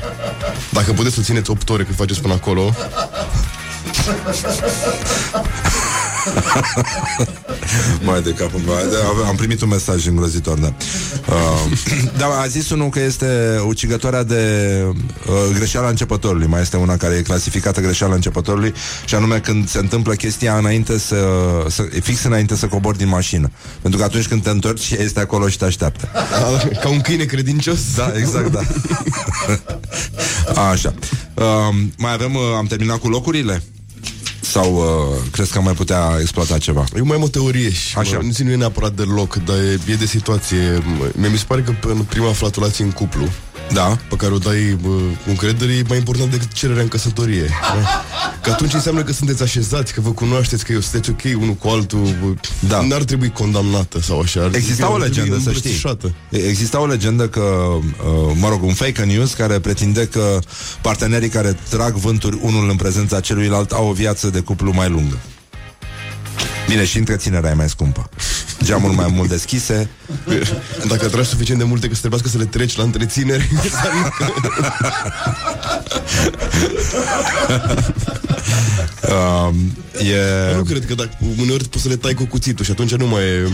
Dacă 0.72 0.92
puteți 0.94 1.16
să 1.16 1.22
țineți 1.22 1.50
8 1.50 1.70
ore 1.70 1.84
cât 1.84 1.96
faceți 1.96 2.22
până 2.22 2.34
acolo, 2.34 2.74
Mai 8.06 8.22
de 8.22 8.30
capul 8.30 8.60
meu. 8.60 8.76
Da, 8.76 9.28
Am 9.28 9.36
primit 9.36 9.62
un 9.62 9.70
mesaj 9.70 10.08
îngrozitor, 10.08 10.60
da. 10.60 10.74
Uh, 11.30 11.72
da, 12.20 12.26
a 12.26 12.48
zis 12.48 12.70
unul 12.70 12.90
că 12.90 13.00
este 13.00 13.60
ucigătoarea 13.68 14.24
de 14.24 14.84
uh, 15.28 15.56
greșeala 15.56 15.90
începătorului. 15.90 16.48
Mai 16.48 16.62
este 16.62 16.78
una 16.78 16.98
care 16.98 17.16
e 17.16 17.22
clasificată 17.22 17.82
greșeala 17.82 18.14
începătorului 18.14 18.74
și 19.06 19.16
anume 19.16 19.40
când 19.40 19.70
se 19.70 19.78
întâmplă 19.78 20.14
chestia 20.14 20.58
înainte 20.58 20.98
să, 21.00 21.18
să 21.68 21.88
fix 22.02 22.24
înainte 22.24 22.56
să 22.56 22.66
cobori 22.66 22.98
din 22.98 23.08
mașină. 23.08 23.52
Pentru 23.82 24.00
că 24.00 24.06
atunci 24.06 24.28
când 24.28 24.44
te 24.44 24.50
întorci, 24.50 24.92
este 24.92 25.20
acolo 25.20 25.48
și 25.48 25.58
te 25.58 25.66
așteaptă. 25.66 26.10
ca 26.82 26.90
un 26.90 27.02
câine 27.02 27.24
credincios. 27.24 27.80
Da, 27.96 28.12
exact, 28.16 28.52
da. 28.52 28.62
Așa. 30.72 30.94
Uh, 31.34 31.76
mai 31.98 32.14
avem, 32.14 32.36
uh, 32.36 32.42
am 32.58 32.66
terminat 32.66 32.98
cu 32.98 33.08
locurile? 33.08 33.64
Sau 34.52 34.76
uh, 34.76 35.22
crezi 35.32 35.52
că 35.52 35.58
am 35.58 35.64
mai 35.64 35.74
putea 35.74 36.18
exploata 36.20 36.58
ceva? 36.58 36.84
Eu 36.96 37.06
mai 37.06 37.16
am 37.16 37.24
o 37.24 37.28
teorie 37.28 37.72
și 37.72 37.98
Așa. 37.98 38.18
Așa. 38.18 38.20
Mă, 38.24 38.44
nu 38.44 38.52
e 38.52 38.56
neapărat 38.56 38.94
deloc, 38.94 39.36
dar 39.36 39.56
e, 39.56 39.80
e 39.88 39.96
de 39.96 40.06
situație. 40.06 40.84
Mie 41.14 41.30
mi 41.30 41.38
se 41.38 41.44
pare 41.48 41.62
că 41.62 41.74
în 41.88 42.04
prima 42.04 42.32
flatulație 42.32 42.84
în 42.84 42.92
cuplu, 42.92 43.28
Da. 43.74 43.98
pe 44.10 44.16
care 44.16 44.34
o 44.34 44.38
dai 44.38 44.78
bă, 44.82 44.90
cu 44.90 45.30
încredere, 45.30 45.72
e 45.74 45.84
mai 45.88 45.98
important 45.98 46.32
decât 46.32 46.52
cererea 46.52 46.82
în 46.82 46.88
căsătorie. 46.88 47.50
Da? 47.62 48.04
Că 48.42 48.52
atunci 48.52 48.74
înseamnă 48.74 49.04
că 49.04 49.12
sunteți 49.14 49.44
așezați, 49.44 49.94
că 49.94 50.02
vă 50.02 50.10
cunoașteți, 50.12 50.66
că 50.66 50.72
eu 50.72 50.80
sunteți 50.80 51.10
ok 51.10 51.42
unul 51.42 51.54
cu 51.54 51.68
altul. 51.68 52.00
Bă, 52.00 52.34
Da. 52.68 52.82
N-ar 52.82 53.04
trebui 53.04 53.30
condamnată 53.32 54.00
sau 54.02 54.20
așa. 54.20 54.42
Ar 54.42 54.50
Exista 54.54 54.74
trebui- 54.86 54.92
o 55.02 55.04
ar 55.04 55.10
trebui 55.10 55.30
legendă, 55.30 55.50
să 55.52 55.58
știi. 55.58 55.72
îmbrățișată. 55.72 56.14
Exista 56.50 56.80
o 56.82 56.86
legendă 56.86 57.28
că, 57.28 57.42
uh, 57.42 58.32
mă 58.40 58.50
rog, 58.50 58.64
un 58.64 58.74
fake 58.74 59.04
news 59.04 59.34
care 59.34 59.60
pretinde 59.60 60.06
că 60.08 60.40
partenerii 60.82 61.30
care 61.30 61.58
trag 61.70 61.94
vânturi 61.96 62.38
unul 62.42 62.70
în 62.70 62.76
prezența 62.76 63.20
celuilalt 63.20 63.72
au 63.72 63.88
o 63.88 63.94
viață 63.94 64.30
de 64.30 64.40
cuplu 64.40 64.72
mai 64.74 64.90
lungă. 64.90 65.18
Bine, 66.70 66.86
și 66.86 66.98
întreținerea 66.98 67.50
e 67.50 67.54
mai 67.54 67.70
scumpă. 67.70 68.10
Geamuri 68.64 68.96
mai 68.96 69.08
mult 69.12 69.30
deschise. 69.30 69.90
Dacă 70.90 71.08
tragi 71.08 71.30
suficient 71.30 71.60
de 71.60 71.66
multe 71.66 71.88
că 71.88 71.94
să 71.94 72.00
trebuiască 72.00 72.30
să 72.30 72.38
le 72.38 72.46
treci 72.46 72.76
la 72.76 72.84
întreținere, 72.84 73.50
Uh, 79.10 79.56
e... 80.08 80.56
nu 80.56 80.64
cred 80.64 80.86
că 80.86 80.94
dacă 80.94 81.10
uneori 81.40 81.68
poți 81.68 81.84
să 81.84 81.90
le 81.90 81.96
tai 81.96 82.14
cu 82.14 82.26
cuțitul 82.26 82.66
și 82.66 82.72
atunci 82.72 82.96
nu 82.96 83.08
mai 83.08 83.24
e... 83.24 83.50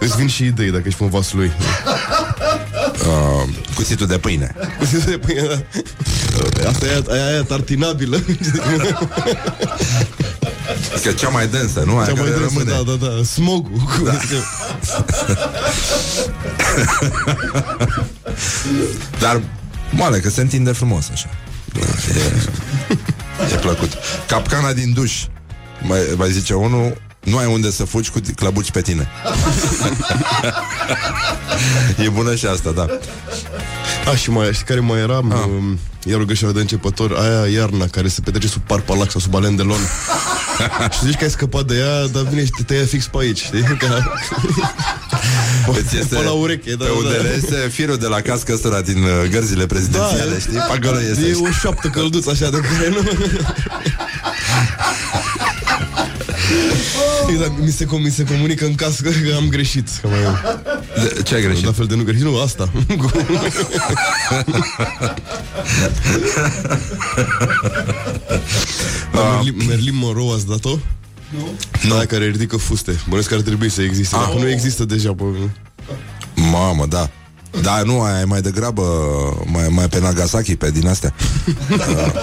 Îți 0.00 0.16
vin 0.16 0.28
și 0.28 0.44
idei 0.44 0.70
dacă 0.70 0.82
ești 0.86 0.98
pe 0.98 1.04
un 1.04 1.10
vas 1.10 1.32
lui. 1.32 1.52
Uh, 3.06 3.48
cuțitul 3.74 4.06
de 4.06 4.18
pâine. 4.18 4.54
Cuțitul 4.78 5.00
de 5.10 5.18
pâine, 5.18 5.66
da. 6.62 6.68
Asta 6.68 6.86
e 6.86 7.02
aia, 7.10 7.24
aia 7.26 7.42
tartinabilă. 7.42 8.18
Că 11.02 11.12
cea 11.12 11.28
mai 11.28 11.46
densă, 11.48 11.82
nu? 11.86 11.96
Aia 11.96 12.06
Cea 12.06 12.12
mai 12.12 12.22
care 12.24 12.38
densă, 12.38 12.52
rămâne. 12.54 12.70
da, 12.70 13.06
da, 13.06 13.06
da. 13.16 13.22
Smogul. 13.24 13.80
Da. 14.04 14.12
Dar 19.20 19.40
moale, 19.90 20.18
că 20.18 20.30
se 20.30 20.40
întinde 20.40 20.72
frumos 20.72 21.08
așa. 21.12 21.28
E, 21.78 21.82
e 23.54 23.56
plăcut. 23.56 23.92
Capcana 24.26 24.72
din 24.72 24.92
duș. 24.92 25.24
Mai, 25.82 25.98
mai 26.16 26.30
zice 26.30 26.54
unul, 26.54 27.00
nu 27.20 27.36
ai 27.36 27.46
unde 27.46 27.70
să 27.70 27.84
fugi 27.84 28.10
cu 28.10 28.20
clabuci 28.34 28.70
pe 28.70 28.80
tine. 28.80 29.08
e 32.04 32.08
bună 32.08 32.34
și 32.34 32.46
asta, 32.46 32.70
da. 32.70 32.86
A, 34.10 34.16
și 34.16 34.30
mai, 34.30 34.52
știi 34.52 34.64
care 34.64 34.80
mai 34.80 35.00
era? 35.00 35.16
Ah. 35.16 35.48
Iar 36.04 36.20
o 36.20 36.24
greșeală 36.24 36.52
de 36.54 36.60
începător, 36.60 37.12
aia 37.12 37.46
iarna 37.46 37.86
care 37.86 38.08
se 38.08 38.20
petrece 38.20 38.48
sub 38.48 38.62
parpalac 38.62 39.10
sau 39.10 39.20
sub 39.20 39.34
alen 39.34 39.56
de 39.56 39.62
lon. 39.62 39.78
și 40.94 41.04
zici 41.04 41.14
că 41.16 41.24
ai 41.24 41.30
scăpat 41.30 41.64
de 41.64 41.76
ea, 41.76 42.06
dar 42.06 42.22
vine 42.22 42.44
și 42.44 42.50
te 42.50 42.62
tăia 42.62 42.84
fix 42.84 43.06
pe 43.06 43.16
aici, 43.20 43.42
știi? 43.42 43.62
Ca... 43.62 44.12
Îți 45.66 45.96
este 45.96 46.14
Pe 46.14 46.22
la 46.22 46.30
ureche, 46.30 46.74
da, 46.74 46.84
pe 46.84 46.90
da, 46.90 46.96
unde 46.96 47.16
da. 47.16 47.22
le 47.22 47.34
este 47.36 47.68
firul 47.72 47.96
de 47.96 48.06
la 48.06 48.20
cască 48.20 48.52
ăsta 48.52 48.80
din 48.80 49.02
uh, 49.02 49.30
gărzile 49.30 49.66
prezidențiale, 49.66 50.30
Da, 50.30 50.36
e- 50.36 50.38
știi? 50.38 50.52
Pe 50.52 50.86
acolo 50.86 51.00
este. 51.00 51.26
E 51.26 51.36
o 51.48 51.50
șoaptă 51.50 51.88
călduță 51.88 52.30
așa 52.30 52.50
de 52.50 52.60
care 52.60 52.88
nu... 52.88 52.98
Exact, 57.28 57.58
mi 57.60 57.70
se, 57.70 57.84
com- 57.84 58.02
mi 58.02 58.10
se 58.10 58.24
comunică 58.24 58.64
în 58.64 58.74
casă 58.74 59.02
că 59.02 59.10
am 59.36 59.48
greșit. 59.48 59.88
Că 60.00 60.08
mai... 60.08 60.18
De, 61.02 61.22
ce 61.22 61.34
ai 61.34 61.42
greșit? 61.42 61.64
La 61.64 61.72
fel 61.72 61.86
de 61.86 61.94
nu 61.94 62.02
greșit, 62.02 62.22
nu, 62.22 62.40
asta. 62.40 62.70
Da, 69.12 69.20
Merlin, 69.20 69.54
Merlin 69.68 69.96
Monroe 69.96 70.34
ați 70.34 70.46
dat-o? 70.46 70.78
Nu. 71.88 71.94
Aia 71.94 72.06
care 72.06 72.24
ridică 72.24 72.56
fuste. 72.56 73.00
Bănesc 73.08 73.28
că 73.28 73.34
ar 73.34 73.40
trebui 73.40 73.70
să 73.70 73.82
existe. 73.82 74.16
Ah. 74.16 74.22
Dacă 74.26 74.38
nu 74.38 74.48
există 74.48 74.84
deja, 74.84 75.12
pe... 75.12 75.22
Mamă, 76.34 76.86
da. 76.86 77.10
Da, 77.62 77.82
nu, 77.82 78.00
aia 78.00 78.20
e 78.20 78.24
mai 78.24 78.40
degrabă 78.40 78.82
mai, 79.46 79.68
mai 79.68 79.88
pe 79.88 80.00
Nagasaki, 80.00 80.56
pe 80.56 80.70
din 80.70 80.88
astea. 80.88 81.14
Uh, 81.70 82.22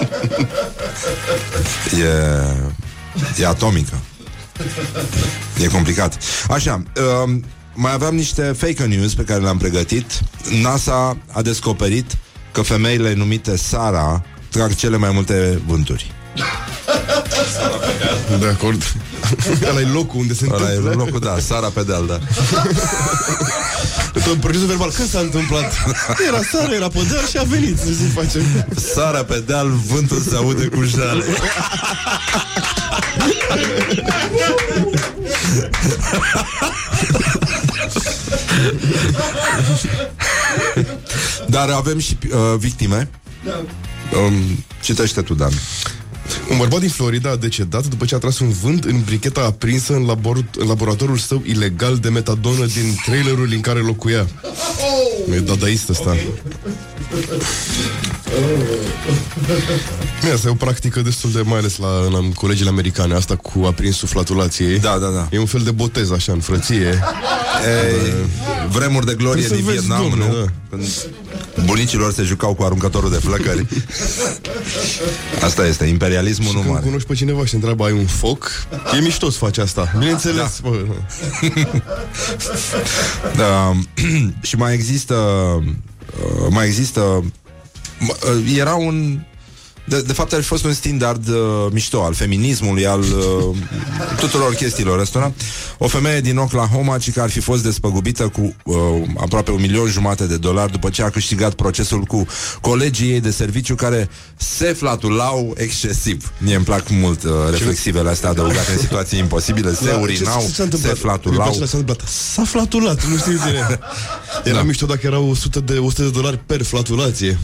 e, 2.04 2.12
e 3.38 3.46
atomică. 3.46 3.98
E 5.62 5.66
complicat. 5.66 6.18
Așa, 6.50 6.82
um, 7.24 7.44
mai 7.74 7.92
aveam 7.92 8.14
niște 8.14 8.42
fake 8.42 8.84
news 8.84 9.14
pe 9.14 9.22
care 9.22 9.40
le-am 9.40 9.58
pregătit. 9.58 10.20
NASA 10.62 11.16
a 11.32 11.42
descoperit 11.42 12.16
că 12.52 12.62
femeile 12.62 13.14
numite 13.14 13.56
Sara 13.56 14.24
trag 14.50 14.74
cele 14.74 14.96
mai 14.96 15.10
multe 15.12 15.60
vânturi. 15.66 16.12
De 18.40 18.46
acord. 18.46 18.82
Ăla 19.68 19.80
e 19.80 19.84
locul 19.92 20.20
unde 20.20 20.34
se 20.34 20.46
Ăla 20.50 20.72
e 20.72 20.76
întâmplă. 20.76 21.04
locul, 21.04 21.20
da, 21.20 21.36
Sara 21.40 21.68
Pedal, 21.68 22.06
da. 22.06 22.18
Tot 24.24 24.40
procesul 24.40 24.66
verbal. 24.66 24.90
Când 24.90 25.08
s-a 25.08 25.18
întâmplat? 25.18 25.72
Era 26.28 26.40
seara, 26.52 26.74
era 26.74 26.88
pe 26.88 26.98
deal 27.10 27.26
și 27.26 27.38
a 27.38 27.42
venit 27.42 27.78
să 27.78 27.84
se 27.86 28.04
face. 28.14 28.66
Sara 28.94 29.24
pe 29.24 29.42
deal, 29.46 29.68
vântul 29.86 30.20
se 30.20 30.36
aude 30.36 30.66
cu 30.66 30.82
jale. 30.82 31.24
Dar 41.46 41.68
avem 41.70 41.98
și 41.98 42.18
uh, 42.32 42.58
victime. 42.58 43.10
Um, 44.26 44.64
citește 44.82 45.22
tu, 45.22 45.34
Dan. 45.34 45.52
Un 46.50 46.56
bărbat 46.58 46.80
din 46.80 46.88
Florida 46.88 47.30
a 47.30 47.36
decedat 47.36 47.86
după 47.86 48.04
ce 48.04 48.14
a 48.14 48.18
tras 48.18 48.38
un 48.38 48.50
vânt 48.62 48.84
în 48.84 49.02
bricheta 49.04 49.40
aprinsă 49.40 49.92
în, 49.92 50.04
labor- 50.06 50.50
în 50.58 50.66
laboratorul 50.66 51.16
său 51.16 51.42
ilegal 51.46 51.96
de 51.96 52.08
metadonă 52.08 52.64
din 52.66 52.94
trailerul 53.04 53.48
în 53.52 53.60
care 53.60 53.78
locuia. 53.78 54.26
E 55.34 55.38
dadaist 55.38 55.88
ăsta. 55.88 56.16
Bine, 60.20 60.32
asta 60.32 60.48
e 60.48 60.50
o 60.50 60.54
practică 60.54 61.00
destul 61.00 61.30
de, 61.30 61.40
mai 61.40 61.58
ales 61.58 61.76
la, 61.76 62.08
la 62.08 62.18
colegiile 62.34 62.70
americane, 62.70 63.14
asta 63.14 63.36
cu 63.36 63.64
aprinsul 63.64 64.08
flatulației. 64.08 64.78
Da, 64.78 64.98
da, 64.98 65.08
da. 65.08 65.28
E 65.30 65.38
un 65.38 65.46
fel 65.46 65.60
de 65.60 65.70
botez, 65.70 66.10
așa, 66.10 66.32
în 66.32 66.40
frăție. 66.40 66.86
Ei, 66.86 68.14
vremuri 68.70 69.06
de 69.06 69.14
glorie 69.14 69.46
Trebuie 69.46 69.72
din 69.72 69.80
să 69.80 69.86
vezi, 69.86 69.86
Vietnam, 69.86 70.08
domnule, 70.08 70.30
nu? 70.30 70.44
da. 70.44 70.67
Când 70.70 71.08
bunicilor 71.64 72.12
se 72.12 72.22
jucau 72.22 72.54
cu 72.54 72.62
aruncătorul 72.62 73.10
de 73.10 73.16
flăcări. 73.16 73.66
Asta 75.42 75.66
este, 75.66 75.84
imperialismul 75.84 76.52
nu 76.52 76.58
Când 76.60 76.72
mare. 76.72 76.84
cunoști 76.86 77.08
pe 77.08 77.14
cineva 77.14 77.44
și 77.44 77.50
te 77.50 77.54
întreabă, 77.56 77.84
ai 77.84 77.92
un 77.92 78.06
foc? 78.06 78.50
E 78.96 79.00
mișto 79.00 79.30
să 79.30 79.38
faci 79.38 79.58
asta. 79.58 79.92
Bineînțeles, 79.98 80.60
da. 80.62 80.68
bă. 80.68 80.84
Da, 83.36 83.72
și 84.48 84.56
mai 84.56 84.74
există 84.74 85.14
uh, 85.14 86.46
mai 86.50 86.66
există 86.66 87.24
m- 88.00 88.22
uh, 88.36 88.56
era 88.56 88.74
un 88.74 89.20
de, 89.88 90.00
de 90.02 90.12
fapt 90.12 90.32
ar 90.32 90.40
fi 90.40 90.46
fost 90.46 90.64
un 90.64 90.72
standard 90.72 91.28
uh, 91.28 91.36
mișto 91.72 92.02
al 92.04 92.14
feminismului, 92.14 92.86
al 92.86 93.00
uh, 93.00 93.56
tuturor 94.18 94.54
chestiilor 94.54 94.98
ăstora. 94.98 95.32
O 95.78 95.86
femeie 95.88 96.20
din 96.20 96.36
Oklahoma, 96.36 96.98
ci 96.98 97.12
că 97.12 97.20
ar 97.20 97.30
fi 97.30 97.40
fost 97.40 97.62
despăgubită 97.62 98.28
cu 98.28 98.54
uh, 98.64 98.76
aproape 99.16 99.50
un 99.50 99.60
milion 99.60 99.86
jumate 99.88 100.24
de 100.26 100.36
dolari 100.36 100.72
după 100.72 100.90
ce 100.90 101.02
a 101.02 101.10
câștigat 101.10 101.54
procesul 101.54 102.00
cu 102.00 102.26
colegii 102.60 103.10
ei 103.12 103.20
de 103.20 103.30
serviciu 103.30 103.74
care 103.74 104.08
se 104.36 104.64
flatulau 104.72 105.54
excesiv. 105.56 106.32
Mie 106.38 106.54
îmi 106.54 106.64
plac 106.64 106.88
mult 106.88 107.22
uh, 107.22 107.30
reflexivele 107.50 108.08
astea 108.10 108.28
adăugate 108.28 108.72
în 108.72 108.78
situații 108.78 109.18
imposibile. 109.18 109.74
Se 109.74 109.84
Da, 109.90 109.96
urinau, 109.96 110.40
ce- 110.40 110.46
ce 110.46 110.48
s-a 110.48 110.54
se 110.54 110.62
întâmplat? 110.62 110.96
flatulau. 110.98 111.44
După 111.52 111.64
ce 111.64 111.70
s-a 111.70 111.76
întâmplat. 111.78 112.08
S-a 112.08 112.42
flatulat, 112.44 113.04
nu 113.06 113.16
știu 113.16 113.32
bine. 113.46 113.78
Era 114.44 114.56
da. 114.56 114.62
mișto 114.62 114.86
dacă 114.86 115.00
erau 115.06 115.30
100 115.30 115.60
de, 115.60 115.72
100 115.78 116.02
de 116.02 116.08
dolari 116.10 116.38
per 116.46 116.62
flatulație. 116.62 117.38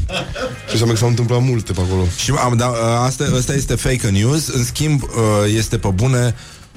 Și 0.67 0.71
înseamnă 0.71 0.93
că 0.93 0.99
s-au 1.01 1.09
întâmplat 1.09 1.43
multe 1.43 1.73
pe 1.73 1.81
acolo. 1.81 2.05
Și 2.17 2.31
am, 2.39 2.57
da, 2.57 2.67
asta, 3.03 3.25
asta 3.37 3.55
este 3.55 3.75
fake 3.75 4.09
news. 4.09 4.49
În 4.49 4.65
schimb, 4.65 5.03
uh, 5.03 5.09
este 5.57 5.79
pe 5.79 5.89
bune 5.89 6.35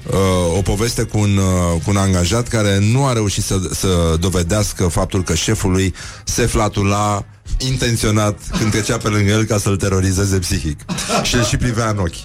uh, 0.07 0.57
o 0.57 0.61
poveste 0.61 1.03
cu 1.03 1.17
un, 1.17 1.37
uh, 1.37 1.81
cu 1.83 1.89
un 1.89 1.97
angajat 1.97 2.47
care 2.47 2.79
nu 2.79 3.05
a 3.05 3.13
reușit 3.13 3.43
să, 3.43 3.59
să 3.71 4.17
dovedească 4.19 4.87
faptul 4.87 5.23
că 5.23 5.33
șeful 5.33 5.71
lui 5.71 5.93
se 6.23 6.45
flatula 6.45 7.25
intenționat 7.57 8.39
când 8.57 8.71
trecea 8.71 8.97
pe 8.97 9.07
lângă 9.07 9.31
el 9.31 9.43
ca 9.43 9.57
să-l 9.57 9.77
terorizeze 9.77 10.37
psihic. 10.37 10.79
Și 11.23 11.35
el 11.35 11.43
și 11.43 11.57
privea 11.57 11.89
în 11.89 11.97
ochi. 11.97 12.13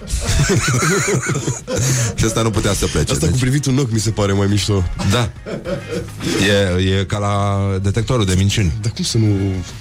și 2.18 2.24
asta 2.24 2.42
nu 2.42 2.50
putea 2.50 2.72
să 2.72 2.86
plece. 2.86 3.12
Asta 3.12 3.26
cu 3.26 3.36
privitul 3.36 3.72
în 3.72 3.78
ochi 3.78 3.92
mi 3.92 3.98
se 3.98 4.10
pare 4.10 4.32
mai 4.32 4.46
mișto. 4.46 4.84
Da. 5.10 5.30
E, 6.78 6.98
e 6.98 7.04
ca 7.04 7.18
la 7.18 7.58
detectorul 7.82 8.24
de 8.24 8.34
minciuni. 8.36 8.72
Dar 8.80 8.92
cum 8.92 9.04
să 9.04 9.18
nu, 9.18 9.26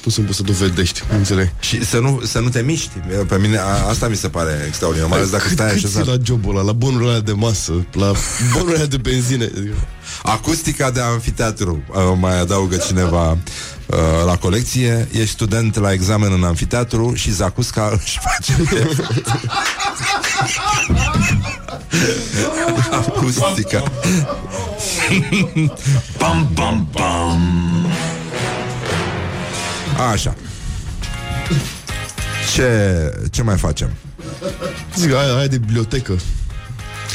cum 0.01 0.11
să 0.11 0.19
nu 0.19 0.25
poți 0.25 0.37
să 0.37 0.43
dovedești? 0.43 1.03
Nu 1.11 1.17
înțeleg. 1.17 1.51
Și 1.59 1.85
să 1.85 1.99
nu, 1.99 2.21
să 2.25 2.39
nu 2.39 2.49
te 2.49 2.61
miști. 2.61 2.91
Pe 3.27 3.37
mine 3.37 3.57
a, 3.57 3.87
asta 3.89 4.07
mi 4.07 4.15
se 4.15 4.29
pare 4.29 4.63
extraordinar, 4.67 5.09
mai 5.09 5.17
ales 5.17 5.29
dacă 5.29 5.43
cât, 5.43 5.51
stai 5.51 5.67
cât 5.67 5.75
așezat. 5.75 6.03
ții 6.03 6.11
la 6.11 6.17
jobul 6.23 6.55
ăla, 6.55 6.65
la 6.65 6.71
bonurile 6.71 7.09
alea 7.09 7.21
de 7.21 7.31
masă, 7.31 7.71
la 7.91 8.11
bonurile 8.53 8.75
alea 8.75 8.87
de 8.87 8.97
benzine. 8.97 9.51
Acustica 10.23 10.91
de 10.91 10.99
anfiteatru, 10.99 11.83
uh, 11.89 12.17
mai 12.19 12.39
adaugă 12.39 12.75
cineva 12.75 13.37
uh, 13.91 14.25
la 14.25 14.37
colecție. 14.37 15.07
Ești 15.11 15.33
student 15.33 15.75
la 15.75 15.91
examen 15.91 16.31
în 16.31 16.43
anfiteatru 16.43 17.13
și 17.13 17.31
Zacusca 17.31 17.89
își 18.03 18.19
face 18.19 18.55
Acustica. 22.91 23.83
Pam, 26.17 26.51
pam, 26.53 26.87
pam. 26.91 27.41
Așa. 30.11 30.35
Ce, 32.53 32.69
ce 33.31 33.41
mai 33.43 33.57
facem? 33.57 33.89
Zic, 34.95 35.13
aia, 35.13 35.35
aia 35.35 35.47
de 35.47 35.57
bibliotecă. 35.57 36.19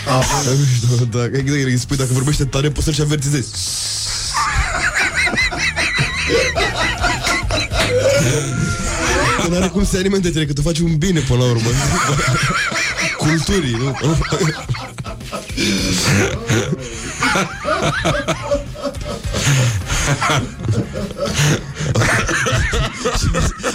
Da, 0.06 1.18
da, 1.18 1.24
exact, 1.24 1.64
îi 1.64 1.78
spui, 1.78 1.96
dacă 1.96 2.10
vorbește 2.12 2.44
tare, 2.44 2.70
poți 2.70 2.84
să-și 2.84 3.00
avertizezi. 3.00 3.48
Că 9.42 9.48
n-are 9.48 9.68
cum 9.68 9.84
să 9.84 9.90
se 9.90 9.96
alimenteze, 9.96 10.46
că 10.46 10.52
tu 10.52 10.62
faci 10.62 10.78
un 10.78 10.96
bine 10.96 11.20
până 11.20 11.38
la 11.38 11.44
urmă. 11.50 11.68
Culturii, 13.16 13.76
nu? 13.78 13.96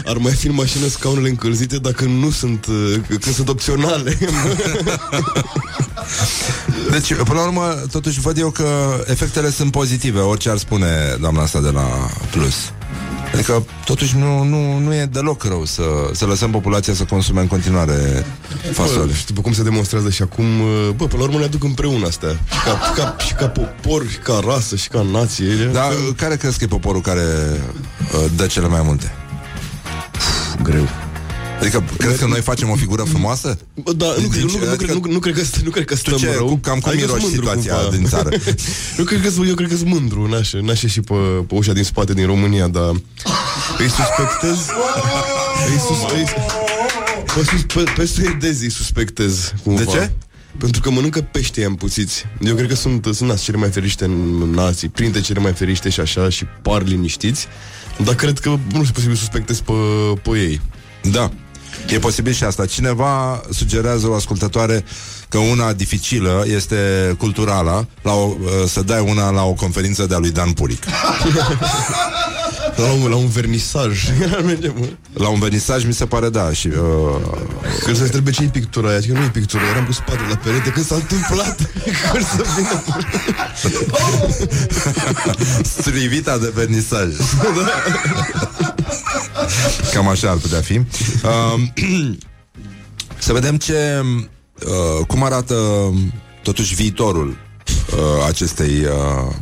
Ar 0.06 0.18
mai 0.18 0.32
fi 0.32 0.48
în 0.48 0.53
mașină 0.53 0.88
scaunele 0.88 1.30
încălzite 1.30 1.78
dacă 1.78 2.06
nu 2.06 2.32
sunt, 2.32 2.65
uh, 2.65 2.95
când 3.07 3.36
sunt 3.36 3.49
opționale. 3.49 4.18
Deci, 6.90 7.14
până 7.14 7.40
la 7.40 7.45
urmă, 7.45 7.84
totuși 7.91 8.20
văd 8.20 8.38
eu 8.38 8.49
că 8.49 8.66
efectele 9.06 9.49
sunt 9.49 9.72
pozitive, 9.72 10.20
orice 10.20 10.49
ar 10.49 10.58
spune 10.58 11.18
doamna 11.20 11.41
asta 11.41 11.62
de 11.62 11.70
la 11.70 11.88
Plus. 12.32 12.56
Adică, 13.34 13.66
totuși, 13.86 14.18
nu, 14.18 14.44
nu, 14.44 14.78
nu 14.78 14.94
e 14.94 15.06
deloc 15.06 15.44
rău 15.44 15.66
să, 15.66 15.84
să 16.14 16.26
lăsăm 16.26 16.52
populația 16.52 16.94
să 16.94 17.03
consume 17.03 17.41
în 17.41 17.48
continuare 17.48 18.26
fasole. 18.72 19.06
Bă, 19.06 19.14
și 19.14 19.26
după 19.26 19.41
cum 19.41 19.53
se 19.53 19.64
demonstrează 19.64 20.10
și 20.10 20.22
acum, 20.22 20.60
uh, 20.60 20.90
bă, 20.95 21.06
până 21.06 21.22
la 21.22 21.28
urmă 21.28 21.40
ne 21.40 21.45
aduc 21.45 21.64
împreună 21.64 22.08
astea. 22.08 22.30
Și 22.30 22.60
ca, 22.66 22.91
ca, 22.95 23.16
și 23.26 23.34
ca 23.34 23.48
popor, 23.48 24.08
și 24.10 24.18
ca 24.18 24.40
rasă, 24.48 24.76
și 24.76 24.88
ca 24.88 25.02
nație. 25.12 25.70
Dar 25.74 25.91
care 26.16 26.36
crezi 26.36 26.58
că 26.58 26.64
e 26.64 26.68
poporul 26.68 27.02
care 27.02 27.24
uh, 28.14 28.32
dă 28.36 28.45
cele 28.45 28.68
mai 28.68 28.82
multe? 28.84 29.12
Greu. 30.64 30.88
Adică, 31.61 31.83
crezi 31.97 32.19
că 32.19 32.25
noi 32.25 32.41
facem 32.41 32.69
o 32.69 32.75
figură 32.75 33.03
frumoasă? 33.03 33.57
Bă, 33.83 33.93
da, 33.93 34.05
nu, 34.05 34.27
Din 34.27 34.27
nu, 34.27 34.33
ce- 34.33 34.39
nu, 34.39 34.47
nu, 34.51 34.57
adică- 34.69 34.75
cred, 34.75 34.95
nu, 34.95 35.11
nu, 35.11 35.19
cred 35.19 35.33
că, 35.35 35.41
nu 35.63 35.69
cred 35.69 35.85
că 35.85 35.95
stăm 35.95 36.17
ce? 36.17 36.33
rău. 36.33 36.45
Cum- 36.47 36.59
cam 36.59 36.79
cum 36.79 36.89
Adică 36.91 37.05
miroși 37.05 37.25
sunt 37.25 37.35
mândru 37.43 37.59
situația 37.59 37.75
cumva. 37.83 37.95
din 37.97 38.05
țară? 38.05 38.29
eu, 38.99 39.05
cred 39.05 39.21
că, 39.21 39.29
sunt- 39.29 39.47
eu 39.47 39.53
cred 39.55 39.69
că 39.69 39.75
sunt 39.75 39.89
mândru, 39.89 40.27
n-aș, 40.27 40.53
n-aș 40.53 40.81
ieși 40.81 40.99
pe, 41.01 41.13
pe 41.47 41.53
ușa 41.55 41.73
din 41.73 41.83
spate 41.83 42.13
din 42.13 42.25
România, 42.25 42.67
dar 42.67 42.89
îi 43.77 43.89
suspectez... 43.89 44.57
îi 45.71 45.79
sus, 45.88 46.11
îi, 46.13 46.23
pe, 47.35 47.43
sus, 47.43 47.61
pe, 47.73 47.83
pe 47.95 48.05
suedezi 48.05 48.63
îi 48.63 48.71
suspectez 48.71 49.53
cumva. 49.63 49.79
De 49.83 49.85
ce? 49.85 50.11
Pentru 50.57 50.81
că 50.81 50.89
mănâncă 50.89 51.21
pește 51.21 51.63
împuțiți. 51.65 52.25
Eu 52.41 52.55
cred 52.55 52.67
că 52.67 52.75
sunt, 52.75 53.07
sunt 53.11 53.29
nați 53.29 53.43
cele 53.43 53.57
mai 53.57 53.69
feriște 53.69 54.05
în 54.05 54.51
nații, 54.53 54.89
printre 54.89 55.21
cele 55.21 55.39
mai 55.39 55.53
feriște 55.53 55.89
și 55.89 55.99
așa, 55.99 56.29
și 56.29 56.45
par 56.61 56.83
liniștiți. 56.83 57.47
Dar 58.03 58.15
cred 58.15 58.39
că 58.39 58.49
nu 58.49 58.59
sunt 58.83 58.89
posibil 58.89 59.15
să 59.15 59.19
suspectez 59.21 59.59
pe, 59.59 59.71
pe 60.21 60.29
ei. 60.29 60.61
Da. 61.11 61.31
E 61.90 61.99
posibil 61.99 62.34
și 62.34 62.44
asta. 62.44 62.66
Cineva 62.66 63.41
sugerează 63.49 64.08
o 64.08 64.16
ascultătoare 64.16 64.86
că 65.30 65.38
una 65.38 65.74
dificilă 65.74 66.44
este 66.45 66.76
culturala, 67.18 67.86
la 68.02 68.14
o, 68.14 68.36
uh, 68.40 68.49
să 68.68 68.82
dai 68.82 69.06
una 69.08 69.30
la 69.30 69.44
o 69.44 69.53
conferință 69.53 70.06
de-a 70.06 70.18
lui 70.18 70.32
Dan 70.32 70.52
Puric. 70.52 70.84
La 72.76 72.91
un, 72.91 73.10
la 73.10 73.15
un 73.15 73.27
vernisaj. 73.27 74.10
Mergem, 74.45 74.73
mă. 74.77 74.85
La 75.14 75.30
un 75.30 75.39
vernisaj 75.39 75.85
mi 75.85 75.93
se 75.93 76.06
pare 76.06 76.30
da 76.30 76.53
și 76.53 76.68
uh, 76.68 76.73
Când 77.84 77.98
se 77.98 78.03
trebuie 78.03 78.34
ce 78.34 78.43
e 78.43 78.48
pictura 78.48 78.89
aia, 78.89 78.99
Zic 78.99 79.11
că 79.11 79.18
nu 79.18 79.23
e 79.23 79.30
pictură, 79.30 79.64
eram 79.72 79.85
cu 79.85 79.91
spatele 79.91 80.27
la 80.30 80.35
perete 80.35 80.69
când 80.69 80.85
s-a 80.85 80.95
întâmplat 80.95 81.69
Când 82.11 82.26
să 82.26 82.45
vină 82.56 82.84
strivita 85.64 86.38
de 86.38 86.52
vernisaj. 86.56 87.07
Cam 89.93 90.07
așa 90.07 90.30
ar 90.30 90.38
putea 90.38 90.61
fi. 90.61 90.77
Uh, 90.77 90.84
să 93.19 93.34
vedem 93.34 93.57
ce 93.57 94.02
uh, 94.03 95.06
cum 95.07 95.23
arată 95.23 95.56
totuși 96.43 96.76
viitorul 96.76 97.27
uh, 97.27 98.26
acestei 98.27 98.80
uh, 98.80 99.34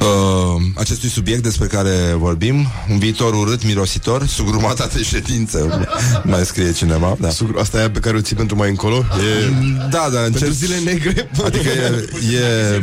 uh, 0.00 0.62
acestui 0.74 1.08
subiect 1.08 1.42
despre 1.42 1.66
care 1.66 2.14
vorbim, 2.18 2.66
un 2.90 2.98
viitor 2.98 3.34
urât, 3.34 3.64
mirositor, 3.64 4.26
sugrumata 4.26 4.88
de 4.94 5.02
ședință, 5.02 5.88
mai 6.24 6.44
scrie 6.44 6.72
cineva. 6.72 7.16
Da, 7.20 7.30
Sucru, 7.30 7.58
Asta 7.58 7.76
e 7.76 7.80
aia 7.80 7.90
pe 7.90 7.98
care 7.98 8.16
o 8.16 8.20
ții 8.20 8.36
pentru 8.36 8.56
mai 8.56 8.68
încolo? 8.68 8.96
E 8.96 9.50
da, 9.90 10.08
da 10.12 10.20
Pentru 10.20 10.24
încerc, 10.24 10.52
zile 10.52 10.78
negre? 10.78 11.30
Adică 11.44 11.68
e, 11.68 12.08
e, 12.36 12.82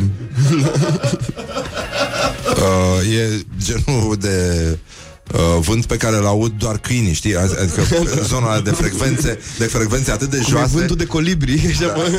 uh, 2.64 3.14
e 3.16 3.44
genul 3.58 4.16
de 4.20 4.78
uh, 5.32 5.40
vânt 5.60 5.84
pe 5.84 5.96
care 5.96 6.16
îl 6.16 6.26
aud 6.26 6.52
doar 6.58 6.78
câinii, 6.78 7.12
știi? 7.12 7.36
Adică 7.36 7.82
zona 8.32 8.60
de 8.60 8.70
frecvențe, 8.70 9.38
de 9.58 9.64
frecvențe 9.64 10.10
atât 10.10 10.30
de 10.30 10.36
Cum 10.36 10.46
e 10.46 10.50
joase, 10.50 10.76
vântul 10.76 10.96
de 10.96 11.04
colibri 11.06 11.66
așa, 11.70 11.92
bă. 11.94 12.10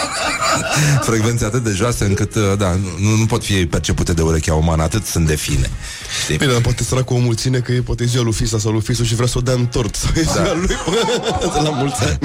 frecvențe 1.10 1.44
atât 1.44 1.62
de 1.62 1.70
joase 1.70 2.04
încât, 2.04 2.34
uh, 2.34 2.42
da, 2.58 2.78
nu, 2.98 3.16
nu 3.16 3.26
pot 3.26 3.44
fi 3.44 3.66
percepute 3.66 4.12
de 4.12 4.22
urechea 4.22 4.54
umană, 4.54 4.82
atât 4.82 5.04
sunt 5.04 5.26
de 5.26 5.36
fine. 5.36 5.70
Știi? 6.22 6.36
Bine, 6.36 6.52
dar 6.52 6.60
poate 6.60 6.84
săracul 6.84 7.16
o 7.16 7.18
mulțime 7.18 7.58
Că 7.58 7.72
e 7.72 7.80
poate 7.80 8.04
ziua 8.04 8.22
lui 8.22 8.32
Fisa 8.32 8.58
sau 8.58 8.72
lui 8.72 8.80
Fisu 8.80 9.04
Și 9.04 9.14
vrea 9.14 9.26
să 9.26 9.38
o 9.38 9.40
dea 9.40 9.54
în 9.54 9.66
tort 9.66 9.94
Sau 9.94 10.10
e 10.14 10.22
ziua 10.22 10.54
lui 10.54 10.76
bă, 10.84 11.60
La 11.62 11.70
mulți 11.70 12.02
ani 12.04 12.18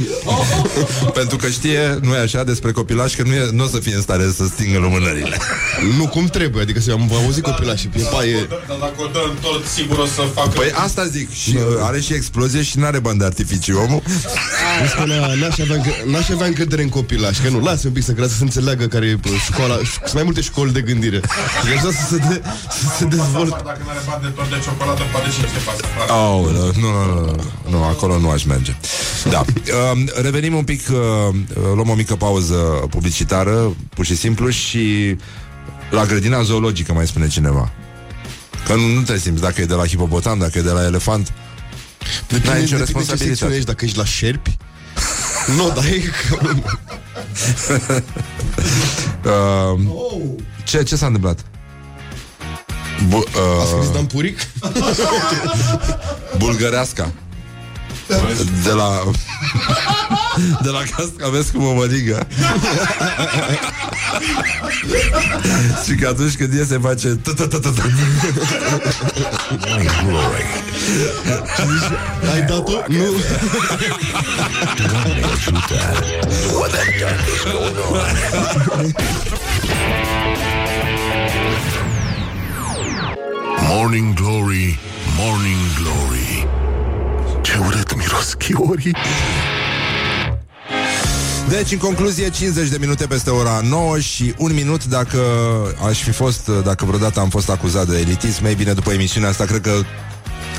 Pentru 1.13 1.37
că 1.37 1.47
știe, 1.47 1.99
nu 2.01 2.13
e 2.13 2.19
așa, 2.19 2.43
despre 2.43 2.71
copilaș, 2.71 3.15
că 3.15 3.23
nu, 3.23 3.33
e, 3.33 3.49
nu 3.51 3.63
o 3.63 3.67
să 3.67 3.79
fie 3.79 3.95
în 3.95 4.01
stare 4.01 4.31
să 4.35 4.45
stingă 4.45 4.77
lumânările. 4.77 5.37
Nu 5.97 6.07
cum 6.07 6.25
trebuie 6.25 6.61
Adică 6.61 6.79
să 6.79 6.91
am 6.91 7.11
auzit 7.13 7.43
copilașii 7.43 7.89
E 7.95 8.01
paie 8.11 8.45
Dar 8.49 8.77
dacă 8.79 8.93
o 8.97 9.07
dă 9.07 9.19
în 9.29 9.35
tot, 9.41 9.65
sigur 9.75 9.97
o 9.97 10.05
să 10.05 10.21
facă... 10.33 10.49
Păi 10.49 10.71
asta 10.75 11.05
zic, 11.05 11.31
și 11.33 11.55
uh, 11.55 11.63
are 11.79 11.99
și 11.99 12.13
explozie 12.13 12.61
și 12.63 12.77
nu 12.79 12.85
are 12.85 12.99
bani 12.99 13.19
de 13.19 13.25
artificii 13.25 13.73
omul. 13.73 14.01
Vezi 14.81 14.95
că 14.95 15.03
n- 15.03 15.39
n-aș 15.39 15.59
avea, 15.59 15.75
încă- 15.75 16.03
n-aș 16.11 16.29
avea 16.29 16.47
încredere 16.47 16.81
în 16.81 16.89
copilaș 16.89 17.37
Că 17.39 17.49
nu, 17.49 17.59
lasă 17.59 17.87
un 17.87 17.93
pic 17.93 18.03
să 18.03 18.11
crească 18.11 18.35
Să 18.37 18.43
înțeleagă 18.43 18.85
care 18.85 19.05
e 19.05 19.13
uh, 19.13 19.31
școala 19.51 19.75
Sunt 19.75 20.13
mai 20.13 20.23
multe 20.23 20.41
școli 20.41 20.71
de 20.71 20.81
gândire 20.81 21.21
Și 21.65 21.73
așa 21.77 21.91
să 21.91 22.05
se, 22.09 22.17
de, 22.17 22.41
să 22.69 22.95
se 22.97 23.05
dezvolte 23.05 23.55
Dacă 23.65 23.79
nu 23.83 23.89
are 23.89 23.99
bani 24.09 24.21
de 24.21 24.27
tot 24.27 24.49
de 24.49 24.55
ciocolată, 24.63 25.01
poate 25.11 25.29
și 25.29 25.39
ce 25.39 25.59
pasă, 25.65 25.83
frate. 25.95 26.11
Oh, 26.11 26.51
nu, 26.51 26.63
nu, 26.81 26.89
nu, 27.15 27.25
nu, 27.25 27.43
nu, 27.69 27.83
acolo 27.83 28.19
nu 28.19 28.29
aș 28.29 28.43
merge. 28.43 28.75
Da. 29.29 29.45
Um, 29.91 30.09
revenim 30.21 30.53
un 30.55 30.63
pic, 30.63 30.81
uh, 30.91 31.35
luăm 31.75 31.89
o 31.89 31.93
mică 31.93 32.15
pauză 32.15 32.55
publicitară, 32.89 33.75
pur 33.89 34.05
și 34.05 34.15
simplu, 34.15 34.49
și 34.49 35.15
la 35.89 36.05
grădina 36.05 36.41
zoologică, 36.41 36.93
mai 36.93 37.07
spune 37.07 37.27
cineva. 37.27 37.71
Că 38.65 38.73
nu, 38.73 38.87
nu 38.87 39.01
te 39.01 39.17
simți 39.17 39.41
dacă 39.41 39.61
e 39.61 39.65
de 39.65 39.73
la 39.73 39.85
hipopotam, 39.85 40.37
dacă 40.39 40.57
e 40.57 40.61
de 40.61 40.71
la 40.71 40.83
elefant. 40.83 41.33
Depinde, 42.27 42.47
N-ai 42.49 42.61
nicio 42.61 42.77
depinde 42.77 42.77
ce 42.77 42.83
responsabilitate. 42.93 43.27
secțiune 43.29 43.53
ești, 43.55 43.65
dacă 43.67 43.85
ești 43.85 43.97
la 43.97 44.05
șerpi 44.05 44.57
Nu, 45.57 45.71
dar 45.75 45.83
e 45.85 45.99
că... 45.99 46.37
Uh, 49.25 49.79
ce, 50.63 50.83
ce 50.83 50.95
s-a 50.95 51.05
întâmplat? 51.05 51.39
Bu- 53.07 53.25
A 53.61 53.65
scris 53.65 53.87
uh, 53.87 53.93
Dan 53.93 54.05
Puric? 54.05 54.39
bulgăreasca. 56.37 57.11
De 58.07 58.71
la... 58.71 59.03
De 60.61 60.69
la 60.69 60.79
cascaves 60.79 61.49
cu 61.49 61.57
mămăligă 61.57 62.27
Și 65.85 65.95
că 65.95 66.07
atunci 66.07 66.35
când 66.35 66.59
e 66.59 66.65
se 66.65 66.77
face 66.77 67.07
t-t-t-t-t. 67.07 67.81
Ai 72.33 72.41
dat-o? 72.41 72.71
Nu 72.87 73.03
What 76.53 76.71
the 76.71 76.83
duck 76.99 77.19
is 77.27 77.43
going 77.51 77.77
on? 77.91 78.93
Morning 83.67 84.13
Glory, 84.15 84.79
Morning 85.17 85.61
Glory 85.79 86.54
Ce 87.45 87.57
urât 87.57 87.95
miros 87.95 88.33
chiorii 88.33 88.95
Deci, 91.49 91.71
în 91.71 91.77
concluzie, 91.77 92.29
50 92.29 92.69
de 92.69 92.77
minute 92.79 93.05
peste 93.05 93.29
ora 93.29 93.61
9 93.63 93.99
și 93.99 94.33
un 94.37 94.53
minut 94.53 94.85
dacă 94.85 95.19
aș 95.87 96.01
fi 96.01 96.11
fost, 96.11 96.47
dacă 96.63 96.85
vreodată 96.85 97.19
am 97.19 97.29
fost 97.29 97.49
acuzat 97.49 97.87
de 97.87 97.97
elitism, 97.99 98.45
ei 98.45 98.55
bine, 98.55 98.73
după 98.73 98.91
emisiunea 98.91 99.29
asta, 99.29 99.45
cred 99.45 99.61
că 99.61 99.71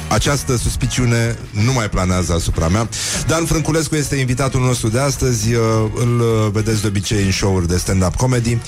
această 0.09 0.57
suspiciune 0.57 1.39
nu 1.51 1.73
mai 1.73 1.89
planează 1.89 2.33
asupra 2.33 2.69
mea. 2.69 2.89
Dan 3.27 3.45
Frânculescu 3.45 3.95
este 3.97 4.17
invitatul 4.17 4.61
nostru 4.61 4.89
de 4.89 4.99
astăzi. 5.01 5.55
uh, 5.55 5.63
Îl 5.95 6.21
uh, 6.21 6.49
vedeți 6.53 6.81
de 6.81 6.87
obicei 6.87 7.25
în 7.25 7.33
show-uri 7.33 7.69
de 7.69 7.77
stand-up 7.77 8.15
comedy. 8.15 8.59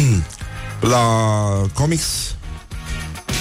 La 0.92 0.98
comics 1.74 2.34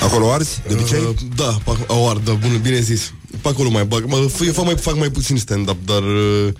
Acolo 0.03 0.31
arzi, 0.31 0.61
de 0.67 0.73
obicei? 0.73 0.99
Uh, 0.99 1.15
da, 1.35 1.57
pa- 1.63 1.85
au 1.87 2.09
ard, 2.09 2.25
da, 2.25 2.31
bun, 2.31 2.59
bine 2.61 2.79
zis. 2.79 3.13
Pe 3.41 3.47
acolo 3.47 3.69
mai 3.69 3.85
bag. 3.85 4.05
Mă, 4.07 4.29
f- 4.29 4.45
eu 4.45 4.53
fac 4.53 4.65
mai, 4.65 4.77
fac 4.77 4.95
mai 4.97 5.09
puțin 5.09 5.37
stand-up, 5.37 5.85
dar 5.85 6.01
uh, 6.03 6.53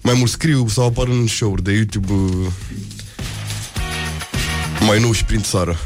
mai 0.00 0.14
mult 0.16 0.30
scriu 0.30 0.68
sau 0.68 0.86
apar 0.86 1.06
în 1.08 1.26
show-uri 1.26 1.62
de 1.62 1.72
YouTube 1.72 2.12
uh, 2.12 2.46
mai 4.80 5.00
nou 5.00 5.12
și 5.12 5.24
prin 5.24 5.42
țară. 5.42 5.76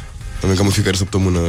Am 0.43 0.55
cam 0.55 0.67
în 0.67 0.73
fiecare 0.73 0.97
săptămână. 0.97 1.41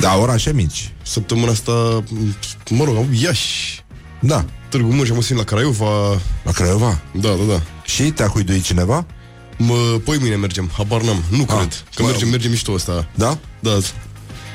Da, 0.00 0.16
orașe 0.16 0.52
mici. 0.52 0.92
Săptămâna 1.02 1.50
asta, 1.50 2.04
m- 2.06 2.70
mă 2.70 2.84
rog, 2.84 2.96
am 2.96 3.06
Iași, 3.22 3.84
Da. 4.20 4.44
Târgu 4.68 4.92
Mureș, 4.92 5.08
am 5.08 5.14
fost 5.14 5.30
la 5.34 5.42
Craiova. 5.44 6.20
La 6.44 6.52
Craiova. 6.52 7.00
Da, 7.14 7.28
da, 7.28 7.44
da. 7.52 7.62
Și 7.84 8.02
te-a 8.02 8.26
huiduit 8.26 8.62
cineva? 8.62 9.06
Mă, 9.58 9.74
poi 10.04 10.18
mâine 10.20 10.36
mergem, 10.36 10.70
habar 10.76 11.02
n-am, 11.02 11.22
nu 11.30 11.44
Ah, 11.48 11.56
cred. 11.56 11.84
Că 11.94 12.02
bă, 12.02 12.08
mergem, 12.08 12.28
mergem 12.28 12.50
mișto 12.50 12.72
ăsta. 12.72 13.08
Da? 13.14 13.38
Da, 13.60 13.78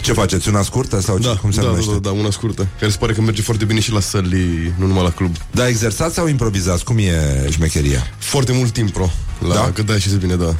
Ce 0.07 0.13
faceți? 0.13 0.49
Una 0.49 0.61
scurtă 0.61 1.01
sau 1.01 1.17
ce? 1.17 1.27
da, 1.27 1.35
Cum 1.35 1.51
se 1.51 1.57
da, 1.59 1.63
da, 1.63 1.69
numește? 1.69 1.91
da, 1.91 1.97
da, 1.99 2.11
una 2.11 2.29
scurtă. 2.31 2.67
Care 2.79 2.91
se 2.91 2.97
pare 2.97 3.13
că 3.13 3.21
merge 3.21 3.41
foarte 3.41 3.65
bine 3.65 3.79
și 3.79 3.91
la 3.91 3.99
săli, 3.99 4.73
nu 4.77 4.85
numai 4.85 5.03
la 5.03 5.09
club. 5.11 5.35
Da, 5.51 5.67
exersați 5.67 6.13
sau 6.13 6.27
improvizați? 6.27 6.83
Cum 6.83 6.97
e 6.97 7.47
șmecheria? 7.51 8.07
Foarte 8.17 8.51
mult 8.51 8.71
timp, 8.71 8.91
pro. 8.91 9.09
La 9.39 9.47
Da? 9.47 9.53
da? 9.53 9.71
Că 9.73 9.81
da, 9.81 9.97
și 9.97 10.09
bine, 10.09 10.35
da. 10.35 10.55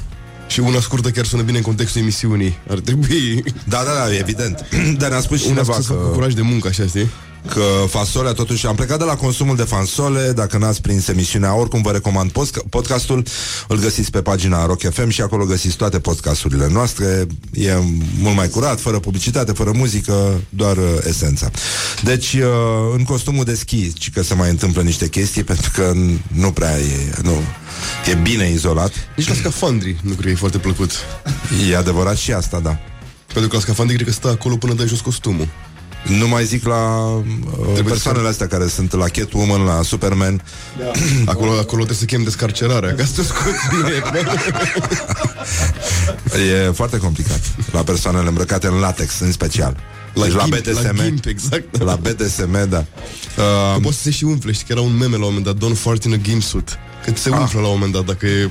Și 0.47 0.59
una 0.59 0.79
scurtă 0.79 1.09
chiar 1.09 1.25
sună 1.25 1.41
bine 1.41 1.57
în 1.57 1.63
contextul 1.63 2.01
emisiunii. 2.01 2.57
Ar 2.69 2.79
trebui... 2.79 3.43
Da, 3.63 3.83
da, 3.85 3.93
da, 4.05 4.17
evident. 4.17 4.65
Dar 4.99 5.09
ne-a 5.09 5.19
spus 5.19 5.39
Una 5.45 5.49
cineva 5.49 5.73
să 5.73 5.81
facă 5.81 6.01
că, 6.01 6.07
curaj 6.07 6.33
de 6.33 6.41
muncă, 6.41 6.67
așa, 6.67 6.83
știi? 6.85 7.09
Că 7.47 7.85
fasolea, 7.87 8.31
totuși, 8.31 8.67
am 8.67 8.75
plecat 8.75 8.97
de 8.97 9.03
la 9.03 9.15
consumul 9.15 9.55
de 9.55 9.63
fasole, 9.63 10.31
dacă 10.31 10.57
n-ați 10.57 10.81
prins 10.81 11.07
emisiunea, 11.07 11.55
oricum 11.55 11.81
vă 11.81 11.91
recomand 11.91 12.31
post- 12.31 12.63
podcastul, 12.69 13.23
îl 13.67 13.79
găsiți 13.79 14.11
pe 14.11 14.21
pagina 14.21 14.65
Rock 14.65 14.93
FM 14.93 15.09
și 15.09 15.21
acolo 15.21 15.45
găsiți 15.45 15.75
toate 15.75 15.99
podcasturile 15.99 16.67
noastre, 16.71 17.27
e 17.53 17.73
mult 18.19 18.35
mai 18.35 18.49
curat, 18.49 18.79
fără 18.79 18.99
publicitate, 18.99 19.51
fără 19.51 19.71
muzică, 19.75 20.41
doar 20.49 20.77
uh, 20.77 20.83
esența. 21.07 21.51
Deci, 22.03 22.33
uh, 22.33 22.43
în 22.95 23.03
costumul 23.03 23.43
de 23.43 23.55
schi, 23.55 23.93
ci 23.93 24.11
că 24.11 24.23
se 24.23 24.33
mai 24.33 24.49
întâmplă 24.49 24.81
niște 24.81 25.07
chestii, 25.07 25.43
pentru 25.53 25.71
că 25.73 25.93
nu 26.27 26.51
prea 26.51 26.77
e, 26.77 27.13
nu, 27.21 27.41
e 28.11 28.13
bine 28.13 28.49
izolat. 28.49 28.91
Nici 29.15 29.27
la 29.27 29.33
scafandri 29.33 29.95
nu 30.01 30.11
cred 30.11 30.25
că 30.25 30.29
e 30.29 30.35
foarte 30.35 30.57
plăcut. 30.57 30.91
E 31.69 31.77
adevărat 31.77 32.17
și 32.17 32.31
asta, 32.31 32.59
da. 32.59 32.79
Pentru 33.33 33.49
că 33.49 33.55
la 33.55 33.61
scafandri 33.61 33.95
cred 33.95 34.07
că 34.07 34.13
stă 34.13 34.27
acolo 34.27 34.55
până 34.55 34.73
dai 34.73 34.87
jos 34.87 34.99
costumul. 34.99 35.47
Nu 36.19 36.27
mai 36.27 36.45
zic 36.45 36.65
la 36.65 37.05
uh, 37.05 37.23
persoanele 37.85 38.27
astea 38.27 38.47
care 38.47 38.67
sunt 38.67 38.93
la 38.93 39.05
Catwoman, 39.07 39.63
la 39.63 39.81
Superman. 39.83 40.41
Acolo, 41.25 41.51
acolo 41.51 41.83
trebuie 41.83 41.97
să 41.97 42.05
chem 42.05 42.23
descarcerarea 42.23 42.93
ca 42.95 43.05
să 43.05 43.11
te 43.15 43.23
scoți 43.23 43.57
bine. 43.71 44.01
E 46.67 46.71
foarte 46.71 46.97
complicat. 46.97 47.39
La 47.71 47.83
persoanele 47.83 48.27
îmbrăcate 48.27 48.67
în 48.67 48.73
latex, 48.79 49.19
în 49.19 49.31
special. 49.31 49.77
La 50.13 50.23
deci 50.23 50.33
la 50.33 50.43
gimp, 50.43 50.55
BDSM. 50.57 50.95
la 50.97 51.03
gimp, 51.03 51.25
exact. 51.25 51.81
La 51.83 51.95
BDSM, 51.95 52.69
da. 52.69 52.85
Că 53.35 53.41
Uh, 53.75 53.81
poți 53.81 53.95
să 53.97 54.03
se 54.03 54.11
și 54.11 54.23
umfle, 54.23 54.51
știi 54.51 54.65
că 54.65 54.71
era 54.71 54.81
un 54.81 54.97
meme 54.97 55.17
la 55.17 55.25
un 55.25 55.33
moment 55.33 55.45
dat, 55.45 55.55
don't 55.69 55.75
fart 55.77 56.03
in 56.03 56.13
a 56.13 56.15
gimp 56.15 56.41
suit. 56.43 56.77
Că 57.05 57.11
ți 57.11 57.21
se 57.21 57.29
Ah. 57.33 57.39
umflă 57.39 57.59
la 57.59 57.67
un 57.67 57.73
moment 57.73 57.93
dat 57.93 58.05
dacă 58.05 58.25
e... 58.25 58.49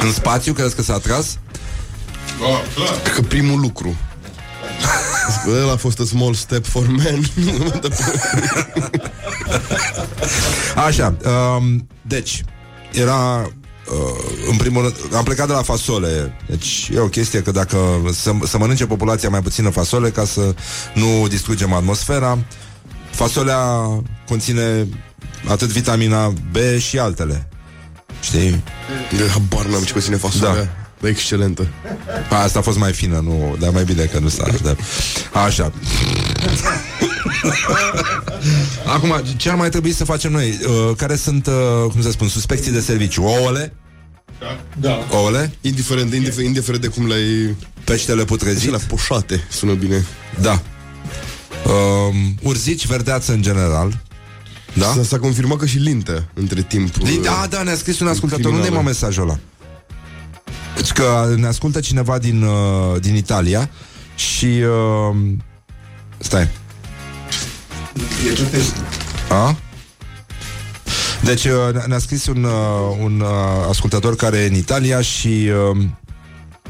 în 0.00 0.12
spațiu, 0.12 0.52
crezi 0.52 0.74
că 0.74 0.82
s-a 0.82 0.98
tras? 0.98 1.38
Că 3.14 3.20
primul 3.20 3.60
lucru. 3.60 3.96
Ăla 5.62 5.72
a 5.72 5.76
fost 5.76 6.00
a 6.00 6.04
small 6.04 6.34
step 6.34 6.66
for 6.66 6.86
man. 6.86 7.30
Așa, 10.86 11.16
um, 11.56 11.88
deci, 12.02 12.44
era... 12.92 13.50
Uh, 13.90 14.48
în 14.50 14.56
primul 14.56 14.82
rând, 14.82 14.94
am 15.14 15.24
plecat 15.24 15.46
de 15.46 15.52
la 15.52 15.62
fasole 15.62 16.36
Deci 16.48 16.90
e 16.94 16.98
o 16.98 17.08
chestie 17.08 17.42
că 17.42 17.50
dacă 17.50 17.76
să, 18.12 18.32
să 18.44 18.58
mănânce 18.58 18.86
populația 18.86 19.28
mai 19.28 19.42
puțină 19.42 19.70
fasole 19.70 20.10
Ca 20.10 20.24
să 20.24 20.54
nu 20.94 21.28
distrugem 21.28 21.72
atmosfera 21.72 22.38
Fasolea 23.10 23.58
conține 24.26 24.86
atât 25.48 25.68
vitamina 25.68 26.28
B 26.28 26.56
și 26.78 26.98
altele 26.98 27.48
Știi? 28.24 28.62
De 29.16 29.28
habar 29.32 29.66
n-am 29.66 29.82
ce 29.82 29.92
conține 29.92 30.16
fasolea. 30.16 30.54
Da. 30.54 30.68
Da. 31.04 31.10
Dar 31.10 31.18
excelentă. 31.18 31.66
A, 32.30 32.42
asta 32.42 32.58
a 32.58 32.62
fost 32.62 32.78
mai 32.78 32.92
fină, 32.92 33.20
nu, 33.24 33.56
dar 33.60 33.70
mai 33.70 33.84
bine 33.84 34.04
că 34.04 34.18
nu 34.18 34.28
s-a 34.28 34.46
da. 34.62 34.76
Așa 35.40 35.72
Acum, 38.86 39.22
ce 39.36 39.50
ar 39.50 39.56
mai 39.56 39.68
trebui 39.68 39.92
să 39.92 40.04
facem 40.04 40.32
noi? 40.32 40.58
Uh, 40.66 40.96
care 40.96 41.16
sunt, 41.16 41.46
uh, 41.46 41.90
cum 41.92 42.02
să 42.02 42.10
spun, 42.10 42.28
suspecții 42.28 42.72
de 42.72 42.80
serviciu? 42.80 43.22
Ouăle? 43.22 43.74
Da. 44.80 45.06
Ouăle? 45.10 45.52
Indiferent, 45.60 46.10
de, 46.10 46.16
indiferent, 46.16 46.46
indiferent 46.46 46.82
de 46.82 46.88
cum 46.88 47.06
le-ai... 47.06 47.56
Peștele 47.84 48.24
putrezit? 48.24 48.70
la 48.70 48.78
poșate, 48.88 49.46
sună 49.50 49.72
bine. 49.72 50.06
Da 50.40 50.62
um, 51.64 52.34
Urzici, 52.42 52.86
verdeață 52.86 53.32
în 53.32 53.42
general 53.42 54.02
Da? 54.72 54.92
S-a, 54.96 55.02
s-a 55.02 55.18
confirmat 55.18 55.58
că 55.58 55.66
și 55.66 55.78
lintea, 55.78 56.28
între 56.34 56.62
timp... 56.62 56.98
Din, 56.98 57.18
uh, 57.18 57.24
da, 57.24 57.46
da, 57.50 57.62
ne-a 57.62 57.76
scris 57.76 58.00
un 58.00 58.06
ascultător 58.06 58.44
Unde 58.44 58.56
e 58.56 58.60
criminală. 58.60 58.82
mă 58.82 58.88
mesajul 58.88 59.22
ăla? 59.22 59.38
Deci 60.76 60.92
că 60.92 61.34
ne 61.36 61.46
ascultă 61.46 61.80
cineva 61.80 62.18
din, 62.18 62.42
uh, 62.42 63.00
din 63.00 63.14
Italia 63.14 63.70
Și 64.14 64.46
uh, 64.46 65.16
Stai 66.18 66.48
A? 69.28 69.56
Deci 71.22 71.44
uh, 71.44 71.74
ne- 71.74 71.82
ne-a 71.86 71.98
scris 71.98 72.26
un, 72.26 72.44
uh, 72.44 72.96
un 73.02 73.20
uh, 73.20 73.28
ascultător 73.68 74.16
care 74.16 74.36
e 74.36 74.46
în 74.46 74.54
Italia 74.54 75.00
și 75.00 75.50
uh, 75.72 75.76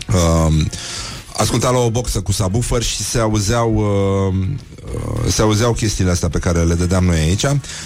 uh, 0.09 0.55
asculta 1.37 1.71
la 1.71 1.79
o 1.79 1.91
boxă 1.91 2.21
cu 2.21 2.33
subwoofer 2.33 2.83
și 2.83 2.97
se 2.97 3.19
auzeau 3.19 3.75
uh, 3.75 4.47
uh, 4.95 5.31
se 5.33 5.43
auzeau 5.43 5.73
chestiile 5.73 6.11
astea 6.11 6.29
pe 6.29 6.39
care 6.39 6.63
le 6.63 6.75
dădeam 6.75 7.05
noi 7.05 7.19
aici, 7.19 7.45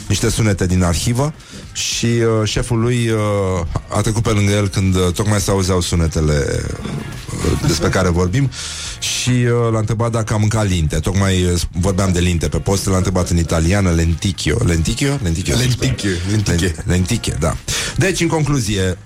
niște 0.08 0.30
sunete 0.30 0.66
din 0.66 0.82
arhivă 0.82 1.34
și 1.72 2.06
uh, 2.06 2.48
șeful 2.48 2.78
lui 2.78 3.08
uh, 3.08 3.66
a 3.88 4.00
trecut 4.00 4.22
pe 4.22 4.30
lângă 4.30 4.52
el 4.52 4.68
când 4.68 4.94
uh, 4.94 5.12
tocmai 5.14 5.40
se 5.40 5.50
auzeau 5.50 5.80
sunetele 5.80 6.64
uh, 6.64 7.66
despre 7.66 7.88
care 7.88 8.08
vorbim 8.08 8.50
și 8.98 9.30
uh, 9.30 9.72
l-a 9.72 9.78
întrebat 9.78 10.10
dacă 10.10 10.34
a 10.34 10.36
mâncat 10.36 10.68
linte. 10.68 10.98
Tocmai 10.98 11.44
uh, 11.44 11.60
vorbeam 11.72 12.12
de 12.12 12.20
linte 12.20 12.48
pe 12.48 12.58
post, 12.58 12.86
l-a 12.86 12.96
întrebat 12.96 13.30
în 13.30 13.36
italiană 13.36 13.90
lenticchio. 13.90 14.56
Lenticchio? 14.64 15.18
Lenticchio. 15.22 15.56
Lenticchie, 15.56 16.10
lenticchie. 16.30 16.68
Len- 16.68 16.84
Lenticchie, 16.86 17.36
da. 17.40 17.56
Deci, 17.96 18.20
în 18.20 18.28
concluzie, 18.28 18.82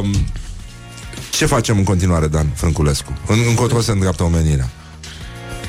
um, 0.00 0.14
ce 1.36 1.46
facem 1.46 1.78
în 1.78 1.84
continuare, 1.84 2.26
Dan 2.26 2.46
Frânculescu? 2.54 3.12
În, 3.26 3.38
încotro 3.48 3.80
se 3.80 3.90
îndreaptă 3.90 4.22
omenirea. 4.22 4.68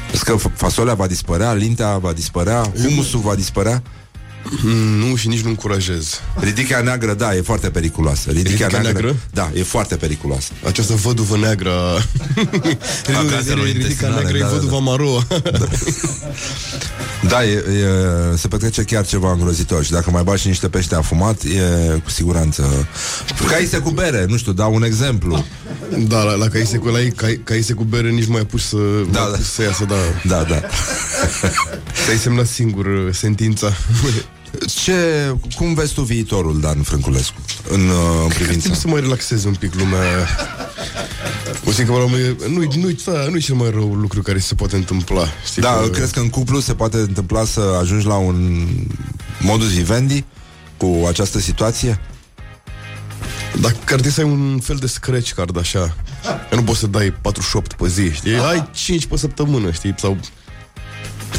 Crezi 0.08 0.24
că 0.24 0.36
f- 0.38 0.54
fasolea 0.56 0.94
va 0.94 1.08
dispărea, 1.08 1.54
lintea 1.54 1.98
va 1.98 2.14
dispărea, 2.14 2.72
humusul 2.84 3.20
va 3.20 3.36
dispărea? 3.36 3.84
Mm, 4.64 4.72
Nu, 4.72 5.16
și 5.16 5.28
nici 5.28 5.42
nu 5.42 5.50
încurajez. 5.50 6.20
Ridica 6.40 6.82
neagră, 6.82 7.14
da, 7.14 7.36
e 7.36 7.42
foarte 7.42 7.70
periculoasă. 7.70 8.32
Ridica, 8.32 8.50
Ridica 8.66 8.82
neagră? 8.82 9.16
Da, 9.34 9.52
e 9.54 9.64
foarte 9.64 9.96
periculoasă. 9.96 10.52
Această 10.66 10.94
văduvă 10.94 11.38
neagră 11.38 11.72
a 13.18 13.24
gazelor 13.30 13.66
Ridica 13.66 13.80
intestinale, 13.82 14.22
neagră 14.22 14.38
e 14.38 14.40
da, 14.40 14.48
da, 14.48 14.54
văduva 14.54 14.78
Maroa 14.78 15.28
Da, 17.28 17.46
e, 17.46 17.52
e, 17.52 18.36
se 18.36 18.48
petrece 18.48 18.84
chiar 18.84 19.06
ceva 19.06 19.32
îngrozitor 19.32 19.84
Și 19.84 19.92
dacă 19.92 20.12
mai 20.12 20.24
bagi 20.24 20.42
și 20.42 20.48
niște 20.48 20.68
pește 20.68 20.96
afumat 20.96 21.44
E 21.44 22.00
cu 22.04 22.10
siguranță 22.10 22.88
Caise 23.48 23.78
cu 23.78 23.90
bere, 23.90 24.26
nu 24.28 24.38
știu, 24.38 24.52
dau 24.52 24.74
un 24.74 24.84
exemplu 24.84 25.46
Da, 26.08 26.24
la, 26.24 26.36
la 26.36 26.48
caise 26.48 26.78
cu, 26.78 26.88
la 26.88 27.00
ei, 27.00 27.12
cai, 27.12 27.42
caise 27.44 27.74
cu 27.74 27.84
bere 27.84 28.10
nici 28.10 28.28
mai 28.28 28.42
apuci 28.42 28.62
să, 28.62 28.78
Da, 29.12 29.20
mai 29.20 29.30
da. 29.30 29.34
apuci 29.34 29.46
să 29.46 29.62
iasă, 29.62 29.86
da. 29.86 29.96
Da, 30.24 30.44
da 30.44 30.62
Ți-ai 32.06 32.18
semnat 32.18 32.48
singur 32.48 32.86
uh, 32.86 33.14
sentința. 33.14 33.74
Ce, 34.84 35.36
cum 35.56 35.74
vezi 35.74 35.94
tu 35.94 36.02
viitorul, 36.02 36.60
Dan 36.60 36.82
Frânculescu 36.82 37.36
În, 37.70 37.80
uh, 37.80 37.96
în 38.24 38.28
privința 38.28 38.60
Trebuie 38.60 38.80
să 38.80 38.88
mai 38.88 39.00
relaxez 39.00 39.44
un 39.44 39.54
pic 39.54 39.74
lumea. 39.76 40.28
O 41.66 41.72
simt 41.72 41.88
că 41.88 41.94
mă 41.94 42.00
rog, 42.00 42.10
nu-i, 42.50 42.68
nu-i, 42.82 42.98
da, 43.06 43.28
nu-i 43.30 43.42
cel 43.42 43.56
mai 43.56 43.70
rău 43.70 43.94
lucru 43.94 44.22
care 44.22 44.40
se 44.40 44.56
poate 44.56 44.76
întâmpla. 44.76 45.28
Știi 45.46 45.62
Da, 45.62 45.74
că... 45.74 45.88
crezi 45.88 46.14
că 46.14 46.20
în 46.20 46.30
cuplu 46.30 46.60
se 46.60 46.74
poate 46.74 46.98
întâmpla 46.98 47.46
să 47.46 47.78
ajungi 47.82 48.06
la 48.06 48.16
un 48.16 48.68
modus 49.40 49.74
vivendi 49.74 50.24
cu 50.78 51.06
această 51.08 51.40
situație? 51.40 52.00
Dacă 53.62 53.76
ar 53.76 53.86
trebui 53.86 54.12
să 54.12 54.22
ai 54.22 54.30
un 54.30 54.60
fel 54.60 54.76
de 54.76 54.88
scratch 54.88 55.32
card 55.32 55.58
așa 55.58 55.96
Că 56.50 56.56
nu 56.56 56.64
poți 56.64 56.80
să 56.80 56.88
dai 56.88 57.12
48 57.22 57.74
pe 57.74 57.88
zi, 57.88 58.12
știi? 58.12 58.38
Ai 58.38 58.70
5 58.74 59.06
pe 59.06 59.18
săptămână, 59.18 59.72
știi? 59.72 59.96
Sau 59.98 60.18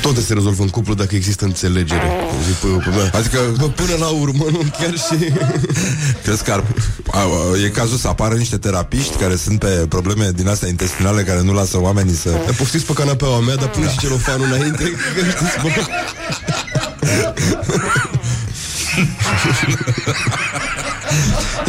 toate 0.01 0.20
se 0.20 0.35
rezolvă 0.35 0.62
în 0.62 0.69
cuplu 0.69 0.95
dacă 0.95 1.15
există 1.15 1.45
înțelegere. 1.45 2.11
Zic 2.47 2.55
pe, 2.55 2.66
pe 2.66 2.97
mea. 2.97 3.11
Adică 3.15 3.39
Bă, 3.59 3.69
până 3.69 3.97
la 3.99 4.07
urmă, 4.09 4.45
nu 4.51 4.59
chiar 4.79 4.95
și... 4.95 5.33
Crezi 6.25 6.45
că 6.45 6.53
ar, 6.53 6.65
a, 7.11 7.19
a, 7.19 7.59
e 7.65 7.69
cazul 7.69 7.97
să 7.97 8.09
apară 8.09 8.35
niște 8.35 8.57
terapiști 8.57 9.16
care 9.16 9.37
sunt 9.37 9.59
pe 9.59 9.87
probleme 9.89 10.31
din 10.35 10.49
astea 10.49 10.69
intestinale 10.69 11.23
care 11.23 11.43
nu 11.43 11.53
lasă 11.53 11.81
oamenii 11.81 12.15
să... 12.15 12.31
Dar 12.31 12.55
poftiți 12.55 12.85
pe 12.85 12.93
canapeaua 12.93 13.41
mea, 13.41 13.57
dar 13.57 13.70
pune 13.70 13.89
și 13.91 13.99
celofanul 13.99 14.47
înainte 14.47 14.85
că 14.85 15.20
știți, 15.31 15.59
bă. 15.62 15.69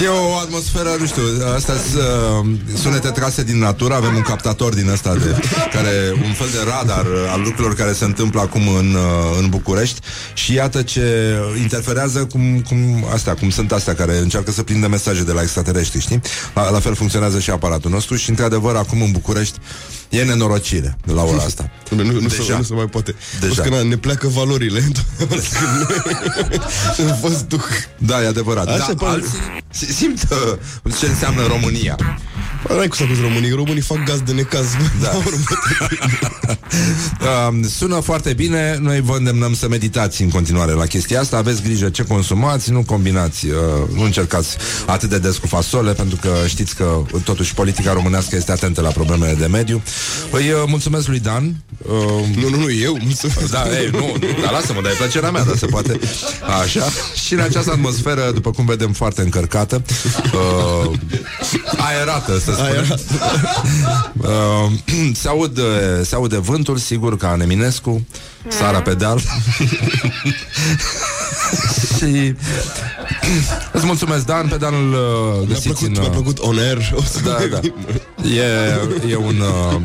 E 0.04 0.08
o 0.08 0.38
atmosferă, 0.38 0.90
nu 1.00 1.06
știu, 1.06 1.24
astea 1.56 1.74
sunt 1.76 2.02
uh, 2.02 2.78
sunete 2.78 3.10
trase 3.10 3.44
din 3.44 3.58
natură, 3.58 3.94
avem 3.94 4.16
un 4.16 4.22
captator 4.22 4.74
din 4.74 4.90
ăsta 4.90 5.14
de, 5.14 5.36
care, 5.74 6.14
un 6.26 6.34
fel 6.34 6.48
de 6.52 6.58
radar 6.66 7.06
uh, 7.06 7.32
al 7.32 7.42
lucrurilor 7.42 7.76
care 7.76 7.94
se 7.94 8.06
întâmplă 8.06 8.42
acum 8.42 8.68
în, 8.68 8.94
uh, 8.94 9.38
în 9.42 9.50
București 9.50 10.00
și 10.34 10.54
iată 10.54 10.82
ce 10.82 11.36
interferează 11.62 12.26
cum, 12.26 12.62
cum 12.68 13.06
astea, 13.14 13.34
cum 13.34 13.50
sunt 13.50 13.72
astea 13.72 13.96
care 13.96 14.18
încearcă 14.18 14.52
să 14.52 14.64
prindă 14.64 14.88
mesaje 14.88 15.24
de 15.24 15.32
la 15.32 15.42
extraterestri, 15.42 16.00
știi? 16.00 16.22
La, 16.54 16.70
la 16.70 16.80
fel 16.80 16.96
funcționează 16.96 17.40
și 17.40 17.50
aparatul 17.50 17.92
nostru 17.92 18.16
și 18.16 18.30
într-adevăr 18.30 18.76
acum 18.76 19.02
în 19.02 19.12
București 19.12 19.60
e 20.10 20.24
nenorocire 20.24 20.98
la 21.04 21.24
ora 21.24 21.44
asta. 21.44 21.70
Nu, 21.90 22.04
nu, 22.04 22.20
nu, 22.20 22.30
se, 22.30 22.38
Deja. 22.38 22.58
nu 22.58 22.64
se 22.64 22.74
mai 22.74 22.86
poate. 22.86 23.16
Deja. 23.40 23.48
Deja. 23.54 23.62
Că, 23.62 23.70
na, 23.70 23.82
ne 23.82 23.98
pleacă 23.98 24.28
valorile. 24.28 24.80
În 26.98 27.16
fost 27.22 27.44
duh. 27.48 27.62
Da, 27.98 28.24
e 28.24 28.28
adevărat. 28.28 28.68
Așa 28.68 28.78
da, 28.78 28.94
pare- 29.06 29.12
alții 29.12 29.40
si- 29.70 29.94
simt 29.94 30.28
uh, 30.84 30.94
ce 31.00 31.06
înseamnă 31.06 31.46
România. 31.48 31.96
Bă, 32.68 32.74
N-ai 32.74 32.88
cum 32.88 32.98
să 32.98 33.04
acuzi 33.04 33.22
românii. 33.22 33.52
Românii 33.52 33.82
fac 33.82 34.04
gaz 34.04 34.20
de 34.22 34.32
necaz. 34.32 34.68
Da. 35.02 35.12
Uh, 37.22 37.66
sună 37.78 38.00
foarte 38.00 38.34
bine, 38.34 38.78
noi 38.82 39.02
vă 39.02 39.16
îndemnăm 39.18 39.54
să 39.54 39.68
meditați 39.68 40.22
în 40.22 40.30
continuare 40.30 40.72
la 40.72 40.86
chestia 40.86 41.20
asta, 41.20 41.38
aveți 41.38 41.62
grijă 41.62 41.90
ce 41.90 42.04
consumați, 42.04 42.72
nu 42.72 42.84
combinați, 42.84 43.46
uh, 43.46 43.54
nu 43.96 44.02
încercați 44.04 44.58
atât 44.86 45.10
de 45.10 45.18
des 45.18 45.38
cu 45.38 45.48
fasole, 45.48 45.94
pentru 45.94 46.18
că 46.22 46.30
știți 46.48 46.76
că 46.76 47.02
totuși 47.24 47.54
politica 47.54 47.94
românească 47.94 48.36
este 48.36 48.52
atentă 48.52 48.82
la 48.82 48.90
problemele 48.90 49.34
de 49.34 49.46
mediu. 49.46 49.82
Îi 50.32 50.52
uh, 50.52 50.64
mulțumesc 50.68 51.08
lui 51.08 51.20
Dan. 51.20 51.56
Uh, 51.78 51.92
Nu, 52.42 52.50
nu, 52.50 52.58
nu, 52.58 52.72
eu. 52.72 52.98
Mulțumesc. 53.04 53.52
da, 53.52 53.64
ei, 53.80 53.90
nu, 53.92 53.98
nu, 54.00 54.42
dar 54.42 54.52
lasă-mă, 54.52 54.82
dar 54.82 54.92
e 54.92 54.96
plăcerea 54.96 55.32
mea, 55.32 55.44
dar 55.44 55.56
se 55.58 55.66
poate. 55.66 56.00
Așa. 56.62 56.84
Și 57.26 57.34
în 57.34 57.40
această 57.40 57.72
atmosferă, 57.72 58.32
după 58.34 58.52
cum 58.52 58.66
vedem, 58.66 58.92
foarte 58.94 59.22
încărcată, 59.22 59.82
uh, 60.34 60.92
aerată, 61.78 62.40
să 62.40 62.52
spunem. 62.52 63.00
Uh, 64.18 64.72
se, 65.14 65.28
aud, 65.28 65.60
se 66.04 66.16
aude 66.16 66.38
vântul, 66.38 66.78
sigur, 66.78 67.18
ca 67.18 67.32
în 67.34 67.42
Eminescu, 67.42 68.06
Sara 68.48 68.82
pe 68.82 68.94
deal. 68.94 69.20
și 71.98 72.34
îți 73.72 73.86
mulțumesc, 73.86 74.26
Dan, 74.26 74.48
pe 74.48 74.56
Dan 74.58 74.74
îl 74.74 74.94
uh, 74.94 75.00
Mi-a 75.38 75.46
găsiți 75.48 75.68
plăcut, 75.68 75.88
în... 75.88 76.02
mi-a 76.02 76.10
plăcut 76.10 76.40
on 76.40 76.58
air. 76.58 76.92
O 76.96 77.02
să 77.02 77.20
Da, 77.24 77.38
da. 77.52 77.60
E, 78.30 78.44
e 79.10 79.16
un 79.16 79.40
uh, 79.40 79.82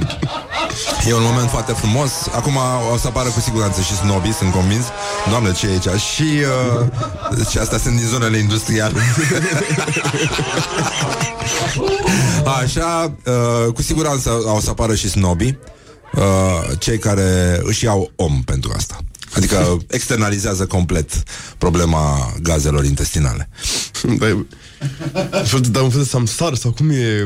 E 1.06 1.14
un 1.14 1.22
moment 1.22 1.50
foarte 1.50 1.72
frumos 1.72 2.10
Acum 2.32 2.56
o 2.92 2.96
să 2.96 3.06
apară 3.06 3.28
cu 3.28 3.40
siguranță 3.40 3.80
și 3.80 3.96
snobii 3.96 4.32
Sunt 4.32 4.52
convins 4.52 4.84
Doamne, 5.28 5.52
ce 5.52 5.66
e 5.66 5.70
aici? 5.70 6.00
Și, 6.00 6.42
uh, 7.38 7.46
și 7.50 7.58
astea 7.58 7.78
sunt 7.78 7.96
din 7.96 8.06
zonele 8.06 8.38
industriale 8.38 9.00
Așa 12.62 13.12
uh, 13.24 13.72
Cu 13.72 13.82
siguranță 13.82 14.30
o 14.30 14.60
să 14.60 14.70
apară 14.70 14.94
și 14.94 15.08
snobii 15.08 15.58
uh, 16.14 16.78
Cei 16.78 16.98
care 16.98 17.60
își 17.62 17.84
iau 17.84 18.10
om 18.16 18.42
pentru 18.44 18.72
asta 18.76 18.98
Adică 19.36 19.78
externalizează 19.96 20.66
complet 20.66 21.22
problema 21.58 22.32
gazelor 22.42 22.84
intestinale. 22.84 23.48
Da, 25.12 25.20
e- 25.20 25.38
un 25.38 25.44
fel 25.44 25.60
de- 25.60 25.68
Dar 25.68 25.82
un 25.82 25.90
fel 25.90 26.02
de 26.02 26.08
samsar 26.08 26.54
sau 26.54 26.70
cum 26.72 26.90
e 26.90 27.24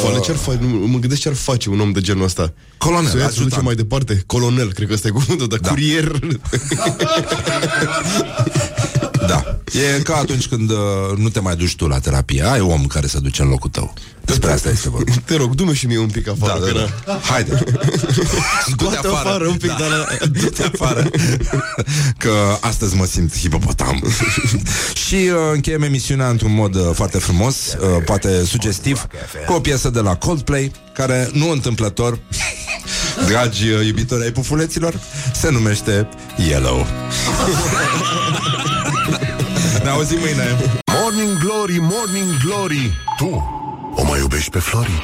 Foale, 0.00 0.18
ce-ar 0.20 0.36
face? 0.36 0.58
Nu, 0.60 0.68
Mă 0.68 0.98
gândesc 0.98 1.20
ce 1.20 1.28
ar 1.28 1.34
face 1.34 1.68
un 1.70 1.80
om 1.80 1.92
de 1.92 2.00
genul 2.00 2.24
ăsta 2.24 2.52
Colonel, 2.78 3.08
Să 3.10 3.16
o 3.16 3.18
ia 3.18 3.24
să 3.24 3.30
ajutant. 3.30 3.50
duce 3.50 3.62
mai 3.64 3.74
departe 3.74 4.22
Colonel, 4.26 4.72
cred 4.72 4.88
că 4.88 4.94
ăsta 4.94 5.08
e 5.08 5.10
cuvântul 5.10 5.48
Dar 5.48 5.58
Da. 5.58 5.68
curier 5.68 6.10
Da. 9.26 9.58
E 9.96 10.02
ca 10.02 10.16
atunci 10.16 10.46
când 10.46 10.70
uh, 10.70 10.76
nu 11.16 11.28
te 11.28 11.40
mai 11.40 11.56
duci 11.56 11.76
tu 11.76 11.86
la 11.86 11.98
terapie. 11.98 12.42
Ai 12.50 12.60
om 12.60 12.86
care 12.86 13.06
să 13.06 13.20
duce 13.20 13.42
în 13.42 13.48
locul 13.48 13.70
tău. 13.70 13.92
Despre 14.24 14.50
asta 14.52 14.68
este 14.70 14.88
vorba. 14.88 15.12
Te 15.24 15.36
rog, 15.36 15.54
du-mi 15.54 15.74
și 15.74 15.86
mie 15.86 15.98
un 15.98 16.08
pic 16.08 16.28
afară 16.28 16.58
Da, 16.60 16.66
că 16.66 16.72
da, 16.72 16.84
na- 16.86 17.04
da. 17.04 17.20
Haide. 17.32 17.58
Scoate 18.70 19.08
afară 19.08 19.46
un 19.46 19.56
pic 19.56 19.68
da. 19.68 19.76
dar 19.78 19.88
la- 19.88 20.26
Du-te 20.40 20.62
afară. 20.74 21.10
Că 22.18 22.32
astăzi 22.60 22.94
mă 22.96 23.04
simt 23.04 23.36
hipopotam. 23.38 24.02
și 25.06 25.14
uh, 25.14 25.30
încheiem 25.52 25.82
emisiunea 25.82 26.28
într-un 26.28 26.54
mod 26.54 26.74
uh, 26.74 26.90
foarte 26.94 27.18
frumos, 27.18 27.56
uh, 27.56 28.02
poate 28.04 28.44
sugestiv, 28.44 29.06
cu 29.46 29.52
o 29.52 29.60
piesă 29.60 29.90
de 29.90 30.00
la 30.00 30.16
Coldplay, 30.16 30.72
care 30.94 31.30
nu 31.32 31.50
întâmplător, 31.50 32.18
dragi 33.28 33.68
uh, 33.68 33.86
iubitori 33.86 34.22
ai 34.22 34.30
pufuleților, 34.32 34.94
se 35.34 35.50
numește 35.50 36.08
Yellow. 36.48 36.86
Ne 39.84 39.90
auzim 39.90 40.20
mâine. 40.20 40.46
Morning 41.00 41.38
Glory, 41.38 41.78
Morning 41.80 42.38
Glory 42.44 42.92
Tu 43.18 43.42
o 43.94 44.04
mai 44.04 44.18
iubești 44.20 44.50
pe 44.50 44.58
Flori? 44.58 45.02